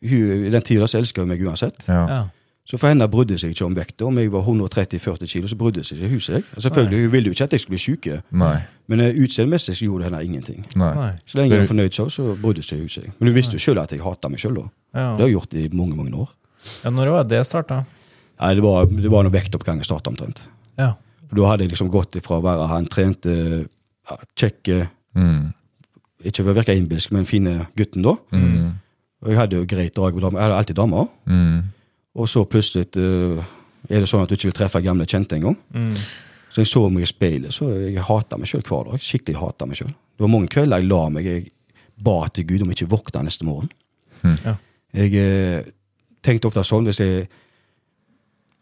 hun, 0.04 0.45
i 0.52 0.52
den 0.52 0.67
tida 0.67 0.91
så 0.91 0.99
elsker 0.99 1.23
hun 1.23 1.32
meg 1.32 1.47
uansett. 1.47 1.88
Ja. 1.88 2.04
Ja. 2.12 2.21
Så 2.69 2.77
for 2.77 2.91
henne 2.91 3.08
brydde 3.10 3.38
seg 3.41 3.55
ikke 3.55 3.65
om 3.65 3.73
vekta. 3.73 4.05
Om 4.05 4.17
jeg 4.21 4.29
var 4.29 4.43
130-40 4.45 5.25
kilo, 5.32 5.47
så 5.49 5.55
brydde 5.58 5.82
seg 5.88 5.97
ikke 5.97 6.10
hun 6.12 6.19
seg. 6.21 6.43
Og 6.55 6.62
selvfølgelig, 6.62 6.99
Hun 7.08 7.12
ville 7.15 7.32
jo 7.32 7.34
ikke 7.34 7.43
at 7.47 7.53
jeg 7.55 7.63
skulle 7.63 7.77
bli 7.77 7.82
syk, 7.82 8.08
Nei. 8.32 8.58
men 8.88 8.99
uh, 9.01 9.08
utseendemessig 9.23 9.73
så 9.79 9.86
gjorde 9.88 10.05
henne 10.05 10.19
ingenting. 10.27 10.67
Nei. 10.77 11.15
Så 11.25 11.39
lenge 11.39 11.55
hun 11.55 11.63
var 11.63 11.71
fornøyd, 11.71 11.95
så, 11.97 12.05
så 12.13 12.36
brydde 12.38 12.62
seg 12.67 12.84
hun 12.84 12.91
seg. 12.93 13.08
Men 13.17 13.32
hun 13.32 13.36
visste 13.39 13.58
jo 13.58 13.63
sjøl 13.63 13.82
at 13.82 13.91
jeg 13.95 14.03
hata 14.05 14.29
meg 14.29 14.39
sjøl, 14.43 14.60
da. 14.60 14.67
Det 14.93 15.05
har 15.23 15.23
jeg 15.25 15.34
gjort 15.39 15.55
i 15.58 15.63
mange, 15.73 15.95
mange 15.97 16.13
år. 16.21 16.29
ja, 16.84 16.91
når 16.93 17.10
var 17.15 17.23
det 17.32 17.41
starta? 17.49 17.79
Nei, 18.39 18.51
Det 18.55 18.63
var, 18.63 18.86
det 18.86 19.12
var 19.12 19.23
når 19.25 19.34
vektoppgangen 19.34 19.84
starta 19.84 20.10
omtrent. 20.13 20.43
Ja. 20.77 20.91
For 21.29 21.36
Da 21.41 21.47
hadde 21.49 21.65
jeg 21.65 21.71
liksom 21.73 21.89
gått 21.89 22.15
ifra 22.21 22.38
å 22.38 22.43
være 22.45 22.67
han 22.69 22.86
trente, 22.86 23.34
ja, 24.10 24.17
kjekke, 24.38 24.89
Mm. 25.17 25.53
ikke 26.23 26.43
for 26.43 26.51
å 26.53 26.55
virke 26.62 26.75
innbilsk, 26.77 27.12
men 27.12 27.25
fine 27.25 27.65
gutten 27.75 28.03
da. 28.05 28.13
Mm. 28.32 28.77
Og 29.23 29.29
jeg 29.34 29.38
hadde 29.39 29.58
jo 29.58 29.65
greit 29.65 29.95
drag 29.97 30.13
på 30.13 30.21
damer. 30.21 30.38
Jeg 30.39 30.45
hadde 30.47 30.58
alltid 30.62 30.75
damer. 30.77 31.08
Mm. 31.25 31.63
Og 32.19 32.27
så 32.29 32.43
plutselig 32.49 32.89
uh, 32.99 33.39
er 33.88 34.03
det 34.03 34.10
sånn 34.12 34.25
at 34.25 34.32
du 34.32 34.36
ikke 34.36 34.49
vil 34.49 34.58
treffe 34.58 34.82
gamle 34.84 35.08
kjente 35.10 35.38
engang. 35.38 35.55
Mm. 35.71 35.95
Så 36.49 36.63
jeg 36.63 36.71
så 36.71 36.84
meg 36.91 37.05
i 37.05 37.10
speilet, 37.10 37.53
så 37.53 37.69
jeg 37.77 38.03
hata 38.03 38.39
meg 38.39 38.49
sjøl 38.49 38.63
hver 38.65 38.89
dag. 38.89 39.03
Skikkelig 39.05 39.38
hata 39.39 39.67
meg 39.69 39.79
sjøl. 39.79 39.91
Det 39.93 40.25
var 40.25 40.34
mange 40.34 40.51
kvelder 40.51 40.82
jeg 40.82 40.89
la 40.89 41.03
meg, 41.13 41.29
jeg 41.29 41.51
ba 42.03 42.17
til 42.34 42.47
Gud 42.49 42.65
om 42.65 42.73
ikke 42.73 42.88
å 42.89 42.93
våkne 42.95 43.25
neste 43.27 43.47
morgen. 43.47 43.69
Ja. 44.23 44.58
Jeg 44.97 45.13
uh, 45.15 45.69
tenkte 46.25 46.49
ofte 46.49 46.65
sånn 46.67 46.88
hvis 46.89 46.99
jeg 46.99 47.29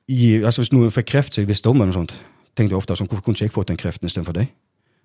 gi, 0.07 0.37
altså 0.45 0.61
Hvis 0.61 0.71
noen 0.71 0.93
fikk 0.93 1.09
kreft 1.09 1.35
så 1.35 1.41
jeg 1.41 1.49
visste 1.49 1.71
om, 1.71 1.81
eller 1.81 1.91
noe 1.91 2.01
sånt, 2.03 2.13
tenkte 2.55 2.75
jeg 2.75 2.79
ofte 2.79 2.95
sånn, 2.95 3.09
hvorfor 3.09 3.25
kunne 3.25 3.39
ikke 3.39 3.49
jeg 3.49 3.55
fått 3.55 3.71
den 3.73 3.79
kreften 3.79 4.07
istedenfor 4.07 4.37
deg? 4.37 4.53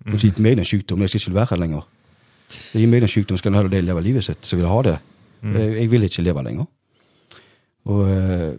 Hvorfor 0.03 0.19
ikke 0.19 0.29
gitt 0.29 0.43
meg 0.45 0.55
den 0.59 0.67
sykdommen? 0.67 1.07
Jeg 1.07 1.13
skal 1.15 1.23
ikke 1.23 1.39
være 1.39 1.51
her 1.51 1.61
lenger. 1.63 1.89
Så 2.53 2.79
Gi 2.79 2.85
meg 2.87 3.03
den 3.03 3.11
sykdommen, 3.11 3.41
skal 3.41 3.57
heller 3.57 3.73
de 3.73 3.81
leve 3.83 4.03
livet 4.05 4.25
sitt, 4.27 4.47
så 4.47 4.55
vil 4.55 4.63
jeg 4.63 4.71
ha 4.71 4.85
det. 4.87 4.95
Jeg, 5.43 5.73
jeg 5.75 5.91
vil 5.91 6.07
ikke 6.07 6.23
leve 6.23 6.43
lenger. 6.45 6.69
Og 7.85 8.09
eh, 8.09 8.53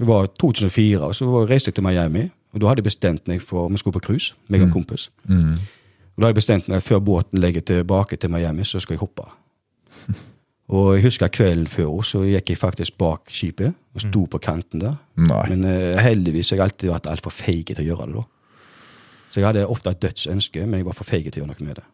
Det 0.00 0.06
var 0.08 0.26
2004, 0.40 1.00
og 1.00 1.14
så 1.14 1.44
reiste 1.44 1.68
jeg 1.68 1.74
til 1.74 1.84
Miami. 1.84 2.30
Og 2.54 2.60
da 2.60 2.70
hadde 2.70 2.80
jeg 2.80 2.88
bestemt 2.88 3.28
meg 3.28 3.42
for 3.44 3.66
om 3.66 3.76
jeg 3.76 3.82
skulle 3.82 3.98
på 3.98 4.06
cruise, 4.06 4.34
meg 4.48 4.62
og 4.62 4.70
en 4.70 4.72
kompis. 4.72 5.10
Mm. 5.28 5.52
Og 5.52 6.16
da 6.16 6.24
hadde 6.24 6.32
jeg 6.32 6.40
bestemt 6.40 6.70
meg 6.72 6.82
før 6.82 7.02
båten 7.04 7.38
legger 7.38 7.60
tilbake 7.60 8.16
til 8.16 8.32
Miami, 8.32 8.64
så 8.64 8.80
skal 8.80 8.96
jeg 8.96 9.04
hoppe. 9.04 9.28
Og 10.70 10.92
jeg 10.94 11.02
husker 11.02 11.28
kvelden 11.34 11.66
før, 11.66 12.02
så 12.06 12.20
gikk 12.22 12.52
jeg 12.52 12.58
faktisk 12.58 12.94
bak 12.98 13.32
skipet 13.34 13.72
og 13.94 14.02
sto 14.04 14.20
på 14.30 14.38
kanten 14.38 14.82
der. 14.84 15.00
Nei. 15.18 15.40
Men 15.50 15.64
uh, 15.66 15.98
heldigvis 15.98 16.52
har 16.52 16.60
jeg 16.60 16.66
alltid 16.68 16.92
vært 16.92 17.08
altfor 17.10 17.34
feig 17.34 17.72
til 17.72 17.82
å 17.82 17.86
gjøre 17.88 18.06
det 18.06 18.20
da. 18.20 18.22
Så 19.30 19.40
jeg 19.40 19.48
hadde 19.48 19.64
ofte 19.66 19.90
et 19.90 20.02
dødsønske, 20.02 20.62
men 20.66 20.78
jeg 20.78 20.86
var 20.86 20.98
for 20.98 21.10
feig 21.10 21.26
til 21.26 21.40
å 21.40 21.42
gjøre 21.42 21.56
noe 21.56 21.66
med 21.66 21.80
det. 21.80 21.86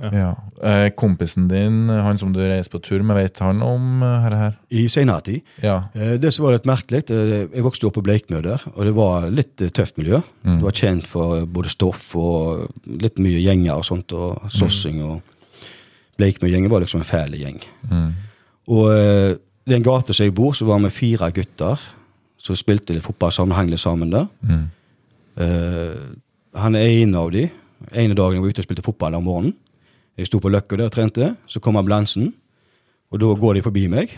Ja. 0.00 0.30
Eh, 0.64 0.88
kompisen 0.96 1.48
din, 1.50 1.88
han 1.88 2.18
som 2.18 2.32
du 2.32 2.40
reiser 2.40 2.70
på 2.72 2.80
tur 2.82 3.02
med, 3.02 3.16
vet 3.18 3.38
han 3.44 3.60
om 3.62 4.02
eh, 4.02 4.20
her? 4.24 4.36
her? 4.38 4.54
I 4.70 4.86
senere 4.88 5.20
tid. 5.26 5.42
Ja. 5.62 5.76
Eh, 5.94 6.14
Det 6.22 6.32
som 6.32 6.46
var 6.46 6.56
litt 6.56 6.68
merkelig, 6.68 7.02
eh, 7.10 7.46
jeg 7.52 7.64
vokste 7.66 7.86
opp 7.88 7.98
på 7.98 8.04
Bleikmø 8.06 8.40
der, 8.42 8.62
og 8.74 8.84
det 8.88 8.94
var 8.96 9.28
litt 9.30 9.60
eh, 9.60 9.68
tøft 9.76 9.98
miljø. 10.00 10.22
Det 10.44 10.62
var 10.64 10.72
kjent 10.72 11.06
for 11.06 11.44
både 11.46 11.68
stoff 11.72 12.14
og 12.16 12.70
litt 12.86 13.18
mye 13.20 13.40
gjenger 13.44 13.76
og 13.76 13.84
sånt, 13.84 14.12
og 14.16 14.48
sossing. 14.50 15.02
og 15.04 15.20
Bleikmø-gjengen 16.20 16.70
var 16.72 16.80
liksom 16.84 17.00
en 17.00 17.08
fæl 17.08 17.36
gjeng. 17.38 17.60
Mm. 17.90 18.10
Og 18.68 18.90
eh, 18.92 19.36
i 19.66 19.72
den 19.74 19.82
gata 19.86 20.12
som 20.16 20.24
jeg 20.26 20.34
bor, 20.34 20.52
så 20.56 20.66
var 20.68 20.80
vi 20.84 20.90
fire 20.90 21.30
gutter 21.32 21.80
som 22.40 22.56
spilte 22.56 22.92
litt 22.96 23.04
fotball 23.04 23.32
sammen, 23.32 23.56
hang 23.56 23.68
litt 23.70 23.80
sammen 23.80 24.10
der. 24.12 24.26
Mm. 24.44 24.66
Eh, 25.40 25.96
han 26.60 26.74
er 26.76 26.88
en 27.02 27.14
av 27.20 27.30
de. 27.32 27.48
ene 27.92 28.14
dagen 28.14 28.36
jeg 28.36 28.42
var 28.42 28.50
ute 28.52 28.60
og 28.60 28.66
spilte 28.66 28.84
fotball 28.84 29.14
om 29.16 29.24
morgenen. 29.24 29.54
Jeg 30.20 30.28
sto 30.28 30.40
på 30.42 30.50
Løkka 30.52 30.76
der 30.76 30.90
og 30.90 30.92
trente. 30.92 31.30
Så 31.48 31.62
kom 31.64 31.78
ambulansen, 31.80 32.34
og 33.10 33.22
da 33.22 33.32
går 33.40 33.56
de 33.56 33.64
forbi 33.64 33.86
meg. 33.88 34.12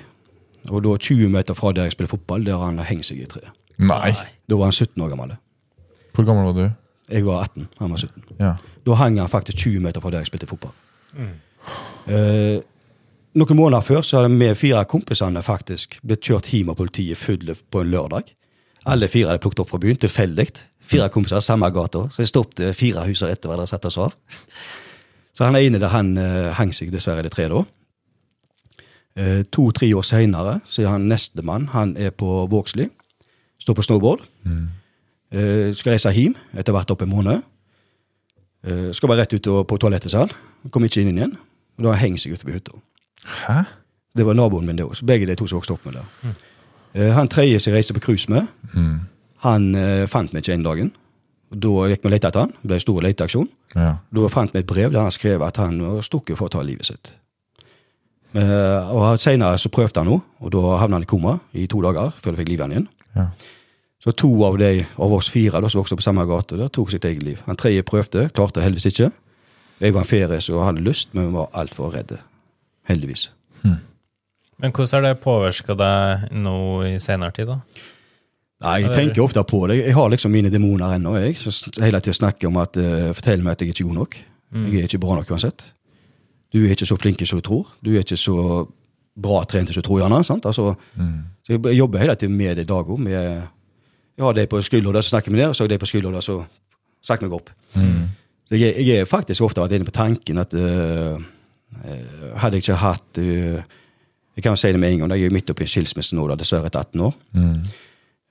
Og 0.70 0.82
da 0.82 0.96
20 0.98 1.30
meter 1.30 1.54
fra 1.58 1.70
der 1.74 1.86
jeg 1.86 1.94
spiller 1.94 2.10
fotball, 2.10 2.44
der 2.46 2.58
har 2.58 2.70
han 2.70 2.82
hengt 2.86 3.06
seg 3.06 3.22
i 3.22 3.28
treet. 3.30 3.54
Nei. 3.82 4.10
Da 4.50 4.58
var 4.58 4.70
han 4.70 4.74
17 4.74 4.98
år 5.02 5.12
gammel. 5.14 5.36
Hvor 6.12 6.26
gammel 6.26 6.50
var 6.50 6.58
du? 6.58 6.66
Jeg 7.12 7.26
var 7.26 7.46
18, 7.46 7.68
han 7.78 7.94
var 7.94 8.02
17. 8.02 8.26
Ja. 8.40 8.52
Da 8.86 8.98
hang 8.98 9.18
han 9.20 9.30
faktisk 9.30 9.64
20 9.64 9.80
meter 9.84 10.02
fra 10.02 10.10
der 10.10 10.22
jeg 10.22 10.30
spilte 10.30 10.50
fotball. 10.50 10.74
Eh, 12.10 12.58
noen 13.38 13.58
måneder 13.58 13.86
før 13.86 14.02
så 14.06 14.20
hadde 14.20 14.34
vi 14.34 14.50
fire 14.58 14.84
kompisene 14.90 15.42
faktisk 15.44 15.98
blitt 16.02 16.26
kjørt 16.26 16.50
hjem 16.52 16.72
av 16.72 16.78
politiet 16.82 17.20
fulle 17.20 17.54
på 17.54 17.82
en 17.82 17.90
lørdag. 17.92 18.34
Alle 18.90 19.08
fire 19.10 19.30
hadde 19.30 19.42
plukket 19.42 19.62
opp 19.62 19.70
fra 19.70 19.82
byen, 19.82 19.98
tilfeldig. 20.02 20.48
Fire 20.92 21.08
kompiser, 21.14 21.42
samme 21.44 21.70
gata. 21.74 22.08
Så 22.10 22.24
jeg 22.24 22.32
stoppet 22.32 22.74
fire 22.76 23.04
huser 23.06 23.30
etter 23.30 23.50
hverandre 23.50 23.68
og 23.68 23.70
satte 23.70 23.92
oss 23.92 24.00
av. 24.02 24.16
Så 25.34 25.44
han 25.48 25.56
ene 25.56 25.78
der, 25.80 25.88
han 25.88 26.12
uh, 26.18 26.50
hang 26.58 26.72
seg 26.76 26.90
dessverre 26.92 27.22
i 27.22 27.26
det 27.26 27.32
treet 27.32 27.50
da. 27.52 27.62
Uh, 29.18 29.42
To-tre 29.52 29.88
år 29.96 30.04
seinere 30.04 30.58
så 30.68 30.82
er 30.84 30.92
han 30.92 31.08
nestemann. 31.08 31.68
Han 31.72 31.96
er 31.96 32.10
på 32.10 32.46
Vågsli. 32.52 32.88
Står 33.62 33.74
på 33.78 33.82
snowboard. 33.86 34.24
Eh, 35.32 35.70
skal 35.78 35.94
reise 35.94 36.10
hjem 36.12 36.34
etter 36.58 36.74
hvert 36.74 36.90
opp 36.92 37.02
en 37.04 37.08
måned. 37.12 37.44
Uh, 38.66 38.90
skal 38.92 39.08
bare 39.08 39.22
rett 39.22 39.32
ut 39.38 39.46
på 39.68 39.78
toalettet, 39.80 40.10
sa. 40.12 40.26
Kom 40.74 40.84
ikke 40.84 41.00
inn 41.04 41.14
igjen. 41.16 41.36
Og 41.78 41.86
da 41.86 41.94
hengt 41.96 42.20
seg 42.20 42.34
ute 42.34 42.44
på 42.44 42.52
hytta. 42.56 42.74
Hæ? 43.46 43.62
Det 44.18 44.26
var 44.28 44.36
naboen 44.36 44.66
min, 44.68 44.76
det 44.76 44.84
òg. 44.84 44.98
Begge 45.08 45.26
de 45.30 45.36
to 45.38 45.46
som 45.48 45.60
vokste 45.60 45.72
opp 45.76 45.86
med 45.88 45.96
det. 45.96 46.34
Eh, 46.94 47.12
han 47.16 47.30
tredje 47.32 47.60
som 47.62 47.70
jeg 47.72 47.78
reiste 47.80 47.94
på 47.96 48.02
cruise 48.04 48.28
med, 48.28 48.50
Mm. 48.74 49.00
han 49.46 49.74
eh, 49.74 50.06
fant 50.06 50.32
meg 50.32 50.42
ikke 50.42 50.54
en 50.58 50.62
dagen. 50.66 50.92
Da 51.52 51.88
gikk 51.90 52.04
vi 52.04 52.08
og 52.08 52.14
lette 52.14 52.30
etter 52.30 52.46
han. 52.46 52.52
Det 52.60 52.68
ble 52.70 52.78
en 52.78 52.84
stor 52.84 53.04
leteaksjon. 53.04 53.48
Ja. 53.76 53.90
Da 54.16 54.28
fant 54.32 54.54
vi 54.54 54.62
et 54.62 54.68
brev 54.68 54.92
der 54.94 55.04
han 55.04 55.14
skrev 55.14 55.44
at 55.44 55.60
han 55.60 55.80
var 55.82 56.04
stukket 56.06 56.38
for 56.38 56.48
å 56.48 56.54
ta 56.54 56.62
livet 56.64 56.88
sitt. 56.88 57.12
Eh, 58.32 58.92
og 58.92 59.20
Senere 59.20 59.58
så 59.60 59.68
prøvde 59.72 60.00
han 60.00 60.08
noe, 60.08 60.22
og 60.40 60.54
da 60.54 60.78
havna 60.80 60.96
han 60.96 61.04
i 61.04 61.10
koma 61.10 61.36
i 61.52 61.66
to 61.68 61.82
dager 61.84 62.14
før 62.16 62.32
de 62.32 62.40
fikk 62.40 62.54
livet 62.54 62.72
igjen. 62.72 62.88
Ja. 63.18 63.26
Så 64.02 64.14
to 64.18 64.30
av 64.46 64.56
de 64.58 64.86
av 64.96 65.12
oss 65.14 65.28
fire 65.30 65.60
da, 65.62 65.68
som 65.70 65.82
vokste 65.82 65.94
opp 65.94 66.00
på 66.00 66.08
samme 66.08 66.24
gate, 66.26 66.56
der, 66.58 66.72
tok 66.72 66.90
sitt 66.90 67.04
eget 67.06 67.22
liv. 67.22 67.44
Han 67.46 67.60
tredje 67.60 67.84
prøvde, 67.86 68.30
klarte 68.34 68.64
heldigvis 68.64 68.88
ikke. 68.90 69.12
Jeg 69.82 69.94
var 69.94 70.02
en 70.02 70.10
ferie 70.10 70.40
som 70.42 70.62
hadde 70.64 70.82
lyst, 70.82 71.12
men 71.14 71.30
var 71.36 71.52
altfor 71.58 71.92
redde. 71.94 72.18
Heldigvis. 72.88 73.28
Men 74.62 74.70
hvordan 74.70 74.94
har 74.94 75.02
det 75.08 75.22
påvirka 75.22 75.74
deg 75.74 76.28
nå 76.38 76.56
i 76.86 76.92
senere 77.02 77.34
tid, 77.34 77.50
da? 77.50 77.56
Nei, 78.62 78.80
Jeg 78.82 78.94
tenker 78.94 79.22
ofte 79.24 79.42
på 79.44 79.66
det. 79.70 79.78
Jeg 79.82 79.94
har 79.94 80.10
liksom 80.12 80.32
mine 80.32 80.50
demoner 80.50 80.96
ennå. 80.96 81.16
jeg, 81.18 81.36
som 81.38 81.72
hele 81.82 82.00
tida 82.00 82.14
snakker 82.14 82.48
om 82.48 82.56
at 82.62 82.76
uh, 82.76 83.12
forteller 83.12 83.44
meg 83.44 83.52
at 83.56 83.60
jeg 83.62 83.68
er 83.68 83.74
ikke 83.74 83.88
god 83.88 83.98
nok. 84.00 84.18
Jeg 84.52 84.80
er 84.82 84.88
ikke 84.90 85.00
bra 85.00 85.16
nok 85.16 85.30
uansett. 85.32 85.72
Du 86.52 86.60
er 86.60 86.74
ikke 86.74 86.86
så 86.86 86.96
flink 87.00 87.22
som 87.26 87.40
du 87.40 87.42
tror. 87.46 87.72
Du 87.84 87.90
er 87.94 88.04
ikke 88.04 88.16
så 88.20 88.66
bra 89.16 89.44
trent 89.48 89.68
som 89.72 89.80
du 89.80 89.86
tror, 89.86 90.00
gjerne. 90.02 90.24
sant? 90.24 90.46
Altså, 90.46 90.74
så 91.46 91.52
Jeg 91.52 91.78
jobber 91.78 91.98
hele 91.98 92.14
tiden 92.14 92.36
med 92.36 92.56
det 92.56 92.62
i 92.62 92.68
dag 92.68 92.86
òg. 92.86 93.08
Jeg 93.08 94.24
har 94.24 94.32
det 94.32 94.48
på 94.48 94.60
skuldra, 94.62 95.02
så 95.02 95.08
snakker 95.08 95.30
vi 95.30 95.36
med 95.36 95.42
det, 95.42 95.48
og 95.48 95.56
så 95.56 95.64
har 95.64 95.68
jeg 95.68 95.70
det 95.70 95.80
på 95.80 95.86
skuldra, 95.86 96.20
så 96.20 96.44
snakker 97.02 97.28
vi 97.28 97.34
opp. 97.34 97.50
Så 98.48 98.54
jeg, 98.56 98.74
jeg 98.86 99.00
er 99.00 99.04
faktisk 99.08 99.42
ofte 99.46 99.62
vært 99.62 99.72
inne 99.78 99.88
på 99.88 99.94
tanken 99.96 100.38
at 100.38 100.52
uh, 100.52 101.16
hadde 102.36 102.58
jeg 102.58 102.66
ikke 102.66 102.74
hatt 102.82 103.18
uh, 103.18 103.62
Jeg 104.36 104.42
kan 104.42 104.52
jo 104.52 104.56
si 104.60 104.72
det 104.72 104.80
med 104.80 104.92
en 104.92 104.98
gang, 104.98 105.14
jeg 105.16 105.28
er 105.28 105.32
midt 105.34 105.50
oppi 105.50 105.64
en 105.64 105.68
skilsmisse 105.68 106.16
nå, 106.16 106.26
da, 106.28 106.36
dessverre 106.40 106.68
etter 106.68 106.80
18 106.80 107.00
år. 107.00 107.16
Eh, 107.36 107.72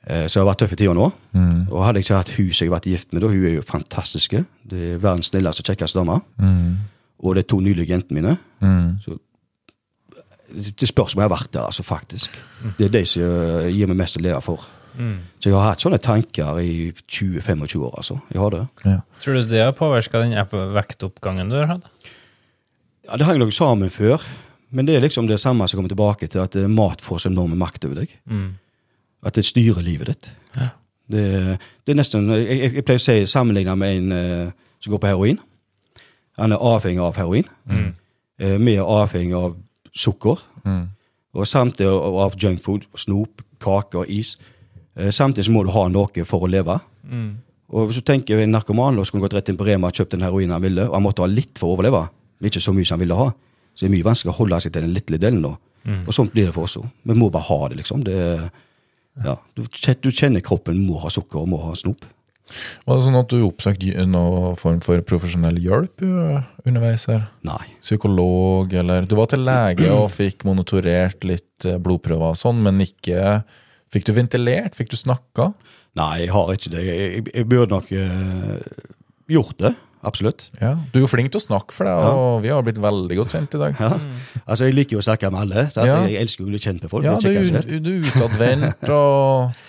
Så 0.01 0.33
det 0.33 0.41
har 0.41 0.47
vært 0.49 0.61
tøffe 0.63 0.75
tider 0.79 0.95
nå. 0.97 1.11
Og 1.69 1.83
hadde 1.85 1.99
jeg 2.01 2.07
ikke 2.07 2.17
hatt 2.17 2.31
hun 2.37 2.47
som 2.51 2.65
jeg 2.65 2.71
har 2.71 2.77
vært 2.79 2.87
gift 2.89 3.11
med, 3.13 3.21
da, 3.21 3.27
hun 3.29 3.43
er 3.45 3.53
jo 3.59 3.65
fantastiske. 3.67 4.39
Det 4.71 4.79
er 4.95 5.01
verdens 5.03 5.29
snilleste 5.29 5.61
og 5.61 5.69
kjekkeste 5.69 5.99
dame. 6.01 6.15
Og 7.21 7.35
det 7.37 7.43
er 7.43 7.49
to 7.53 7.59
nylige 7.61 7.91
jentene 7.93 8.17
mine. 8.17 8.37
Så 9.03 9.19
det 10.51 10.89
spørs 10.89 11.13
om 11.15 11.21
jeg 11.21 11.29
har 11.29 11.35
vært 11.35 11.51
der, 11.53 11.63
altså, 11.69 11.83
faktisk. 11.85 12.33
Det 12.77 12.89
er 12.89 12.93
de 12.97 13.01
som 13.07 13.21
eh, 13.23 13.69
gir 13.71 13.87
meg 13.87 13.99
mest 14.01 14.17
å 14.19 14.23
leve 14.25 14.41
for. 14.43 14.65
Så 15.39 15.47
jeg 15.47 15.55
har 15.55 15.69
hatt 15.69 15.79
sånne 15.85 15.99
tanker 16.03 16.57
i 16.59 16.89
20-25 17.07 17.85
år, 17.85 17.93
altså. 18.01 18.17
Jeg 18.33 18.41
har 18.41 18.51
det. 18.57 18.63
Ja. 18.83 18.97
Tror 19.23 19.37
du 19.37 19.45
det 19.53 19.61
har 19.63 19.71
påvirka 19.77 20.19
den 20.25 20.35
vektoppgangen 20.75 21.53
du 21.53 21.55
har 21.61 21.69
hatt? 21.77 21.85
Ja, 23.07 23.15
Det 23.17 23.25
henger 23.29 23.45
nok 23.45 23.53
sammen 23.55 23.89
før, 23.93 24.25
men 24.71 24.85
det 24.89 24.97
er 24.97 25.05
liksom 25.05 25.29
det 25.29 25.39
samme 25.39 25.67
som 25.69 25.79
kommer 25.79 25.93
tilbake 25.93 26.27
til 26.27 26.43
at 26.43 26.55
eh, 26.59 26.67
mat 26.67 26.99
får 27.05 27.23
så 27.23 27.31
enorm 27.31 27.55
makt 27.61 27.87
over 27.87 28.01
deg. 28.03 28.17
At 29.23 29.35
det 29.37 29.45
styrer 29.45 29.81
livet 29.85 30.07
ditt. 30.07 30.31
Det, 31.11 31.57
det 31.85 31.91
er 31.93 31.97
nesten 31.99 32.29
Jeg, 32.31 32.73
jeg, 32.73 32.83
pleier 32.87 32.99
å 33.01 33.03
si 33.03 33.25
sammenligna 33.27 33.75
med 33.75 33.97
en 33.97 34.11
eh, 34.15 34.51
som 34.79 34.93
går 34.93 35.01
på 35.03 35.07
heroin. 35.11 35.39
Han 36.39 36.51
er 36.55 36.57
avhengig 36.63 37.01
av 37.03 37.17
heroin. 37.19 37.45
Eh, 38.39 38.55
vi 38.57 38.75
er 38.79 38.87
avhengig 38.87 39.35
av 39.37 39.55
sukker. 39.93 40.39
Og 41.33 41.47
samtidig 41.47 41.87
av 41.91 42.33
junkfood, 42.39 42.87
snop, 42.97 43.41
kaker, 43.61 44.07
is. 44.09 44.37
Eh, 44.97 45.11
samtidig 45.11 45.45
så 45.45 45.51
må 45.55 45.63
du 45.67 45.71
ha 45.75 45.85
noe 45.91 46.25
for 46.25 46.43
å 46.47 46.49
leve. 46.49 46.79
Og 47.71 47.87
hvis 47.87 48.01
du 48.01 48.07
tenker 48.07 48.39
en 48.43 48.51
narkoman 48.51 48.95
som 48.99 49.05
skulle 49.05 49.23
gått 49.27 49.33
rett 49.37 49.49
inn 49.49 49.57
på 49.59 49.63
Rema 49.67 49.87
og 49.87 49.95
kjøpt 49.95 50.11
den 50.17 50.25
heroinen 50.25 50.51
han 50.57 50.61
ville, 50.65 50.87
og 50.89 50.93
han 50.97 51.03
måtte 51.05 51.23
ha 51.23 51.27
litt 51.31 51.57
for 51.59 51.69
å 51.71 51.77
overleve, 51.77 52.01
men 52.41 52.49
ikke 52.49 52.59
så 52.63 52.73
mye 52.75 52.85
som 52.87 52.97
han 52.97 53.05
ville 53.05 53.15
ha, 53.19 53.29
så 53.75 53.85
det 53.85 53.87
er 53.87 53.93
mye 53.95 54.07
vanskelig 54.09 54.33
å 54.33 54.39
holde 54.41 54.59
seg 54.65 54.73
til 54.75 54.83
den 54.83 54.95
lille 54.97 55.19
delen 55.21 55.39
nå. 55.45 55.53
Og 56.07 56.11
sånt 56.13 56.33
blir 56.33 56.49
det 56.49 56.53
for 56.57 56.67
oss 56.67 56.75
òg. 56.81 56.89
Vi 57.07 57.15
må 57.15 57.29
bare 57.31 57.47
ha 57.47 57.59
det, 57.71 57.77
liksom. 57.79 58.03
Det, 58.03 58.13
er- 58.17 58.49
ja, 59.19 59.35
du, 59.57 59.65
du 59.67 60.09
kjenner 60.09 60.43
kroppen 60.45 60.79
må 60.85 61.01
ha 61.03 61.11
sukker 61.11 61.43
og 61.43 61.51
må 61.51 61.61
ha 61.65 61.75
snop. 61.77 62.07
Var 62.83 62.97
det 62.97 63.03
sånn 63.05 63.15
at 63.15 63.31
du 63.31 63.45
oppsøkte 63.45 64.05
noen 64.11 64.57
form 64.59 64.81
for 64.83 64.99
profesjonell 65.07 65.59
hjelp 65.63 66.03
underveis 66.03 67.05
her? 67.07 67.29
Nei. 67.47 67.63
Psykolog, 67.79 68.73
eller 68.75 69.07
Du 69.07 69.15
var 69.19 69.29
til 69.31 69.45
lege 69.47 69.87
og 69.93 70.09
fikk 70.11 70.43
monitorert 70.47 71.23
litt 71.23 71.67
blodprøver 71.79 72.33
og 72.33 72.39
sånn, 72.39 72.59
men 72.65 72.83
ikke 72.83 73.41
Fikk 73.91 74.07
du 74.07 74.13
ventilert? 74.15 74.75
Fikk 74.77 74.93
du 74.93 74.95
snakka? 74.95 75.49
Nei, 75.99 76.23
jeg 76.23 76.31
har 76.31 76.51
ikke 76.53 76.71
det. 76.71 76.83
Jeg, 76.87 77.23
jeg 77.27 77.47
burde 77.51 77.75
nok 77.75 77.89
uh, 77.91 78.85
gjort 79.31 79.57
det. 79.59 79.73
Absolutt. 80.03 80.47
Ja. 80.59 80.71
Du 80.93 80.99
er 80.99 81.03
jo 81.03 81.09
flink 81.11 81.29
til 81.31 81.37
å 81.37 81.43
snakke 81.43 81.75
for 81.75 81.85
deg, 81.85 82.05
og 82.17 82.39
vi 82.41 82.49
har 82.49 82.63
blitt 82.65 82.79
veldig 82.81 83.17
godt 83.19 83.33
kjent 83.35 83.53
i 83.53 83.59
dag. 83.61 83.75
Ja. 83.79 83.91
Altså, 84.47 84.65
Jeg 84.65 84.73
liker 84.73 84.97
jo 84.97 85.01
å 85.03 85.05
snakke 85.05 85.29
med 85.31 85.41
alle. 85.43 85.67
Så 85.69 85.83
at. 85.83 86.07
Jeg 86.09 86.21
elsker 86.23 86.41
jo 86.41 86.47
å 86.47 86.53
bli 86.53 86.61
kjent 86.63 86.81
med 86.81 86.89
folk. 86.89 87.05
Ja, 87.05 87.17
du, 87.21 87.27
du 87.79 87.91
er 87.91 88.09
utadvendt 88.09 88.89
og 88.89 89.51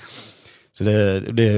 Så 0.73 0.85
det, 0.89 1.35
det 1.37 1.49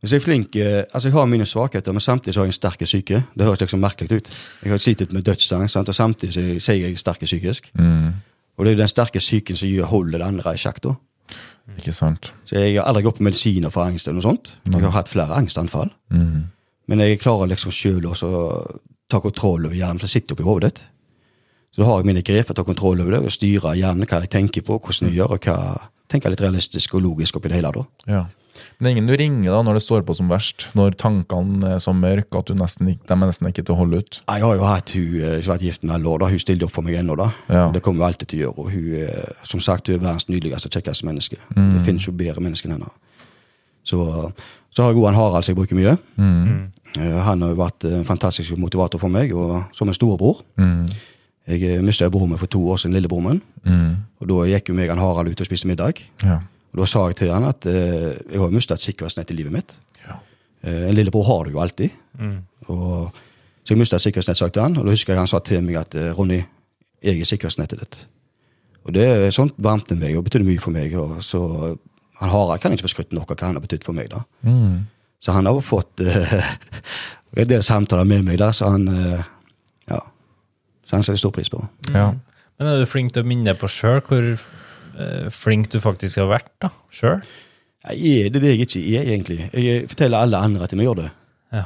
Hvis 0.00 0.12
jeg 0.12 0.20
er 0.20 0.22
flink 0.22 0.54
eh, 0.56 0.84
Altså, 0.92 1.08
jeg 1.08 1.16
har 1.16 1.26
mine 1.26 1.46
svakheter, 1.46 1.92
men 1.92 2.00
samtidig 2.00 2.34
så 2.34 2.40
har 2.40 2.46
jeg 2.46 2.54
en 2.54 2.58
sterk 2.60 2.84
syke. 2.86 3.22
Det 3.34 3.44
høres 3.48 3.60
liksom 3.64 3.82
merkelig 3.82 4.12
ut. 4.20 4.30
Jeg 4.62 4.70
har 4.70 4.78
slitt 4.78 5.12
med 5.12 5.26
dødsangst, 5.26 5.76
og 5.76 5.94
samtidig 5.94 6.34
så 6.34 6.44
sier 6.70 6.86
jeg 6.86 6.98
sterk 7.02 7.24
psykisk. 7.26 7.70
mm, 7.74 8.12
Og 8.58 8.64
det 8.64 8.70
er 8.70 8.76
jo 8.76 8.82
den 8.84 8.88
sterke 8.94 9.18
psyken 9.18 9.56
som 9.58 9.68
holder 9.90 10.18
det 10.22 10.26
andre 10.26 10.54
i 10.54 10.58
sjakk. 10.62 10.78
da. 10.82 10.94
Ikke 11.76 11.92
sant? 11.92 12.32
Så 12.46 12.54
jeg 12.56 12.78
har 12.78 12.86
aldri 12.88 13.02
gått 13.02 13.18
på 13.18 13.26
medisiner 13.26 13.70
for 13.74 13.84
angst 13.84 14.06
eller 14.08 14.22
noe 14.22 14.28
sånt. 14.30 14.54
Jeg 14.70 14.80
har 14.80 14.94
hatt 14.94 15.10
flere 15.10 15.34
angstanfall. 15.36 15.90
Mm. 16.14 16.46
Men 16.88 16.98
jeg 17.04 17.20
klarer 17.20 17.50
liksom 17.52 17.70
sjøl 17.74 18.06
å 18.08 18.14
ta 19.08 19.20
kontroll 19.20 19.66
over 19.66 19.76
hjernen, 19.76 19.98
for 20.00 20.06
det 20.08 20.14
sitter 20.14 20.34
oppi 20.36 20.46
hodet 20.46 20.70
ditt. 20.74 20.84
Så 21.74 21.82
da 21.82 21.88
har 21.90 22.00
jeg 22.00 22.06
mine 22.08 22.22
grep 22.24 22.46
for 22.48 22.54
å 22.54 22.56
ta 22.56 22.64
kontroll 22.64 23.00
over 23.04 23.12
det, 23.12 23.20
og 23.28 23.30
styre 23.34 23.76
hjernen, 23.76 24.06
hva 24.08 24.22
jeg 24.24 24.30
tenker 24.32 24.64
på, 24.66 24.78
hvordan 24.80 25.08
jeg 25.10 25.18
gjør, 25.20 25.36
og 25.36 25.40
hva 25.48 25.58
tenker 26.08 26.32
litt 26.32 26.40
realistisk 26.40 26.94
og 26.96 27.02
logisk 27.04 27.36
oppi 27.36 27.48
det 27.52 27.60
hele. 27.60 27.72
da. 27.72 27.84
Ja. 28.08 28.24
Men 28.80 28.90
ingen 28.96 29.06
du 29.06 29.12
ringer 29.14 29.52
da 29.52 29.60
når 29.62 29.74
det 29.78 29.82
står 29.84 30.02
på 30.02 30.16
som 30.16 30.28
verst? 30.32 30.64
Når 30.74 30.96
tankene 30.98 31.74
er 31.76 31.78
så 31.78 31.92
mørke 31.94 32.40
at 32.40 32.46
du 32.46 32.54
nesten, 32.58 32.88
ikke- 32.90 33.06
de 33.06 33.12
er 33.14 33.26
nesten 33.28 33.46
ikke 33.46 33.64
til 33.64 33.74
å 33.74 33.78
holde 33.78 33.98
ut? 33.98 34.22
Jeg 34.26 34.42
har 34.42 34.56
jo 34.56 34.64
hatt 34.64 34.90
hun 34.90 35.20
eh, 35.22 35.42
som 35.42 35.52
har 35.52 35.58
vært 35.58 35.62
gift 35.68 35.84
med 35.84 35.94
alle 35.94 36.08
år, 36.08 36.18
da. 36.18 36.26
hun 36.32 36.38
stiller 36.38 36.64
opp 36.66 36.72
for 36.72 36.82
meg 36.82 36.94
ennå. 36.94 37.16
da. 37.16 37.32
Ja. 37.48 37.70
Det 37.70 37.82
kommer 37.82 38.00
hun 38.02 38.08
alltid 38.12 38.28
til 38.28 38.38
å 38.40 38.42
gjøre. 38.42 38.58
og 38.58 38.70
hun 38.72 38.94
er, 38.94 39.32
Som 39.44 39.60
sagt, 39.60 39.86
hun 39.86 39.94
er 39.96 40.00
verdens 40.08 40.26
nydeligste 40.28 40.66
og 40.66 40.72
kjekkeste 40.72 41.04
menneske. 41.04 41.36
Det 41.54 41.84
finnes 41.86 42.02
jo 42.06 42.12
bedre 42.12 42.40
mennesker 42.40 42.66
enn 42.70 42.80
henne. 42.80 42.90
Så, 43.84 44.32
så 44.78 44.84
har 44.86 44.94
jeg 44.94 45.02
han 45.08 45.16
Harald 45.18 45.42
som 45.42 45.50
jeg 45.50 45.58
bruker 45.58 45.74
mye. 45.74 45.96
Mm. 46.14 46.58
Han 47.26 47.42
har 47.42 47.50
jo 47.50 47.56
vært 47.58 47.84
en 47.88 48.04
fantastisk 48.06 48.54
motivator 48.62 49.00
for 49.02 49.10
meg, 49.10 49.32
og 49.34 49.64
som 49.74 49.90
en 49.90 49.96
storebror. 49.96 50.44
Mm. 50.54 50.84
Jeg 51.48 51.62
mista 51.64 51.86
mistet 51.88 52.12
broren 52.14 52.30
min 52.30 52.38
for 52.38 52.46
to 52.46 52.60
år 52.70 52.78
siden, 52.78 52.94
lillebroren 52.94 53.26
min. 53.26 53.40
Mm. 53.64 53.96
Og 54.20 54.30
da 54.30 54.44
gikk 54.52 54.70
jo 54.70 54.76
meg 54.78 54.92
og 54.94 55.00
Harald 55.02 55.32
ut 55.32 55.42
og 55.42 55.48
spiste 55.48 55.66
middag. 55.66 56.04
Ja. 56.22 56.36
Og 56.70 56.82
da 56.82 56.86
sa 56.86 57.02
jeg 57.08 57.18
til 57.18 57.32
han 57.34 57.48
at 57.48 57.66
eh, 57.66 58.20
jeg 58.30 58.38
har 58.38 58.54
mista 58.54 58.78
et 58.78 58.84
sikkerhetsnett 58.84 59.32
i 59.34 59.38
livet 59.40 59.56
mitt. 59.56 59.74
Ja. 60.04 60.20
Eh, 60.62 60.84
en 60.92 60.94
lillebror 60.94 61.26
har 61.26 61.44
du 61.48 61.56
jo 61.56 61.62
alltid. 61.64 61.98
Og, 62.68 63.18
så 63.64 63.74
jeg 63.74 63.82
mista 63.82 63.98
et 63.98 64.06
sikkerhetsnett, 64.06 64.38
sa 64.38 64.46
jeg 64.46 64.54
til 64.60 64.66
han. 64.68 64.78
Og 64.78 64.86
da 64.86 64.94
husker 64.94 65.16
jeg 65.16 65.24
han 65.24 65.30
sa 65.30 65.42
til 65.42 65.66
meg 65.66 65.80
at 65.82 65.98
eh, 65.98 66.12
Ronny, 66.14 66.38
jeg 67.02 67.18
er 67.18 67.32
sikkerhetsnettet 67.32 67.82
ditt. 67.82 68.02
Og 68.86 68.94
det 68.94 69.10
er 69.10 69.34
sånt 69.34 69.58
varmte 69.58 69.98
meg 69.98 70.14
og 70.14 70.28
betydde 70.28 70.46
mye 70.46 70.62
for 70.62 70.76
meg. 70.76 70.94
Og 70.94 71.18
så 71.26 71.42
han 72.18 72.32
Harald 72.32 72.62
kan 72.62 72.74
ikke 72.74 72.88
få 72.88 72.94
skrytt 72.96 73.12
nok 73.14 73.30
av 73.32 73.38
hva 73.38 73.50
han 73.50 73.58
har 73.58 73.64
betydd 73.64 73.84
for 73.86 73.96
meg. 73.96 74.10
da. 74.10 74.24
Mm. 74.42 74.86
Så 75.22 75.34
han 75.34 75.46
har 75.46 75.58
fått 75.62 76.02
uh, 76.02 76.38
en 77.42 77.50
del 77.50 77.62
samtaler 77.66 78.08
med 78.08 78.26
meg 78.26 78.40
da, 78.42 78.50
så 78.54 78.72
han 78.74 78.88
uh, 78.90 79.20
ja, 79.90 80.00
så 80.86 80.98
han 80.98 81.06
setter 81.06 81.20
stor 81.22 81.34
pris 81.34 81.50
på. 81.52 81.62
ja. 81.94 82.12
Men 82.58 82.72
er 82.72 82.80
du 82.80 82.88
flink 82.90 83.12
til 83.14 83.22
å 83.22 83.28
minne 83.28 83.52
på 83.54 83.68
sjøl 83.70 84.00
hvor 84.02 84.24
uh, 84.34 85.28
flink 85.30 85.68
du 85.70 85.78
faktisk 85.78 86.18
har 86.18 86.26
vært 86.32 86.50
da, 86.64 86.72
sjøl? 86.90 87.20
Jeg 87.86 88.24
er 88.26 88.32
det 88.34 88.40
er 88.40 88.42
det 88.42 88.50
jeg 88.50 88.64
ikke 88.66 88.80
er, 88.82 89.10
egentlig. 89.14 89.38
Jeg 89.54 89.84
forteller 89.92 90.26
alle 90.26 90.40
andre 90.42 90.66
at 90.66 90.72
de 90.74 90.78
må 90.80 90.88
gjøre 90.88 91.04
det. 91.04 91.12
Ja. 91.54 91.62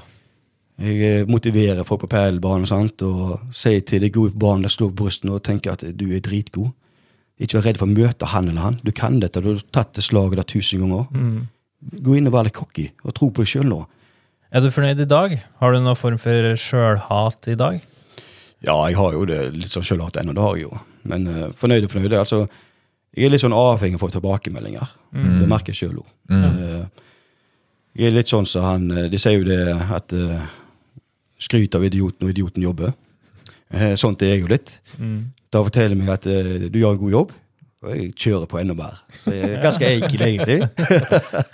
Jeg 0.83 1.25
motiverer 1.33 1.89
folk 1.89 2.05
på 2.05 2.11
paddelbanen 2.13 2.69
sant, 2.69 3.01
og 3.09 3.55
sier 3.57 3.81
til 3.89 4.05
de 4.05 4.13
gode 4.13 4.35
på 4.35 4.43
banen, 4.45 4.69
slår 4.69 4.93
brysten 5.01 5.33
og 5.33 5.41
tenker 5.49 5.73
at 5.73 5.87
du 5.97 6.11
er 6.13 6.21
dritgod. 6.21 6.75
Ikke 7.43 7.59
vær 7.59 7.67
redd 7.67 7.81
for 7.81 7.91
å 7.91 7.93
møte 7.93 8.29
han 8.31 8.51
eller 8.53 8.63
han. 8.63 8.79
Du 8.87 8.93
kan 8.95 9.19
dette, 9.23 9.43
du 9.43 9.53
har 9.53 9.65
tatt 9.75 9.97
det 9.99 10.05
slaget 10.07 10.39
der 10.39 10.49
tusen 10.49 10.85
ganger. 10.85 11.09
Gå 12.07 12.15
inn 12.15 12.31
og 12.31 12.37
vær 12.37 12.47
litt 12.47 12.55
cocky, 12.55 12.91
og 13.03 13.17
tro 13.19 13.33
på 13.35 13.43
deg 13.43 13.51
sjøl 13.51 13.67
nå. 13.71 13.81
Er 14.53 14.63
du 14.63 14.69
fornøyd 14.71 15.01
i 15.01 15.09
dag? 15.09 15.35
Har 15.59 15.73
du 15.73 15.81
noen 15.81 15.99
form 15.99 16.19
for 16.21 16.53
sjølhat 16.61 17.49
i 17.51 17.57
dag? 17.59 17.81
Ja, 18.63 18.77
jeg 18.87 18.99
har 18.99 19.15
jo 19.17 19.25
det 19.27 19.39
litt 19.57 19.73
sånn 19.73 19.87
sjølhat 19.87 20.21
ennå, 20.21 20.35
det 20.37 20.45
har 20.45 20.59
jeg 20.59 20.69
jo. 20.69 20.83
Men 21.11 21.25
uh, 21.27 21.47
fornøyd 21.59 21.89
og 21.89 21.95
fornøyd. 21.95 22.15
Altså, 22.21 22.45
jeg 23.17 23.27
er 23.27 23.33
litt 23.33 23.43
sånn 23.43 23.57
avhengig 23.57 23.99
av 23.99 24.03
å 24.03 24.05
få 24.05 24.13
tilbakemeldinger. 24.15 24.93
Det 25.43 25.49
merker 25.51 25.75
jeg 25.75 25.81
sjøl 25.83 26.03
òg. 26.03 26.13
jeg 27.99 28.09
er 28.09 28.15
litt 28.15 28.31
sånn 28.31 28.47
som 28.49 28.65
han 28.65 28.87
eh, 28.89 29.09
De 29.13 29.19
sier 29.21 29.35
jo 29.37 29.45
det 29.45 29.59
at 29.93 30.15
uh, 30.17 30.47
skryt 31.43 31.75
av 31.77 31.85
idioten, 31.85 32.25
og 32.25 32.33
idioten 32.33 32.65
jobber. 32.65 32.95
Uh, 33.75 33.93
sånt 34.01 34.23
er 34.23 34.37
jeg 34.37 34.45
jo 34.45 34.53
litt. 34.53 34.77
Da 35.53 35.63
forteller 35.65 35.99
meg 35.99 36.09
at 36.15 36.29
uh, 36.29 36.69
du 36.73 36.79
gjør 36.81 36.97
en 36.97 37.03
god 37.03 37.17
jobb, 37.17 37.33
og 37.83 37.97
jeg 37.97 38.13
kjører 38.15 38.47
på 38.47 38.61
enda 38.61 38.77
mer. 38.79 39.03
Så 39.19 39.35
jeg 39.35 39.57
er 39.57 39.63
ganske 39.63 39.89
enkel, 39.91 40.23
egentlig. 40.23 40.59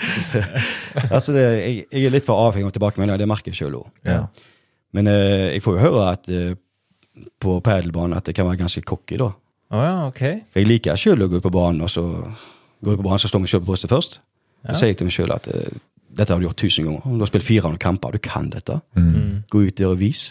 altså, 1.14 1.33
det, 1.33 1.45
jeg, 1.45 1.85
jeg 1.89 2.05
er 2.05 2.12
litt 2.12 2.27
for 2.29 2.49
avhengig 2.49 2.68
av 2.68 2.75
tilbakemeldinger, 2.77 3.22
det 3.22 3.29
merker 3.31 3.55
jeg 3.55 3.62
sjøl 3.62 3.79
òg. 3.81 3.89
Ja. 4.05 4.27
Men 4.97 5.09
eh, 5.09 5.55
jeg 5.55 5.64
får 5.64 5.79
jo 5.79 5.85
høre 5.87 6.05
at 6.12 6.29
eh, 6.33 6.53
på 7.41 7.59
padelbanen 7.64 8.16
at 8.18 8.29
det 8.29 8.37
kan 8.37 8.49
være 8.49 8.61
ganske 8.61 8.85
cocky, 8.89 9.16
da. 9.20 9.33
Oh, 9.72 9.85
ja, 9.85 9.95
okay. 10.09 10.43
For 10.53 10.62
jeg 10.62 10.68
liker 10.68 11.01
sjøl 11.01 11.25
å 11.25 11.31
gå 11.33 11.41
ut 11.41 11.49
på 11.49 11.53
banen, 11.53 11.85
og 11.85 11.93
så 11.93 12.05
går 12.05 12.95
jeg 12.95 13.01
på 13.01 13.09
banen, 13.09 13.25
så 13.25 13.33
står 13.33 13.45
jeg 13.45 13.55
sjøl 13.55 13.64
på 13.64 13.72
brystet 13.72 13.93
først. 13.93 14.20
Ja. 14.66 14.72
Så 14.72 14.83
sier 14.83 14.93
jeg 14.93 15.01
til 15.01 15.09
meg 15.09 15.16
sjøl 15.16 15.33
at 15.33 15.49
eh, 15.53 15.81
dette 16.18 16.35
har 16.35 16.41
du 16.41 16.49
gjort 16.49 16.61
tusen 16.61 16.89
ganger. 16.89 17.09
Du 17.09 17.25
har 17.25 17.31
spilt 17.31 17.49
400 17.49 17.81
kamper, 17.81 18.12
du 18.12 18.20
kan 18.20 18.53
dette. 18.53 18.79
Mm. 19.01 19.45
Gå 19.49 19.64
ut 19.68 19.81
der 19.81 19.93
og 19.93 20.01
vis. 20.01 20.31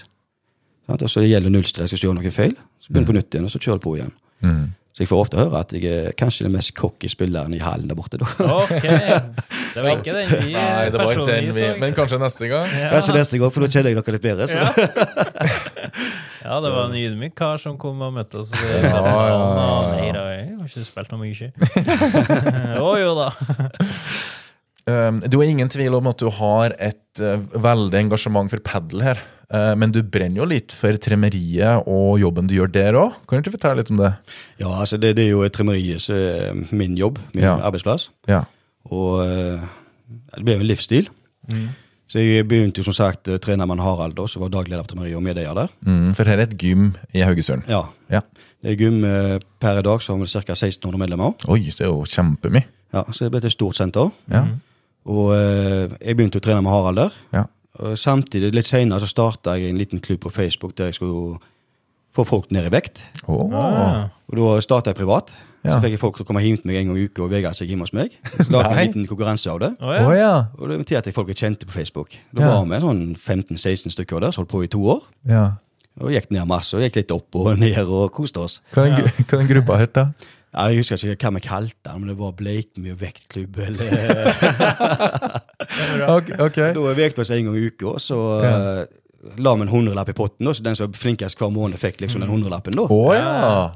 Sant? 0.85 1.01
Og 1.01 1.09
så 1.09 1.25
det 1.25 1.49
null 1.49 1.65
stress 1.65 1.93
hvis 1.93 2.05
du 2.05 2.09
gjør 2.09 2.19
noe 2.19 2.33
feil. 2.33 2.53
Så 2.87 2.93
begynner 2.93 3.03
jeg 3.03 3.11
på 3.11 3.17
nytt 3.19 3.35
igjen, 3.35 3.47
og 3.47 3.51
så 3.51 3.59
kjører 3.59 3.75
jeg 3.75 3.83
på 3.83 3.95
igjen. 3.97 4.11
Mm. 4.47 4.67
Så 4.97 5.03
jeg 5.03 5.09
får 5.11 5.19
ofte 5.21 5.37
høre 5.37 5.59
at 5.59 5.73
jeg 5.75 5.89
er 5.93 6.13
kanskje 6.17 6.47
den 6.47 6.55
mest 6.55 6.71
cocky 6.73 7.09
spilleren 7.11 7.53
i 7.53 7.59
hallen 7.61 7.85
der 7.91 7.97
borte. 7.99 8.17
da. 8.17 8.25
Ok. 8.63 8.85
Det 9.77 9.83
var 9.83 9.99
ikke 9.99 10.13
den 10.15 10.31
vi 10.31 10.53
Nei, 10.55 10.87
det 10.89 10.97
var 10.97 11.11
ikke 11.11 11.25
den 11.27 11.49
vi 11.51 11.53
så. 11.53 11.67
Men 11.77 11.91
kanskje 11.93 12.17
neste 12.17 12.47
gang? 12.49 12.71
Ja. 12.73 12.87
Kanskje 12.95 13.13
neste 13.13 13.37
gang, 13.37 13.51
for 13.53 13.61
da 13.61 13.67
kjenner 13.69 13.91
jeg 13.93 13.99
dere 13.99 14.15
litt 14.15 14.23
bedre. 14.23 14.47
Så. 14.49 14.55
Ja, 16.41 16.57
det 16.63 16.71
var 16.73 16.87
en 16.87 16.95
ydmyk 16.97 17.35
kar 17.37 17.61
som 17.61 17.77
kom 17.77 18.01
og 18.01 18.15
møtte 18.15 18.41
oss. 18.41 18.55
Ja, 18.57 18.71
ja, 18.73 18.89
Kapitalen, 18.95 19.45
ja. 19.61 19.67
Nei 19.99 20.07
da, 20.15 20.23
jeg 20.33 20.47
har 20.55 20.71
ikke 20.71 20.87
spilt 20.87 21.13
noe 21.13 21.21
mye. 21.21 21.51
Å 22.87 22.95
jo 23.03 23.13
da. 23.19 23.29
Um, 24.87 25.19
Du 25.27 25.37
jo 25.41 25.45
ingen 25.47 25.69
tvil 25.69 25.93
om 25.97 26.07
at 26.07 26.21
du 26.21 26.29
har 26.31 26.73
et 26.79 27.21
uh, 27.23 27.37
veldig 27.59 27.99
engasjement 28.05 28.49
for 28.51 28.61
padel 28.63 29.01
her. 29.03 29.19
Uh, 29.51 29.73
men 29.79 29.91
du 29.95 30.01
brenner 30.03 30.41
jo 30.41 30.45
litt 30.47 30.73
for 30.75 30.95
tremeriet 30.99 31.87
og 31.87 32.19
jobben 32.19 32.47
du 32.49 32.55
gjør 32.57 32.71
der 32.71 32.97
òg. 32.99 33.15
Kan 33.27 33.39
du 33.39 33.45
ikke 33.47 33.55
fortelle 33.57 33.81
litt 33.81 33.91
om 33.91 33.99
det? 34.01 34.13
Ja, 34.59 34.71
altså 34.83 34.99
det, 34.99 35.13
det 35.19 35.25
er 35.27 35.33
jo 35.35 35.47
tremeriet 35.51 36.03
som 36.03 36.15
er 36.15 36.61
min 36.75 36.95
jobb, 36.99 37.19
min 37.35 37.43
Ja. 37.45 37.57
arbeidsplass. 37.67 38.09
Ja. 38.27 38.41
Og 38.91 39.21
eh, 39.23 39.63
det 40.37 40.43
ble 40.47 40.55
jo 40.57 40.63
en 40.63 40.67
livsstil. 40.71 41.09
Så 42.07 42.19
jeg 42.23 42.45
begynte 42.47 42.79
jo 42.79 42.87
som 42.87 42.95
sagt 42.95 43.27
trenermann 43.43 43.79
med 43.79 43.83
Harald, 43.83 44.15
da, 44.15 44.23
som 44.31 44.43
var 44.43 44.51
daglig 44.51 44.71
leder 44.75 44.83
for 44.85 44.93
tremeriet 44.93 45.17
og 45.19 45.23
medeier 45.25 45.55
der. 45.55 45.71
Mm, 45.87 46.13
for 46.15 46.27
her 46.31 46.39
er 46.39 46.45
et 46.47 46.55
gym 46.59 46.93
i 47.15 47.23
Haugesund. 47.27 47.67
Ja. 47.71 47.81
Ja. 48.11 48.21
Det 48.63 48.71
er 48.73 48.79
gym 48.79 49.03
eh, 49.07 49.35
per 49.63 49.79
i 49.79 49.83
dag, 49.83 50.01
som 50.03 50.23
har 50.23 50.31
ca. 50.31 50.55
1600 50.55 50.99
medlemmer. 51.03 51.35
Oi, 51.51 51.59
det 51.67 51.83
er 51.83 51.91
jo 51.91 52.03
kjempemye. 52.07 52.63
Ja, 52.95 53.03
Så 53.11 53.25
det 53.27 53.33
ble 53.35 53.43
et 53.43 53.51
stort 53.55 53.75
senter. 53.79 54.11
Ja. 54.31 54.45
Og 55.07 55.33
eh, 55.35 55.93
jeg 56.03 56.17
begynte 56.19 56.41
å 56.41 56.43
trene 56.43 56.61
med 56.65 56.71
Harald 56.73 56.99
der. 56.99 57.17
Ja. 57.33 57.43
Og 57.79 57.97
samtidig, 58.01 58.51
litt 58.55 58.67
senere, 58.69 58.99
så 59.03 59.07
starta 59.11 59.53
jeg 59.57 59.69
en 59.71 59.77
liten 59.79 60.01
klubb 60.03 60.23
på 60.25 60.31
Facebook 60.33 60.73
der 60.77 60.89
jeg 60.91 60.97
skulle 60.97 61.37
få 62.17 62.25
folk 62.25 62.49
ned 62.51 62.65
i 62.65 62.71
vekt. 62.73 63.03
Oh. 63.29 63.51
Og 63.53 64.39
da 64.39 64.55
starta 64.65 64.89
jeg 64.91 64.97
privat. 64.97 65.35
Ja. 65.67 65.75
Så 65.75 65.83
fikk 65.83 65.93
jeg 65.97 66.01
folk 66.01 66.17
til 66.17 66.23
å 66.25 66.27
komme 66.29 66.41
hjem 66.45 66.57
til 66.61 66.69
meg 66.69 66.79
en 66.79 66.89
gang 66.91 66.97
i 66.99 67.05
uka 67.09 67.23
og 67.25 67.31
vegre 67.33 67.51
seg 67.57 67.69
hjemme 67.69 67.85
hos 67.85 67.93
meg. 67.95 68.13
Så 68.39 68.47
lagde 68.53 68.71
jeg 68.71 68.77
en 68.77 68.87
liten 68.87 69.07
konkurranse 69.09 69.51
av 69.51 69.59
det. 69.61 69.69
Oh, 69.83 69.93
ja. 69.93 70.09
ja. 70.15 70.33
Og 70.57 70.69
det 70.71 70.77
inviterte 70.79 71.11
jeg 71.11 71.17
folk 71.17 71.31
jeg 71.33 71.39
kjente 71.43 71.67
på 71.69 71.75
Facebook. 71.75 72.15
Da 72.33 72.45
Ja. 72.45 72.51
var 72.55 72.67
vi 72.71 72.79
sånn 72.85 73.01
15-16 73.15 73.93
stykker 73.93 74.23
der, 74.23 74.31
som 74.35 74.45
holdt 74.45 74.53
på 74.53 74.63
i 74.65 74.71
to 74.73 74.83
år. 74.97 75.07
ja. 75.29 75.45
Og 75.97 76.11
gikk 76.13 76.27
ned 76.29 76.45
masse, 76.45 76.75
og 76.77 76.83
gikk 76.85 76.99
litt 76.99 77.09
opp 77.09 77.33
og 77.41 77.47
ned 77.57 77.77
og 77.89 78.11
koste 78.13 78.37
oss. 78.43 78.59
Hva 78.75 78.83
er 78.85 78.91
den, 78.93 79.07
ja. 79.07 79.23
hva 79.25 79.33
er 79.33 79.39
den 79.41 79.47
gruppa 79.49 79.77
het, 79.81 79.95
da? 79.95 80.03
Ja, 80.53 80.67
Jeg 80.71 80.77
husker 80.79 81.11
ikke 81.11 81.27
hva 81.27 81.33
vi 81.35 81.47
kalte 81.47 81.89
den, 81.89 81.99
men 82.01 82.09
det 82.09 82.17
var 82.17 82.31
Bleikmyr 82.37 82.95
vektklubb. 82.97 83.57
eller... 83.59 83.89
okay, 86.17 86.37
ok. 86.39 86.55
da 86.77 86.93
vekte 86.97 87.19
vi 87.19 87.25
oss 87.25 87.31
en 87.35 87.49
gang 87.49 87.57
i 87.57 87.65
uka, 87.67 87.97
så 88.01 88.19
Ja. 88.43 88.53
uh, 88.83 89.33
la 89.37 89.55
vi 89.55 89.61
en 89.65 89.73
hundrelapp 89.73 90.09
i 90.09 90.15
potten. 90.15 90.45
Da, 90.47 90.53
så 90.53 90.63
den 90.63 90.75
som 90.75 90.87
var 90.87 90.97
flinkest 90.97 91.37
hver 91.37 91.51
måned, 91.51 91.77
fikk 91.81 91.99
liksom 92.01 92.21
den 92.23 92.29
hundrelappen. 92.31 92.73
da. 92.77 92.87
Å 92.87 93.13
ja. 93.13 93.71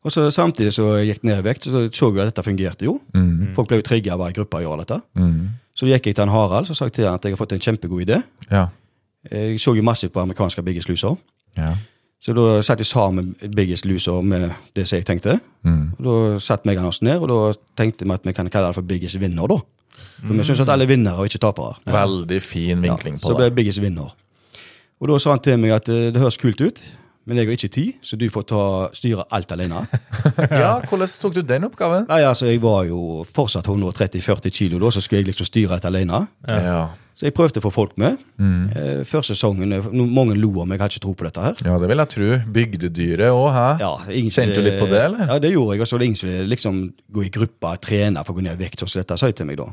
Og 0.00 0.12
så 0.14 0.30
samtidig 0.32 0.72
så 0.72 0.86
jeg 1.00 1.10
gikk 1.10 1.24
ned 1.28 1.42
i 1.42 1.44
vekt, 1.44 1.66
så 1.68 1.88
så 1.92 2.08
vi 2.14 2.20
at 2.22 2.30
dette 2.30 2.44
fungerte 2.46 2.86
jo. 2.86 3.00
Mm. 3.12 3.50
Folk 3.56 3.68
ble 3.68 3.80
jo 3.82 3.84
trigga 3.84 4.14
av 4.14 4.22
hver 4.22 4.32
gruppe 4.38 4.56
å 4.56 4.60
gruppa 4.60 4.64
gjøre 4.64 4.84
dette. 4.86 5.00
Mm. 5.18 5.48
Så 5.76 5.88
gikk 5.90 6.06
jeg 6.08 6.16
til 6.16 6.24
han 6.24 6.32
Harald 6.32 6.68
så 6.70 6.74
sa 6.76 6.86
jeg 6.88 6.92
til 6.96 7.04
han 7.08 7.18
at 7.18 7.24
jeg 7.24 7.34
har 7.34 7.40
fått 7.40 7.52
en 7.52 7.60
kjempegod 7.60 8.06
idé. 8.06 8.22
Ja. 8.50 8.68
Jeg 9.30 9.60
så 9.60 9.74
jo 9.76 9.82
masse 9.84 10.08
på 10.08 10.20
amerikanske 10.22 10.62
Biggest 10.64 10.88
Loser. 10.88 11.16
ja. 11.56 11.74
Så 12.20 12.34
da 12.36 12.60
satte 12.60 12.84
jeg 12.84 12.90
sammen 12.90 13.32
Biggest 13.56 13.86
Loser 13.88 14.20
med 14.20 14.50
det 14.76 14.84
som 14.88 14.98
jeg 14.98 15.06
tenkte. 15.08 15.38
Mm. 15.64 15.92
Og 15.98 16.04
Da 16.04 16.38
satte 16.44 16.68
meg 16.68 16.80
oss 16.84 17.00
ned, 17.02 17.16
og 17.22 17.28
da 17.30 17.38
tenkte 17.80 18.04
vi 18.04 18.12
at 18.12 18.26
vi 18.28 18.34
kan 18.36 18.50
kalle 18.52 18.68
det 18.68 18.76
for 18.76 18.84
Biggest 18.84 19.20
Vinner. 19.20 19.48
da. 19.48 19.60
For 20.20 20.36
vi 20.36 20.44
syns 20.44 20.60
at 20.60 20.68
alle 20.68 20.84
er 20.84 20.92
vinnere 20.92 21.16
og 21.16 21.30
ikke 21.30 21.40
tapere. 21.40 21.78
Veldig 21.86 22.42
fin 22.44 22.82
vinkling 22.82 23.16
ja, 23.16 23.20
på 23.22 23.32
det 23.32 23.36
ble 23.36 23.48
det. 23.48 23.54
Biggest 23.56 23.80
Vinner. 23.80 24.12
Og 25.00 25.08
da 25.08 25.16
sa 25.18 25.32
han 25.32 25.40
til 25.40 25.56
meg 25.62 25.72
at 25.72 25.88
eh, 25.88 26.10
det 26.12 26.20
høres 26.20 26.36
kult 26.36 26.60
ut, 26.60 26.82
men 27.28 27.36
jeg 27.36 27.46
har 27.46 27.52
ikke 27.58 27.68
tid, 27.74 27.92
så 28.02 28.16
du 28.18 28.24
får 28.32 28.46
ta, 28.48 28.62
styre 28.96 29.26
alt 29.30 29.52
alene. 29.52 29.84
Ja, 30.62 30.72
Hvordan 30.88 31.10
tok 31.20 31.34
du 31.36 31.42
den 31.46 31.66
oppgaven? 31.68 32.06
Nei, 32.08 32.22
altså, 32.26 32.46
Jeg 32.48 32.62
var 32.64 32.84
jo 32.88 33.22
fortsatt 33.28 33.68
130-40 33.68 34.50
kilo 34.56 34.80
da, 34.82 34.90
så 34.94 35.02
skulle 35.04 35.20
jeg 35.22 35.30
liksom 35.34 35.46
styre 35.50 35.76
alt 35.76 35.84
alene. 35.90 36.24
Ja. 36.48 36.88
Så 37.20 37.26
jeg 37.28 37.34
prøvde 37.36 37.60
å 37.60 37.64
få 37.66 37.70
folk 37.74 37.92
med. 38.00 38.16
Mm. 38.40 38.62
Eh, 38.72 39.00
Første 39.04 39.34
sesongen 39.36 39.74
eh, 39.76 39.88
Mange 39.92 40.32
lo 40.40 40.48
om 40.62 40.70
jeg 40.72 40.80
hadde 40.80 40.94
ikke 40.96 41.02
tro 41.04 41.12
på 41.20 41.26
dette 41.26 41.42
her. 41.44 41.58
ja, 41.68 41.74
det 41.82 41.90
vil 41.90 42.00
jeg 42.00 42.12
tro. 42.14 42.28
Bygdedyret 42.56 43.28
òg, 43.36 43.48
hæ? 43.52 43.66
Ja, 43.82 43.90
ingen 44.08 44.32
Kjente 44.32 44.56
du 44.56 44.64
litt 44.64 44.80
på 44.80 44.88
det, 44.88 45.02
eller? 45.10 45.26
Ja, 45.28 45.36
det 45.44 45.50
gjorde 45.52 45.76
jeg. 45.76 45.84
Og 45.84 45.90
så 45.90 45.98
var 45.98 46.00
det 46.00 46.08
ingen 46.08 46.20
som 46.22 46.30
ville 46.32 46.48
liksom 46.48 46.78
gå 47.12 47.26
i 47.26 47.32
gruppa 47.34 47.74
og 47.76 47.82
trene 47.84 48.24
for 48.24 48.32
å 48.32 48.40
gå 48.40 48.46
ned 48.48 48.56
i 48.56 48.62
vekt. 48.64 48.80
sånn 48.80 48.88
som 48.94 49.02
dette 49.04 49.20
sa 49.20 49.28
jeg 49.28 49.36
til 49.42 49.50
meg 49.50 49.60
da. 49.60 49.68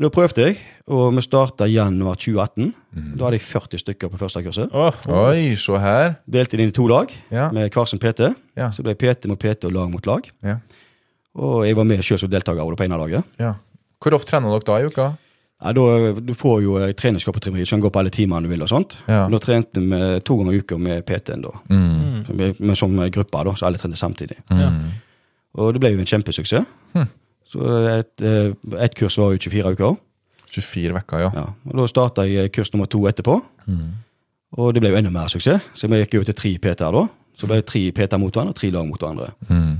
Men 0.00 0.08
Da 0.08 0.12
prøvde 0.14 0.44
jeg, 0.46 0.56
og 0.88 1.10
vi 1.12 1.20
starta 1.26 1.66
januar 1.68 2.16
2018. 2.16 2.70
Mm. 2.96 3.08
Da 3.20 3.26
hadde 3.26 3.36
jeg 3.36 3.42
40 3.44 3.78
stykker 3.82 4.08
på 4.08 4.16
første 4.22 4.40
kurset. 4.46 4.70
Åh, 4.72 5.00
Oi, 5.12 5.54
se 5.60 5.76
her. 5.76 6.14
Delte 6.24 6.56
det 6.56 6.64
inn 6.64 6.72
i 6.72 6.76
to 6.78 6.86
lag 6.88 7.12
Ja. 7.30 7.50
med 7.52 7.68
hver 7.70 7.84
sin 7.86 7.98
PT. 8.00 8.30
Ja. 8.56 8.70
Så 8.72 8.82
ble 8.82 8.94
PT 8.96 9.28
mot 9.28 9.38
PT 9.38 9.66
og 9.68 9.72
lag 9.76 9.90
mot 9.92 10.06
lag. 10.08 10.24
Ja. 10.42 10.56
Og 11.36 11.66
jeg 11.66 11.76
var 11.76 11.84
med 11.84 12.00
selv 12.02 12.18
som 12.18 12.30
deltaker 12.32 12.64
også 12.64 12.76
på 12.80 12.84
ene 12.88 12.96
laget. 12.96 13.24
ja. 13.38 13.54
Hvor 14.00 14.14
ofte 14.16 14.30
trener 14.30 14.48
dere 14.48 14.64
da 14.64 14.78
i 14.80 14.86
uka? 14.88 15.16
Ja, 15.62 15.72
da, 15.76 16.12
du 16.24 16.32
får 16.32 16.62
jo 16.64 16.78
eh, 16.80 16.92
treningskap 16.96 17.34
på 17.36 17.40
trimmeri, 17.44 17.66
så 17.66 17.76
du 17.76 17.82
kan 17.82 17.82
gå 17.84 17.90
på 17.92 17.98
alle 18.00 18.08
timene 18.10 18.42
du 18.42 18.48
vil. 18.48 18.62
og 18.62 18.68
sånt. 18.72 18.96
Ja. 19.06 19.28
Da 19.28 19.38
trente 19.38 19.76
vi 19.78 20.20
to 20.24 20.38
ganger 20.38 20.54
i 20.56 20.60
uka 20.62 20.78
med 20.80 21.04
PT-en, 21.04 21.42
da. 21.42 21.50
Mm. 21.68 22.24
Som, 22.24 22.74
som 22.74 22.96
gruppe, 23.12 23.44
da, 23.44 23.52
så 23.54 23.66
alle 23.68 23.76
trente 23.76 23.98
samtidig. 24.00 24.38
Ja. 24.48 24.70
Og 25.60 25.74
det 25.74 25.80
ble 25.82 25.90
jo 25.92 25.98
en 26.00 26.06
kjempesuksess. 26.08 26.64
Hm. 26.94 27.04
Så 27.50 27.66
et, 27.90 28.22
eh, 28.22 28.52
et 28.84 28.94
kurs 28.94 29.18
var 29.18 29.34
jo 29.34 29.42
24 29.42 29.74
uker. 29.74 29.96
24 30.50 30.94
uker, 31.02 31.24
ja. 31.24 31.30
Ja. 31.34 31.46
Og 31.66 31.76
da 31.78 31.86
starta 31.90 32.26
jeg 32.26 32.52
kurs 32.54 32.72
nummer 32.72 32.86
to 32.90 33.02
etterpå. 33.10 33.40
Mm. 33.66 33.90
Og 34.58 34.74
det 34.74 34.82
ble 34.82 34.90
jo 34.90 34.98
enda 34.98 35.12
mer 35.14 35.30
suksess, 35.30 35.62
så 35.74 35.90
vi 35.90 36.00
gikk 36.02 36.18
over 36.18 36.30
til 36.30 36.38
tre 36.38 36.52
PT-er 36.58 36.94
da. 36.94 37.06
Så 37.38 37.46
det 37.46 37.52
ble 37.52 37.62
tre 37.66 37.82
PT 37.94 38.18
mot 38.18 38.34
hverandre 38.34 38.54
og 38.54 38.58
tre 38.58 38.70
lag 38.74 38.86
mot 38.86 39.00
hverandre. 39.00 39.30
Mm. 39.48 39.76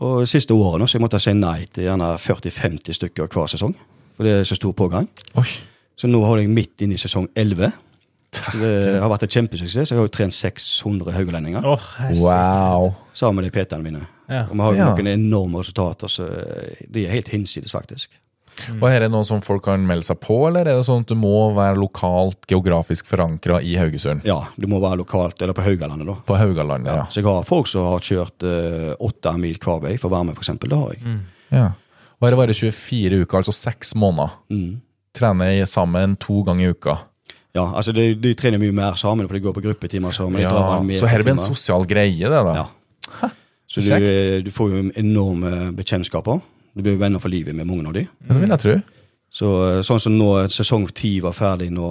Og 0.00 0.28
siste 0.28 0.54
årene 0.54 0.86
så 0.88 0.96
jeg 0.96 1.04
måtte 1.04 1.20
si 1.20 1.32
nei 1.34 1.64
til 1.72 1.88
gjerne 1.88 2.12
40-50 2.20 2.96
stykker 3.00 3.28
hver 3.32 3.50
sesong. 3.50 3.74
For 4.16 4.28
det 4.28 4.34
er 4.36 4.48
så 4.48 4.56
stor 4.58 4.72
pågang. 4.76 5.08
Oi. 5.40 5.48
Så 5.98 6.08
nå 6.08 6.20
holder 6.24 6.44
jeg 6.44 6.54
midt 6.54 6.84
inne 6.84 6.96
i 6.96 7.00
sesong 7.00 7.28
11. 7.36 7.72
Det 8.30 9.00
har 9.02 9.10
vært 9.10 9.24
et 9.26 9.34
kjempesuksess. 9.34 9.90
Jeg 9.90 9.98
har 9.98 10.06
jo 10.06 10.12
trent 10.14 10.34
600 10.36 11.12
haugalendinger 11.16 11.64
Oh. 11.66 11.86
Wow. 12.20 12.94
sammen 13.12 13.42
med 13.42 13.50
de 13.50 13.54
PT-ene 13.58 13.82
mine. 13.82 14.06
Ja. 14.30 14.44
Og 14.46 14.54
vi 14.54 14.62
har 14.62 14.72
jo 14.72 14.78
Ja. 14.78 14.94
noen 14.94 15.08
enorme 15.08 15.58
resultater, 15.64 16.06
så 16.08 16.28
de 16.90 17.06
er 17.06 17.10
helt 17.10 17.28
hinsides, 17.28 17.72
faktisk. 17.72 18.08
Og 18.80 18.90
er 18.90 19.00
det 19.00 19.10
noe 19.10 19.24
som 19.24 19.40
folk 19.40 19.64
kan 19.64 19.80
melde 19.86 20.04
seg 20.04 20.20
på, 20.20 20.46
eller 20.46 20.60
er 20.60 20.76
det 20.76 20.84
sånn 20.84 21.00
at 21.00 21.06
du 21.08 21.14
må 21.16 21.54
være 21.56 21.78
lokalt 21.80 22.46
geografisk 22.46 23.06
forankra 23.06 23.62
i 23.64 23.74
Haugesund? 23.80 24.22
Ja, 24.24 24.42
du 24.58 24.66
må 24.66 24.78
være 24.82 24.98
lokalt, 25.00 25.40
eller 25.42 25.54
på 25.54 25.62
Haugalandet, 25.64 26.06
da. 26.06 26.14
På 26.26 26.36
Haugalandet, 26.36 26.86
ja. 26.94 27.04
Så 27.06 27.22
jeg 27.22 27.24
har 27.24 27.42
folk 27.48 27.66
som 27.66 27.86
har 27.86 28.00
kjørt 28.00 28.42
eh, 28.44 28.94
åtte 29.00 29.32
mil 29.38 29.56
hver 29.58 29.80
vei 29.80 29.96
for 29.96 30.10
å 30.10 30.16
være 30.18 30.26
med, 30.26 30.36
f.eks. 30.36 30.58
Det 30.60 30.76
har 30.78 30.92
jeg. 30.94 31.20
ja. 31.50 31.70
Og 32.20 32.28
her 32.28 32.36
varer 32.36 32.52
24 32.52 33.22
uker, 33.24 33.38
altså 33.38 33.52
seks 33.56 33.94
måneder. 33.96 34.30
Mm. 34.50 34.80
Trener 35.14 35.64
sammen 35.66 36.18
to 36.20 36.42
ganger 36.44 36.68
i 36.68 36.70
uka. 36.74 36.98
Ja, 37.54 37.64
altså 37.74 37.92
de, 37.92 38.14
de 38.14 38.34
trener 38.38 38.58
mye 38.62 38.72
mer 38.72 38.94
sammen, 38.94 39.26
for 39.26 39.34
de 39.34 39.40
går 39.42 39.54
på 39.56 39.62
gruppetimer 39.64 40.12
sammen. 40.14 40.36
de 40.38 40.42
Ja, 40.42 40.98
så 41.00 41.08
her 41.10 41.22
blir 41.24 41.32
en 41.34 41.38
sosial 41.42 41.84
greie, 41.90 42.18
det, 42.30 42.30
da. 42.30 42.54
Ja. 42.54 43.30
Så 43.70 43.80
du, 43.82 44.42
du 44.42 44.50
får 44.54 44.70
jo 44.70 44.90
enorme 44.98 45.72
bekjentskaper. 45.74 46.40
Du 46.74 46.82
blir 46.82 46.96
venner 46.98 47.18
for 47.22 47.28
livet 47.30 47.54
med 47.54 47.66
mange 47.66 47.86
av 47.86 47.94
de. 47.94 48.04
Det 48.28 48.36
vil 48.40 48.48
jeg 48.50 48.58
tro. 48.62 48.74
Så 49.30 49.48
eh, 49.66 49.80
sånn 49.86 50.00
som 50.02 50.14
nå, 50.18 50.28
sesong 50.50 50.88
ti 50.94 51.20
var 51.22 51.34
ferdig 51.34 51.68
nå 51.74 51.88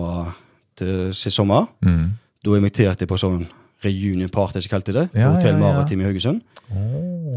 til 0.80 1.14
sist 1.16 1.36
sommer, 1.40 1.68
Mm. 1.84 2.10
da 2.44 2.56
inviterte 2.56 3.04
jeg 3.04 3.10
på 3.12 3.18
sånn 3.20 3.46
reunion 3.84 4.30
party, 4.32 4.60
som 4.62 4.70
kalte 4.74 4.94
det, 4.96 5.06
på 5.12 5.20
Ja, 5.20 5.30
Hotell 5.36 5.56
ja, 5.56 5.60
ja. 5.60 5.74
Maritim 5.74 6.02
i 6.02 6.08
Haugesund. 6.08 6.42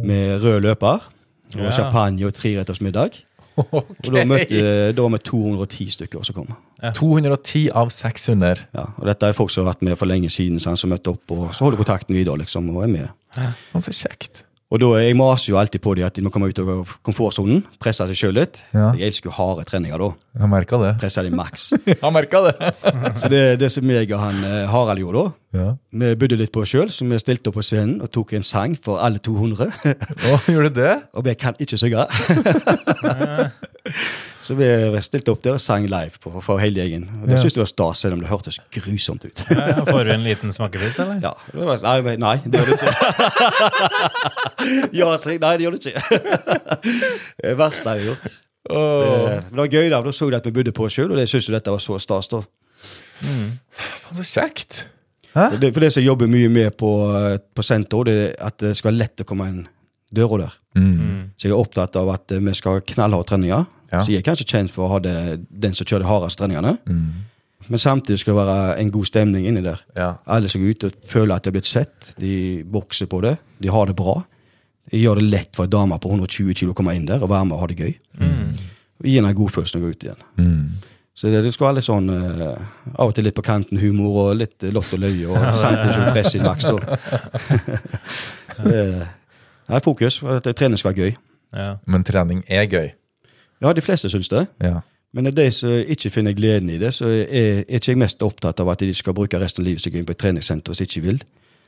Med 0.04 0.42
rød 0.42 0.62
løper, 0.62 1.02
og 1.54 1.60
Ja. 1.66 1.70
champagne 1.70 2.24
og 2.26 2.34
treretters 2.34 2.80
middag. 2.80 3.18
Og 3.60 4.08
da, 4.08 4.22
møtte, 4.28 4.60
da 4.96 5.08
vi 5.12 5.20
210 5.28 5.88
stykker 5.96 6.24
som 6.26 6.36
kom. 6.36 6.54
210 6.96 7.66
av 7.78 7.90
600. 7.92 8.64
Ja, 8.74 8.86
og 8.96 9.08
dette 9.10 9.28
er 9.28 9.36
folk 9.36 9.52
som 9.52 9.64
har 9.64 9.74
vært 9.74 9.84
med 9.86 9.98
for 10.00 10.10
lenge 10.10 10.30
siden, 10.32 10.60
som 10.62 10.92
møtte 10.92 11.12
opp, 11.14 11.34
og 11.34 11.50
så 11.52 11.66
holder 11.66 11.82
kontakten 11.82 12.16
videre, 12.16 12.40
liksom, 12.42 12.70
og 12.74 12.86
er 12.86 12.94
med. 12.94 13.12
Ja. 13.36 13.52
så 13.80 13.94
kjekt. 13.94 14.44
Og 14.72 14.80
da, 14.80 14.88
Jeg 15.02 15.16
maser 15.18 15.50
jo 15.52 15.58
alltid 15.60 15.82
på 15.84 15.92
dem 15.98 16.06
at 16.06 16.16
de 16.16 16.22
må 16.24 16.30
komme 16.32 16.48
ut 16.48 16.58
av 16.62 16.94
komfortsonen, 17.04 17.58
presse 17.82 18.06
seg 18.08 18.16
sjøl 18.16 18.38
litt. 18.38 18.62
Ja. 18.72 18.86
Jeg 18.96 19.10
elsker 19.10 19.28
jo 19.28 19.34
harde 19.36 19.66
treninger 19.68 20.00
da. 20.00 20.06
Jeg 20.40 20.48
merka 20.48 20.78
det. 20.80 20.92
Presse 21.02 21.24
dem 21.26 21.36
maks. 21.36 21.66
Jeg 21.92 22.12
merka 22.16 22.40
det. 22.46 22.54
Så 23.20 23.28
det, 23.28 23.42
det 23.60 23.68
som 23.74 23.90
jeg 23.92 24.08
og 24.14 24.22
han 24.22 24.38
eh, 24.48 24.64
Harald 24.72 25.02
gjorde 25.02 25.26
da, 25.26 25.34
Ja. 25.52 25.66
vi 25.92 26.14
bydde 26.16 26.38
litt 26.40 26.52
på 26.54 26.62
oss 26.64 26.72
sjøl, 26.72 26.88
så 26.88 27.04
vi 27.04 27.18
stilte 27.20 27.50
opp 27.52 27.58
på 27.58 27.64
scenen 27.66 27.98
og 28.00 28.08
tok 28.16 28.32
en 28.38 28.46
sang 28.46 28.72
for 28.80 29.02
alle 29.04 29.20
200. 29.20 29.68
Å, 30.32 30.38
gjorde 30.48 30.72
det? 30.78 30.94
og 31.18 31.26
vi 31.28 31.34
kan 31.36 31.58
ikke 31.60 31.76
synge. 31.76 32.06
Så 34.42 34.54
vi 34.58 34.66
stilte 35.06 35.30
opp 35.30 35.42
der 35.44 35.54
og 35.54 35.60
sang 35.62 35.84
live 35.86 36.18
på, 36.22 36.32
for 36.42 36.58
hele 36.58 36.82
gjengen. 36.82 37.04
Og 37.22 37.28
Det 37.28 37.36
Ja. 37.36 37.40
syntes 37.42 37.54
jeg 37.56 37.62
var 37.62 37.70
stas, 37.70 37.98
selv 38.02 38.14
om 38.16 38.20
det 38.20 38.28
hørtes 38.30 38.58
grusomt 38.74 39.24
ut. 39.24 39.42
Ja, 39.50 39.84
Får 39.86 40.04
du 40.04 40.10
en 40.12 40.24
liten 40.26 40.52
smakebit, 40.52 40.98
eller? 40.98 41.20
Ja, 41.22 41.32
det 41.52 41.66
var, 41.68 41.78
nei, 42.02 42.16
nei, 42.16 42.36
det 42.44 42.60
gjør 42.60 42.66
du 42.66 42.72
ikke. 42.74 42.94
ja, 45.00 45.10
så, 45.18 45.34
nei, 45.38 45.52
det 45.56 45.66
gjør 45.66 45.76
du 45.76 45.78
ikke. 45.78 46.02
det 47.42 47.54
verste 47.62 47.94
jeg 47.94 48.02
har 48.02 48.08
gjort. 48.12 48.32
Det, 48.72 48.78
men 49.50 49.56
det 49.56 49.62
var 49.62 49.70
gøy, 49.74 49.88
da. 49.90 50.00
Da 50.06 50.12
så 50.14 50.28
de 50.30 50.36
at 50.38 50.46
vi 50.46 50.52
bodde 50.54 50.72
på 50.74 50.84
oss 50.86 50.94
sjøl, 50.98 51.10
og 51.12 51.18
det 51.18 51.28
syntes 51.30 51.50
dette 51.54 51.70
var 51.74 51.82
så 51.82 51.98
stas. 52.02 52.28
da. 52.32 52.42
Faen, 53.22 54.16
så 54.18 54.26
kjekt. 54.26 54.84
Hæ? 55.34 55.46
Det, 55.58 55.70
for 55.72 55.80
det 55.80 55.92
som 55.94 56.02
jeg 56.02 56.10
jobber 56.10 56.28
mye 56.30 56.48
med 56.52 56.74
på, 56.76 56.90
eh, 57.16 57.38
på 57.56 57.62
senter, 57.64 58.04
det 58.04 58.16
er 58.26 58.34
at 58.50 58.58
det 58.60 58.74
skal 58.76 58.90
være 58.92 58.98
lett 59.00 59.22
å 59.24 59.28
komme 59.28 59.46
inn 59.48 59.62
døra 60.12 60.42
der. 60.44 60.56
Mm. 60.76 61.30
Så 61.40 61.48
jeg 61.48 61.54
er 61.54 61.60
opptatt 61.62 61.96
av 61.96 62.10
at 62.12 62.34
eh, 62.36 62.42
vi 62.44 62.52
skal 62.58 62.78
ha 62.78 62.82
knallharde 62.84 63.30
treninger. 63.30 63.64
Ja. 63.92 64.00
Så 64.00 64.12
jeg 64.12 64.22
er 64.22 64.26
kanskje 64.26 64.48
kjent 64.48 64.72
for 64.72 64.86
å 64.86 64.94
ha 64.94 65.02
det, 65.04 65.14
den 65.48 65.76
som 65.76 65.86
kjører 65.86 66.06
de 66.06 66.10
hardeste 66.10 66.40
treningene. 66.40 66.76
Mm. 66.88 67.28
Men 67.68 67.78
samtidig 67.78 68.22
skal 68.22 68.34
det 68.34 68.44
være 68.46 68.76
en 68.80 68.90
god 68.90 69.08
stemning 69.08 69.46
inni 69.46 69.62
der. 69.64 69.82
Ja. 69.96 70.14
Alle 70.26 70.50
som 70.50 70.62
går 70.62 70.74
ut 70.74 70.86
og 70.88 70.94
føler 71.08 71.36
at 71.36 71.44
de 71.44 71.52
har 71.52 71.56
blitt 71.58 71.70
sett. 71.70 72.12
De 72.18 72.34
vokser 72.72 73.10
på 73.10 73.20
det. 73.24 73.36
De 73.62 73.70
har 73.70 73.90
det 73.90 73.96
bra. 73.98 74.16
Jeg 74.90 75.04
gjør 75.04 75.20
det 75.20 75.28
lett 75.30 75.56
for 75.56 75.68
en 75.68 75.72
dame 75.72 75.98
på 76.02 76.10
120 76.10 76.56
kg 76.58 76.72
å 76.72 76.76
komme 76.76 76.94
inn 76.98 77.06
der 77.08 77.22
og 77.22 77.30
være 77.30 77.46
med 77.48 77.56
og 77.56 77.62
ha 77.62 77.68
det 77.70 77.78
gøy. 77.78 77.92
Og 79.02 79.06
gi 79.06 79.14
henne 79.18 79.30
en 79.30 79.38
godfølelse 79.38 79.76
når 79.76 79.82
hun 79.82 79.86
går 79.86 79.94
ut 79.94 80.08
igjen. 80.08 80.24
Mm. 80.40 80.64
Så 81.14 81.28
det, 81.28 81.42
det 81.44 81.52
skal 81.52 81.68
være 81.68 81.76
litt 81.76 81.86
sånn 81.86 82.08
uh, 82.08 82.94
Av 82.96 83.10
og 83.10 83.12
til 83.14 83.26
litt 83.28 83.36
på 83.36 83.44
kanten 83.44 83.78
humor 83.82 84.14
og 84.22 84.38
litt 84.40 84.64
eh, 84.64 84.72
lott 84.72 84.94
og 84.96 85.02
løye, 85.02 85.26
og 85.28 85.36
samtidig 85.60 85.92
som 85.92 86.06
press 86.16 86.34
i 86.34 86.40
maks, 86.40 86.68
det 88.64 89.76
er 89.76 89.84
fokus 89.84 90.18
at 90.24 90.48
trening 90.56 90.80
skal 90.80 90.94
være 90.94 91.04
gøy. 91.04 91.14
Ja. 91.52 91.68
Men 91.84 92.06
trening 92.08 92.40
er 92.48 92.64
gøy. 92.64 92.88
Ja, 93.62 93.72
de 93.72 93.84
fleste 93.84 94.10
syns 94.10 94.30
det. 94.32 94.46
Ja. 94.62 94.80
Men 95.12 95.28
er 95.28 95.34
de 95.36 95.44
som 95.52 95.70
ikke 95.70 96.10
finner 96.10 96.32
gleden 96.32 96.70
i 96.72 96.78
det, 96.80 96.94
så 96.96 97.06
er, 97.10 97.62
er 97.62 97.78
ikke 97.78 97.92
jeg 97.92 98.00
mest 98.00 98.22
opptatt 98.24 98.60
av 98.62 98.70
at 98.72 98.80
de 98.80 98.94
skal 98.96 99.14
bruke 99.16 99.38
resten 99.40 99.62
av 99.62 99.68
livet 99.68 99.84
sitt 99.84 99.96
inn 99.98 100.08
på 100.08 100.14
et 100.16 100.20
treningssenter 100.22 100.72
hvis 100.72 100.80
de 100.80 100.88
ikke 100.88 101.04
vil. 101.06 101.22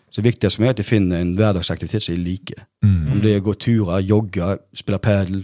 Så 0.08 0.22
det 0.22 0.28
viktigste 0.30 0.56
for 0.56 0.64
meg 0.64 0.70
er 0.70 0.76
at 0.76 0.80
de 0.80 0.86
finner 0.86 1.20
en 1.20 1.32
hverdagsaktivitet 1.36 2.06
som 2.06 2.14
de 2.16 2.24
liker. 2.24 2.64
Om 2.86 3.20
det 3.22 3.34
er 3.34 3.42
å 3.42 3.46
gå 3.48 3.56
turer, 3.60 4.04
jogge, 4.06 4.52
spille 4.78 5.00
padel, 5.02 5.42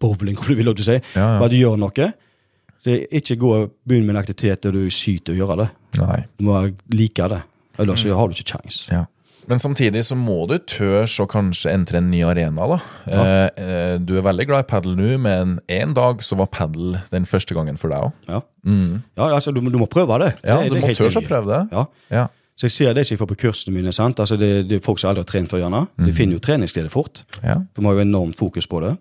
bowling, 0.00 0.38
om 0.40 0.48
du 0.48 0.54
vil 0.54 0.70
lov 0.70 0.78
til 0.78 0.86
å 0.86 0.90
si. 0.92 1.00
Ja, 1.16 1.24
ja. 1.34 1.40
Bare 1.42 1.52
de 1.52 1.62
gjør 1.62 1.80
noe. 1.82 2.10
Så 2.84 2.98
ikke 3.16 3.38
gå 3.40 3.50
og 3.56 3.72
begynne 3.88 4.08
med 4.10 4.14
en 4.16 4.20
aktivitet 4.22 4.64
der 4.64 4.76
du 4.76 4.84
syter 4.92 5.34
å 5.34 5.38
gjøre 5.38 5.58
det. 5.62 5.68
Nei. 6.00 6.20
Du 6.38 6.46
må 6.48 6.60
like 6.92 7.28
det. 7.32 7.42
Ellers 7.80 8.04
så 8.04 8.14
har 8.16 8.30
du 8.30 8.36
ikke 8.36 8.54
kjangs. 8.54 8.84
Ja. 8.92 9.04
Men 9.48 9.58
samtidig 9.58 10.04
så 10.04 10.16
må 10.16 10.46
du 10.48 10.58
tørs 10.58 11.18
å 11.20 11.26
kanskje 11.28 11.72
entre 11.72 11.98
en 11.98 12.10
ny 12.10 12.22
arena, 12.24 12.66
da. 12.70 12.78
Ja. 13.06 13.24
eh, 13.56 13.98
du 13.98 14.16
er 14.18 14.22
veldig 14.22 14.46
glad 14.48 14.64
i 14.64 14.68
padel 14.70 14.96
nå, 14.96 15.18
men 15.20 15.58
en 15.68 15.92
dag 15.94 16.22
så 16.24 16.36
var 16.36 16.46
padel 16.46 16.98
den 17.10 17.24
første 17.28 17.54
gangen 17.54 17.76
for 17.76 17.88
deg 17.92 17.98
òg. 18.08 18.12
Ja. 18.28 18.40
ja, 18.64 19.28
altså 19.34 19.52
du, 19.52 19.60
du 19.60 19.78
må 19.78 19.86
prøve 19.90 20.18
det. 20.24 20.34
Ja, 20.44 20.60
Det- 20.62 20.70
du 20.70 20.76
det 20.76 20.82
må 20.82 20.94
tørs 20.96 21.16
å 21.16 21.26
prøve 21.28 21.46
det. 21.52 21.68
Ja. 21.72 21.84
Ja. 22.10 22.26
Så 22.56 22.68
jeg 22.68 22.70
ser 22.70 22.92
det 22.94 23.02
ikke 23.02 23.10
jeg 23.16 23.18
får 23.18 23.26
på 23.32 23.36
kursene 23.42 23.74
mine. 23.74 23.92
sant? 23.92 24.20
Altså 24.22 24.36
det, 24.38 24.68
det 24.68 24.76
er 24.76 24.80
folk 24.84 25.00
som 25.00 25.08
aldri 25.10 25.24
har 25.24 25.26
trent 25.26 25.50
før, 25.50 25.58
gjerne. 25.64 25.88
De 26.06 26.12
finner 26.14 26.34
jo 26.36 26.38
treningsglede 26.38 26.88
fort. 26.88 27.24
Ja. 27.42 27.56
For 27.74 27.82
vi 27.82 27.88
har 27.88 27.94
jo 27.98 28.04
enormt 28.04 28.36
fokus 28.38 28.66
på 28.70 28.78
det. 28.84 28.92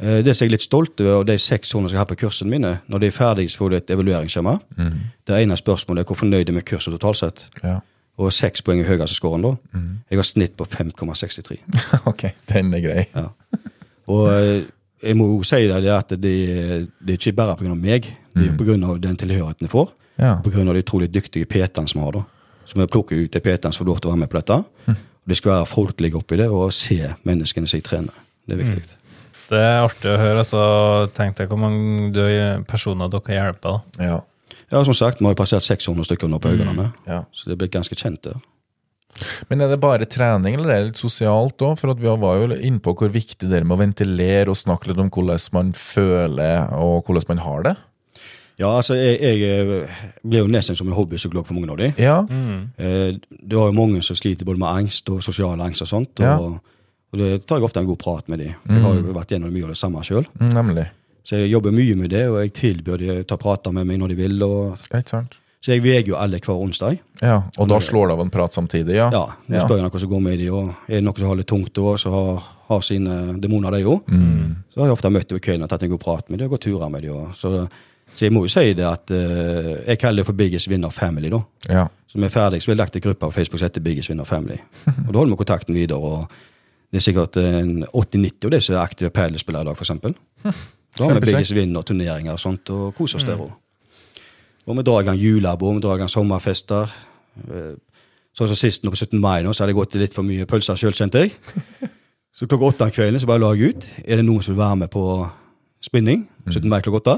Eh, 0.00 0.22
Det 0.24 0.34
som 0.34 0.46
jeg 0.46 0.48
er 0.48 0.54
litt 0.56 0.64
stolt 0.64 1.00
over, 1.04 1.18
og 1.20 1.26
de 1.26 1.36
seks 1.38 1.68
som 1.68 1.84
jeg 1.86 1.98
har 1.98 2.06
på 2.08 2.16
kursene 2.16 2.48
mine, 2.48 2.80
når 2.88 2.98
de 3.00 3.06
er 3.06 3.10
ferdige, 3.10 3.50
så 3.52 3.58
får 3.60 3.70
du 3.70 3.76
et 3.76 3.90
evalueringsskjema. 3.90 4.58
Det 5.28 5.36
ene 5.42 5.54
spørsmålet 5.60 6.00
er 6.00 6.04
hvor 6.08 6.16
fornøyd 6.16 6.48
er 6.48 6.52
med 6.56 6.64
kurset 6.64 6.92
totalt 6.96 7.16
sett. 7.20 7.46
ja. 7.62 7.80
Og 8.18 8.32
seks 8.34 8.64
poeng 8.66 8.80
er 8.82 8.88
høyeste 8.88 9.14
skåren 9.14 9.44
da. 9.46 9.52
Jeg 10.10 10.18
har 10.18 10.26
snitt 10.26 10.56
på 10.58 10.66
5,63. 10.66 11.60
ok, 12.10 12.24
den 12.50 12.74
er 12.74 12.82
grei. 12.82 13.04
Ja. 13.14 13.28
Og 14.10 14.26
eh, 14.32 14.64
jeg 15.04 15.14
må 15.18 15.28
jo 15.30 15.44
si 15.46 15.60
det, 15.68 15.82
det 15.84 15.92
at 15.94 16.14
det, 16.18 16.32
det 16.98 17.14
er 17.14 17.20
ikke 17.20 17.36
bare 17.38 17.54
pga. 17.60 17.74
meg. 17.78 18.08
Det 18.34 18.48
er 18.48 18.56
på 18.58 18.66
grunn 18.66 18.84
av 18.86 18.98
den 19.02 19.16
tilhørigheten 19.18 19.68
jeg 19.68 19.74
får. 19.74 19.92
Ja. 20.18 20.32
Av 20.42 20.50
de 20.50 20.82
utrolig 20.82 21.10
dyktige 21.14 21.46
PT-ene 21.46 21.90
som 21.90 22.00
vi 22.00 22.06
har. 22.06 22.18
da. 22.18 22.24
Så 22.66 22.78
vi 22.78 22.86
plukker 22.90 23.16
ut 23.22 23.32
de 23.32 23.40
PT-ene 23.40 23.72
som 23.72 23.84
får 23.84 23.88
lov 23.92 24.00
til 24.00 24.10
å 24.10 24.14
være 24.14 24.22
med 24.24 24.32
på 24.32 24.40
dette. 24.40 24.58
Og 24.88 25.28
De 25.30 25.36
skal 25.38 25.54
være 25.54 25.68
folkelige 25.70 26.18
oppi 26.18 26.40
det 26.40 26.48
og 26.48 26.72
se 26.74 26.98
menneskene 27.28 27.68
som 27.68 27.78
jeg 27.78 27.86
trener. 27.86 28.16
Det 28.48 28.56
er 28.56 28.64
viktig. 28.64 28.98
Det 29.48 29.60
er 29.60 29.84
artig 29.84 30.10
å 30.10 30.18
høre. 30.20 30.44
Så 30.44 30.60
tenk 31.16 31.38
deg 31.38 31.48
hvor 31.52 31.60
mange 31.60 32.10
døde 32.16 32.64
personer 32.68 33.12
dere 33.12 33.38
hjelper. 33.38 33.78
da. 33.78 34.04
Ja. 34.04 34.18
Ja, 34.70 34.82
som 34.84 34.94
sagt, 34.94 35.20
Vi 35.20 35.24
har 35.26 35.32
jo 35.34 35.38
passert 35.42 35.64
600 35.64 36.04
stykker 36.04 36.28
nå 36.28 36.38
på 36.42 36.50
Haugalandet, 36.52 36.92
ja. 37.08 37.22
så 37.32 37.48
det 37.48 37.56
er 37.56 37.60
blitt 37.62 37.72
ganske 37.76 37.96
kjent 37.96 38.22
der. 38.26 38.36
Men 39.48 39.62
er 39.64 39.70
det 39.72 39.80
bare 39.80 40.06
trening, 40.06 40.54
eller 40.58 40.70
er 40.70 40.82
det 40.82 40.90
litt 40.92 41.00
sosialt 41.00 41.58
òg? 41.64 41.78
For 41.80 41.90
at 41.94 41.98
vi 42.02 42.10
var 42.22 42.36
jo 42.38 42.54
innpå 42.54 42.92
hvor 42.94 43.08
viktig 43.10 43.48
det 43.48 43.62
er 43.62 43.64
med 43.66 43.78
å 43.78 43.80
ventilere 43.80 44.52
og 44.52 44.58
snakke 44.60 44.90
litt 44.90 45.00
om 45.02 45.08
hvordan 45.10 45.40
man 45.56 45.72
føler, 45.74 46.68
og 46.76 47.08
hvordan 47.08 47.30
man 47.32 47.42
har 47.46 47.64
det. 47.66 47.74
Ja, 48.58 48.72
altså, 48.76 48.96
jeg, 48.98 49.20
jeg 49.22 49.58
eh, 49.86 49.98
blir 50.26 50.42
jo 50.42 50.50
nesten 50.50 50.74
som 50.74 50.88
en 50.90 50.96
hobbypsykolog 50.96 51.46
for 51.46 51.54
mange 51.54 51.70
av 51.70 51.78
de. 51.78 51.92
Ja. 52.02 52.16
Eh, 52.26 53.14
Det 53.30 53.54
var 53.56 53.70
jo 53.70 53.76
mange 53.76 54.02
som 54.02 54.18
sliter 54.18 54.44
både 54.48 54.58
med 54.58 54.68
angst 54.68 55.08
og 55.14 55.22
sosial 55.22 55.60
angst 55.62 55.84
og 55.86 55.90
sånt. 55.90 56.18
Ja. 56.18 56.36
Og, 56.42 56.58
og 57.14 57.20
det 57.22 57.46
tar 57.46 57.60
jeg 57.60 57.68
ofte 57.68 57.80
en 57.84 57.86
god 57.88 58.00
prat 58.02 58.26
med 58.28 58.42
de. 58.42 58.48
For 58.66 58.74
Jeg 58.74 58.82
har 58.84 58.96
jo 58.98 59.14
vært 59.14 59.34
gjennom 59.34 59.54
mye 59.54 59.68
av 59.68 59.74
det 59.76 59.78
samme 59.78 60.02
sjøl. 60.06 60.26
Mm, 60.40 60.50
Nemlig. 60.56 60.86
Så 61.28 61.36
jeg 61.42 61.50
jobber 61.52 61.74
mye 61.76 61.94
med 61.98 62.08
det, 62.14 62.22
og 62.32 62.38
jeg 62.40 62.54
tilbyr 62.56 63.00
de 63.02 63.08
å 63.12 63.24
ta 63.28 63.36
prater 63.36 63.74
med 63.76 63.84
meg 63.90 63.98
når 64.00 64.14
de 64.14 64.16
vil. 64.22 64.42
Og, 64.46 64.78
Ja, 64.88 65.02
Ikke 65.02 65.12
sant? 65.12 65.34
så 65.60 65.74
jeg 65.74 65.82
veger 65.82 66.12
jo 66.14 66.16
alle 66.16 66.38
hver 66.40 66.54
onsdag. 66.62 66.98
Ja, 67.20 67.42
Og 67.58 67.68
da 67.68 67.80
slår 67.82 68.08
det 68.08 68.14
av 68.14 68.20
en 68.22 68.30
prat 68.30 68.54
samtidig, 68.54 68.94
ja? 68.96 69.10
Ja, 69.12 69.24
Nå 69.48 69.60
spør 69.60 69.76
jeg 69.76 69.84
noen 69.84 70.00
som 70.00 70.08
går 70.14 70.22
med 70.24 70.38
de, 70.38 70.46
og 70.54 70.70
er 70.88 70.94
det 70.94 71.04
noen 71.04 71.18
som 71.18 71.28
har 71.28 71.36
det 71.36 71.46
tungt, 71.50 71.78
og 71.82 71.98
som 72.00 72.14
har, 72.14 72.46
har 72.70 72.80
sine 72.86 73.18
demoner, 73.42 73.70
de 73.76 73.82
òg. 73.84 74.08
Mm. 74.08 74.54
Så 74.72 74.80
har 74.80 74.86
jeg 74.88 74.96
ofte 74.96 75.10
møtt 75.12 75.28
dem 75.28 75.36
i 75.36 75.44
kvelden 75.44 75.66
og 75.66 75.68
tatt 75.74 75.82
en 75.82 75.90
god 75.90 76.00
prat 76.06 76.30
med 76.30 76.38
dem 76.38 76.46
og 76.48 76.54
gått 76.56 76.64
turer 76.70 76.88
med 76.94 77.02
dem. 77.02 77.34
Så, 77.34 77.52
så 78.14 78.24
jeg 78.24 78.32
må 78.32 78.46
jo 78.46 78.54
si 78.54 78.72
det 78.78 78.86
at 78.88 79.10
uh, 79.12 79.84
jeg 79.84 79.98
kaller 79.98 80.22
det 80.22 80.26
for 80.30 80.38
Biggest 80.38 80.68
Winner 80.72 80.90
Family. 80.94 81.28
da. 81.34 81.42
Ja. 81.68 81.84
Vi 82.14 82.24
er 82.24 82.32
ferdig, 82.32 82.62
så 82.62 82.70
vi 82.70 82.76
har 82.78 82.84
lagt 82.86 82.96
en 82.96 83.02
gruppe 83.04 83.26
på 83.26 83.34
Facebook 83.34 83.58
som 83.60 83.68
heter 83.68 83.84
Biggest 83.84 84.08
Winner 84.08 84.24
Family. 84.24 84.56
Og 85.08 85.12
Da 85.12 85.18
holder 85.18 85.34
vi 85.34 85.42
kontakten 85.44 85.74
videre. 85.74 85.98
og 85.98 86.30
Det 86.88 87.02
er 87.02 87.04
sikkert 87.04 87.36
80-90 87.36 88.46
av 88.46 88.50
disse 88.56 88.78
aktive 88.80 89.10
padelspillere 89.10 89.66
i 89.66 89.68
dag, 89.68 89.76
f.eks. 89.76 90.54
Så 90.96 91.04
har 91.04 91.10
vi 91.10 91.14
Kjempekjekt. 91.18 91.36
Biggest 91.36 91.54
Winner-turneringer 91.58 92.32
og 92.32 92.40
sånt, 92.42 92.70
og 92.70 92.94
koser 92.96 93.20
oss 93.20 93.24
der 93.28 93.36
òg. 93.38 93.52
Og 94.68 94.76
vi 94.76 94.82
drar 94.84 95.00
i 95.02 95.06
gang 95.08 95.18
julebord, 95.20 95.74
vi 95.78 95.80
drar 95.84 95.96
i 95.96 96.02
gang 96.02 96.10
sommerfester. 96.12 96.90
Eh, 97.48 97.74
Sånn 98.38 98.46
som 98.52 98.58
sist 98.60 98.84
nå 98.86 98.92
på 98.94 98.98
17. 99.00 99.18
mai, 99.18 99.42
nå, 99.42 99.50
så 99.50 99.64
hadde 99.64 99.72
jeg 99.72 99.78
gått 99.80 99.90
til 99.90 100.02
litt 100.04 100.12
for 100.14 100.22
mye 100.22 100.44
pølser 100.46 100.76
sjøl, 100.78 100.92
kjente 100.94 101.24
jeg. 101.24 101.32
Så 102.38 102.46
klokka 102.46 102.68
åtte 102.68 102.86
om 102.86 102.92
kvelden 102.94 103.18
så 103.18 103.26
bare 103.26 103.40
la 103.42 103.48
jeg 103.58 103.72
ut. 103.74 103.86
Er 104.06 104.20
det 104.20 104.24
noen 104.28 104.44
som 104.44 104.54
vil 104.54 104.60
være 104.60 104.76
med 104.84 104.90
på 104.94 105.00
spinning? 105.82 106.20
17. 106.46 106.68
mai 106.70 106.78
klokka 106.86 107.00
åtte. 107.00 107.14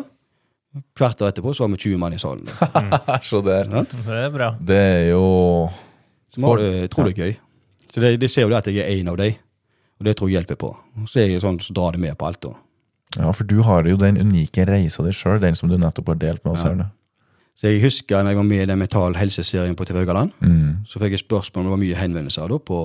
Kvarter 0.96 1.28
etterpå 1.28 1.52
så 1.52 1.66
var 1.66 1.74
vi 1.74 1.80
20 1.82 1.98
mann 2.00 2.14
i 2.16 2.20
salen. 2.22 2.48
Så 3.28 3.42
der. 3.44 3.68
Ja. 3.68 3.82
Det 3.84 4.16
er 4.16 4.32
bra. 4.32 4.48
Det 4.56 4.78
er 4.80 5.04
jo 5.10 5.20
Så 6.32 6.40
vi 6.40 6.46
har 6.46 6.62
det 6.62 6.70
utrolig 6.88 7.12
gøy. 7.18 7.34
Så 7.92 8.00
de, 8.00 8.28
ser 8.32 8.46
jo 8.46 8.52
det 8.54 8.62
at 8.62 8.70
jeg 8.72 8.80
er 8.80 8.94
en 9.02 9.12
av 9.12 9.18
dem, 9.20 9.36
og 10.00 10.08
det 10.08 10.16
tror 10.16 10.30
jeg 10.30 10.38
hjelper 10.38 10.56
på. 10.64 10.72
Så 11.04 11.20
er 11.20 11.34
jeg 11.34 11.44
sånn 11.44 11.60
så 11.60 11.76
drar 11.76 11.98
de 11.98 12.00
med 12.00 12.16
på 12.16 12.30
alt. 12.30 12.40
da. 12.40 12.54
Ja, 13.18 13.30
for 13.34 13.44
du 13.44 13.62
har 13.66 13.82
jo 13.90 13.96
den 13.98 14.16
unike 14.22 14.64
reisa 14.68 15.02
di 15.02 15.10
sjøl, 15.12 15.40
den 15.42 15.54
som 15.58 15.68
du 15.68 15.76
nettopp 15.78 16.12
har 16.12 16.18
delt 16.20 16.44
med 16.44 16.52
oss 16.54 16.62
her. 16.62 16.74
da. 16.78 16.86
Så 17.58 17.66
jeg 17.68 17.82
husker 17.82 18.22
når 18.22 18.30
jeg 18.30 18.36
var 18.38 18.44
med 18.48 18.62
i 18.62 18.66
den 18.70 18.78
Metall 18.78 19.14
Helse-serien 19.18 19.74
på 19.76 19.84
TV 19.84 19.98
Haugaland, 19.98 20.30
Mm. 20.40 20.76
så 20.86 20.98
fikk 21.02 21.10
jeg 21.16 21.18
spørsmål 21.24 21.64
om 21.64 21.66
det 21.66 21.70
var 21.74 21.82
mye 21.84 21.96
henvendelser 21.98 22.48
da 22.48 22.58
på, 22.58 22.78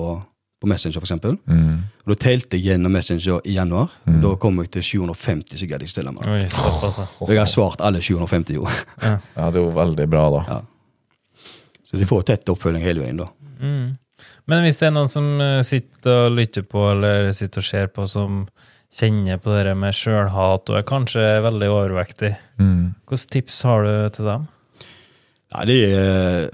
på 0.60 0.66
Messenger, 0.68 1.00
eksempel. 1.00 1.38
Mm. 1.46 1.78
Og 2.04 2.12
da 2.12 2.14
telte 2.14 2.56
jeg 2.58 2.64
gjennom 2.66 2.92
Messenger 2.92 3.40
i 3.46 3.54
januar. 3.54 3.88
Mm. 4.06 4.20
Da 4.22 4.34
kom 4.36 4.58
jeg 4.58 4.70
til 4.70 4.82
750 4.82 5.58
som 5.62 5.68
gadd 5.68 5.80
jeg 5.86 5.88
stille 5.94 6.12
meg. 6.12 6.26
Oi, 6.26 6.40
ja. 6.42 7.06
Og 7.22 7.28
jeg 7.30 7.38
har 7.38 7.46
svart 7.46 7.80
alle 7.80 8.02
750 8.02 8.54
jo. 8.58 8.66
Ja, 9.02 9.18
det 9.50 9.56
er 9.56 9.62
jo 9.62 9.70
veldig 9.70 10.08
bra, 10.10 10.26
da. 10.30 10.42
Ja. 10.50 10.60
Så 11.86 11.96
de 11.96 12.04
får 12.08 12.26
tett 12.26 12.48
oppfølging 12.50 12.82
hele 12.82 13.00
veien, 13.04 13.16
da. 13.22 13.28
Mm. 13.62 13.96
Men 14.50 14.62
hvis 14.66 14.78
det 14.80 14.88
er 14.88 14.94
noen 14.94 15.08
som 15.10 15.26
eh, 15.40 15.60
sitter 15.66 16.26
og 16.26 16.36
lytter 16.36 16.62
på, 16.66 16.82
eller 16.92 17.30
sitter 17.34 17.62
og 17.62 17.66
ser 17.66 17.86
på, 17.94 18.06
som 18.10 18.44
kjenner 18.96 19.38
på 19.42 19.54
det 19.64 19.74
med 19.76 19.94
sjølhat 19.96 20.70
og 20.72 20.78
er 20.78 20.86
kanskje 20.88 21.24
veldig 21.44 21.68
overvektig, 21.72 22.34
Mm. 22.58 22.94
hvilke 23.06 23.30
tips 23.30 23.62
har 23.68 23.82
du 23.84 24.08
til 24.16 24.24
dem? 24.24 24.46
Ja, 25.52 25.64
det 25.68 25.76
er, 25.92 26.50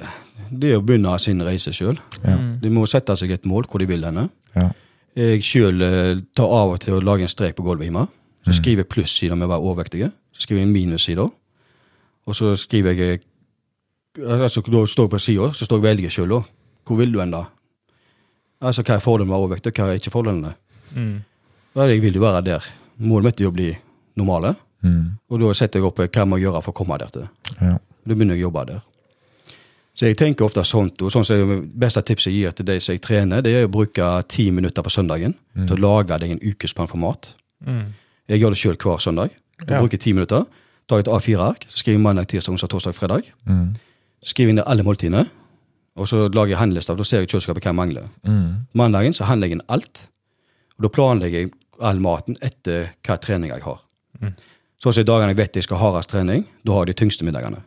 det 0.51 0.73
er 0.73 0.79
å 0.81 0.85
begynne 0.85 1.19
sin 1.23 1.41
reise 1.43 1.71
sjøl. 1.73 1.99
Ja. 2.25 2.37
De 2.61 2.69
må 2.71 2.87
sette 2.91 3.15
seg 3.17 3.31
et 3.31 3.45
mål 3.47 3.67
hvor 3.71 3.79
de 3.79 3.87
vil 3.87 4.03
henne. 4.05 4.29
Ja. 4.57 4.71
Jeg 5.17 5.43
sjøl 5.45 5.79
tar 6.35 6.49
av 6.51 6.73
og 6.75 6.81
til 6.81 6.95
å 6.99 7.01
lage 7.05 7.23
en 7.23 7.29
strek 7.29 7.55
på 7.57 7.65
gulvet 7.65 7.89
hjemme. 7.89 8.07
Så 8.47 8.57
skriver 8.59 8.83
jeg 8.83 8.89
plussida 8.91 9.37
med 9.37 9.47
å 9.47 9.53
være 9.53 9.63
overvektige. 9.69 10.11
Så 10.35 10.43
skriver 10.43 10.63
jeg 10.63 10.69
en 10.69 10.73
minussider. 10.75 11.31
Og 12.27 12.35
så 12.35 12.57
skriver 12.59 12.95
jeg 12.99 13.21
altså 14.19 14.61
Da 14.67 14.85
står 14.87 15.05
jeg 15.07 15.11
på 15.11 15.21
sida, 15.21 15.53
så 15.55 15.65
står 15.65 15.79
jeg 15.79 15.85
velger 15.97 16.11
sjøl, 16.11 16.29
da. 16.29 16.41
Hvor 16.85 16.97
vil 16.99 17.13
du 17.13 17.21
hen, 17.21 17.31
da? 17.31 17.45
Altså, 18.61 18.83
hva 18.83 18.97
er 18.99 19.05
fordelen 19.05 19.29
med 19.31 19.37
å 19.37 19.39
være 19.41 19.47
overvektig, 19.49 19.73
og 19.73 19.79
hva 19.79 19.93
er 19.95 20.01
ikke 20.01 20.13
fordelene? 20.13 20.55
Mm. 20.95 21.25
Jeg 21.75 22.03
vil 22.03 22.15
jo 22.15 22.21
være 22.21 22.43
der. 22.45 22.65
Målet 22.99 23.25
mitt 23.31 23.41
er 23.41 23.49
å 23.49 23.55
bli 23.55 23.71
normale. 24.17 24.55
Mm. 24.83 25.13
Og 25.31 25.41
da 25.41 25.53
setter 25.57 25.81
jeg 25.81 25.87
opp 25.89 25.99
hva 26.03 26.09
jeg 26.11 26.29
må 26.29 26.39
gjøre 26.43 26.63
for 26.63 26.73
å 26.75 26.77
komme 26.77 26.99
der 27.01 27.13
til. 27.15 27.29
Ja. 27.61 27.77
Da 27.79 28.15
begynner 28.15 28.35
jeg 28.37 28.43
å 28.45 28.49
jobbe 28.51 28.65
der. 28.73 28.81
Så 29.95 30.07
jeg 30.09 30.17
tenker 30.17 30.47
ofte 30.47 30.63
sånt, 30.65 31.03
og 31.05 31.13
sånn 31.13 31.25
som 31.25 31.37
jeg, 31.37 31.63
beste 31.77 32.01
tipset 32.09 32.33
jeg 32.33 32.39
gir 32.47 32.55
til 32.57 32.65
de 32.67 32.79
som 32.81 32.95
jeg 32.97 33.03
trener, 33.05 33.43
det 33.45 33.53
er 33.59 33.67
å 33.67 33.73
bruke 33.73 34.07
ti 34.33 34.47
minutter 34.51 34.83
på 34.85 34.91
søndagen 34.91 35.35
til 35.55 35.75
å 35.77 35.81
lage 35.85 36.17
deg 36.23 36.33
en 36.33 36.41
ukesplan 36.41 36.89
for 36.89 36.97
mat. 37.03 37.35
Mm. 37.67 37.93
Jeg 38.33 38.41
gjør 38.41 38.55
det 38.57 38.61
sjøl 38.63 38.79
hver 38.81 39.03
søndag. 39.05 39.31
Jeg 39.61 39.69
Ja. 39.69 39.81
bruker 39.81 39.99
ti 40.01 40.13
minutter. 40.13 40.47
Tar 40.89 40.99
et 40.99 41.07
A4-ark, 41.07 41.67
skriver 41.69 42.01
mandag, 42.01 42.27
tirsdag, 42.29 42.53
onsdag, 42.53 42.69
torsdag, 42.71 42.95
fredag. 42.95 43.23
Mm. 43.47 43.77
Skriver 44.25 44.51
inn 44.51 44.59
alle 44.67 44.83
måltidene, 44.83 45.29
og 45.97 46.09
så 46.09 46.29
lager 46.33 46.49
jeg 46.57 46.59
handlelista. 46.59 46.97
Da 46.97 47.03
ser 47.05 47.21
jeg 47.21 47.29
kjøleskapet 47.29 47.63
hva 47.63 47.71
jeg 47.71 47.77
mangler. 47.77 48.09
Mm. 48.27 48.67
Mandagen 48.75 49.13
så 49.13 49.25
handler 49.25 49.47
jeg 49.49 49.59
inn 49.59 49.67
alt, 49.69 50.09
og 50.79 50.83
da 50.83 50.89
planlegger 50.89 51.39
jeg 51.41 51.53
all 51.81 52.01
maten 52.03 52.37
etter 52.45 52.93
hva 53.07 53.19
trening 53.23 53.53
jeg 53.53 53.65
har. 53.65 53.81
Sånn 54.83 54.95
som 54.97 55.03
i 55.03 55.07
dagene 55.09 55.33
jeg 55.33 55.39
vet 55.39 55.61
jeg 55.61 55.67
skal 55.69 55.79
ha 55.81 55.91
hardest 55.91 56.11
trening, 56.13 56.45
da 56.67 56.77
har 56.77 56.87
jeg 56.87 56.95
de 56.95 57.01
tyngste 57.05 57.27
middagene. 57.27 57.63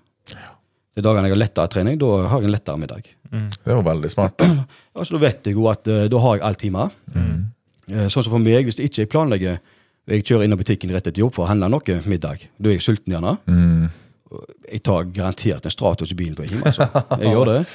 De 0.96 1.04
dagene 1.04 1.28
jeg 1.28 1.36
har 1.36 1.42
lettere 1.42 1.72
trening, 1.72 1.98
da 2.00 2.12
har 2.30 2.40
jeg 2.44 2.50
en 2.50 2.56
lettere 2.56 2.80
middag. 2.80 3.08
Det 3.32 3.72
er 3.72 3.78
jo 3.78 3.86
veldig 3.86 4.12
smart. 4.12 4.42
Ja, 4.96 5.04
så 5.04 5.18
Da 5.18 5.20
vet 5.26 5.48
jeg 5.48 5.58
jo 5.58 5.66
at 5.68 5.90
uh, 5.92 6.06
da 6.08 6.20
har 6.24 6.38
jeg 6.38 6.44
all 6.48 6.56
time. 6.56 6.86
Mm. 7.12 7.40
sånn 8.08 8.24
som 8.24 8.32
for 8.32 8.40
meg, 8.40 8.64
hvis 8.64 8.80
jeg 8.80 8.88
ikke 8.88 9.10
planlegger 9.12 9.58
jeg 10.06 10.22
kjører 10.24 10.46
innom 10.46 10.60
butikken 10.62 10.92
rett 10.94 11.08
etter 11.10 11.24
jobb 11.24 11.34
for 11.36 11.46
å 11.46 11.50
handle 11.50 11.68
noe 11.74 11.98
middag, 12.06 12.46
da 12.62 12.70
er 12.70 12.78
jeg 12.78 12.86
sulten 12.86 13.16
gjerne. 13.16 13.36
Mm. 13.50 13.90
Jeg 14.70 14.82
tar 14.86 15.10
garantert 15.14 15.66
en 15.66 15.74
Stratos 15.74 16.14
i 16.14 16.18
bilen 16.18 16.38
på 16.38 16.46
hjem. 16.46 16.62
Altså. 16.66 16.88
Jeg 17.20 17.36
gjør 17.36 17.52
det. 17.56 17.60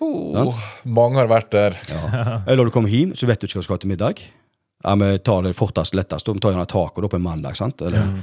Oh, 0.00 0.56
mange 0.88 1.18
har 1.18 1.26
vært 1.28 1.50
der. 1.52 1.74
Ja. 1.90 1.98
Eller 2.46 2.62
når 2.62 2.70
du 2.70 2.72
kommer 2.72 2.88
hjem, 2.88 3.10
så 3.12 3.26
vet 3.28 3.42
du 3.42 3.44
ikke 3.44 3.58
hva 3.58 3.60
du 3.60 3.66
skal 3.66 3.76
ha 3.76 3.80
til 3.82 3.90
middag. 3.90 4.22
Ja, 4.84 4.94
Vi 4.94 5.18
tar 5.18 5.42
det 5.42 5.56
fortest 5.56 5.94
lettest. 5.94 6.28
Vi 6.28 6.38
tar 6.40 6.52
gjerne 6.54 6.66
taco 6.66 7.08
på 7.08 7.16
en 7.16 7.22
mandag. 7.22 7.56
sant? 7.56 7.82
Eller, 7.82 8.20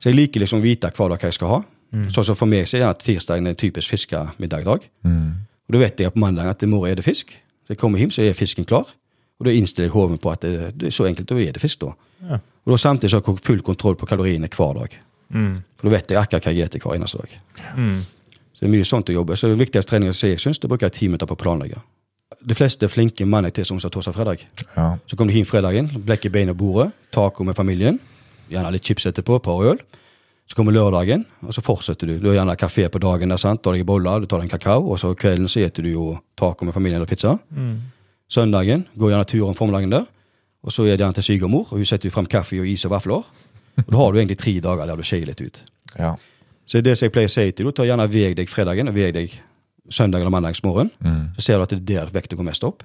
Så 0.00 0.08
jeg 0.08 0.14
liker 0.14 0.40
liksom 0.40 0.58
å 0.60 0.62
vite 0.62 0.90
hver 0.90 1.08
dag 1.08 1.18
hva 1.18 1.28
jeg 1.28 1.34
skal 1.34 1.48
ha. 1.48 1.62
Sånn 1.92 2.24
som 2.24 2.36
For 2.36 2.46
meg 2.46 2.66
så 2.66 2.76
er 2.78 2.80
gjerne 2.86 2.98
tirsdagen 2.98 3.46
en 3.46 3.56
typisk 3.56 3.88
fiskemiddagdag. 3.90 4.88
Mm. 5.04 5.34
Og 5.68 5.72
Da 5.72 5.78
vet 5.78 6.00
jeg 6.00 6.12
på 6.14 6.18
mandag 6.18 6.46
at 6.48 6.62
i 6.62 6.66
morgen 6.66 6.90
er 6.90 6.94
det 6.96 7.04
fisk. 7.04 7.30
Så 7.66 7.68
jeg 7.74 7.78
kommer 7.78 7.98
hjem, 7.98 8.10
så 8.10 8.22
er 8.22 8.32
fisken 8.32 8.64
klar. 8.64 8.86
Og 9.40 9.46
da 9.46 9.50
innstiller 9.50 9.88
jeg 9.88 9.92
hodet 9.92 10.20
på 10.20 10.30
at 10.32 10.40
det, 10.40 10.78
det 10.78 10.86
er 10.86 10.90
så 10.90 11.06
enkelt, 11.06 11.28
da 11.28 11.34
er 11.36 11.52
det 11.52 11.60
fisk. 11.62 11.80
da. 11.80 11.92
Ja. 12.28 12.34
Og 12.66 12.72
da 12.72 12.76
Samtidig 12.76 13.10
så 13.10 13.20
har 13.20 13.32
jeg 13.32 13.44
full 13.44 13.62
kontroll 13.62 13.96
på 13.96 14.06
kaloriene 14.06 14.48
hver 14.48 14.74
dag. 14.74 14.96
Mm. 15.32 15.62
For 15.76 15.88
da 15.88 15.96
vet 15.96 16.10
jeg 16.10 16.18
akkurat 16.18 16.44
hva 16.44 16.52
jeg 16.54 16.68
spiser 16.68 16.88
hver 16.88 16.96
eneste 16.98 17.18
dag. 17.18 17.30
Mm. 17.76 18.00
Så 18.52 18.60
det 18.60 18.68
er 18.68 18.74
mye 18.74 18.84
sånt 18.84 19.08
å 19.08 19.12
jobbe. 19.14 19.36
Så 19.36 19.48
det 19.48 19.58
viktigste 19.58 19.96
som 19.96 20.28
jeg 20.28 20.40
syns, 20.40 20.58
det 20.58 20.68
bruker 20.68 20.86
jeg 20.90 20.92
ti 20.92 21.08
minutter 21.08 21.26
på 21.26 21.36
å 21.38 21.40
planlegge. 21.40 21.80
De 22.40 22.56
fleste 22.56 22.86
er 22.86 22.92
flinke 22.92 23.26
mandag 23.28 23.52
tirsdag, 23.52 23.76
onsdag, 23.76 23.92
torsdag, 23.92 24.14
fredag. 24.16 24.44
Ja. 24.76 24.86
Så 25.06 25.16
kommer 25.16 25.32
du 25.32 25.38
hjem 25.38 25.48
fredagen, 25.48 25.90
blekker 26.06 26.32
beina 26.32 26.54
og 26.54 26.60
bordet, 26.60 26.90
taco 27.12 27.44
med 27.44 27.56
familien, 27.58 27.98
gjerne 28.48 28.70
litt 28.72 28.86
chips 28.86 29.06
etterpå, 29.10 29.36
et 29.36 29.44
par 29.44 29.64
øl. 29.72 29.82
Så 30.48 30.56
kommer 30.58 30.74
lørdagen, 30.74 31.26
og 31.46 31.54
så 31.54 31.62
fortsetter 31.62 32.08
du. 32.08 32.14
Du 32.18 32.30
har 32.30 32.40
gjerne 32.40 32.56
kafé 32.58 32.88
på 32.90 32.98
dagen, 33.02 33.30
der, 33.30 33.38
sant? 33.38 33.62
tar 33.62 33.76
deg 33.76 33.84
en 33.84 33.90
bolle, 33.90 34.16
du 34.22 34.26
tar 34.26 34.40
deg 34.40 34.48
en 34.48 34.54
kakao, 34.56 34.88
og 34.90 34.98
så 34.98 35.12
kvelden 35.14 35.46
så 35.46 35.60
spiser 35.60 35.86
du 35.86 35.92
jo 35.92 36.06
taco 36.38 36.64
med 36.66 36.74
familien 36.74 36.98
eller 36.98 37.10
pizza. 37.10 37.36
Mm. 37.50 37.76
Søndagen 38.30 38.86
går 38.98 39.12
gjerne 39.12 39.28
tur 39.30 39.46
om 39.50 39.54
formiddagen 39.54 39.92
der, 39.92 40.08
og 40.64 40.72
så 40.72 40.88
er 40.88 40.96
det 40.96 41.04
gjerne 41.04 41.18
til 41.20 41.28
svigermor, 41.28 41.68
og 41.70 41.78
hun 41.78 41.86
setter 41.86 42.10
frem 42.10 42.26
kaffe 42.26 42.58
og 42.58 42.66
is 42.66 42.84
og 42.88 42.96
vafler. 42.96 43.28
Og 43.84 43.92
da 43.92 44.00
har 44.00 44.10
du 44.10 44.18
egentlig 44.18 44.40
tre 44.40 44.56
dager 44.64 44.90
der 44.90 44.98
du 44.98 45.06
skeier 45.06 45.28
litt 45.28 45.40
ut. 45.40 45.64
ja. 45.98 46.16
Så 46.70 46.78
det 46.78 46.84
det 46.84 46.98
som 46.98 47.08
jeg 47.08 47.12
pleier 47.12 47.26
å 47.26 47.32
si 47.32 47.50
til 47.50 47.66
deg, 47.66 47.74
ta 47.74 47.82
gjerne 47.82 48.04
veg 48.06 48.36
deg 48.38 48.50
fredagen 48.50 48.88
og 48.88 48.94
veg 48.94 49.14
deg 49.16 49.32
søndag 49.90 50.22
eller 50.22 50.32
mandagsmorgen. 50.34 50.90
Mm. 51.00 51.22
Så 51.36 51.46
ser 51.46 51.58
du 51.58 51.66
at 51.66 51.74
det 51.74 51.80
er 51.80 52.06
der 52.06 52.14
vekta 52.14 52.38
går 52.38 52.46
mest 52.46 52.64
opp. 52.64 52.84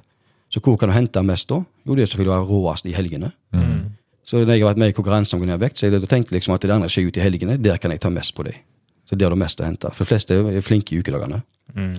Så 0.50 0.62
hvor 0.64 0.78
kan 0.78 0.90
du 0.90 0.96
hente 0.96 1.22
mest 1.26 1.50
da? 1.50 1.62
Jo, 1.86 1.96
det 1.96 2.06
er 2.06 2.12
selvfølgelig 2.12 2.34
å 2.34 2.38
være 2.38 2.50
råest 2.50 2.86
i 2.86 2.94
helgene. 2.96 3.32
Mm. 3.54 3.80
Så 4.26 4.42
når 4.42 4.56
jeg 4.56 4.64
har 4.64 4.72
vært 4.72 4.82
med 4.82 4.94
i 4.94 4.96
konkurranse 4.98 5.36
om 5.36 5.42
å 5.42 5.46
gå 5.46 5.50
ned 5.52 5.62
vekt, 5.62 5.78
så 5.78 5.90
jeg 5.90 6.10
tenkte 6.10 6.34
liksom 6.34 6.56
at 6.56 6.64
det 6.66 6.74
andre 6.74 6.90
skjer 6.90 7.10
ut 7.10 7.18
i 7.20 7.24
helgene, 7.24 7.58
der 7.62 7.78
kan 7.82 7.94
jeg 7.94 8.02
ta 8.02 8.10
mest 8.14 8.34
på 8.38 8.46
dem. 8.48 8.58
Så 9.06 9.18
der 9.18 9.28
er 9.28 9.36
det 9.36 9.42
mest 9.42 9.62
å 9.62 9.68
hente. 9.68 9.92
For 9.94 10.06
de 10.06 10.10
fleste 10.10 10.38
er 10.38 10.66
flinke 10.66 10.96
i 10.96 11.02
ukedagene. 11.02 11.44
Mm. 11.76 11.94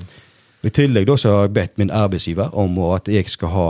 I 0.66 0.72
tillegg 0.74 1.07
da 1.07 1.14
så 1.20 1.34
har 1.34 1.46
jeg 1.46 1.54
bedt 1.54 1.78
min 1.78 1.92
arbeidsgiver 1.94 2.54
om 2.59 2.78
at 2.90 3.11
jeg 3.12 3.30
skal 3.30 3.52
ha 3.52 3.68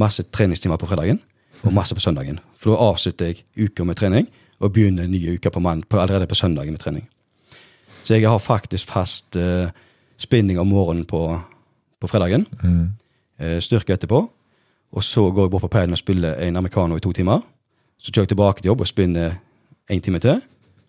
masse 0.00 0.24
treningstimer 0.32 0.80
på 0.80 0.88
fredagen 0.90 1.20
og 1.62 1.72
masse 1.76 1.96
på 1.96 2.02
søndagen. 2.04 2.40
For 2.60 2.74
da 2.74 2.90
avslutter 2.90 3.30
jeg 3.30 3.44
uka 3.56 3.86
med 3.88 3.96
trening 4.00 4.28
og 4.60 4.74
begynner 4.74 5.08
nye 5.08 5.38
uker 5.38 5.52
på 5.54 5.62
mann, 5.64 5.82
på, 5.82 5.96
allerede 6.00 6.28
på 6.28 6.36
søndagen 6.36 6.76
med 6.76 6.82
trening. 6.82 7.06
Så 8.04 8.16
jeg 8.16 8.28
har 8.28 8.38
faktisk 8.38 8.90
fast 8.92 9.36
eh, 9.36 9.72
spinning 10.20 10.60
om 10.60 10.68
morgenen 10.68 11.06
på, 11.08 11.24
på 12.00 12.10
fredagen. 12.10 12.46
Mm. 12.62 12.92
eh, 13.40 13.58
styrke 13.64 13.96
etterpå. 13.96 14.22
Og 14.90 15.04
så 15.04 15.30
går 15.30 15.46
jeg 15.46 15.50
bort 15.50 15.62
på 15.62 15.72
peilen 15.72 15.94
og 15.94 15.98
spiller 15.98 16.40
en 16.42 16.56
americano 16.56 16.96
i 16.96 17.00
to 17.00 17.12
timer. 17.12 17.40
Så 17.98 18.10
kjører 18.12 18.26
jeg 18.26 18.34
tilbake 18.34 18.62
til 18.62 18.72
jobb 18.72 18.80
og 18.80 18.90
spinner 18.90 19.38
en 19.90 20.00
time 20.00 20.18
til. 20.18 20.40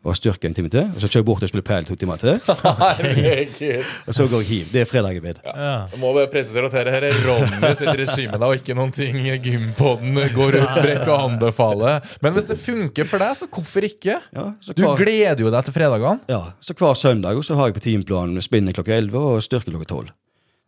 Og 0.03 0.15
styrke 0.17 0.47
en 0.49 0.53
time 0.57 0.69
til. 0.73 0.87
Og 0.95 0.97
så 0.97 1.05
kjører 1.05 1.19
jeg 1.21 1.25
bort 1.27 1.43
og 1.45 1.49
spiller 1.51 1.65
padel 1.67 1.85
to 1.85 1.95
timer 2.01 2.17
til. 2.17 2.39
Og 4.07 4.15
så 4.17 4.25
går 4.31 4.41
jeg 4.41 4.47
hjem. 4.49 4.69
Det 4.71 4.81
er 4.81 4.87
fredagen 4.89 5.23
min. 5.25 5.37
Ja. 5.45 5.73
Jeg 5.91 5.99
må 6.01 6.09
bare 6.15 6.29
presisere 6.31 6.65
at 6.69 6.73
dette 6.73 6.93
her 6.95 7.05
er 7.05 7.19
Ronny 7.27 7.73
sitt 7.77 7.91
regime, 7.99 8.39
da, 8.41 8.47
og 8.49 8.57
ikke 8.57 8.75
noen 8.77 8.93
ting 8.95 9.19
Gympodden 9.45 10.17
går 10.35 10.57
ut 10.61 10.79
bredt 10.81 11.05
og 11.11 11.27
anbefaler. 11.27 12.07
Men 12.25 12.33
hvis 12.37 12.49
det 12.49 12.57
funker 12.61 13.05
for 13.09 13.21
deg, 13.21 13.35
så 13.37 13.49
hvorfor 13.51 13.85
ikke? 13.87 14.17
Ja, 14.33 14.47
så 14.63 14.73
Du 14.77 14.83
gleder 14.97 15.43
jo 15.45 15.51
deg 15.53 15.67
til 15.69 15.75
fredagene. 15.77 16.19
ja, 16.31 16.41
så 16.65 16.73
hver 16.77 16.97
søndag 16.97 17.37
så 17.45 17.55
har 17.59 17.69
jeg 17.69 17.77
på 17.77 17.85
timeplanen 17.85 18.41
spinning 18.41 18.73
klokka 18.77 18.97
11 18.97 19.21
og 19.21 19.41
styrke 19.45 19.69
klokka 19.69 19.91
12. 19.93 20.09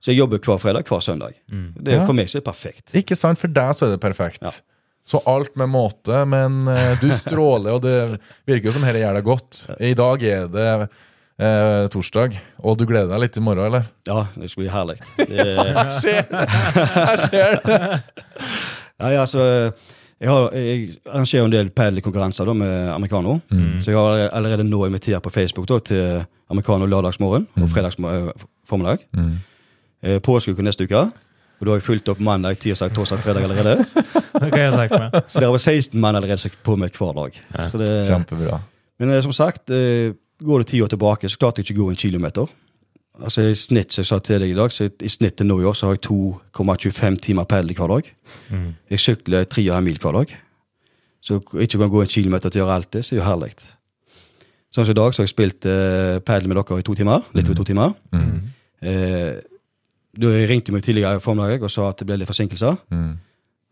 Så 0.04 0.12
jeg 0.12 0.20
jobber 0.20 0.42
hver 0.44 0.60
fredag, 0.60 0.86
hver 0.90 1.00
søndag. 1.02 1.34
Det 1.50 1.94
er, 1.94 2.00
Ja. 2.02 2.06
For 2.06 2.14
meg 2.14 2.28
så 2.30 2.38
er 2.38 2.42
det 2.44 2.50
perfekt. 2.52 2.94
Ikke 2.94 3.16
sant? 3.18 3.40
For 3.40 3.48
deg 3.48 3.74
så 3.78 3.88
er 3.88 3.96
det 3.96 4.02
perfekt. 4.04 4.62
Så 5.06 5.20
alt 5.28 5.56
med 5.60 5.68
måte, 5.70 6.24
men 6.26 6.68
eh, 6.72 6.93
du 7.01 7.10
stråler, 7.12 7.76
og 7.76 7.82
det 7.84 8.20
virker 8.47 8.70
jo 8.70 8.76
som 8.78 8.86
dette 8.86 9.01
gjør 9.01 9.18
deg 9.18 9.26
godt. 9.28 9.64
I 9.84 9.91
dag 9.99 10.24
er 10.24 10.45
det 10.51 10.68
eh, 10.80 11.88
torsdag, 11.91 12.38
og 12.64 12.78
du 12.80 12.86
gleder 12.88 13.12
deg 13.12 13.26
litt 13.26 13.39
i 13.39 13.43
morgen, 13.43 13.66
eller? 13.68 13.89
Ja, 14.08 14.24
det 14.38 14.51
skal 14.51 14.64
bli 14.64 14.72
herlig. 14.72 14.95
Det 15.20 15.47
Jeg 15.82 15.97
ser 15.97 16.30
det! 16.32 16.45
Jeg 16.95 17.20
ser 17.26 17.60
det! 17.68 17.82
Ja, 19.04 19.10
altså... 19.26 19.43
jeg, 20.24 20.30
har, 20.30 20.54
jeg 20.56 20.84
arrangerer 21.10 21.49
en 21.49 21.56
del 21.58 21.72
padelkonkurranser 21.76 22.47
da, 22.47 22.54
med 22.56 22.91
americano. 22.93 23.41
Så 23.84 23.91
jeg 23.91 23.99
har 23.99 24.30
allerede 24.32 24.64
nå 24.64 24.86
invitert 24.88 25.26
på 25.26 25.34
Facebook 25.36 25.68
da, 25.68 25.82
til 25.84 26.24
americano 26.54 26.88
lørdagsmorgen 26.88 27.49
og 27.60 27.68
fredags 27.74 27.99
formiddag. 28.70 29.04
Mm. 29.12 29.34
Eh, 30.04 30.64
neste 30.64 30.88
uke. 30.88 31.04
Og 31.64 31.68
da 31.70 31.72
har 31.72 31.80
jeg 31.80 31.86
fulgt 31.86 32.09
opp 32.11 32.20
mandag, 32.20 32.57
tirsdag, 32.59 32.91
torsdag, 32.91 33.22
fredag 33.24 33.45
allerede. 33.47 33.86
Det 34.43 34.49
kan 34.51 34.66
jeg 34.66 34.74
tenke 34.74 34.97
meg. 34.99 35.14
Så 35.32 35.39
det 35.39 35.47
har 35.47 35.61
16 35.61 36.01
mann 36.01 36.18
allerede 36.18 36.41
som 36.41 36.51
på 36.66 36.74
meg 36.82 36.97
hver 36.97 37.14
dag. 37.16 37.38
Så 37.70 37.80
det, 37.80 37.88
Kjempebra. 38.03 38.57
men 38.99 39.14
eh, 39.14 39.22
som 39.24 39.32
sagt, 39.32 39.72
eh, 39.72 40.11
går 40.43 40.64
det 40.64 40.68
ti 40.74 40.82
år 40.84 40.89
tilbake, 40.91 41.30
så 41.32 41.39
klarte 41.39 41.61
jeg 41.61 41.70
ikke 41.70 41.78
å 41.78 41.86
gå 41.86 41.93
en 41.93 42.01
kilometer. 42.01 42.49
Altså 43.24 43.45
i 43.45 43.53
snitt, 43.55 43.93
som 43.93 44.03
jeg 44.03 44.09
sa 44.09 44.20
til 44.26 44.43
deg 44.43 44.51
i 44.51 44.57
dag, 44.57 44.74
så 44.74 44.89
i 44.89 45.11
snitt 45.14 45.38
til 45.39 45.47
nå 45.47 45.61
i 45.61 45.68
år 45.70 45.78
så 45.78 45.88
har 45.88 45.95
jeg 45.95 46.03
2,25 46.09 47.22
timer 47.30 47.47
padel 47.47 47.72
hver 47.78 47.93
dag. 47.93 48.09
Mm. 48.49 48.68
Jeg 48.91 49.05
sykler 49.05 49.47
3,5 49.47 49.88
mil 49.88 50.01
hver 50.03 50.18
dag. 50.18 50.36
Så 51.24 51.39
ikke 51.39 51.80
kan 51.80 51.93
gå 51.93 52.03
en 52.03 52.11
kilometer 52.18 52.51
til 52.51 52.59
å 52.59 52.66
gjøre 52.66 52.82
alt 52.82 52.91
det, 52.97 53.05
så 53.05 53.14
er 53.14 53.16
det 53.16 53.24
jo 53.24 53.30
herlig. 53.30 53.53
Sånn 54.74 54.89
som 54.89 54.91
i 54.91 54.99
dag, 54.99 55.14
så 55.14 55.22
har 55.22 55.30
jeg 55.30 55.36
spilt 55.38 55.70
eh, 55.70 56.20
padel 56.26 56.51
med 56.51 56.59
dere 56.59 56.82
i 56.82 56.88
to 56.89 56.97
timer. 56.99 57.24
Litt 57.38 57.47
over 57.47 57.61
to 57.61 57.70
timer. 57.72 57.95
Mm. 58.11 58.51
Eh, 58.84 59.34
da 60.14 60.30
ringte 60.49 60.70
du 60.70 60.76
meg 60.76 60.84
tidligere 60.86 61.18
i 61.18 61.24
formiddag 61.24 61.64
og 61.66 61.72
sa 61.74 61.88
at 61.89 62.01
det 62.01 62.07
ble 62.09 62.20
litt 62.22 62.30
forsinkelser. 62.30 62.78
Mm. 62.93 63.14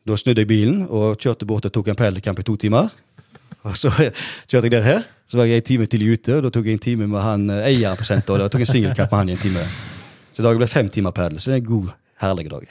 Da 0.10 0.18
snudde 0.18 0.42
jeg 0.42 0.50
bilen 0.50 0.84
og 0.90 1.20
kjørte 1.22 1.46
bort 1.46 1.68
og 1.70 1.74
tok 1.74 1.92
en 1.92 1.98
padelkamp 2.00 2.40
i 2.42 2.46
to 2.48 2.56
timer. 2.58 2.90
Og 3.62 3.76
så 3.78 3.92
kjørte 4.50 4.66
jeg 4.66 4.74
der 4.74 4.88
her. 4.88 5.04
Så 5.30 5.38
var 5.38 5.48
jeg 5.48 5.62
en 5.62 5.68
time 5.68 5.88
tidlig 5.88 6.18
ute, 6.18 6.40
og 6.40 6.48
da 6.48 6.52
tok 6.52 6.66
jeg 6.68 6.80
en 6.80 6.84
time 6.84 7.08
med 7.08 7.22
han 7.24 7.46
eh, 7.54 7.68
eieren 7.70 8.00
på 8.00 8.08
senteret. 8.08 8.42
Og 8.42 8.42
da 8.42 8.50
tok 8.52 8.64
jeg 8.64 8.68
en 8.68 8.74
singelkamp 8.74 9.14
med 9.14 9.22
han 9.22 9.30
i 9.32 9.36
en 9.38 9.44
time. 9.44 9.68
Så 10.34 10.42
i 10.42 10.48
dag 10.48 10.58
ble 10.58 10.68
fem 10.72 10.90
timer 10.92 11.14
padel, 11.16 11.40
så 11.40 11.52
det 11.52 11.60
er 11.60 11.62
en 11.62 11.70
god, 11.70 11.94
herlig 12.24 12.50
dag. 12.52 12.66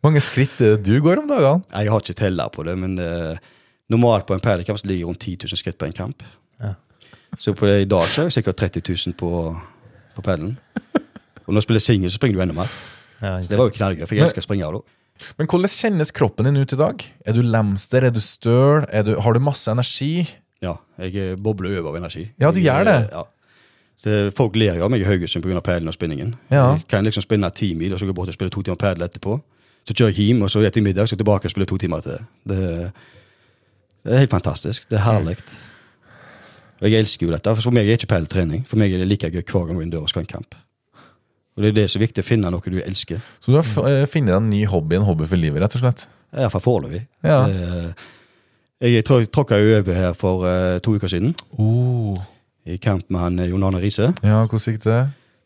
Hvor 0.00 0.06
mange 0.08 0.24
skritt 0.24 0.60
er 0.64 0.80
du 0.80 0.94
går 1.04 1.22
om 1.22 1.28
dagene? 1.30 1.62
Jeg 1.68 1.92
har 1.92 2.02
ikke 2.02 2.18
teller 2.18 2.50
på 2.54 2.64
det, 2.66 2.74
men 2.80 2.96
uh, 2.98 3.38
normalt 3.92 4.26
på 4.26 4.34
en 4.34 4.42
padelkamp 4.42 4.80
så 4.80 4.88
ligger 4.88 5.04
det 5.04 5.10
rundt 5.12 5.28
10 5.28 5.52
000 5.52 5.62
skritt 5.62 5.78
på 5.78 5.88
en 5.90 5.96
kamp. 5.96 6.24
Ja. 6.62 6.72
Så 7.38 7.52
på 7.52 7.68
det, 7.68 7.82
i 7.84 7.90
dag 7.90 8.08
så 8.08 8.24
er 8.24 8.30
jeg 8.30 8.38
sikkert 8.38 8.62
30 8.64 8.86
000 8.88 9.18
på, 9.20 9.30
på 10.16 10.24
padelen. 10.24 10.56
Og 11.46 11.54
når 11.54 11.62
du 11.62 11.66
spiller 11.66 11.80
singel, 11.84 12.10
så 12.10 12.18
springer 12.20 12.36
du 12.38 12.42
enda 12.42 12.54
mer. 12.54 12.70
Ja, 13.22 13.36
Så 13.40 13.48
det 13.48 13.58
var 13.58 13.70
jo 13.70 13.76
knallgøy, 13.78 14.06
for 14.06 14.14
jeg 14.14 14.24
elsker 14.26 14.42
å 14.42 14.46
springe 14.46 14.70
da. 14.74 14.80
Men 15.38 15.46
hvordan 15.48 15.72
kjennes 15.72 16.10
kroppen 16.12 16.44
din 16.44 16.56
ut 16.60 16.72
i 16.72 16.76
dag? 16.76 17.04
Er 17.24 17.32
du 17.32 17.40
lemster? 17.40 18.04
Er 18.04 18.10
du 18.12 18.20
støl? 18.20 18.84
Er 18.92 19.02
du, 19.06 19.14
har 19.20 19.32
du 19.32 19.40
masse 19.40 19.70
energi? 19.72 20.26
Ja, 20.60 20.74
jeg 21.00 21.14
eh, 21.16 21.36
bobler 21.36 21.78
over 21.78 21.94
av 21.94 21.96
energi. 22.02 22.26
Ja, 22.40 22.50
du 22.50 22.58
Jeg, 22.60 22.66
gjør 22.68 22.84
det. 22.84 22.96
eh, 23.04 23.08
Ja. 23.16 23.22
Så 23.96 24.30
folk 24.36 24.54
ler 24.60 24.76
jo 24.76 24.84
av 24.84 24.90
meg 24.92 25.00
i 25.00 25.04
Haugesund 25.08 25.42
pga. 25.42 25.60
padelen 25.64 25.88
og 25.88 25.94
spinningen. 25.96 26.34
Ja. 26.50 26.74
Jeg 26.76 26.84
kan 26.88 27.04
liksom 27.04 27.22
spinne 27.24 27.48
ti 27.50 27.74
mil, 27.74 27.94
og 27.94 27.98
så 28.00 28.04
gå 28.06 28.12
bort 28.12 28.28
og 28.28 28.34
spille 28.34 28.50
to 28.52 28.62
timer 28.62 28.76
padel 28.76 29.02
etterpå. 29.08 29.38
Så 29.88 29.94
kjører 29.94 30.12
jeg 30.12 30.26
hjem, 30.26 30.42
og 30.42 30.50
så 30.50 30.60
etter 30.66 30.82
middag 30.84 31.08
så 31.08 31.14
er 31.14 31.16
jeg 31.16 31.24
tilbake 31.24 31.44
og 31.48 31.50
spiller 31.50 31.66
to 31.70 31.78
timer 31.78 32.00
til. 32.04 32.18
Det, 32.46 32.58
det 34.04 34.12
er 34.12 34.18
helt 34.18 34.30
fantastisk. 34.30 34.84
Det 34.90 34.98
er 34.98 35.04
herlig. 35.06 35.36
Og 36.82 36.90
jeg 36.90 37.00
elsker 37.00 37.26
jo 37.26 37.32
dette. 37.32 37.54
For 37.56 37.72
meg 37.72 37.88
er 37.88 37.96
ikke 37.96 38.10
padeltrening. 38.10 38.66
For 38.68 38.76
meg 38.76 38.92
er 38.92 38.98
det 39.00 39.08
like 39.08 39.30
gøy 39.32 39.40
hver 39.40 39.64
gang 39.64 39.72
jeg 39.72 39.76
går 39.80 39.82
inn 39.86 39.94
døra 39.94 40.02
og 40.02 40.12
skal 40.12 40.22
ha 40.22 40.26
en 40.26 40.32
kamp. 40.34 40.54
Og 41.56 41.62
det 41.64 41.68
er 41.70 41.76
det 41.80 41.86
som 41.90 42.02
er 42.02 42.06
viktig, 42.06 42.22
å 42.24 42.26
finne 42.28 42.50
noe 42.52 42.60
du 42.70 42.80
elsker. 42.82 43.20
Så 43.40 43.48
du 43.52 43.56
har 43.56 43.64
f- 43.64 43.78
eh, 43.88 44.04
funnet 44.06 44.36
en 44.36 44.50
ny 44.50 44.64
hobby, 44.68 44.96
en 44.96 45.06
hobby 45.08 45.24
for 45.24 45.36
livet, 45.40 45.62
rett 45.62 45.74
og 45.78 45.80
slett? 45.80 46.06
Iallfall 46.36 46.60
foreløpig. 46.60 47.06
Ja. 47.24 47.46
Eh, 47.48 47.92
Jeg 48.92 49.04
trå- 49.08 49.24
tråkka 49.32 49.56
jo 49.56 49.78
over 49.78 49.94
her 49.94 50.12
for 50.12 50.44
eh, 50.46 50.78
to 50.80 50.92
uker 50.98 51.08
siden, 51.08 51.34
Oh. 51.58 52.14
i 52.66 52.76
kamp 52.76 53.08
med 53.08 53.20
han 53.20 53.38
Jon 53.48 53.62
Arne 53.64 53.80
Riise. 53.80 54.12
Ja, 54.22 54.42
hvordan 54.46 54.74
gikk 54.74 54.82
det? 54.84 54.98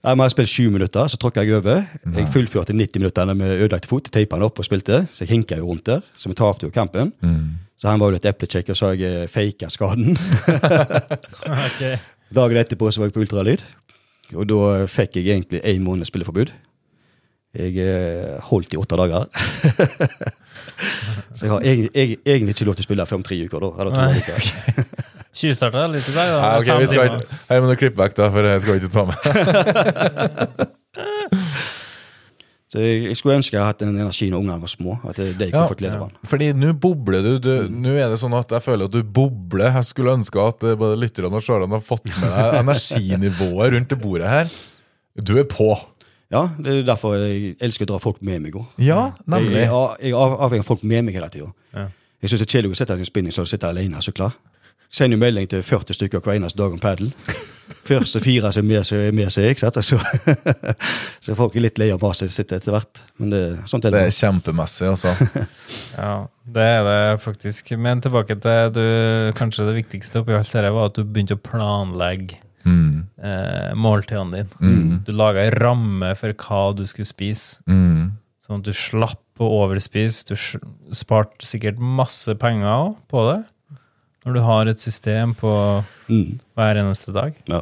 Jeg 0.02 0.16
har 0.16 0.28
spilt 0.30 0.48
sju 0.48 0.70
minutter, 0.70 1.04
så 1.06 1.16
tråkka 1.20 1.44
jeg 1.44 1.52
over. 1.54 1.86
Jeg 2.16 2.26
fullførte 2.32 2.72
90 2.74 2.98
minutter 2.98 3.34
med 3.34 3.60
ødelagt 3.60 3.86
fot, 3.86 4.02
teipa 4.10 4.34
han 4.36 4.42
opp 4.42 4.58
og 4.58 4.64
spilte. 4.64 5.06
Så 5.12 5.20
jeg 5.26 5.28
hinka 5.28 5.56
jo 5.58 5.66
rundt 5.68 5.84
der, 5.84 6.00
så 6.16 6.26
vi 6.28 6.34
tapte 6.34 6.62
jo 6.66 6.70
kampen. 6.70 7.12
Mm. 7.22 7.54
Så 7.78 7.88
han 7.88 8.00
var 8.00 8.08
jo 8.10 8.16
litt 8.16 8.24
eplekjekk 8.26 8.70
og 8.70 8.76
sa 8.76 8.90
jeg 8.94 9.28
faka 9.30 9.68
skaden. 9.70 10.16
okay. 11.66 11.98
Dagen 12.32 12.56
etterpå 12.62 12.90
så 12.94 13.00
var 13.02 13.08
jeg 13.10 13.14
på 13.16 13.22
ultralyd, 13.24 13.62
og 14.34 14.48
da 14.50 14.86
fikk 14.90 15.18
jeg 15.18 15.34
egentlig 15.34 15.62
én 15.66 15.82
måned 15.84 16.08
spilleforbud. 16.08 16.52
Jeg 17.50 17.74
eh, 17.82 18.36
holdt 18.46 18.74
i 18.74 18.78
åtte 18.78 18.98
dager. 18.98 19.26
så 21.34 21.46
jeg 21.46 21.50
har 21.50 21.60
egentlig, 21.60 21.90
jeg, 21.94 22.18
egentlig 22.24 22.54
ikke 22.54 22.68
lov 22.68 22.76
til 22.78 22.84
å 22.84 22.88
spille 22.88 23.06
før 23.10 23.18
om 23.18 23.24
tre 23.26 23.40
uker. 23.42 23.64
da. 23.66 23.70
Eller 23.82 23.96
to 23.96 24.02
uker. 24.20 24.38
Tjuvstarta 25.40 25.86
litt 25.90 26.06
i 26.10 26.14
dag. 26.14 26.30
da. 26.30 26.38
Ja, 26.38 26.52
okay, 26.58 26.78
vi 26.78 26.90
skal 26.90 27.16
her 27.50 27.62
må 27.62 27.70
du 27.70 27.78
klippe 27.78 28.02
vekk, 28.02 28.18
da, 28.18 28.30
for 28.34 28.50
jeg 28.50 28.62
skal 28.66 28.78
ikke 28.78 28.94
ta 28.94 29.08
med. 29.10 30.68
Så 32.70 32.78
jeg, 32.78 33.00
jeg 33.08 33.16
skulle 33.18 33.34
ønske 33.40 33.56
jeg 33.56 33.66
hadde 33.66 33.82
den 33.88 33.96
energien 33.98 34.30
når 34.30 34.44
ungene 34.44 34.62
var 34.62 34.70
små. 34.70 34.92
At 35.10 35.16
det, 35.18 35.32
de 35.40 35.48
kunne 35.50 35.68
fått 35.72 35.80
glede 35.80 35.96
av 35.98 36.04
den. 36.12 36.28
fordi 36.30 36.50
nå 36.54 36.68
bobler 36.78 37.24
du. 37.26 37.30
du 37.42 37.52
nå 37.74 37.96
er 37.98 38.12
det 38.12 38.18
sånn 38.22 38.36
at 38.38 38.52
jeg 38.54 38.62
føler 38.62 38.86
at 38.86 38.94
du 38.94 39.00
bobler. 39.02 39.72
Jeg 39.74 39.88
skulle 39.88 40.14
ønske 40.14 40.38
at 40.44 40.62
eh, 40.68 40.76
både 40.78 40.98
lytterne 41.02 41.34
og 41.34 41.42
seerne 41.42 41.66
har 41.74 41.82
fått 41.82 42.06
med 42.06 42.20
deg 42.22 42.60
energinivået 42.60 43.72
rundt 43.74 43.90
det 43.90 43.98
bordet 44.00 44.30
her. 44.30 44.52
Du 45.18 45.34
er 45.42 45.48
på. 45.50 45.72
Ja, 46.30 46.44
det 46.62 46.76
er 46.76 46.84
derfor 46.86 47.16
jeg 47.18 47.56
elsker 47.58 47.88
å 47.88 47.90
dra 47.90 47.98
folk 48.02 48.20
med 48.22 48.44
meg 48.44 48.54
òg. 48.54 48.68
Ja, 48.78 49.08
Jeg, 49.16 49.26
nemlig. 49.34 49.64
jeg, 49.64 49.96
jeg 50.06 50.14
er 50.14 50.36
avhengig 50.46 50.62
av 50.62 50.68
folk 50.70 50.84
med 50.86 51.08
meg 51.08 51.18
hele 51.18 51.28
tida. 51.34 51.50
Ja. 51.74 51.88
Jeg 52.22 52.30
syns 52.30 52.44
det 52.44 52.46
er 52.46 52.52
kjedelig 52.54 52.76
å 52.76 52.78
sitte 52.78 52.94
i 52.94 53.02
en 53.02 53.08
spinning 53.08 53.34
så 53.34 53.42
du 53.42 53.50
sitter 53.50 53.72
alene 53.72 53.98
Så 53.98 54.12
sykler. 54.12 54.36
Sender 54.90 55.14
jo 55.16 55.22
melding 55.22 55.46
til 55.52 55.62
40 55.62 55.94
stykker 55.94 56.22
hver 56.24 56.34
eneste 56.40 56.58
dag 56.58 56.72
om 56.74 56.80
padel. 56.82 57.12
Første 57.86 58.18
fire 58.22 58.50
som 58.52 58.64
er 58.66 59.12
med, 59.14 59.22
er 59.22 59.30
seg, 59.30 59.46
ikke 59.52 59.62
sant? 59.62 59.78
Så, 59.86 59.98
så 61.24 61.36
folk 61.38 61.54
er 61.54 61.62
litt 61.68 61.78
lei 61.78 61.92
av 61.94 62.00
maset 62.02 62.32
sitt 62.34 62.50
etter 62.56 62.74
hvert. 62.74 63.00
Men 63.22 63.30
det, 63.30 63.42
sånt 63.70 63.86
er 63.86 63.94
Det 63.94 64.00
det. 64.00 64.10
er 64.10 64.16
kjempemessig, 64.18 64.88
altså. 64.90 65.14
Ja, 66.00 66.12
det 66.50 66.66
er 66.66 66.82
det 66.88 66.98
faktisk. 67.22 67.70
Men 67.78 68.02
tilbake 68.02 68.34
til 68.42 68.72
du, 68.74 68.82
kanskje 69.38 69.68
det 69.70 69.76
viktigste 69.78 70.22
oppi 70.24 70.34
alt 70.34 70.50
dette 70.50 70.72
var 70.74 70.90
at 70.90 70.98
du 70.98 71.04
begynte 71.06 71.38
å 71.38 71.44
planlegge 71.50 72.40
Mm, 72.60 73.06
eh, 73.24 73.70
måltidene 73.72 74.42
dine. 74.60 74.98
Du 75.06 75.14
laga 75.16 75.40
ei 75.46 75.52
ramme 75.54 76.10
for 76.14 76.34
hva 76.36 76.58
du 76.76 76.82
skulle 76.84 77.08
spise, 77.08 77.56
mm, 77.64 78.10
sånn 78.44 78.58
at 78.60 78.66
du 78.68 78.74
slapp 78.76 79.40
å 79.40 79.48
overspise. 79.62 80.26
Du 80.28 80.92
sparte 80.92 81.48
sikkert 81.48 81.80
masse 81.80 82.34
penger 82.36 82.90
på 83.08 83.22
det, 83.30 83.38
når 84.30 84.38
du 84.38 84.42
har 84.46 84.70
et 84.70 84.80
system 84.80 85.34
på 85.34 85.52
Mm, 86.10 86.38
hver 86.58 86.78
eneste 86.80 87.12
dag. 87.14 87.34
ja. 87.48 87.60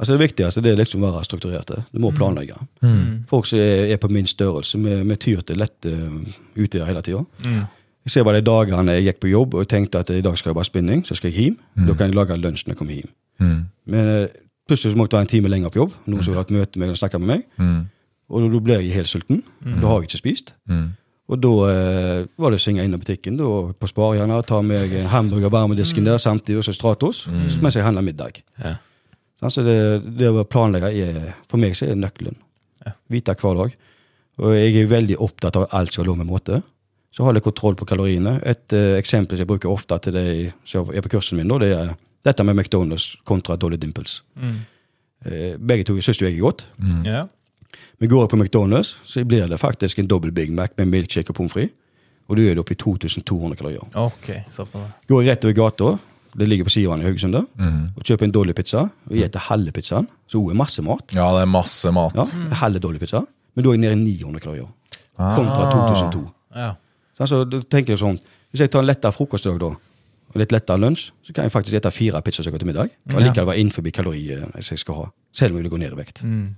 Altså 0.00 0.14
Det 0.16 0.20
viktigste 0.22 0.62
det 0.64 0.70
er 0.72 0.76
liksom 0.80 1.02
å 1.04 1.10
være 1.12 1.26
strukturert. 1.28 1.70
Du 1.92 1.98
må 2.00 2.08
planlegge. 2.16 2.54
mm. 2.82 3.26
Folk 3.28 3.44
som 3.46 3.58
er, 3.60 3.90
er 3.92 3.98
på 4.00 4.08
min 4.08 4.24
størrelse, 4.26 4.78
vi, 4.80 4.94
vi 5.10 5.16
tyr 5.20 5.42
til 5.44 5.58
lette 5.60 5.92
uh, 5.92 6.32
utøyer 6.56 6.86
hele 6.88 7.02
tida. 7.04 7.20
Mm. 7.46 7.66
Jeg 8.08 8.14
ser 8.14 8.24
bare 8.24 8.40
de 8.40 8.46
dagene 8.48 8.94
jeg 8.96 9.04
gikk 9.10 9.18
på 9.20 9.28
jobb 9.28 9.54
og 9.60 9.68
tenkte 9.68 10.00
at 10.00 10.08
i 10.10 10.22
dag 10.24 10.38
skal 10.40 10.50
jeg 10.50 10.56
bare 10.56 10.64
spinning, 10.70 11.02
så 11.04 11.14
skal 11.18 11.28
jeg 11.30 11.42
hjem. 11.42 11.58
Da 11.86 11.92
kan 11.94 12.08
jeg 12.08 12.16
lage 12.16 12.38
lunsj 12.40 12.64
når 12.64 12.72
jeg 12.72 12.78
kommer 12.80 12.94
hjem. 12.96 13.10
Mm, 13.44 13.60
Men 13.92 14.08
eh, 14.14 14.28
plutselig 14.66 14.94
så 14.94 14.96
måtte 15.02 15.12
jeg 15.12 15.18
være 15.20 15.28
en 15.28 15.34
time 15.36 15.48
lenger 15.52 15.68
på 15.74 15.82
jobb. 15.82 15.92
Noen 16.06 16.22
som 16.24 16.32
ville 16.32 16.40
hatt 16.46 16.50
møte 16.56 16.78
med 16.80 16.86
meg 16.88 16.96
og 16.96 17.00
snakka 17.02 17.20
med 17.20 17.28
meg. 17.34 17.44
mm, 17.60 17.80
Og 18.30 18.48
da 18.54 18.60
blir 18.70 18.80
jeg 18.80 18.92
helt 18.96 19.08
sulten. 19.12 19.42
Da 19.66 19.84
har 19.86 20.00
jeg 20.00 20.08
ikke 20.08 20.22
spist. 20.24 20.54
mm. 20.66 20.88
Og 21.30 21.38
da 21.38 21.50
eh, 21.70 22.28
var 22.42 22.50
det 22.50 22.58
å 22.58 22.62
synge 22.62 22.84
inn 22.84 22.96
i 22.96 23.00
butikken 23.00 23.36
da, 23.38 23.48
på 23.70 23.90
Sparehjørnet, 23.90 24.48
ta 24.48 24.60
meg 24.66 24.96
en 24.98 25.10
hamburger 25.12 25.52
varmedisken 25.54 26.02
mm. 26.02 26.08
der 26.10 26.22
samtidig, 26.22 26.58
og 26.58 26.66
så 26.66 26.74
Stratos, 26.74 27.24
mens 27.62 27.78
jeg 27.78 27.86
handler 27.86 28.06
middag. 28.06 28.42
Ja. 28.58 28.74
Så 29.48 29.62
det, 29.64 29.76
det 30.18 30.28
å 30.28 30.44
planlegge 30.44 30.90
er, 30.90 31.30
for 31.48 31.62
meg 31.62 31.78
så 31.78 31.86
er 31.88 31.96
nøkkelen. 31.96 32.36
Ja. 32.84 32.96
Vite 33.12 33.36
hver 33.38 33.62
dag. 33.62 33.78
Og 34.40 34.56
jeg 34.56 34.74
er 34.80 34.90
veldig 34.90 35.16
opptatt 35.20 35.56
av 35.56 35.68
at 35.68 35.74
alt 35.78 35.94
skal 35.94 36.08
lå 36.08 36.16
med 36.18 36.28
måte. 36.28 36.60
Så 37.14 37.24
holder 37.26 37.40
jeg 37.40 37.48
kontroll 37.48 37.76
på 37.78 37.88
kaloriene. 37.88 38.36
Et 38.46 38.76
eh, 38.76 38.96
eksempel 38.98 39.36
som 39.36 39.44
jeg 39.44 39.50
bruker 39.50 39.72
ofte 39.72 39.98
til 40.04 40.16
de 40.16 40.26
som 40.68 40.90
er 40.92 41.04
på 41.04 41.12
kursen 41.16 41.40
min, 41.40 41.50
det 41.62 41.72
er 41.76 41.94
dette 42.26 42.44
med 42.46 42.58
McDonald's 42.58 43.14
kontra 43.28 43.56
Dolly 43.60 43.78
Dimples. 43.80 44.20
Mm. 44.36 44.58
Eh, 45.26 45.54
begge 45.58 45.86
to 45.88 45.96
syns 46.00 46.20
jo 46.20 46.28
jeg 46.28 46.38
er 46.38 46.44
godt. 46.44 46.66
Ja. 47.06 47.26
Men 48.00 48.08
går 48.08 48.26
på 48.32 48.36
McDonald's, 48.40 48.94
så 49.04 49.24
blir 49.28 49.48
det 49.48 49.58
faktisk 49.60 49.98
en 49.98 50.06
dobbel 50.08 50.32
Big 50.32 50.50
Mac 50.52 50.70
med 50.78 50.88
milkshake 50.88 51.28
og 51.30 51.36
pommes 51.36 51.52
frites. 51.52 51.74
Og 52.30 52.36
da 52.38 52.42
er 52.46 52.54
det 52.54 52.62
oppe 52.62 52.72
i 52.72 52.78
2200 52.78 53.56
kalorier. 53.58 53.82
Ok, 53.98 54.28
såpass. 54.48 54.92
Går 55.10 55.24
rett 55.26 55.44
over 55.44 55.52
gata, 55.58 55.98
det 56.38 56.46
ligger 56.48 56.64
på 56.64 56.70
Sivan 56.70 57.00
i 57.02 57.04
Haugesund, 57.04 57.34
Mm. 57.58 57.90
og 57.96 58.02
kjøper 58.04 58.24
en 58.24 58.30
Dolly 58.30 58.52
pizza, 58.52 58.78
og 58.86 59.10
spiser 59.10 59.38
halve 59.48 59.72
pizzaen, 59.72 60.06
så 60.28 60.38
hun 60.38 60.50
er 60.50 60.54
masse 60.54 60.82
mat. 60.82 61.12
Ja, 61.12 61.26
det 61.34 61.42
er 61.42 61.50
masse 61.50 61.90
mat. 61.92 62.14
Ja, 62.14 62.24
halve 62.54 62.78
Dolly 62.78 62.98
pizza. 62.98 63.24
Men 63.56 63.64
da 63.64 63.70
er 63.70 63.72
jeg 63.74 63.80
nede 63.80 63.92
i 63.92 64.04
900 64.22 64.40
kalorier. 64.40 64.68
Kontra 65.18 65.66
Ah. 65.66 65.72
2002. 65.90 66.30
Ja. 66.56 66.74
Så 67.16 67.20
altså, 67.26 67.44
da 67.50 67.60
tenker 67.60 67.92
jeg 67.92 67.98
sånn, 67.98 68.18
Hvis 68.52 68.60
jeg 68.60 68.70
tar 68.70 68.80
en 68.80 68.86
lettere 68.86 69.12
frokostdag 69.12 69.58
da, 69.60 69.66
og 69.66 70.34
litt 70.36 70.50
lettere 70.50 70.78
lunsj, 70.78 71.10
så 71.22 71.32
kan 71.32 71.44
jeg 71.44 71.52
faktisk 71.52 71.76
spise 71.76 71.90
fire 71.92 72.20
pizzastykker 72.22 72.58
til 72.58 72.66
middag. 72.66 72.90
Og 73.14 73.20
likevel 73.22 73.46
være 73.46 73.58
innenfor 73.58 73.82
kalorier 73.92 74.50
jeg 74.56 74.78
skal 74.78 74.94
ha. 74.94 75.04
Selv 75.32 75.52
om 75.52 75.58
jeg 75.62 75.70
vil 75.70 75.70
gå 75.70 75.78
ned 75.78 75.92
i 75.92 75.94
vekt. 75.94 76.24
Mm. 76.24 76.56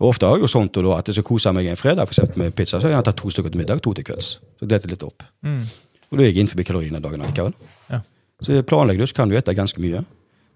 Og 0.00 0.10
ofte 0.10 0.28
har 0.28 0.36
jeg 0.36 0.44
jo 0.44 0.50
sånt 0.52 0.76
og 0.76 0.84
da, 0.84 0.98
at 0.98 1.08
jeg 1.08 1.16
skal 1.16 1.24
kose 1.24 1.52
meg 1.56 1.70
en 1.70 1.78
fredag 1.80 2.04
for 2.08 2.12
eksempel, 2.12 2.42
med 2.42 2.54
pizza, 2.56 2.80
så 2.80 2.90
har 2.90 2.98
jeg 2.98 3.06
tatt 3.08 3.16
to 3.16 3.30
stykker 3.32 3.52
til 3.52 3.62
middag, 3.62 3.80
to 3.84 3.94
til 3.96 4.04
kvelds. 4.04 4.28
Så 4.60 4.68
detter 4.68 4.92
litt 4.92 5.04
opp. 5.06 5.24
Mm. 5.46 5.62
Og 6.10 6.18
da 6.18 6.22
er 6.22 6.28
jeg 6.28 6.42
innenfor 6.42 6.66
kaloriene 6.68 7.00
dagen 7.00 7.24
likevel. 7.24 7.54
Ja. 7.90 8.02
Så 8.44 8.60
planlegger 8.68 9.02
du, 9.02 9.08
så 9.08 9.16
kan 9.16 9.32
du 9.32 9.38
spise 9.38 9.56
ganske 9.56 9.80
mye. 9.80 10.04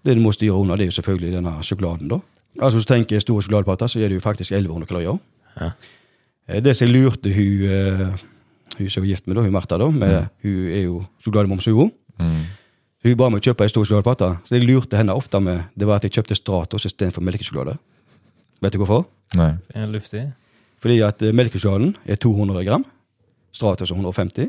Det 0.05 0.15
du 0.17 0.21
må 0.21 0.33
styre 0.33 0.53
under, 0.57 0.77
det 0.77 0.85
er 0.85 0.91
jo 0.91 0.97
selvfølgelig 0.99 1.33
denne 1.33 1.55
sjokoladen, 1.65 2.11
da. 2.11 2.21
Altså 2.59 2.77
Hvis 2.77 2.85
du 2.85 2.93
tenker 2.93 3.19
store 3.23 3.41
sjokoladeplater, 3.41 3.87
så 3.87 3.99
er 3.99 4.09
det 4.11 4.19
jo 4.19 4.23
faktisk 4.23 4.51
1100 4.51 4.87
kalorier. 4.89 5.17
Ja. 5.57 5.71
Eh, 6.47 6.61
Det 6.61 6.77
som 6.77 6.87
jeg 6.87 6.95
lurte 6.95 7.33
hun, 7.33 7.69
eh, 7.69 8.07
hun 8.77 8.89
som 8.89 9.03
er 9.03 9.07
gift 9.07 9.27
med, 9.27 9.35
da, 9.35 9.41
hun 9.41 9.51
Martha, 9.51 9.77
da, 9.77 9.89
med, 9.89 10.27
hun 10.43 10.67
er 10.69 10.83
jo 10.83 11.05
sjokolademums, 11.23 11.65
hun. 11.65 11.91
Mm. 12.19 12.43
Hun 13.03 13.17
ba 13.17 13.29
meg 13.29 13.41
kjøpe 13.41 13.65
ei 13.65 13.69
stor 13.69 13.85
sjokoladeplate, 13.85 14.37
så 14.45 14.55
jeg 14.55 14.67
lurte 14.67 14.97
henne 14.97 15.15
ofte 15.17 15.39
med 15.41 15.63
det 15.75 15.87
var 15.87 15.95
at 15.95 16.03
jeg 16.03 16.11
kjøpte 16.11 16.35
Stratos 16.37 16.85
istedenfor 16.85 17.21
melkesjokolade. 17.25 17.77
Vet 18.61 18.75
du 18.75 18.81
hvorfor? 18.81 19.05
Nei. 19.37 19.53
Er 19.73 19.89
Luftig. 19.89 20.25
Fordi 20.81 20.97
at 21.05 21.21
eh, 21.21 21.33
melkesjokoladen 21.35 21.95
er 22.09 22.19
200 22.21 22.65
gram, 22.67 22.85
Stratos 23.51 23.91
er 23.91 23.97
150. 23.97 24.47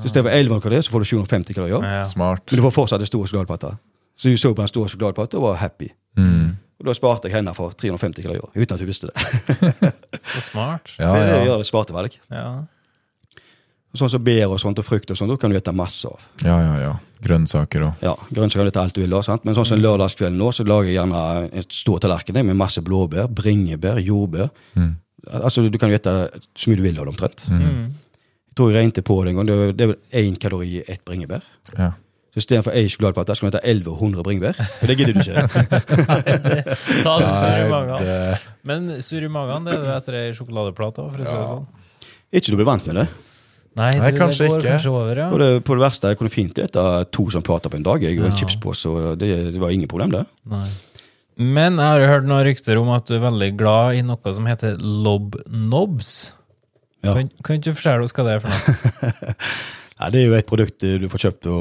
Så 0.00 0.06
istedenfor 0.06 0.30
11 0.30 0.60
kalorier, 0.62 0.84
så 0.86 0.92
får 0.94 1.02
du 1.02 1.08
750 1.10 1.56
kalorier. 1.56 1.82
Ja. 1.82 2.02
Smart. 2.06 2.44
Men 2.50 2.60
du 2.60 2.62
får 2.68 2.74
fortsatt 2.76 3.02
en 3.02 3.10
stor 3.10 3.24
sjokoladeplate. 3.26 3.72
Så 4.16 4.30
hun 4.30 4.38
så 4.38 4.52
på 4.54 4.62
den 4.62 4.70
store 4.70 4.92
sjokoladeplata 4.92 5.40
og 5.40 5.48
var 5.48 5.58
happy. 5.58 5.88
Mm. 6.16 6.52
Og 6.82 6.86
da 6.86 6.94
sparte 6.94 7.28
jeg 7.28 7.36
henne 7.36 7.54
for 7.56 7.74
350 7.78 8.22
kalorier, 8.22 8.46
uten 8.54 8.76
at 8.76 8.82
hun 8.82 8.90
visste 8.90 9.10
det. 9.10 9.92
Så 10.32 10.44
smart. 10.50 10.94
Ja, 10.98 11.10
så 11.10 11.18
det 11.18 11.42
gjør 11.48 11.62
det 11.62 11.66
smarte 11.68 11.96
valg. 11.96 12.16
Ja. 12.30 12.46
Sånn 13.94 14.08
som 14.08 14.22
bær 14.24 14.48
og 14.54 14.60
sånt, 14.60 14.78
og 14.80 14.84
frukt 14.86 15.10
og 15.12 15.16
sånt, 15.18 15.28
da 15.28 15.36
kan 15.36 15.50
du 15.52 15.56
spise 15.58 15.72
masse 15.76 16.06
av. 16.08 16.20
ja, 16.44 16.58
ja, 16.60 16.76
ja. 16.80 16.92
Grønnsaker 17.22 17.82
og 17.86 18.00
Ja, 18.02 18.16
Grønnsaker 18.34 18.66
er 18.66 18.78
alt 18.80 18.94
du 18.96 19.00
vil, 19.02 19.12
ha. 19.14 19.20
sant? 19.22 19.44
men 19.44 19.54
sånn 19.54 19.66
som 19.66 19.78
lørdagskvelden 19.78 20.38
nå, 20.40 20.48
så 20.50 20.64
lager 20.66 20.88
jeg 20.88 20.96
gjerne 20.96 21.50
et 21.60 21.70
stor 21.72 22.00
tallerken 22.00 22.34
med 22.46 22.56
masse 22.56 22.80
blåbær, 22.82 23.28
bringebær, 23.30 24.00
jordbær. 24.02 24.48
Mm. 24.74 24.96
Altså, 25.38 25.68
Du 25.70 25.78
kan 25.78 25.88
jo 25.90 25.98
spise 26.00 26.30
så 26.56 26.70
mye 26.70 26.76
du 26.76 26.82
vil 26.82 26.98
av 26.98 27.04
det, 27.06 27.12
omtrent. 27.14 27.44
Mm. 27.48 27.92
Jeg 27.92 28.56
tror 28.56 28.72
jeg 28.72 28.80
regnet 28.80 29.04
på 29.04 29.22
det 29.24 29.30
en 29.30 29.36
gang. 29.36 29.46
Det 29.46 29.80
er- 29.80 29.86
vel 29.86 29.96
én 30.12 30.36
kalori 30.38 30.66
i 30.80 30.84
ett 30.88 31.04
bringebær. 31.04 31.42
Ja. 31.78 31.92
Så 32.34 32.38
istedenfor 32.40 32.72
ei 32.74 32.88
sjokoladeplate 32.88 33.36
skal 33.36 33.50
du 33.50 33.56
spise 33.58 33.64
1100 33.70 34.22
bringebær. 34.24 34.56
Og 34.82 34.88
det 34.88 34.96
gidder 34.98 35.12
du 35.12 35.20
ikke. 35.20 35.34
Da 37.04 37.10
hadde 37.12 37.98
du 38.00 38.04
det, 38.04 38.38
Men 38.64 39.02
sur 39.02 39.22
i 39.22 39.28
magen 39.28 39.64
det 39.64 39.74
er 39.74 39.82
du 39.84 39.90
etter 39.94 40.14
ei 40.14 40.32
sjokoladeplate 40.32 41.04
òg, 41.04 41.12
for 41.12 41.22
å 41.22 41.26
si 41.28 41.36
det 41.36 41.46
sånn. 41.46 41.66
Ikke 42.32 42.50
du 42.50 42.56
blir 42.56 42.66
vant 42.66 42.86
med 42.86 42.96
det. 42.96 43.08
Nei, 43.78 43.90
Nei, 43.96 44.10
du, 44.12 44.18
kanskje 44.20 44.44
det 44.44 44.50
går 44.52 44.58
ikke. 44.60 44.68
kanskje 44.74 44.90
over, 44.92 45.16
ja. 45.16 45.26
på, 45.32 45.38
det, 45.40 45.46
på 45.64 45.76
det 45.78 45.82
verste, 45.86 46.08
jeg 46.12 46.18
kunne 46.20 46.32
fint 46.34 46.58
spise 46.58 46.82
to 47.16 47.24
sånne 47.32 47.46
plater 47.46 47.72
på 47.72 47.78
en 47.78 47.86
dag. 47.86 48.02
Jeg 48.04 48.18
og 48.20 48.26
en 48.26 48.34
Ja. 48.34 48.36
chipspose, 48.42 48.90
og 48.92 49.18
det, 49.22 49.30
det 49.54 49.60
var 49.62 49.70
ingen 49.72 49.88
problem, 49.88 50.10
det. 50.12 50.26
Nei. 50.52 50.66
Men 51.40 51.78
jeg 51.80 51.88
har 51.88 52.00
jo 52.02 52.10
hørt 52.10 52.26
noen 52.28 52.44
rykter 52.44 52.76
om 52.82 52.90
at 52.92 53.06
du 53.08 53.14
er 53.16 53.22
veldig 53.24 53.48
glad 53.56 53.96
i 53.96 54.02
noe 54.04 54.32
som 54.36 54.44
heter 54.50 54.76
lobnobs. 54.78 56.32
Ja. 57.02 57.14
Kan, 57.16 57.30
kan 57.42 57.56
ikke 57.58 57.72
du 57.72 57.78
fortelle 57.78 58.04
oss 58.06 58.12
hva 58.14 58.26
det 58.28 58.34
er 58.36 58.42
for 58.44 58.52
noe? 58.52 59.34
Nei, 60.02 60.10
det 60.12 60.20
er 60.20 60.26
jo 60.28 60.36
et 60.36 60.46
produkt 60.50 60.84
du 61.00 61.08
får 61.10 61.24
kjøpt 61.24 61.48
på, 61.48 61.56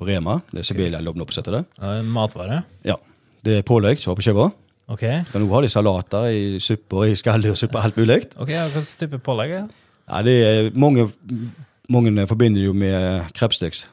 på 0.00 0.08
Rema. 0.08 0.38
Det 0.50 0.62
er 0.62 0.66
Sibelia 0.66 1.00
Lobnobs 1.04 1.38
heter 1.38 1.58
det. 1.58 1.62
Ja, 1.78 1.92
en 2.00 2.08
Matvare? 2.14 2.62
Ja. 2.86 2.96
Det 3.42 3.60
er 3.60 3.64
pålegg 3.66 4.00
som 4.00 4.12
var 4.12 4.18
på 4.20 4.24
skiva. 4.26 4.48
Ok, 4.92 5.02
Kan 5.30 5.44
du 5.44 5.48
ha 5.52 5.60
det 5.62 5.70
i 5.70 5.72
salater, 5.72 6.26
i 6.34 6.58
supper, 6.62 7.06
i 7.10 7.14
skalldyrssuppe, 7.18 7.78
alt 7.80 7.96
mulig. 7.98 8.18
Ok, 8.36 8.50
ja, 8.52 8.64
hva 8.68 8.80
slags 8.82 8.96
type 9.00 9.18
pålegg 9.24 9.54
er 9.56 9.62
det? 9.66 9.78
Ja, 10.10 10.22
det 10.22 10.36
er 10.46 10.70
mange, 10.74 11.10
mange 11.88 12.26
forbinder 12.26 12.62
jo 12.62 12.72
med 12.72 13.28
krepsticks. 13.34 13.88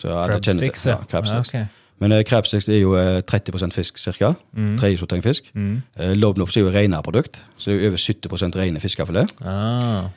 Så 0.00 0.08
alle 0.08 0.34
Crab 0.34 0.42
kjenner 0.44 0.60
til- 0.60 0.68
sticks, 0.68 0.86
ja. 0.86 0.90
ja. 0.98 1.04
crab 1.10 1.26
sticks. 1.26 1.54
Ja, 1.54 1.60
okay. 1.60 1.66
Men 2.02 2.12
eh, 2.12 2.24
crabsticks 2.26 2.68
er 2.68 2.80
jo 2.80 2.96
eh, 2.98 3.22
30% 3.22 3.72
fisk 3.72 3.98
ca. 4.18 4.32
Mm. 4.52 4.78
Tredje 4.78 4.98
sortering 4.98 5.22
fisk. 5.24 5.46
Mm. 5.54 5.82
Eh, 6.00 6.12
Lobnobs 6.18 6.56
er 6.56 6.60
jo 6.66 6.70
renere 6.74 7.02
produkt, 7.02 7.44
så 7.56 7.70
det 7.70 7.78
er 7.78 7.82
jo 7.84 7.88
over 7.94 8.02
70 8.02 8.56
rene 8.58 8.80
fiskefilet. 8.82 9.34
Ah. 9.46 10.08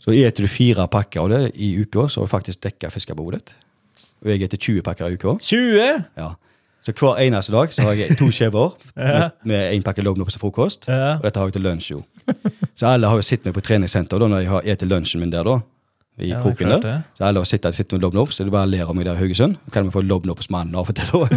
Så 0.00 0.14
eter 0.16 0.42
du 0.46 0.48
fire 0.48 0.88
pakker 0.88 1.20
av 1.20 1.28
det 1.30 1.42
i 1.54 1.74
uka, 1.82 2.08
så 2.08 2.20
har 2.22 2.26
du 2.26 2.30
faktisk 2.32 2.62
dekka 2.64 2.88
fiskebehovet 2.90 3.34
ditt. 3.42 3.56
Og 4.24 4.30
jeg 4.32 4.42
eter 4.42 4.56
20 4.58 4.82
pakker 4.82 5.06
i 5.12 5.18
uka. 5.18 5.36
20! 5.42 6.04
Ja. 6.16 6.30
Så 6.88 6.94
hver 6.96 7.18
eneste 7.20 7.52
dag 7.52 7.72
så 7.76 7.82
har 7.84 7.98
jeg 8.00 8.16
to 8.16 8.30
skjever 8.32 8.72
med, 8.96 9.30
med 9.44 9.74
en 9.76 9.82
pakke 9.84 10.00
Lobnobs 10.02 10.32
til 10.32 10.40
frokost. 10.40 10.86
Ja. 10.88 11.18
Og 11.18 11.26
dette 11.28 11.38
har 11.42 11.50
jeg 11.50 11.58
til 11.58 11.66
lunsj, 11.68 11.90
jo. 11.92 12.02
Så 12.78 12.86
alle 12.94 13.10
har 13.10 13.18
jo 13.20 13.26
sittet 13.26 13.50
meg 13.50 13.56
på 13.58 13.64
treningssenter 13.66 14.18
da, 14.22 14.28
når 14.32 14.40
jeg 14.46 14.48
har 14.54 14.62
etter 14.74 14.88
lunsjen 14.88 15.20
min 15.20 15.30
der, 15.34 15.44
da. 15.44 15.58
I 16.18 16.32
Ja, 16.32 16.40
kroken 16.42 16.72
der. 16.72 17.02
Så 17.14 17.22
alle 17.28 17.38
har 17.38 17.46
sittet, 17.46 17.76
sittet 17.76 17.92
med 17.94 18.02
Lobnobs, 18.02 18.34
så 18.40 18.42
de 18.42 18.50
bare 18.50 18.66
ler 18.66 18.88
av 18.88 18.96
meg 18.96 19.04
der 19.06 19.14
i 19.14 19.20
Haugesund. 19.20 19.54
Kan 19.70 19.84
vi 19.86 19.92
få 19.94 20.00
Lobnobs-mannen 20.02 20.74
av 20.74 20.88
og 20.90 20.96
til, 20.98 21.06
da? 21.12 21.28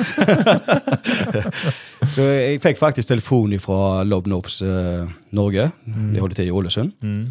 så 2.15 2.25
jeg 2.25 2.61
fikk 2.63 2.79
faktisk 2.81 3.11
telefon 3.11 3.53
fra 3.61 4.01
Lobnops 4.07 4.61
eh, 4.65 5.05
Norge. 5.37 5.67
De 5.85 6.17
holder 6.23 6.39
til 6.39 6.49
i 6.49 6.55
Ålesund. 6.55 6.95
Mm. 7.05 7.27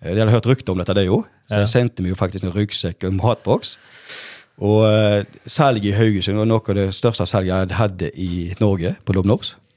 Eh, 0.00 0.14
De 0.14 0.22
hadde 0.22 0.32
hørt 0.32 0.48
rykter 0.48 0.72
om 0.72 0.80
dette, 0.80 0.96
det 0.96 1.06
jo. 1.08 1.24
Så 1.50 1.54
Ja. 1.58 1.60
jeg 1.66 1.72
sendte 1.74 2.02
meg 2.02 2.10
jo 2.14 2.18
faktisk 2.18 2.44
en 2.48 2.54
ryggsekk 2.56 3.04
og 3.04 3.12
en 3.12 3.20
matboks. 3.20 3.76
Og 4.64 4.86
uh, 4.88 5.20
salget 5.46 5.90
i 5.90 5.94
Haugesund 5.96 6.38
var 6.40 6.48
noe 6.48 6.64
av 6.64 6.78
det 6.78 6.88
største 6.96 7.26
salget 7.28 7.52
jeg 7.52 7.76
hadde 7.76 8.10
i 8.16 8.30
Norge 8.60 8.94
på. 9.04 9.16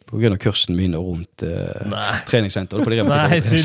På 0.09 0.17
grunn 0.17 0.33
av 0.33 0.39
kursen 0.41 0.73
min 0.73 0.95
rundt 0.97 1.43
eh, 1.45 1.91
treningssenteret. 2.25 2.81
På 2.81 2.89
det 2.89 3.03
Nei, 3.05 3.39
du? 3.45 3.57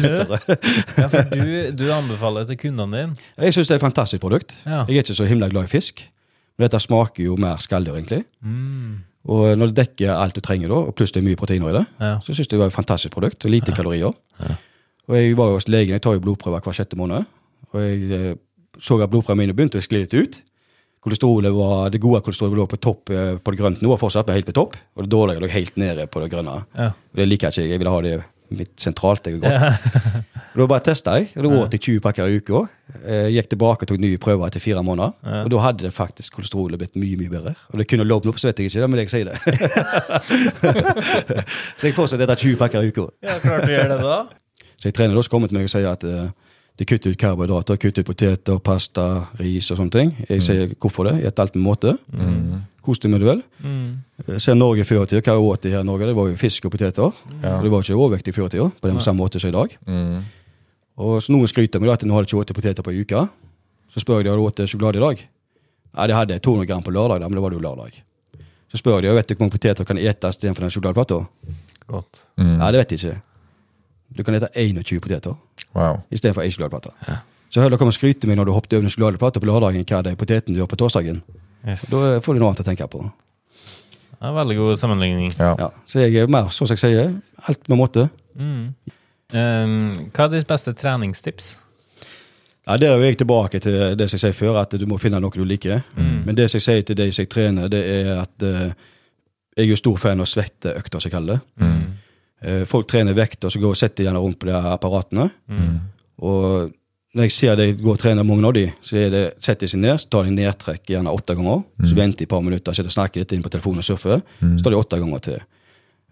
Ja, 1.00 1.06
for 1.08 1.30
du, 1.30 1.70
du 1.72 1.86
anbefaler 1.94 2.44
til 2.50 2.58
kundene 2.60 2.98
dine. 2.98 3.22
Jeg 3.40 3.56
syns 3.56 3.70
det 3.70 3.78
er 3.78 3.80
et 3.80 3.86
fantastisk 3.86 4.20
produkt. 4.20 4.58
Ja. 4.66 4.82
Jeg 4.84 4.98
er 4.98 5.06
ikke 5.06 5.16
så 5.16 5.24
himla 5.30 5.48
glad 5.48 5.70
i 5.70 5.72
fisk, 5.72 6.02
men 6.58 6.66
dette 6.66 6.82
smaker 6.84 7.24
jo 7.24 7.38
mer 7.40 7.62
skalldyr, 7.64 7.96
egentlig. 7.96 8.26
Mm. 8.44 8.98
Og 9.24 9.46
når 9.56 9.72
det 9.72 9.78
dekker 9.86 10.12
alt 10.12 10.36
du 10.36 10.44
trenger, 10.44 10.68
da, 10.68 10.82
og 10.84 10.92
pluss 10.98 11.14
det 11.14 11.22
er 11.22 11.28
mye 11.30 11.40
proteiner 11.40 11.70
i 11.72 11.76
det, 11.78 11.84
Ja. 12.02 12.14
så 12.20 12.34
syns 12.34 12.44
jeg 12.44 12.52
det 12.58 12.60
var 12.60 12.74
et 12.74 12.76
fantastisk 12.76 13.14
produkt. 13.16 13.48
Lite 13.48 13.72
kalorier. 13.72 14.12
Og 15.08 15.16
jeg 15.16 15.36
var 15.36 15.48
jo 15.48 15.60
hos 15.62 15.68
legen, 15.68 15.96
jeg 15.96 16.04
tar 16.04 16.18
jo 16.18 16.26
blodprøver 16.26 16.60
hver 16.60 16.76
sjette 16.76 16.96
måned. 17.00 17.24
Og 17.72 17.80
jeg 17.80 18.04
eh, 18.12 18.34
så 18.80 19.00
at 19.00 19.08
blodprøvene 19.12 19.46
mine 19.46 19.56
begynte 19.56 19.80
å 19.80 19.84
skli 19.84 20.04
litt 20.04 20.12
ut. 20.16 20.42
Kolesterolet 21.04 21.52
var, 21.52 21.90
Det 21.92 22.00
gode 22.00 22.22
kolesterolet 22.24 22.56
lå 22.62 22.66
på 22.70 22.78
topp 22.80 23.10
eh, 23.12 23.34
på 23.36 23.52
det 23.52 23.60
grønne 23.60 23.88
og 23.90 23.98
fortsatt 24.00 24.30
helt 24.32 24.46
på 24.48 24.54
topp. 24.56 24.78
Og 24.96 25.04
det 25.04 25.10
dårlige 25.12 25.42
lå 25.44 25.50
helt 25.52 25.76
nede 25.76 26.06
på 26.08 26.22
det 26.24 26.30
grønne. 26.32 26.62
Ja. 26.78 26.92
Og 26.94 27.20
det 27.20 27.26
liker 27.28 27.50
jeg 27.50 27.66
ikke. 27.66 27.72
Jeg 27.74 27.82
ville 27.82 27.92
ha 27.92 28.00
det 28.06 28.14
midt 28.54 28.72
sentralt. 28.80 29.26
Er 29.26 29.38
godt. 29.42 29.52
Og 30.54 30.60
Da 30.60 30.66
bare 30.70 30.84
testa 30.86 31.16
jeg. 31.18 31.32
og 31.34 31.42
Da 31.42 31.48
åt 31.64 31.72
jeg 31.74 31.80
20 31.82 32.00
pakker 32.04 32.30
i 32.30 32.36
uka. 32.38 32.60
Eh, 33.02 33.28
Gikk 33.34 33.48
tilbake 33.50 33.82
og 33.84 33.90
tok 33.90 33.98
nye 34.04 34.20
prøver 34.22 34.46
etter 34.46 34.62
fire 34.62 34.84
måneder. 34.86 35.12
Ja. 35.26 35.40
Og 35.42 35.50
da 35.50 35.62
hadde 35.64 35.82
det 35.88 35.92
faktisk 35.96 36.36
kolesterolet 36.38 36.78
blitt 36.78 36.94
mye 36.96 37.18
mye 37.18 37.32
bedre. 37.32 37.54
Og 37.72 37.82
det 37.82 37.88
kunne 37.90 38.06
lovd 38.06 38.30
opp, 38.30 38.38
så 38.38 38.48
vet 38.52 38.62
jeg 38.62 38.70
ikke, 38.70 38.84
det, 38.84 38.90
men 38.92 39.02
jeg 39.02 39.10
sier 39.10 39.26
det. 39.32 39.36
så 41.78 41.88
jeg 41.88 41.96
fortsetter 41.96 42.24
etter 42.28 42.40
20 42.46 42.56
pakker 42.60 42.86
i 42.86 42.92
uka. 42.94 43.08
ja, 43.26 43.36
klart 43.42 43.66
du 43.66 43.74
gjør 43.74 43.90
det 43.92 44.00
da. 44.04 44.16
Så 44.78 44.88
jeg 44.90 44.96
trener 44.96 45.16
da 45.18 45.22
så 45.24 45.32
kommer 45.32 45.50
til 45.50 45.58
meg 45.58 45.66
og 45.68 45.72
sier 45.74 45.90
at 45.90 46.04
eh, 46.06 46.30
de 46.78 46.86
kutter 46.88 47.14
ut 47.14 47.18
karbohydrater, 47.18 47.78
kutter 47.78 48.02
ut 48.02 48.08
poteter, 48.08 48.58
pasta, 48.58 49.04
ris 49.38 49.70
og 49.70 49.78
sånne 49.78 49.94
ting. 49.94 50.14
Jeg 50.26 50.42
sier 50.42 50.72
hvorfor 50.74 51.06
det, 51.06 51.18
i 51.22 51.28
et 51.28 51.42
alt 51.42 51.54
med 51.54 51.62
måte. 51.62 51.94
Kos 52.84 53.00
deg 53.00 53.12
med 53.14 53.22
det 53.22 53.28
vel. 53.28 53.42
Mm. 53.64 54.38
Ser 54.42 54.58
Norge 54.58 54.84
før 54.84 55.06
i 55.06 55.12
tida. 55.12 55.22
Hva 55.24 55.38
åt 55.40 55.68
her 55.70 55.80
i 55.80 55.86
Norge? 55.86 56.08
Det 56.10 56.16
var 56.18 56.32
jo 56.32 56.40
fisk 56.40 56.66
og 56.68 56.74
poteter. 56.74 57.20
Ja. 57.40 57.54
Og 57.56 57.64
det 57.64 57.70
var 57.72 57.86
ikke 57.86 57.96
overvektig 57.96 58.34
før 58.36 58.50
i 58.50 58.54
tida, 58.56 58.66
på 58.80 58.90
den 58.90 58.98
samme 59.04 59.22
måte 59.22 59.40
som 59.40 59.52
i 59.52 59.54
dag. 59.54 59.76
Mm. 59.86 60.24
Og 61.04 61.22
så 61.22 61.32
noen 61.34 61.50
skryter 61.50 61.82
med 61.82 61.94
at 61.94 62.04
nå 62.06 62.14
hadde 62.14 62.28
jeg 62.28 62.34
ikke 62.34 62.50
spist 62.50 62.58
poteter 62.58 62.86
på 62.86 62.92
ei 62.92 63.04
uke. 63.06 63.22
Så 63.94 64.02
spør 64.02 64.20
jeg 64.20 64.26
de 64.26 64.34
har 64.34 64.42
du 64.42 64.48
spist 64.50 64.74
sjokolade 64.74 65.00
i 65.00 65.04
dag. 65.06 65.22
Nei, 65.94 66.08
de 66.10 66.18
hadde 66.18 66.40
200 66.42 66.66
gram 66.66 66.82
på 66.82 66.94
lørdag, 66.94 67.22
men 67.22 67.38
det 67.38 67.44
var 67.44 67.54
det 67.54 67.60
jo 67.60 67.64
lørdag. 67.64 68.02
Så 68.74 68.80
spør 68.82 68.98
jeg 68.98 69.06
de, 69.06 69.14
vet 69.14 69.30
du 69.30 69.34
hvor 69.36 69.44
mange 69.44 69.54
poteter 69.54 69.86
kan 69.86 70.00
etes 70.02 70.34
istedenfor 70.36 70.66
den 70.66 70.74
sjokoladeplata? 70.74 71.20
Mm. 72.34 72.56
Nei, 72.58 72.72
det 72.74 72.82
vet 72.82 72.92
de 72.92 72.98
ikke. 72.98 73.16
Du 74.12 74.22
kan 74.22 74.34
ete 74.34 74.48
21 74.54 75.00
poteter 75.00 75.34
Wow. 75.74 76.02
istedenfor 76.12 76.42
ei 76.44 76.50
sjokoladeplate. 76.50 76.92
Så 77.50 77.62
heller 77.62 77.78
kan 77.78 77.86
man 77.86 77.94
skryte 77.96 78.26
meg 78.26 78.36
når 78.38 78.46
du 78.46 78.52
hoppet 78.52 78.72
over 78.76 78.84
en 78.86 78.90
sjokoladeplate 78.90 79.40
på 79.40 79.46
lørdagen, 79.46 79.84
hva 79.86 80.02
det 80.02 80.12
er 80.12 80.18
poteten 80.18 80.54
du 80.54 80.60
gjør 80.60 80.70
på 80.70 80.78
torsdagen. 80.78 81.22
Yes. 81.66 81.88
Da 81.90 82.20
får 82.20 82.34
du 82.34 82.40
noe 82.42 82.50
annet 82.52 82.62
å 82.62 82.66
tenke 82.66 82.86
på. 82.90 83.02
Ja, 84.20 84.30
veldig 84.32 84.56
god 84.56 84.78
sammenligning. 84.78 85.32
Ja. 85.38 85.54
Ja, 85.58 85.68
så 85.86 86.00
jeg 86.04 86.16
er 86.22 86.30
mer, 86.30 86.48
som 86.54 86.66
jeg 86.70 86.78
sier, 86.78 87.12
alt 87.48 87.68
med 87.68 87.78
måte. 87.78 88.08
Mm. 88.38 88.74
Um, 89.34 90.10
hva 90.14 90.26
er 90.28 90.32
ditt 90.36 90.48
beste 90.48 90.72
treningstips? 90.78 91.56
Ja, 92.66 92.76
Der 92.76 92.94
er 92.94 92.96
jo 92.96 93.04
jeg 93.04 93.18
tilbake 93.18 93.60
til 93.60 93.96
det 93.98 94.08
som 94.08 94.16
jeg 94.16 94.20
sier 94.20 94.38
før, 94.38 94.60
at 94.62 94.70
du 94.80 94.86
må 94.86 94.96
finne 94.98 95.20
noe 95.20 95.30
du 95.34 95.44
liker. 95.44 95.82
Mm. 95.96 96.22
Men 96.26 96.34
det 96.38 96.50
som 96.50 96.58
jeg 96.58 96.66
sier 96.68 96.82
til 96.82 96.96
de 96.96 97.10
som 97.12 97.22
jeg 97.22 97.28
trener, 97.34 97.68
det 97.68 97.82
er 97.84 98.22
at 98.22 98.42
uh, 98.46 98.72
jeg 99.56 99.66
er 99.66 99.70
jo 99.70 99.76
stor 99.76 99.96
fan 100.00 100.20
av 100.20 100.26
svetteøkter, 100.26 101.00
som 101.00 101.10
jeg 101.10 101.12
kaller 101.14 101.34
det. 101.36 101.66
Eh, 101.66 101.82
folk 102.68 102.86
trener 102.90 103.14
vekt, 103.16 103.44
og 103.44 103.52
så 103.52 103.60
går 103.62 103.70
og 103.74 103.76
setter 103.80 104.04
gjerne 104.04 104.20
rundt 104.20 104.38
på 104.38 104.46
de 104.50 104.52
apparatene. 104.52 105.30
apparatene. 105.30 105.80
Og 106.24 106.72
når 107.14 107.22
jeg 107.28 107.32
ser 107.32 107.56
de 107.56 107.66
går 107.78 107.92
og 107.94 107.98
trener 108.02 108.26
mange 108.26 108.46
av 108.48 108.54
de, 108.56 108.64
så 108.82 108.96
er 108.98 109.10
det, 109.14 109.22
setter 109.38 109.66
de 109.66 109.70
seg 109.70 109.80
ned, 109.84 109.98
så 110.02 110.08
tar 110.10 110.24
de 110.26 110.30
nedtrekk 110.34 110.88
gjerne 110.90 111.12
åtte 111.14 111.36
ganger. 111.38 111.62
Så 111.86 111.94
venter 111.94 112.18
de 112.18 112.24
et 112.26 112.32
par 112.32 112.42
minutter, 112.42 112.72
sitter 112.74 112.90
og 112.90 112.96
snakker 112.96 113.22
litt 113.22 113.32
inn 113.36 113.42
på 113.44 113.52
telefonen 113.54 113.78
og 113.84 113.86
surfer. 113.86 114.22
Så 114.40 114.62
tar 114.66 114.74
de 114.74 114.80
åtte 114.80 114.98
ganger 114.98 115.20
til. 115.22 115.40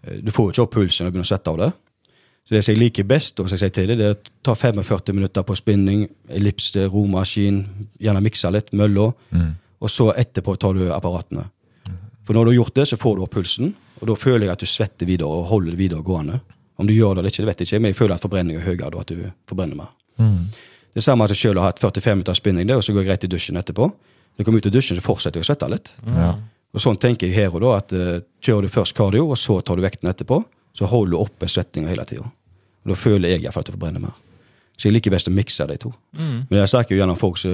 Eh, 0.07 0.21
Du 0.23 0.31
får 0.31 0.45
jo 0.45 0.51
ikke 0.55 0.63
opp 0.63 0.71
pulsen 0.77 1.03
når 1.05 1.11
du 1.11 1.17
begynner 1.17 1.27
å 1.27 1.33
svette 1.33 1.51
av 1.51 1.57
det. 1.57 1.71
Så 2.47 2.55
det 2.55 2.63
som 2.63 2.73
jeg 2.75 2.79
liker 2.81 3.03
best, 3.07 3.39
og 3.39 3.47
som 3.49 3.55
jeg 3.57 3.59
sier 3.63 3.75
til 3.75 3.87
det, 3.87 3.97
det 3.97 4.05
er 4.05 4.15
å 4.15 4.31
ta 4.43 4.53
45 4.55 5.13
minutter 5.15 5.43
på 5.47 5.55
spinning, 5.55 6.09
ellipse, 6.29 6.87
romaskin, 6.91 7.61
gjerne 8.03 8.21
mikse 8.23 8.51
litt, 8.51 8.71
mølla, 8.73 9.13
og 9.79 9.89
så 9.89 10.09
etterpå 10.15 10.57
tar 10.59 10.73
du 10.73 10.89
apparatene. 10.91 11.45
For 12.25 12.33
når 12.35 12.45
du 12.45 12.51
har 12.51 12.55
gjort 12.63 12.73
det, 12.75 12.87
så 12.87 12.97
får 12.99 13.15
du 13.15 13.21
opp 13.23 13.31
pulsen, 13.35 13.73
og 14.03 14.09
da 14.09 14.15
føler 14.19 14.49
jeg 14.49 14.51
at 14.51 14.63
du 14.63 14.67
svetter 14.67 15.07
videre 15.07 15.31
og 15.31 15.47
holder 15.47 15.71
det 15.71 15.79
videre 15.79 16.03
gående. 16.03 16.41
Om 16.75 16.89
du 16.89 16.91
gjør 16.91 17.15
det 17.15 17.21
eller 17.21 17.31
ikke, 17.31 17.43
det 17.43 17.49
vet 17.49 17.61
jeg 17.61 17.69
ikke, 17.69 17.79
men 17.79 17.93
jeg 17.93 17.97
føler 18.01 18.15
at 18.17 18.25
forbrenning 18.25 18.57
er 18.59 18.65
høyere 18.65 18.89
da, 18.91 19.03
at 19.03 19.11
du 19.13 19.21
forbrenner 19.47 19.79
mer. 19.79 19.93
Det 20.93 21.03
samme 21.05 21.23
at 21.23 21.31
jeg 21.31 21.39
selv 21.39 21.61
har 21.61 21.71
hatt 21.71 21.79
45 21.79 22.17
minutter 22.17 22.35
spinning, 22.35 22.67
det, 22.67 22.75
og 22.75 22.83
så 22.83 22.93
går 22.93 23.05
jeg 23.05 23.13
rett 23.13 23.23
i 23.23 23.29
dusjen 23.31 23.59
etterpå. 23.61 23.87
Når 23.87 24.41
jeg 24.41 24.49
kommer 24.49 24.59
ut 24.59 24.67
av 24.67 24.73
dusjen, 24.75 24.99
så 24.99 25.05
fortsetter 25.05 25.39
jeg 25.39 25.45
å 25.45 25.49
svette 25.49 25.69
litt. 25.71 25.93
Ja. 26.11 26.33
Og 26.73 26.83
sånn 26.83 26.99
tenker 26.99 27.29
jeg 27.29 27.37
her 27.37 27.55
og 27.55 27.63
da, 27.63 27.71
at 27.77 27.95
uh, 27.95 28.19
kjører 28.43 28.67
du 28.67 28.73
først 28.73 28.97
kardio, 28.97 29.29
og 29.29 29.39
så 29.39 29.59
tar 29.63 29.79
du 29.79 29.85
vekten 29.85 30.09
etterpå, 30.09 30.41
så 30.75 30.89
holder 30.89 31.15
du 31.15 31.21
oppe 31.21 31.47
svettinga 31.49 31.91
hele 31.93 32.05
tida. 32.09 32.27
Da 32.83 32.97
føler 32.99 33.35
jeg 33.35 33.45
iallfall 33.45 33.63
at 33.63 33.71
du 33.71 33.75
forbrenner 33.77 34.03
mer. 34.03 34.19
Så 34.75 34.89
jeg 34.89 34.97
liker 34.97 35.13
best 35.13 35.29
å 35.29 35.33
mikse 35.33 35.69
de 35.69 35.79
to. 35.79 35.93
Men 36.49 36.59
jeg 36.59 36.73
snakker 36.73 36.95
jo 36.95 36.99
gjennom 36.99 37.19
folk 37.21 37.37
som 37.39 37.53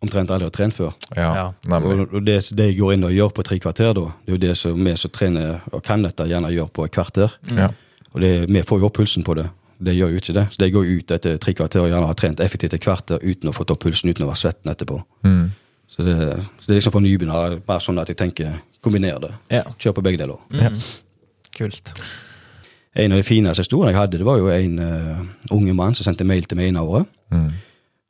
omtrent 0.00 0.30
aldri 0.32 0.48
har 0.48 0.54
trent 0.54 0.74
før. 0.74 0.94
Ja, 1.16 1.30
Ja. 1.36 1.46
Og, 1.76 2.14
og 2.14 2.24
det, 2.24 2.38
det 2.56 2.70
jeg 2.70 2.78
går 2.80 2.94
inn 2.94 3.04
og 3.04 3.12
gjør 3.14 3.32
på 3.36 3.44
tre 3.46 3.58
kvarter, 3.60 3.92
da, 3.96 4.08
det 4.24 4.32
er 4.32 4.36
jo 4.36 4.42
det 4.46 4.56
som 4.58 4.84
vi 4.84 4.96
som 4.96 5.12
trener 5.12 5.60
og 5.72 5.82
kan 5.84 6.02
dette, 6.02 6.26
gjerne 6.28 6.52
gjør 6.54 6.70
på 6.72 6.86
et 6.88 6.94
kvarter. 6.94 7.34
Ja. 7.56 7.70
Og 8.14 8.20
det, 8.24 8.32
vi 8.50 8.62
får 8.66 8.80
jo 8.80 8.88
opp 8.88 8.96
pulsen 8.96 9.26
på 9.26 9.36
det. 9.38 9.48
Det 9.80 9.94
gjør 9.96 10.12
jo 10.12 10.20
ikke 10.20 10.36
det. 10.36 10.46
Så 10.52 10.60
det 10.60 10.72
går 10.74 10.88
ut 10.88 11.12
etter 11.16 11.36
tre 11.40 11.54
kvarter 11.56 11.84
og 11.84 11.88
gjerne 11.88 12.08
har 12.08 12.16
trent 12.18 12.40
effektivt 12.44 12.74
et 12.76 12.82
kvarter 12.84 13.20
uten 13.22 13.48
å 13.48 13.54
få 13.56 13.64
opp 13.68 13.80
pulsen, 13.84 14.10
uten 14.10 14.26
å 14.26 14.30
være 14.30 14.42
svetten 14.42 14.72
etterpå. 14.72 14.98
Mm. 15.24 15.52
Så 15.90 16.04
det, 16.06 16.16
så 16.60 16.66
det 16.66 16.74
er 16.74 16.78
liksom 16.78 16.94
for 16.94 17.04
nybegynnere 17.04 17.60
bare 17.66 17.82
sånn 17.82 17.98
at 17.98 18.10
jeg 18.12 18.18
tenker 18.20 18.58
kombiner 18.84 19.20
det. 19.22 19.32
Ja. 19.50 19.64
Kjør 19.80 19.96
på 19.98 20.04
begge 20.06 20.20
deler. 20.20 20.42
Ja. 20.54 20.70
Kult. 21.56 21.94
En 22.94 23.14
av 23.14 23.20
de 23.20 23.26
fineste 23.26 23.62
historiene 23.64 23.92
jeg 23.94 24.00
hadde, 24.00 24.20
det 24.20 24.26
var 24.26 24.38
jo 24.40 24.50
en 24.52 24.78
uh, 24.82 25.24
unge 25.54 25.74
mann 25.78 25.94
som 25.94 26.06
sendte 26.06 26.26
mail 26.26 26.46
til 26.48 26.58
meg 26.58 26.70
ene 26.72 26.82
året. 26.82 27.08
Mm. 27.32 27.50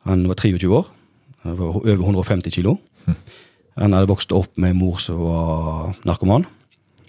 Han 0.08 0.26
var 0.30 0.40
23 0.40 0.70
år. 0.76 0.90
Over 1.44 1.80
150 1.96 2.52
kilo. 2.52 2.76
Han 3.80 3.94
hadde 3.96 4.10
vokst 4.10 4.32
opp 4.36 4.58
med 4.60 4.76
mor 4.76 4.98
som 5.00 5.20
var 5.22 5.94
narkoman, 6.04 6.44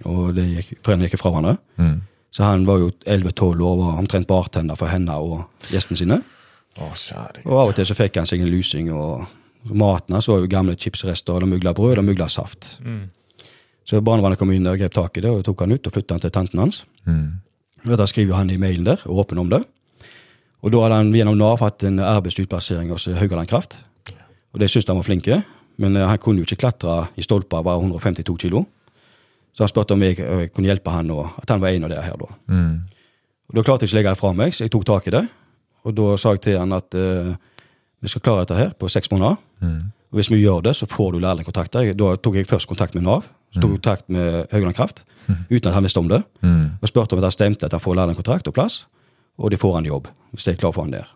og 0.07 0.35
det 0.37 0.45
gikk, 0.47 0.69
foreldrene 0.85 1.09
gikk 1.09 1.19
fra 1.19 1.31
hverandre. 1.33 1.57
Mm. 1.81 1.97
Så 2.31 2.45
han 2.47 2.63
var 2.65 2.79
jo 2.79 2.91
11-12 3.03 3.43
år 3.43 3.73
og 3.73 3.81
var 3.81 3.97
omtrent 3.99 4.29
bartender 4.29 4.79
for 4.79 4.87
henne 4.87 5.17
og 5.19 5.71
gjestene 5.73 5.99
sine. 5.99 6.21
Å, 6.79 6.87
Og 7.43 7.57
av 7.57 7.71
og 7.73 7.75
til 7.75 7.89
så 7.89 7.97
fikk 7.97 8.21
han 8.21 8.29
seg 8.29 8.45
en 8.45 8.53
lusing, 8.53 8.91
og 8.95 9.25
maten 9.67 10.15
hans 10.15 10.29
var 10.31 10.39
jo 10.39 10.51
gamle 10.51 10.77
chipsrester, 10.79 11.43
og 11.43 11.51
mugla 11.51 11.75
brød 11.75 11.99
og 11.99 12.07
mugla 12.07 12.29
saft. 12.31 12.77
Mm. 12.85 13.09
Så 13.83 13.99
barnevernet 14.05 14.39
kom 14.39 14.53
inn 14.55 14.69
og 14.69 14.79
grep 14.79 14.95
tak 14.95 15.17
i 15.19 15.25
det 15.25 15.31
og 15.33 15.43
tok 15.43 15.65
han 15.65 15.75
ut 15.75 15.87
og 15.89 15.95
flytta 15.97 16.15
han 16.15 16.23
til 16.23 16.31
tanten 16.31 16.63
hans. 16.63 16.83
Mm. 17.03 17.41
Og 17.83 17.91
Dette 17.91 18.07
skriver 18.13 18.37
han 18.37 18.51
i 18.53 18.59
mailen 18.61 18.87
der, 18.87 19.03
og 19.09 19.25
åpen 19.25 19.41
om 19.41 19.51
det. 19.51 19.63
Og 20.61 20.71
da 20.71 20.83
hadde 20.85 20.99
han 21.01 21.15
gjennom 21.17 21.39
Nav 21.39 21.59
hatt 21.65 21.83
en 21.89 21.99
arbeidsutplassering 22.05 22.93
hos 22.93 23.09
Haugaland 23.17 23.49
Kraft. 23.49 23.81
Og 24.51 24.59
det 24.59 24.69
syntes 24.69 24.87
han 24.91 24.99
var 24.99 25.07
flink 25.07 25.27
men 25.81 25.97
eh, 25.97 26.07
han 26.07 26.21
kunne 26.21 26.41
jo 26.41 26.47
ikke 26.47 26.63
klatre 26.65 27.07
i 27.17 27.25
stolper, 27.25 27.63
bare 27.65 27.81
152 27.81 28.37
kilo. 28.45 28.65
Så 29.51 29.65
han 29.65 29.71
spurte 29.71 29.95
om 29.95 30.03
jeg, 30.05 30.19
eh, 30.19 30.47
kunne 30.53 30.69
hjelpe 30.69 30.93
han, 30.93 31.11
og 31.11 31.29
at 31.41 31.49
han 31.49 31.61
var 31.61 31.75
en 31.75 31.87
av 31.87 31.93
dere 31.93 32.05
her 32.05 32.19
da. 32.19 32.33
Mm. 32.51 32.81
Og 33.51 33.55
Da 33.55 33.63
klarte 33.67 33.83
jeg 33.83 33.91
ikke 33.91 33.97
å 33.97 33.99
legge 33.99 34.11
det 34.11 34.21
fra 34.21 34.33
meg, 34.33 34.53
så 34.53 34.65
jeg 34.65 34.71
tok 34.71 34.85
tak 34.87 35.07
i 35.07 35.15
det. 35.17 35.25
Og 35.83 35.95
da 35.95 36.17
sa 36.17 36.35
jeg 36.35 36.41
til 36.45 36.59
han 36.59 36.71
at 36.71 36.93
uh, 36.95 37.33
vi 37.99 38.07
skal 38.07 38.21
klare 38.21 38.45
dette 38.45 38.55
her 38.55 38.69
på 38.77 38.87
seks 38.87 39.09
måneder. 39.11 39.35
Mm. 39.59 39.91
Og 40.11 40.19
hvis 40.19 40.29
vi 40.31 40.39
gjør 40.43 40.61
det, 40.63 40.75
så 40.77 40.87
får 40.87 41.11
du 41.11 41.19
lærlingkontakter. 41.19 41.89
Da 41.97 42.15
tok 42.15 42.37
jeg 42.37 42.47
først 42.47 42.69
kontakt 42.69 42.95
med 42.95 43.03
Nav, 43.03 43.25
så 43.51 43.59
tok 43.59 43.73
jeg 43.73 43.81
kontakt 43.81 44.07
med 44.13 44.47
Høgland 44.53 44.77
Kraft, 44.77 45.03
uten 45.49 45.67
at 45.67 45.73
han 45.73 45.83
visste 45.83 45.99
om 45.99 46.07
det. 46.07 46.21
Mm. 46.45 46.77
Og 46.79 46.87
spurte 46.87 47.17
om 47.17 47.21
det 47.21 47.33
stemte 47.33 47.65
at 47.65 47.75
han 47.75 47.83
får 47.83 47.97
lærlingkontrakt 47.97 48.47
og 48.47 48.55
plass, 48.55 48.85
og 49.41 49.51
de 49.51 49.59
får 49.59 49.75
han 49.79 49.89
jobb. 49.89 50.07
hvis 50.31 50.43
de 50.43 50.51
er 50.51 50.61
klar 50.61 50.71
for 50.71 50.85
han 50.85 50.93
der. 50.93 51.09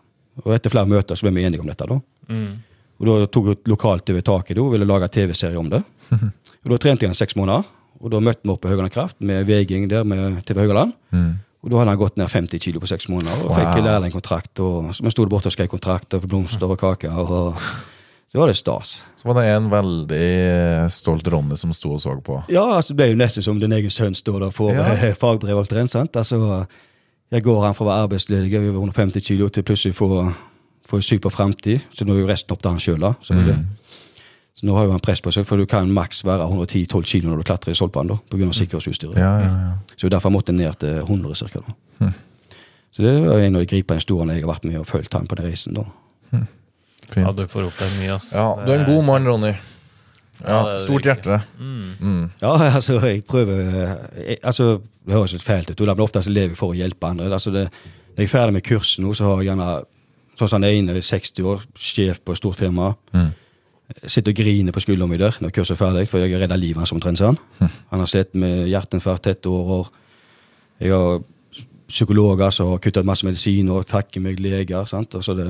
Og 0.44 0.52
etter 0.52 0.68
flere 0.68 0.90
møter 0.90 1.16
så 1.16 1.24
ble 1.24 1.38
vi 1.38 1.46
enige 1.46 1.60
om 1.60 1.70
dette. 1.70 1.86
da. 1.86 2.00
Mm. 2.28 2.58
Og 3.00 3.06
Da 3.06 3.26
tok 3.26 3.46
jeg 3.50 3.56
lokal-TV 3.68 4.22
tak 4.24 4.50
i 4.50 4.54
det 4.54 4.62
og 4.62 4.72
ville 4.72 4.86
lage 4.88 5.08
TV-serie 5.12 5.58
om 5.58 5.68
det. 5.70 5.82
Og 6.66 6.70
Da 6.72 6.76
trente 6.82 7.02
jeg 7.04 7.10
han 7.12 7.14
seks 7.14 7.36
måneder, 7.36 7.62
og 8.00 8.10
da 8.10 8.18
møtte 8.20 8.42
vi 8.42 8.50
opp 8.50 8.60
på 8.64 8.68
Haugaland 8.68 8.90
Kraft 8.92 9.16
med 9.20 9.44
veging 9.46 9.88
der 9.88 10.02
med 10.04 10.40
TV 10.46 10.60
Haugaland. 10.64 10.92
Mm. 11.12 11.34
Og 11.62 11.70
da 11.70 11.76
hadde 11.78 11.90
han 11.92 11.98
gått 12.00 12.16
ned 12.16 12.28
50 12.28 12.58
kilo 12.62 12.80
på 12.80 12.86
seks 12.90 13.08
måneder 13.08 13.32
og 13.44 13.50
Wow. 13.50 13.56
fikk 13.58 13.84
lærlingkontrakt. 13.84 14.54
så 14.56 15.02
Vi 15.02 15.10
sto 15.10 15.26
borte 15.26 15.46
og 15.46 15.52
skrev 15.52 15.68
kontrakter 15.68 16.20
for 16.20 16.26
blomster 16.26 16.66
og 16.70 16.78
kaker. 16.78 17.10
og 17.16 17.54
Så 18.32 18.38
var 18.40 18.46
det 18.48 18.56
stas. 18.56 19.02
Så 19.16 19.24
var 19.28 19.34
det 19.40 19.44
en 19.54 19.70
veldig 19.70 20.90
stolt 20.90 21.28
Ronny 21.30 21.56
som 21.56 21.72
sto 21.72 21.92
og 21.94 22.00
så 22.00 22.16
på. 22.20 22.42
Ja, 22.50 22.64
altså 22.76 22.88
det 22.92 22.96
ble 22.96 23.06
jo 23.12 23.16
nesten 23.20 23.42
som 23.42 23.60
din 23.60 23.72
egen 23.72 23.90
sønn 23.90 24.14
står 24.18 24.40
der 24.40 24.46
og 24.50 24.54
får 24.54 24.72
Ja. 24.74 24.92
eh, 25.08 25.14
fagbrev. 25.14 25.56
alt 25.58 25.72
rent, 25.72 25.90
sant? 25.90 26.16
Altså, 26.16 26.66
jeg 27.32 27.42
går 27.42 27.62
han 27.64 27.74
fra 27.74 27.84
å 27.84 27.88
være 27.88 28.08
arbeidsledig 28.08 28.58
over 28.58 28.80
150 28.90 29.20
kilo 29.22 29.48
til 29.48 29.62
plutselig 29.62 29.94
få, 29.94 30.34
få 30.88 31.00
super 31.02 31.30
framtid. 31.34 31.80
Så 31.94 32.06
nå 32.06 32.14
er 32.14 32.22
jo 32.24 32.28
resten 32.30 32.54
opp 32.54 32.62
til 32.62 32.70
han 32.74 32.82
sjøl, 32.82 33.00
da. 33.02 33.14
selvfølgelig. 33.26 33.58
Så 34.56 34.64
nå 34.64 34.76
har 34.78 34.86
jo 34.88 34.94
han 34.94 35.02
press 35.04 35.20
på 35.20 35.32
seg, 35.34 35.44
for 35.44 35.60
du 35.60 35.66
kan 35.68 35.90
maks 35.92 36.22
være 36.24 36.46
110-12 36.48 37.02
kilo 37.10 37.28
når 37.28 37.42
du 37.42 37.48
klatrer 37.50 37.74
i 37.74 37.76
stolpene, 37.76 38.14
da, 38.14 38.20
pga. 38.32 38.52
sikkerhetsutstyret. 38.56 39.18
Ja, 39.20 39.32
ja, 39.42 39.50
ja. 39.66 39.96
Så 40.00 40.08
derfor 40.08 40.32
måtte 40.32 40.54
jeg 40.54 40.62
ned 40.62 40.78
til 40.80 41.02
100 41.02 41.34
cirka, 41.42 41.60
da. 41.66 42.12
Så 42.96 43.02
det 43.04 43.12
var 43.20 43.42
en 43.44 43.58
av 43.58 43.60
de 43.60 43.68
gripende 43.68 44.00
historiene 44.00 44.38
jeg 44.38 44.46
har 44.46 44.54
vært 44.54 44.64
med 44.64 44.78
og 44.80 44.86
fulgt 44.88 45.12
han 45.12 45.26
på 45.28 45.36
den 45.36 45.50
reisen. 45.50 45.74
da. 45.76 45.82
Ja, 46.32 46.46
Fint. 47.12 47.36
du 47.36 47.44
får 47.46 47.66
opp 47.68 47.76
deg 47.78 47.90
mye, 48.00 48.14
ass. 48.16 48.30
Ja, 48.34 48.46
du 48.56 48.72
er 48.72 48.80
en 48.80 48.86
god 48.88 49.04
mann, 49.04 49.28
Ronny. 49.28 49.52
Ja, 50.40 50.56
det 50.64 50.72
er 50.72 50.80
stort 50.82 51.06
hjerte. 51.08 51.36
Mm. 51.60 52.30
Ja, 52.40 52.54
altså, 52.76 52.96
jeg 53.06 53.22
prøver 53.28 53.60
jeg, 54.16 54.38
Altså, 54.42 54.80
Det 55.06 55.14
høres 55.14 55.32
litt 55.36 55.44
fælt 55.44 55.70
ut, 55.70 55.80
men 55.80 56.00
ofte 56.00 56.22
så 56.24 56.32
lever 56.32 56.54
jeg 56.54 56.58
for 56.58 56.72
å 56.74 56.76
hjelpe 56.76 57.06
andre. 57.12 57.28
Altså, 57.32 57.52
det, 57.54 57.68
Når 58.16 58.24
jeg 58.24 58.30
er 58.30 58.32
ferdig 58.32 58.56
med 58.56 58.64
kurset 58.66 59.04
nå, 59.04 59.12
så 59.14 59.28
har 59.28 59.42
jeg 59.42 59.50
gjerne 59.50 59.68
sånn 60.36 60.48
som 60.48 60.62
han 60.62 60.70
ene, 60.70 60.94
60 61.02 61.42
år, 61.48 61.62
sjef 61.76 62.20
på 62.24 62.32
et 62.32 62.38
stort 62.40 62.56
firma. 62.60 62.94
Mm. 63.12 63.30
Sitter 64.10 64.32
og 64.34 64.40
griner 64.40 64.74
på 64.74 64.80
skulderen 64.82 65.08
min 65.12 65.20
der 65.22 65.36
når 65.40 65.52
kurset 65.54 65.76
er 65.76 65.78
ferdig, 65.84 66.08
for 66.10 66.18
jeg 66.18 66.32
har 66.34 66.40
redda 66.42 66.56
livet 66.58 66.82
hans 66.82 66.92
omtrent. 66.92 67.18
sånn. 67.18 67.38
Han 67.60 68.00
har 68.02 68.06
slitt 68.10 68.34
med 68.34 68.66
hjerteinfarkt 68.68 69.22
tett 69.28 69.46
år. 69.46 69.86
Jeg 70.82 70.90
har 70.92 71.20
psykologer 71.88 72.50
som 72.50 72.72
har 72.72 72.78
kutta 72.82 73.00
ut 73.00 73.06
masse 73.06 73.24
medisiner 73.26 73.72
og 73.78 73.86
takker 73.86 74.20
meg 74.20 74.40
leger. 74.42 74.84
sant? 74.90 75.14
Og 75.14 75.22
så 75.24 75.34
det, 75.38 75.46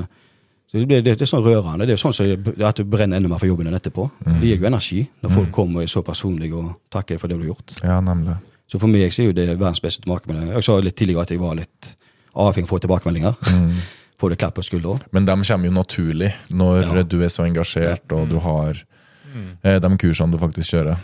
så 0.69 0.77
det, 0.77 0.85
blir- 0.87 1.01
det, 1.01 1.15
det 1.17 1.25
er 1.25 1.31
sånn 1.31 1.43
rørende. 1.43 1.87
Det 1.87 1.95
er 1.97 2.01
sånn 2.01 2.13
som 2.13 2.63
at 2.69 2.77
du 2.77 2.83
brenner 2.85 3.17
enda 3.17 3.29
mer 3.31 3.39
for 3.41 3.47
jobben 3.49 3.67
enn 3.71 3.73
etterpå. 3.79 4.05
Det 4.23 4.43
gir 4.51 4.59
jo 4.61 4.67
energi 4.69 5.01
når 5.23 5.33
folk 5.33 5.51
kommer 5.51 5.81
og 5.81 5.87
er 5.87 5.91
så 5.95 6.03
personlige 6.05 6.53
og 6.61 6.75
takker 6.93 7.17
for 7.17 7.27
det 7.27 7.39
du 7.39 7.47
har 7.47 7.53
gjort. 7.55 7.75
Ja, 7.83 7.99
nemlig. 8.05 8.37
Så 8.69 8.79
for 8.79 8.87
meg 8.91 9.09
så 9.15 9.23
er 9.23 9.31
jo 9.31 9.35
det 9.37 9.47
verdens 9.57 9.81
beste 9.81 10.03
tilbakemelding. 10.03 10.53
Jeg 10.53 10.63
sa 10.67 10.77
litt 10.83 10.95
tidligere 10.99 11.23
at 11.25 11.31
jeg 11.31 11.39
var 11.41 11.55
litt 11.57 11.93
avhengig 12.37 12.67
av 12.67 12.69
å 12.69 12.75
få 12.75 12.79
tilbakemeldinger. 12.85 13.35
Få 14.17 14.29
du 14.29 14.35
klapp 14.35 14.55
på 14.57 14.63
skuldra. 14.65 14.95
Men 15.13 15.25
de 15.25 15.35
kommer 15.45 15.65
jo 15.69 15.71
naturlig 15.75 16.31
når 16.49 16.83
Ja. 16.95 17.03
du 17.03 17.19
er 17.21 17.27
så 17.29 17.43
engasjert 17.45 18.11
og 18.17 18.29
du 18.29 18.39
har 18.39 18.79
eh, 19.63 19.79
de 19.79 19.97
kursene 19.97 20.31
du 20.31 20.37
faktisk 20.41 20.73
kjører. 20.73 20.97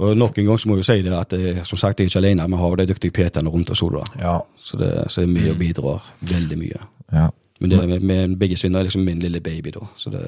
Og 0.00 0.16
nok 0.16 0.38
en 0.38 0.46
gang 0.46 0.58
så 0.58 0.68
må 0.70 0.78
jeg 0.78 0.84
jo 0.84 0.88
si 0.88 1.02
det 1.04 1.12
at 1.12 1.32
jeg, 1.36 1.66
som 1.68 1.76
sagt, 1.76 2.00
jeg 2.00 2.06
er 2.06 2.08
ikke 2.08 2.22
alene. 2.22 2.46
Vi 2.48 2.56
har 2.62 2.76
de 2.80 2.86
dyktige 2.88 3.12
PT-ene 3.12 3.50
rundt 3.52 3.70
oss. 3.70 3.82
Ja. 4.18 4.38
Så 4.58 4.78
det, 4.80 4.88
så 5.12 5.20
det 5.20 5.28
er 5.28 5.34
mye 5.34 5.50
og 5.52 5.58
bidrar 5.60 6.06
veldig 6.22 6.58
mye. 6.58 6.80
ja. 7.12 7.28
Men 7.60 7.70
det 7.74 7.78
med, 7.88 8.00
med 8.08 8.38
begge 8.40 8.56
svinner 8.56 8.80
er 8.80 8.86
liksom 8.88 9.02
min 9.04 9.18
lille 9.20 9.38
baby, 9.44 9.68
da. 9.70 9.80
Så 10.00 10.08
det, 10.10 10.22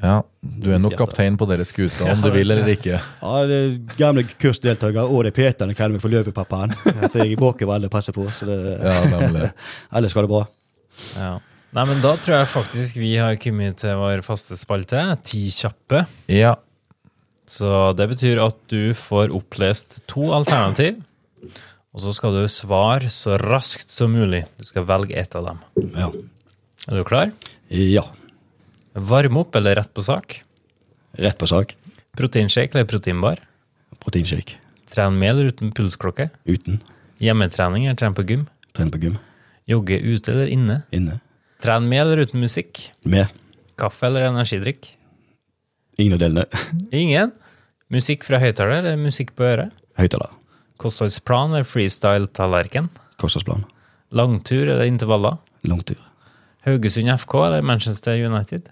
Ja, 0.00 0.22
du 0.40 0.70
er 0.72 0.78
nok 0.80 0.94
kaptein 0.96 1.36
på 1.36 1.44
deres 1.46 1.68
skuta, 1.74 2.06
om 2.08 2.22
du 2.24 2.30
vil 2.32 2.50
eller 2.50 2.64
ikke. 2.72 2.96
ja, 3.20 3.32
det 3.44 3.58
er 3.58 3.74
gamle 3.98 4.22
kursdeltakere 4.24 5.02
og 5.04 5.26
de 5.26 5.30
PT-ene 5.36 5.74
kaller 5.76 5.92
meg 5.98 6.00
for 6.00 6.08
løvepappaen. 6.08 6.72
At 7.04 7.12
jeg 7.20 7.36
våker 7.36 7.68
hva 7.68 7.74
alle 7.76 7.90
passer 7.92 8.16
på. 8.16 8.24
Så 8.32 8.48
det, 8.48 8.56
Ja, 8.80 8.96
nemlig. 9.12 9.50
alle 9.92 10.08
skal 10.08 10.22
ha 10.22 10.26
det 10.26 10.32
bra. 10.32 10.40
Ja. 11.16 11.38
Nei, 11.70 11.84
men 11.86 12.00
da 12.02 12.16
tror 12.18 12.40
jeg 12.40 12.48
faktisk 12.50 12.98
vi 12.98 13.12
har 13.20 13.36
kommet 13.38 13.78
til 13.82 13.94
vår 14.00 14.24
faste 14.26 14.56
spalte, 14.58 15.02
Ti 15.22 15.42
kjappe. 15.54 16.04
Ja. 16.30 16.56
Så 17.50 17.92
det 17.98 18.08
betyr 18.10 18.40
at 18.42 18.58
du 18.70 18.90
får 18.94 19.32
opplest 19.34 20.00
to 20.10 20.30
alternativ, 20.34 20.98
og 21.90 22.02
så 22.04 22.12
skal 22.14 22.36
du 22.36 22.44
svare 22.50 23.10
så 23.10 23.38
raskt 23.42 23.90
som 23.94 24.12
mulig. 24.14 24.44
Du 24.58 24.66
skal 24.66 24.86
velge 24.86 25.16
ett 25.18 25.34
av 25.38 25.48
dem. 25.48 25.62
Ja. 25.94 26.10
Er 26.90 27.00
du 27.00 27.04
klar? 27.06 27.32
ja. 27.70 28.06
Varme 28.94 29.44
opp 29.44 29.54
eller 29.54 29.76
rett 29.78 29.92
på 29.94 30.02
sak? 30.02 30.40
Rett 31.14 31.38
på 31.38 31.46
sak. 31.46 31.76
Proteinshake 32.18 32.74
eller 32.74 32.88
proteinbar? 32.90 33.38
Proteinshake. 34.02 34.58
Tren 34.90 35.14
med 35.18 35.30
eller 35.30 35.52
uten 35.54 35.70
pulsklokke? 35.74 36.26
Uten. 36.44 36.80
Hjemmetrening 37.22 37.86
eller 37.86 37.98
tren 38.00 38.16
på 38.18 38.24
gym? 38.26 38.48
Trene 38.74 38.90
på 38.90 38.98
gym. 38.98 39.18
Jogge 39.70 39.98
ute 40.02 40.32
eller 40.32 40.50
inne? 40.50 40.80
Inne. 40.96 41.20
Tren 41.62 41.86
med 41.88 42.02
eller 42.02 42.24
uten 42.26 42.40
musikk? 42.42 42.80
Med. 43.06 43.30
Kaffe 43.78 44.08
eller 44.08 44.26
energidrikk? 44.30 44.88
Ingen 46.00 46.16
av 46.16 46.22
delene. 46.24 46.46
Ingen. 47.02 47.32
Musikk 47.92 48.24
fra 48.26 48.40
høyttaler 48.42 48.80
eller 48.80 48.98
musikk 49.00 49.34
på 49.38 49.46
øret? 49.46 49.74
Høyttaler. 50.00 50.32
Kostholdsplan 50.80 51.52
eller 51.54 51.66
freestyle-tallerken? 51.68 52.88
Kostholdsplan. 53.20 53.66
Langtur 54.16 54.64
eller 54.64 54.86
intervaller? 54.88 55.36
Langtur. 55.68 55.98
Haugesund 56.66 57.10
FK 57.20 57.34
eller 57.46 57.62
Manchester 57.64 58.16
United? 58.20 58.70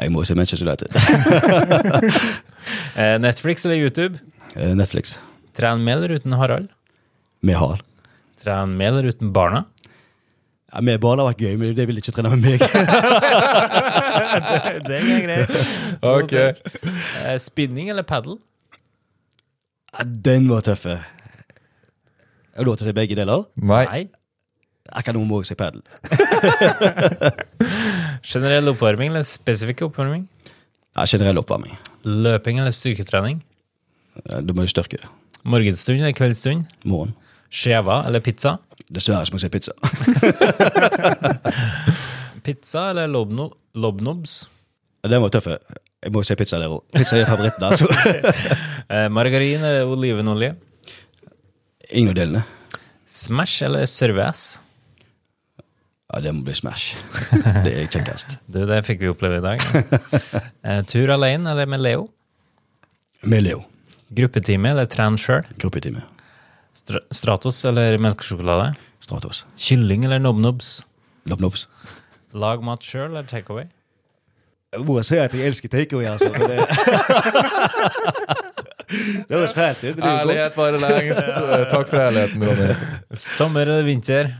Jeg 0.00 0.12
må 0.14 0.22
si 0.24 0.36
Manchester 0.38 0.68
United. 0.68 0.94
Eh, 2.94 3.16
Netflix 3.20 3.64
eller 3.64 3.76
YouTube? 3.80 4.18
Eh, 4.54 4.74
Netflix. 4.76 5.14
Tren 5.56 5.84
med 5.84 5.96
eller 5.96 6.10
uten 6.20 6.32
Harald? 6.36 6.68
Med 7.40 7.56
Harald. 7.56 7.80
Tren 8.42 8.76
med 8.76 8.88
eller 8.88 9.08
uten 9.14 9.32
barna? 9.32 9.64
Ja, 10.70 10.78
med 10.86 11.00
barn 11.02 11.18
har 11.18 11.26
vært 11.32 11.40
gøy, 11.42 11.56
men 11.58 11.72
det 11.74 11.82
vil 11.88 11.98
ikke 11.98 12.12
trene 12.14 12.30
med 12.36 12.44
meg. 12.46 12.60
Det 14.86 14.96
er 14.96 15.22
greit. 15.24 15.50
Ok. 16.06 16.32
Eh, 16.38 17.38
spinning 17.42 17.90
eller 17.90 18.04
paddle? 18.06 18.36
Ja, 19.96 20.02
Den 20.06 20.46
var 20.50 20.60
tøff. 20.66 20.84
Er 20.86 20.98
har 22.56 22.64
lov 22.68 22.76
til 22.78 22.86
å 22.86 22.88
si 22.90 22.94
begge 22.94 23.16
deler. 23.18 23.40
Nei. 23.56 24.06
Jeg 24.90 25.04
kan 25.06 25.14
nå 25.18 25.42
si 25.46 25.54
padel. 25.58 25.82
Generell 28.30 28.70
oppvarming 28.72 29.08
eller 29.12 29.26
spesifikk 29.26 29.80
oppvarming? 29.86 30.24
Ja, 30.96 31.06
generell 31.06 31.38
oppvarming. 31.42 31.74
Løping 32.04 32.58
eller 32.58 32.74
styrketrening? 32.74 33.42
Ja, 34.26 34.40
Da 34.42 34.54
må 34.54 34.66
jeg 34.66 34.74
styrke. 34.74 34.98
Morgenstund 35.46 36.00
eller 36.02 36.14
kveldsstund? 36.16 36.66
Morgen. 36.84 37.14
Skjeva 37.50 38.02
eller 38.06 38.20
pizza? 38.22 38.58
Dessverre 38.90 39.26
så 39.26 39.34
må 39.34 39.38
jeg 39.38 39.46
si 39.46 39.52
pizza. 39.54 39.72
Pizza 42.46 42.88
eller 42.90 43.06
lobno 43.10 43.50
lobnobs? 43.78 44.48
Den 45.06 45.22
var 45.22 45.30
tøff. 45.32 45.46
Jeg 46.00 46.12
må 46.14 46.22
si 46.26 46.34
pizza 46.40 46.58
der 46.58 46.72
òg. 46.72 46.82
Pizza 46.96 47.18
er 47.20 47.28
favoritten, 47.28 47.64
altså. 47.68 47.86
Eh, 48.90 49.04
margarin 49.06 49.62
eller 49.62 49.86
olivenolje? 49.86 50.48
Ingen 51.94 52.10
av 52.10 52.16
delene. 52.16 52.40
Smash 53.06 53.62
eller 53.62 53.84
serve-ass? 53.86 54.40
Ja, 56.10 56.18
det 56.24 56.32
må 56.34 56.42
bli 56.42 56.56
Smash. 56.58 56.96
Det 57.66 57.70
er 57.70 57.86
kjekkest. 57.86 58.34
Du, 58.50 58.64
det 58.66 58.80
fikk 58.88 59.04
vi 59.04 59.12
oppleve 59.12 59.38
i 59.38 59.44
dag. 59.44 59.62
Eh, 60.66 60.80
tur 60.90 61.12
alene 61.14 61.52
eller 61.54 61.70
med 61.70 61.84
Leo? 61.86 62.08
Med 63.30 63.46
Leo. 63.46 63.62
Gruppetime 64.10 64.72
eller 64.74 64.90
tren 64.90 65.14
sjøl? 65.22 65.46
Gruppetime. 65.62 66.02
Stra 66.76 67.00
Stratos 67.10 67.64
eller 67.68 67.98
melkesjokolade? 67.98 68.74
Stratos. 69.04 69.44
Kylling 69.56 70.04
eller 70.04 70.18
nobnobs? 70.22 70.84
Lopp-nobs. 71.28 71.66
Lag 72.32 72.62
mat 72.64 72.82
sjøl 72.86 73.10
eller 73.10 73.26
takeaway? 73.28 73.66
Jeg 74.70 74.84
må 74.86 75.00
si 75.02 75.16
at 75.18 75.32
jeg 75.34 75.46
elsker 75.50 75.68
takeaway, 75.72 76.06
altså. 76.06 76.28
Det, 76.30 76.38
det 79.26 79.34
høres 79.34 79.54
fælt 79.56 79.82
ut. 79.88 79.98
Ærlighet 80.06 80.54
varer 80.58 80.78
lengst. 80.84 81.24
Takk 81.72 81.88
for 81.90 81.98
ærligheten, 82.04 82.44
Ronny. 82.46 82.68
Sommer 83.18 83.64
eller 83.66 83.82
vinter? 83.86 84.30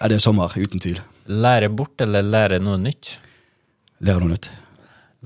Ja, 0.00 0.08
det 0.10 0.16
er 0.18 0.22
sommer, 0.24 0.50
uten 0.58 0.80
tvil. 0.82 0.98
Lære 1.30 1.68
bort 1.72 2.00
eller 2.02 2.22
lære 2.26 2.58
noe 2.62 2.78
nytt? 2.82 3.14
Lære 4.04 4.20
noe 4.24 4.32
nytt. 4.34 4.50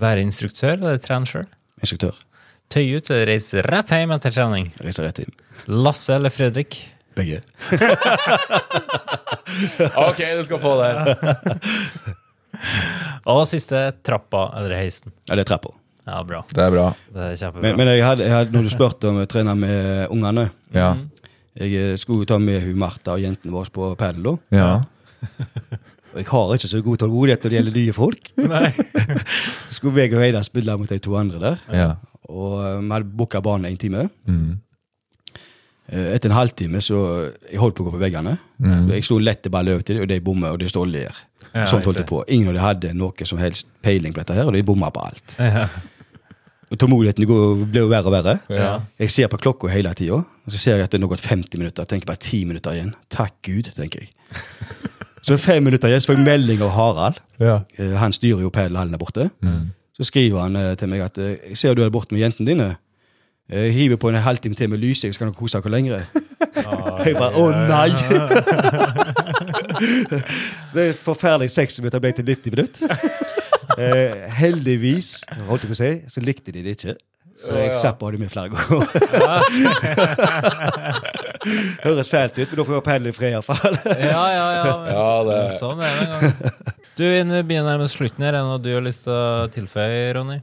Være 0.01 0.21
instruktør 0.25 0.75
eller 0.77 1.01
trene 1.03 1.27
sjøl? 1.29 1.49
Instruktør. 1.81 2.17
Tøy 2.71 2.87
ut 3.01 3.09
eller 3.11 3.27
reise 3.33 3.63
rett 3.67 3.91
hjem 3.97 4.13
etter 4.15 4.33
trening? 4.37 4.67
Reise 4.85 5.03
rett 5.03 5.19
inn. 5.25 5.33
Lasse 5.67 6.15
eller 6.15 6.31
Fredrik? 6.31 6.81
Begge. 7.19 7.41
Ok, 9.99 10.21
du 10.37 10.43
skal 10.47 10.61
få 10.63 10.73
det. 10.79 10.91
Og 13.31 13.43
siste 13.51 13.81
trappa 14.07 14.45
eller 14.61 14.77
heisen? 14.79 15.13
Ja, 15.29 15.35
det 15.37 15.43
er 15.45 15.49
trappa. 15.51 15.73
Ja, 16.07 16.21
bra. 16.27 16.41
Det 16.49 16.63
er 16.65 16.73
bra. 16.73 16.85
Det 17.13 17.25
er 17.27 17.35
kjempebra. 17.39 17.63
Men, 17.65 17.77
men 17.81 17.91
jeg 17.93 18.05
hadde, 18.07 18.25
jeg 18.27 18.35
hadde, 18.35 18.55
når 18.55 18.67
du 18.67 18.71
spurte 18.73 19.11
om 19.11 19.19
jeg 19.21 19.31
trener 19.31 19.59
med 19.59 20.07
ungene 20.15 20.47
Ja. 20.75 20.93
Jeg 21.61 21.75
eh, 21.77 21.97
skulle 21.99 22.29
ta 22.31 22.39
med 22.41 22.63
hun 22.63 22.79
Martha 22.79 23.17
og 23.19 23.25
jentene 23.25 23.53
våre 23.53 23.73
på 23.75 23.91
padel. 24.01 24.37
ja. 24.55 24.71
Og 26.11 26.17
jeg 26.19 26.27
har 26.27 26.53
ikke 26.57 26.69
så 26.71 26.81
god 26.83 26.99
tålmodighet 26.99 27.45
når 27.45 27.51
det 27.53 27.59
gjelder 27.59 27.75
nye 27.77 27.93
folk. 27.95 28.31
Nei. 28.55 28.71
Skulle 29.71 30.03
jeg 30.03 30.15
og 30.15 30.23
Reidar 30.23 30.43
spille 30.47 30.75
mot 30.81 30.91
de 30.91 30.99
to 31.03 31.15
andre 31.19 31.39
der. 31.43 31.61
ja. 31.75 31.91
Og 32.31 32.57
eh, 32.63 32.79
vi 32.81 32.91
hadde 32.95 33.11
booka 33.19 33.43
banen 33.43 33.67
én 33.71 33.79
time. 33.79 34.07
Mm. 34.31 34.57
Eh, 35.91 36.13
Etter 36.15 36.31
en 36.31 36.37
halvtime 36.37 36.79
så 36.85 36.99
Jeg 37.51 37.59
holdt 37.59 37.75
på 37.77 37.83
å 37.83 37.89
gå 37.91 37.97
på 37.97 38.03
veggene. 38.03 38.37
Så 38.63 38.95
Jeg 38.95 39.05
slo 39.09 39.19
lett 39.19 39.49
ball 39.51 39.69
over 39.69 39.83
til 39.83 39.97
dem, 39.97 40.03
og 40.05 40.09
de 40.13 40.21
bommer, 40.21 40.53
og 40.55 40.59
de 40.63 40.69
står 40.71 40.87
og 40.87 40.93
ler. 40.93 41.17
Ja, 41.55 41.65
sånn 41.67 41.83
holdt 41.83 41.99
jeg 41.99 42.07
på. 42.07 42.23
Ingen 42.29 42.49
av 42.49 42.55
dem 42.55 42.63
hadde 42.63 42.93
noe 42.95 43.27
som 43.27 43.39
helst 43.43 43.67
peiling 43.83 44.13
på 44.15 44.21
dette, 44.23 44.35
her, 44.39 44.47
og 44.47 44.55
de 44.55 44.63
bomma 44.63 44.91
på 44.95 45.03
alt. 45.09 45.35
Ja. 45.39 45.67
Og 46.71 46.79
Tålmodigheten 46.79 47.27
blir 47.27 47.81
jo 47.83 47.89
verre 47.91 48.07
og 48.07 48.13
verre. 48.15 48.37
Ja. 48.49 48.69
Jeg 49.03 49.11
ser 49.11 49.27
på 49.33 49.41
klokka 49.43 49.67
hele 49.73 49.91
tida, 49.99 50.21
og 50.23 50.53
så 50.55 50.59
ser 50.61 50.77
jeg 50.79 50.85
at 50.87 50.93
det 50.93 51.01
er 51.01 51.03
nå 51.03 51.09
gått 51.11 51.25
50 51.27 51.59
minutter. 51.59 51.83
Jeg 51.83 51.89
tenker 51.97 52.07
bare 52.13 52.23
10 52.23 52.45
minutter 52.47 52.77
igjen. 52.77 52.93
Takk 53.11 53.35
Gud, 53.43 53.73
tenker 53.75 54.05
jeg. 54.05 54.13
Så 55.27 55.37
fem 55.37 55.61
minutter 55.63 55.91
igjen, 55.91 56.01
så 56.01 56.09
får 56.13 56.17
jeg 56.17 56.25
melding 56.25 56.63
av 56.65 56.71
Harald. 56.73 57.19
Ja. 57.43 57.59
Eh, 57.77 57.91
Han 58.01 58.13
styrer 58.17 58.41
jo 58.41 58.49
padelhallen 58.55 58.95
der 58.95 58.99
borte. 59.03 59.27
Så 59.93 60.07
skriver 60.09 60.41
han 60.47 60.57
eh, 60.57 60.71
til 60.81 60.89
meg 60.89 61.03
at 61.05 61.19
jeg 61.21 61.59
ser 61.61 61.75
du 61.77 61.83
er 61.85 61.91
borte 61.93 62.15
med 62.17 62.23
jentene 62.23 62.49
dine. 62.49 62.69
Jeg 63.51 63.73
hiver 63.75 63.97
på 63.99 64.09
en 64.09 64.15
halvtime 64.23 64.55
til 64.55 64.71
med 64.71 64.79
lysing, 64.79 65.15
så 65.15 65.19
kan 65.19 65.29
dere 65.31 65.39
kose 65.39 65.59
dere 65.59 65.73
lenger. 65.75 66.05
jeg 67.07 67.17
bare 67.19 67.35
å 67.35 67.51
nei! 67.51 67.91
så 70.71 70.75
det 70.77 70.85
er 70.85 70.99
forferdelig 71.03 71.51
60 71.51 71.83
minutter 71.83 72.03
ble 72.05 72.13
til 72.15 72.25
90 72.31 72.57
minutter. 72.57 72.89
Eh, 73.81 74.27
heldigvis, 74.35 75.23
holdt 75.47 75.63
jeg 75.63 75.71
på 75.71 75.77
å 75.77 75.79
si, 75.79 75.91
så 76.11 76.21
likte 76.27 76.53
de 76.53 76.61
det 76.67 76.73
ikke. 76.75 76.95
Så 77.39 77.55
jeg 77.55 77.77
slapp 77.81 78.03
å 78.03 78.09
ha 78.09 78.13
det 78.13 78.19
med 78.21 78.29
flere 78.29 78.51
ganger. 78.53 78.83
Høres 81.87 82.11
fælt 82.11 82.37
ut, 82.43 82.51
men 82.51 82.59
da 82.59 82.67
får 82.67 82.75
jeg 82.77 82.85
padle 82.91 83.13
i 83.13 83.17
fred 83.17 83.33
iallfall. 83.39 83.79
Ja, 83.87 84.25
ja, 84.35 84.45
ja. 84.59 84.75
Men, 84.83 84.91
Ja, 84.93 85.07
det- 85.31 85.57
Sånn 85.57 85.81
er 85.81 85.95
det 85.97 86.03
en 86.03 86.11
gang. 86.13 86.53
Du, 86.99 87.05
vi 87.07 87.43
begynner 87.47 87.71
nærmest 87.71 87.97
slutten 87.97 88.27
her. 88.27 88.35
Er 88.35 88.43
det 88.43 88.45
noe 88.51 88.61
du 88.61 88.75
har 88.75 88.85
lyst 88.85 89.07
til 89.07 89.15
å 89.15 89.49
tilføye, 89.55 90.13
Ronny? 90.19 90.41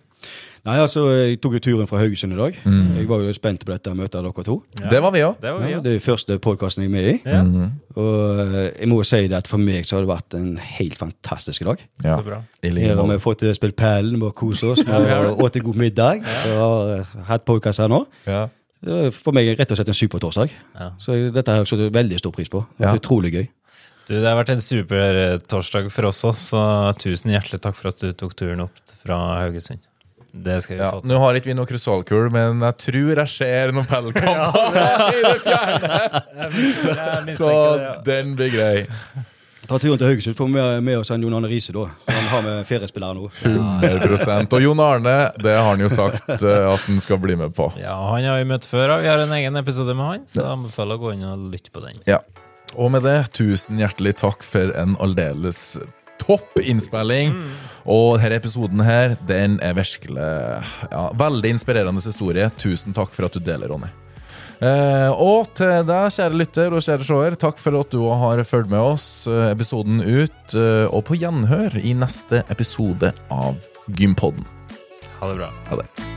Nei, 0.68 0.76
altså, 0.84 1.06
jeg 1.16 1.38
tok 1.40 1.54
jo 1.56 1.60
turen 1.64 1.88
fra 1.88 2.00
Haugesund 2.02 2.34
i 2.36 2.38
dag. 2.40 2.58
Jeg 2.68 3.06
var 3.08 3.22
jo 3.24 3.34
spent 3.38 3.62
på 3.64 3.72
dette 3.72 3.94
møtet 3.96 4.18
av 4.20 4.26
dere 4.28 4.44
to. 4.44 4.58
Ja. 4.82 4.90
Det 4.92 5.00
var 5.06 5.14
vi 5.16 5.22
òg. 5.24 5.38
Det 5.40 5.54
var 5.54 5.62
vi, 5.64 5.70
Ja, 5.72 5.78
ja. 5.78 5.84
det 5.86 5.94
er 5.96 6.02
første 6.04 6.36
podkasten 6.44 6.84
jeg 6.84 6.90
er 6.92 6.96
med 6.98 7.08
i. 7.08 7.14
ja. 7.24 7.70
Og 7.98 8.42
eh, 8.44 8.58
jeg 8.82 8.90
må 8.92 9.00
jo 9.00 9.06
si 9.08 9.22
det 9.32 9.38
at 9.40 9.48
for 9.50 9.58
meg 9.64 9.88
så 9.88 9.96
har 9.98 10.04
det 10.06 10.12
vært 10.12 10.36
en 10.38 10.52
helt 10.60 10.98
fantastisk 11.00 11.64
dag. 11.66 11.80
Ja. 12.04 12.18
Så 12.20 12.28
bra. 12.28 12.42
I 12.62 12.70
like 12.76 12.92
Her 12.92 13.00
har 13.00 13.08
vi 13.14 13.18
fått 13.24 13.46
eh, 13.48 13.56
spilt 13.58 13.78
Perlen 13.80 14.20
bare 14.22 14.36
kose 14.38 14.74
oss 14.76 14.84
vi 14.86 14.92
har 14.92 15.32
spist 15.40 15.64
god 15.66 15.80
middag. 15.82 16.22
Og 16.52 16.60
har 16.62 16.92
eh, 17.00 17.16
hatt 17.32 17.48
podkast 17.48 17.80
her 17.82 17.90
nå. 17.96 18.04
Ja. 18.28 18.44
Det 18.84 19.00
er 19.08 19.16
For 19.16 19.34
meg 19.34 19.48
rett 19.58 19.72
og 19.74 19.80
slett 19.80 19.90
en 19.96 19.98
supertorsdag. 20.04 20.52
Ja. 20.78 20.92
Så 21.02 21.16
dette 21.34 21.48
har 21.56 21.64
jeg 21.64 21.72
satt 21.72 21.88
veldig 21.96 22.20
stor 22.22 22.36
pris 22.36 22.52
på. 22.54 22.66
Det 22.78 22.86
Ja. 22.86 22.92
er 22.92 23.00
utrolig 23.02 23.32
gøy. 23.34 23.48
Du, 24.08 24.14
det 24.20 24.24
har 24.28 24.38
vært 24.38 24.54
en 24.54 24.62
super 24.64 25.18
eh, 25.24 25.38
torsdag 25.48 25.90
for 25.92 26.12
oss 26.12 26.22
også, 26.28 26.52
så 26.54 26.62
tusen 27.02 27.32
hjertelig 27.34 27.64
takk 27.64 27.76
for 27.76 27.90
at 27.96 28.04
du 28.04 28.12
tok 28.16 28.36
turen 28.40 28.62
opp 28.68 28.78
fra 29.02 29.18
Haugesund. 29.42 29.82
Det 30.44 30.60
skal 30.64 30.76
vi 30.78 30.82
Ja, 30.84 30.92
få 30.94 31.02
til. 31.02 31.10
Nå 31.12 31.22
har 31.24 31.40
ikke 31.40 31.50
vi 31.52 31.56
noe 31.58 31.70
krystallkul, 31.70 32.28
men 32.34 32.62
jeg 32.66 32.78
tror 32.84 33.22
jeg 33.24 33.34
ser 33.34 33.74
noen 33.76 33.88
pellkamper 33.90 34.78
i 35.18 35.24
det 35.26 35.40
fjerne. 35.48 37.34
Så 37.38 37.50
den 38.06 38.36
blir 38.38 38.54
grei. 38.54 38.78
Ta 39.68 39.76
turen 39.84 39.98
til 40.00 40.08
Haugesund, 40.08 40.36
får 40.38 40.48
vi 40.48 40.54
med, 40.56 40.84
med 40.88 41.00
oss 41.02 41.10
en 41.12 41.24
Jon 41.26 41.34
Arne 41.36 41.50
Riise, 41.52 41.74
da. 41.76 41.90
Han 42.08 42.28
har 42.32 42.44
med 42.46 42.62
feriespillere 42.70 43.18
nå. 43.18 43.26
100 43.44 44.48
Og 44.56 44.62
Jon 44.64 44.80
Arne, 44.80 45.16
det 45.44 45.58
har 45.58 45.68
han 45.68 45.84
jo 45.84 45.90
sagt 45.92 46.30
eh, 46.38 46.62
at 46.72 46.86
han 46.88 47.02
skal 47.04 47.20
bli 47.20 47.36
med 47.36 47.52
på. 47.58 47.68
Ja, 47.82 47.98
Han 48.14 48.24
har 48.24 48.40
vi 48.40 48.48
møtt 48.48 48.64
før, 48.70 48.96
og 48.96 49.04
vi 49.04 49.12
har 49.12 49.20
en 49.26 49.34
egen 49.36 49.60
episode 49.60 49.92
med 49.98 50.08
han, 50.08 50.24
så 50.30 50.46
jeg 50.46 50.54
anbefaler 50.54 50.96
å 50.96 51.04
gå 51.04 51.12
inn 51.18 51.28
og 51.28 51.50
lytte 51.52 51.74
på 51.76 51.84
den. 51.84 52.00
Ja. 52.08 52.22
Og 52.80 52.94
med 52.96 53.04
det, 53.04 53.18
tusen 53.36 53.80
hjertelig 53.82 54.16
takk 54.22 54.44
for 54.48 54.72
en 54.80 54.96
aldeles 55.04 55.76
topp 56.22 56.60
innspilling. 56.64 57.36
Og 57.88 58.18
denne 58.20 58.42
episoden 58.42 58.84
her, 58.84 59.16
den 59.30 59.60
er 59.64 59.78
virkelig 59.78 60.18
ja, 60.92 61.06
veldig 61.16 61.54
inspirerende 61.56 62.04
historie. 62.04 62.50
Tusen 62.60 62.96
takk 62.96 63.16
for 63.16 63.30
at 63.30 63.38
du 63.38 63.44
deler, 63.44 63.72
Ronny. 63.72 63.92
Eh, 64.58 65.12
og 65.14 65.52
til 65.58 65.86
deg, 65.86 66.10
kjære 66.16 66.40
lytter 66.42 66.74
og 66.74 66.82
kjære 66.82 67.06
seer, 67.06 67.38
takk 67.38 67.62
for 67.62 67.78
at 67.78 67.94
du 67.94 68.02
har 68.10 68.42
fulgt 68.48 68.74
med 68.74 68.82
oss 68.82 69.08
eh, 69.30 69.52
episoden 69.54 70.02
ut. 70.02 70.58
eh, 70.58 70.86
og 70.90 71.06
på 71.06 71.20
gjenhør 71.22 71.78
i 71.78 71.94
neste 71.98 72.42
episode 72.50 73.14
av 73.30 73.62
Gympodden. 73.88 74.46
Ha 75.22 75.32
det 75.34 75.42
bra. 75.44 75.54
Ha 75.70 75.84
det. 75.84 76.17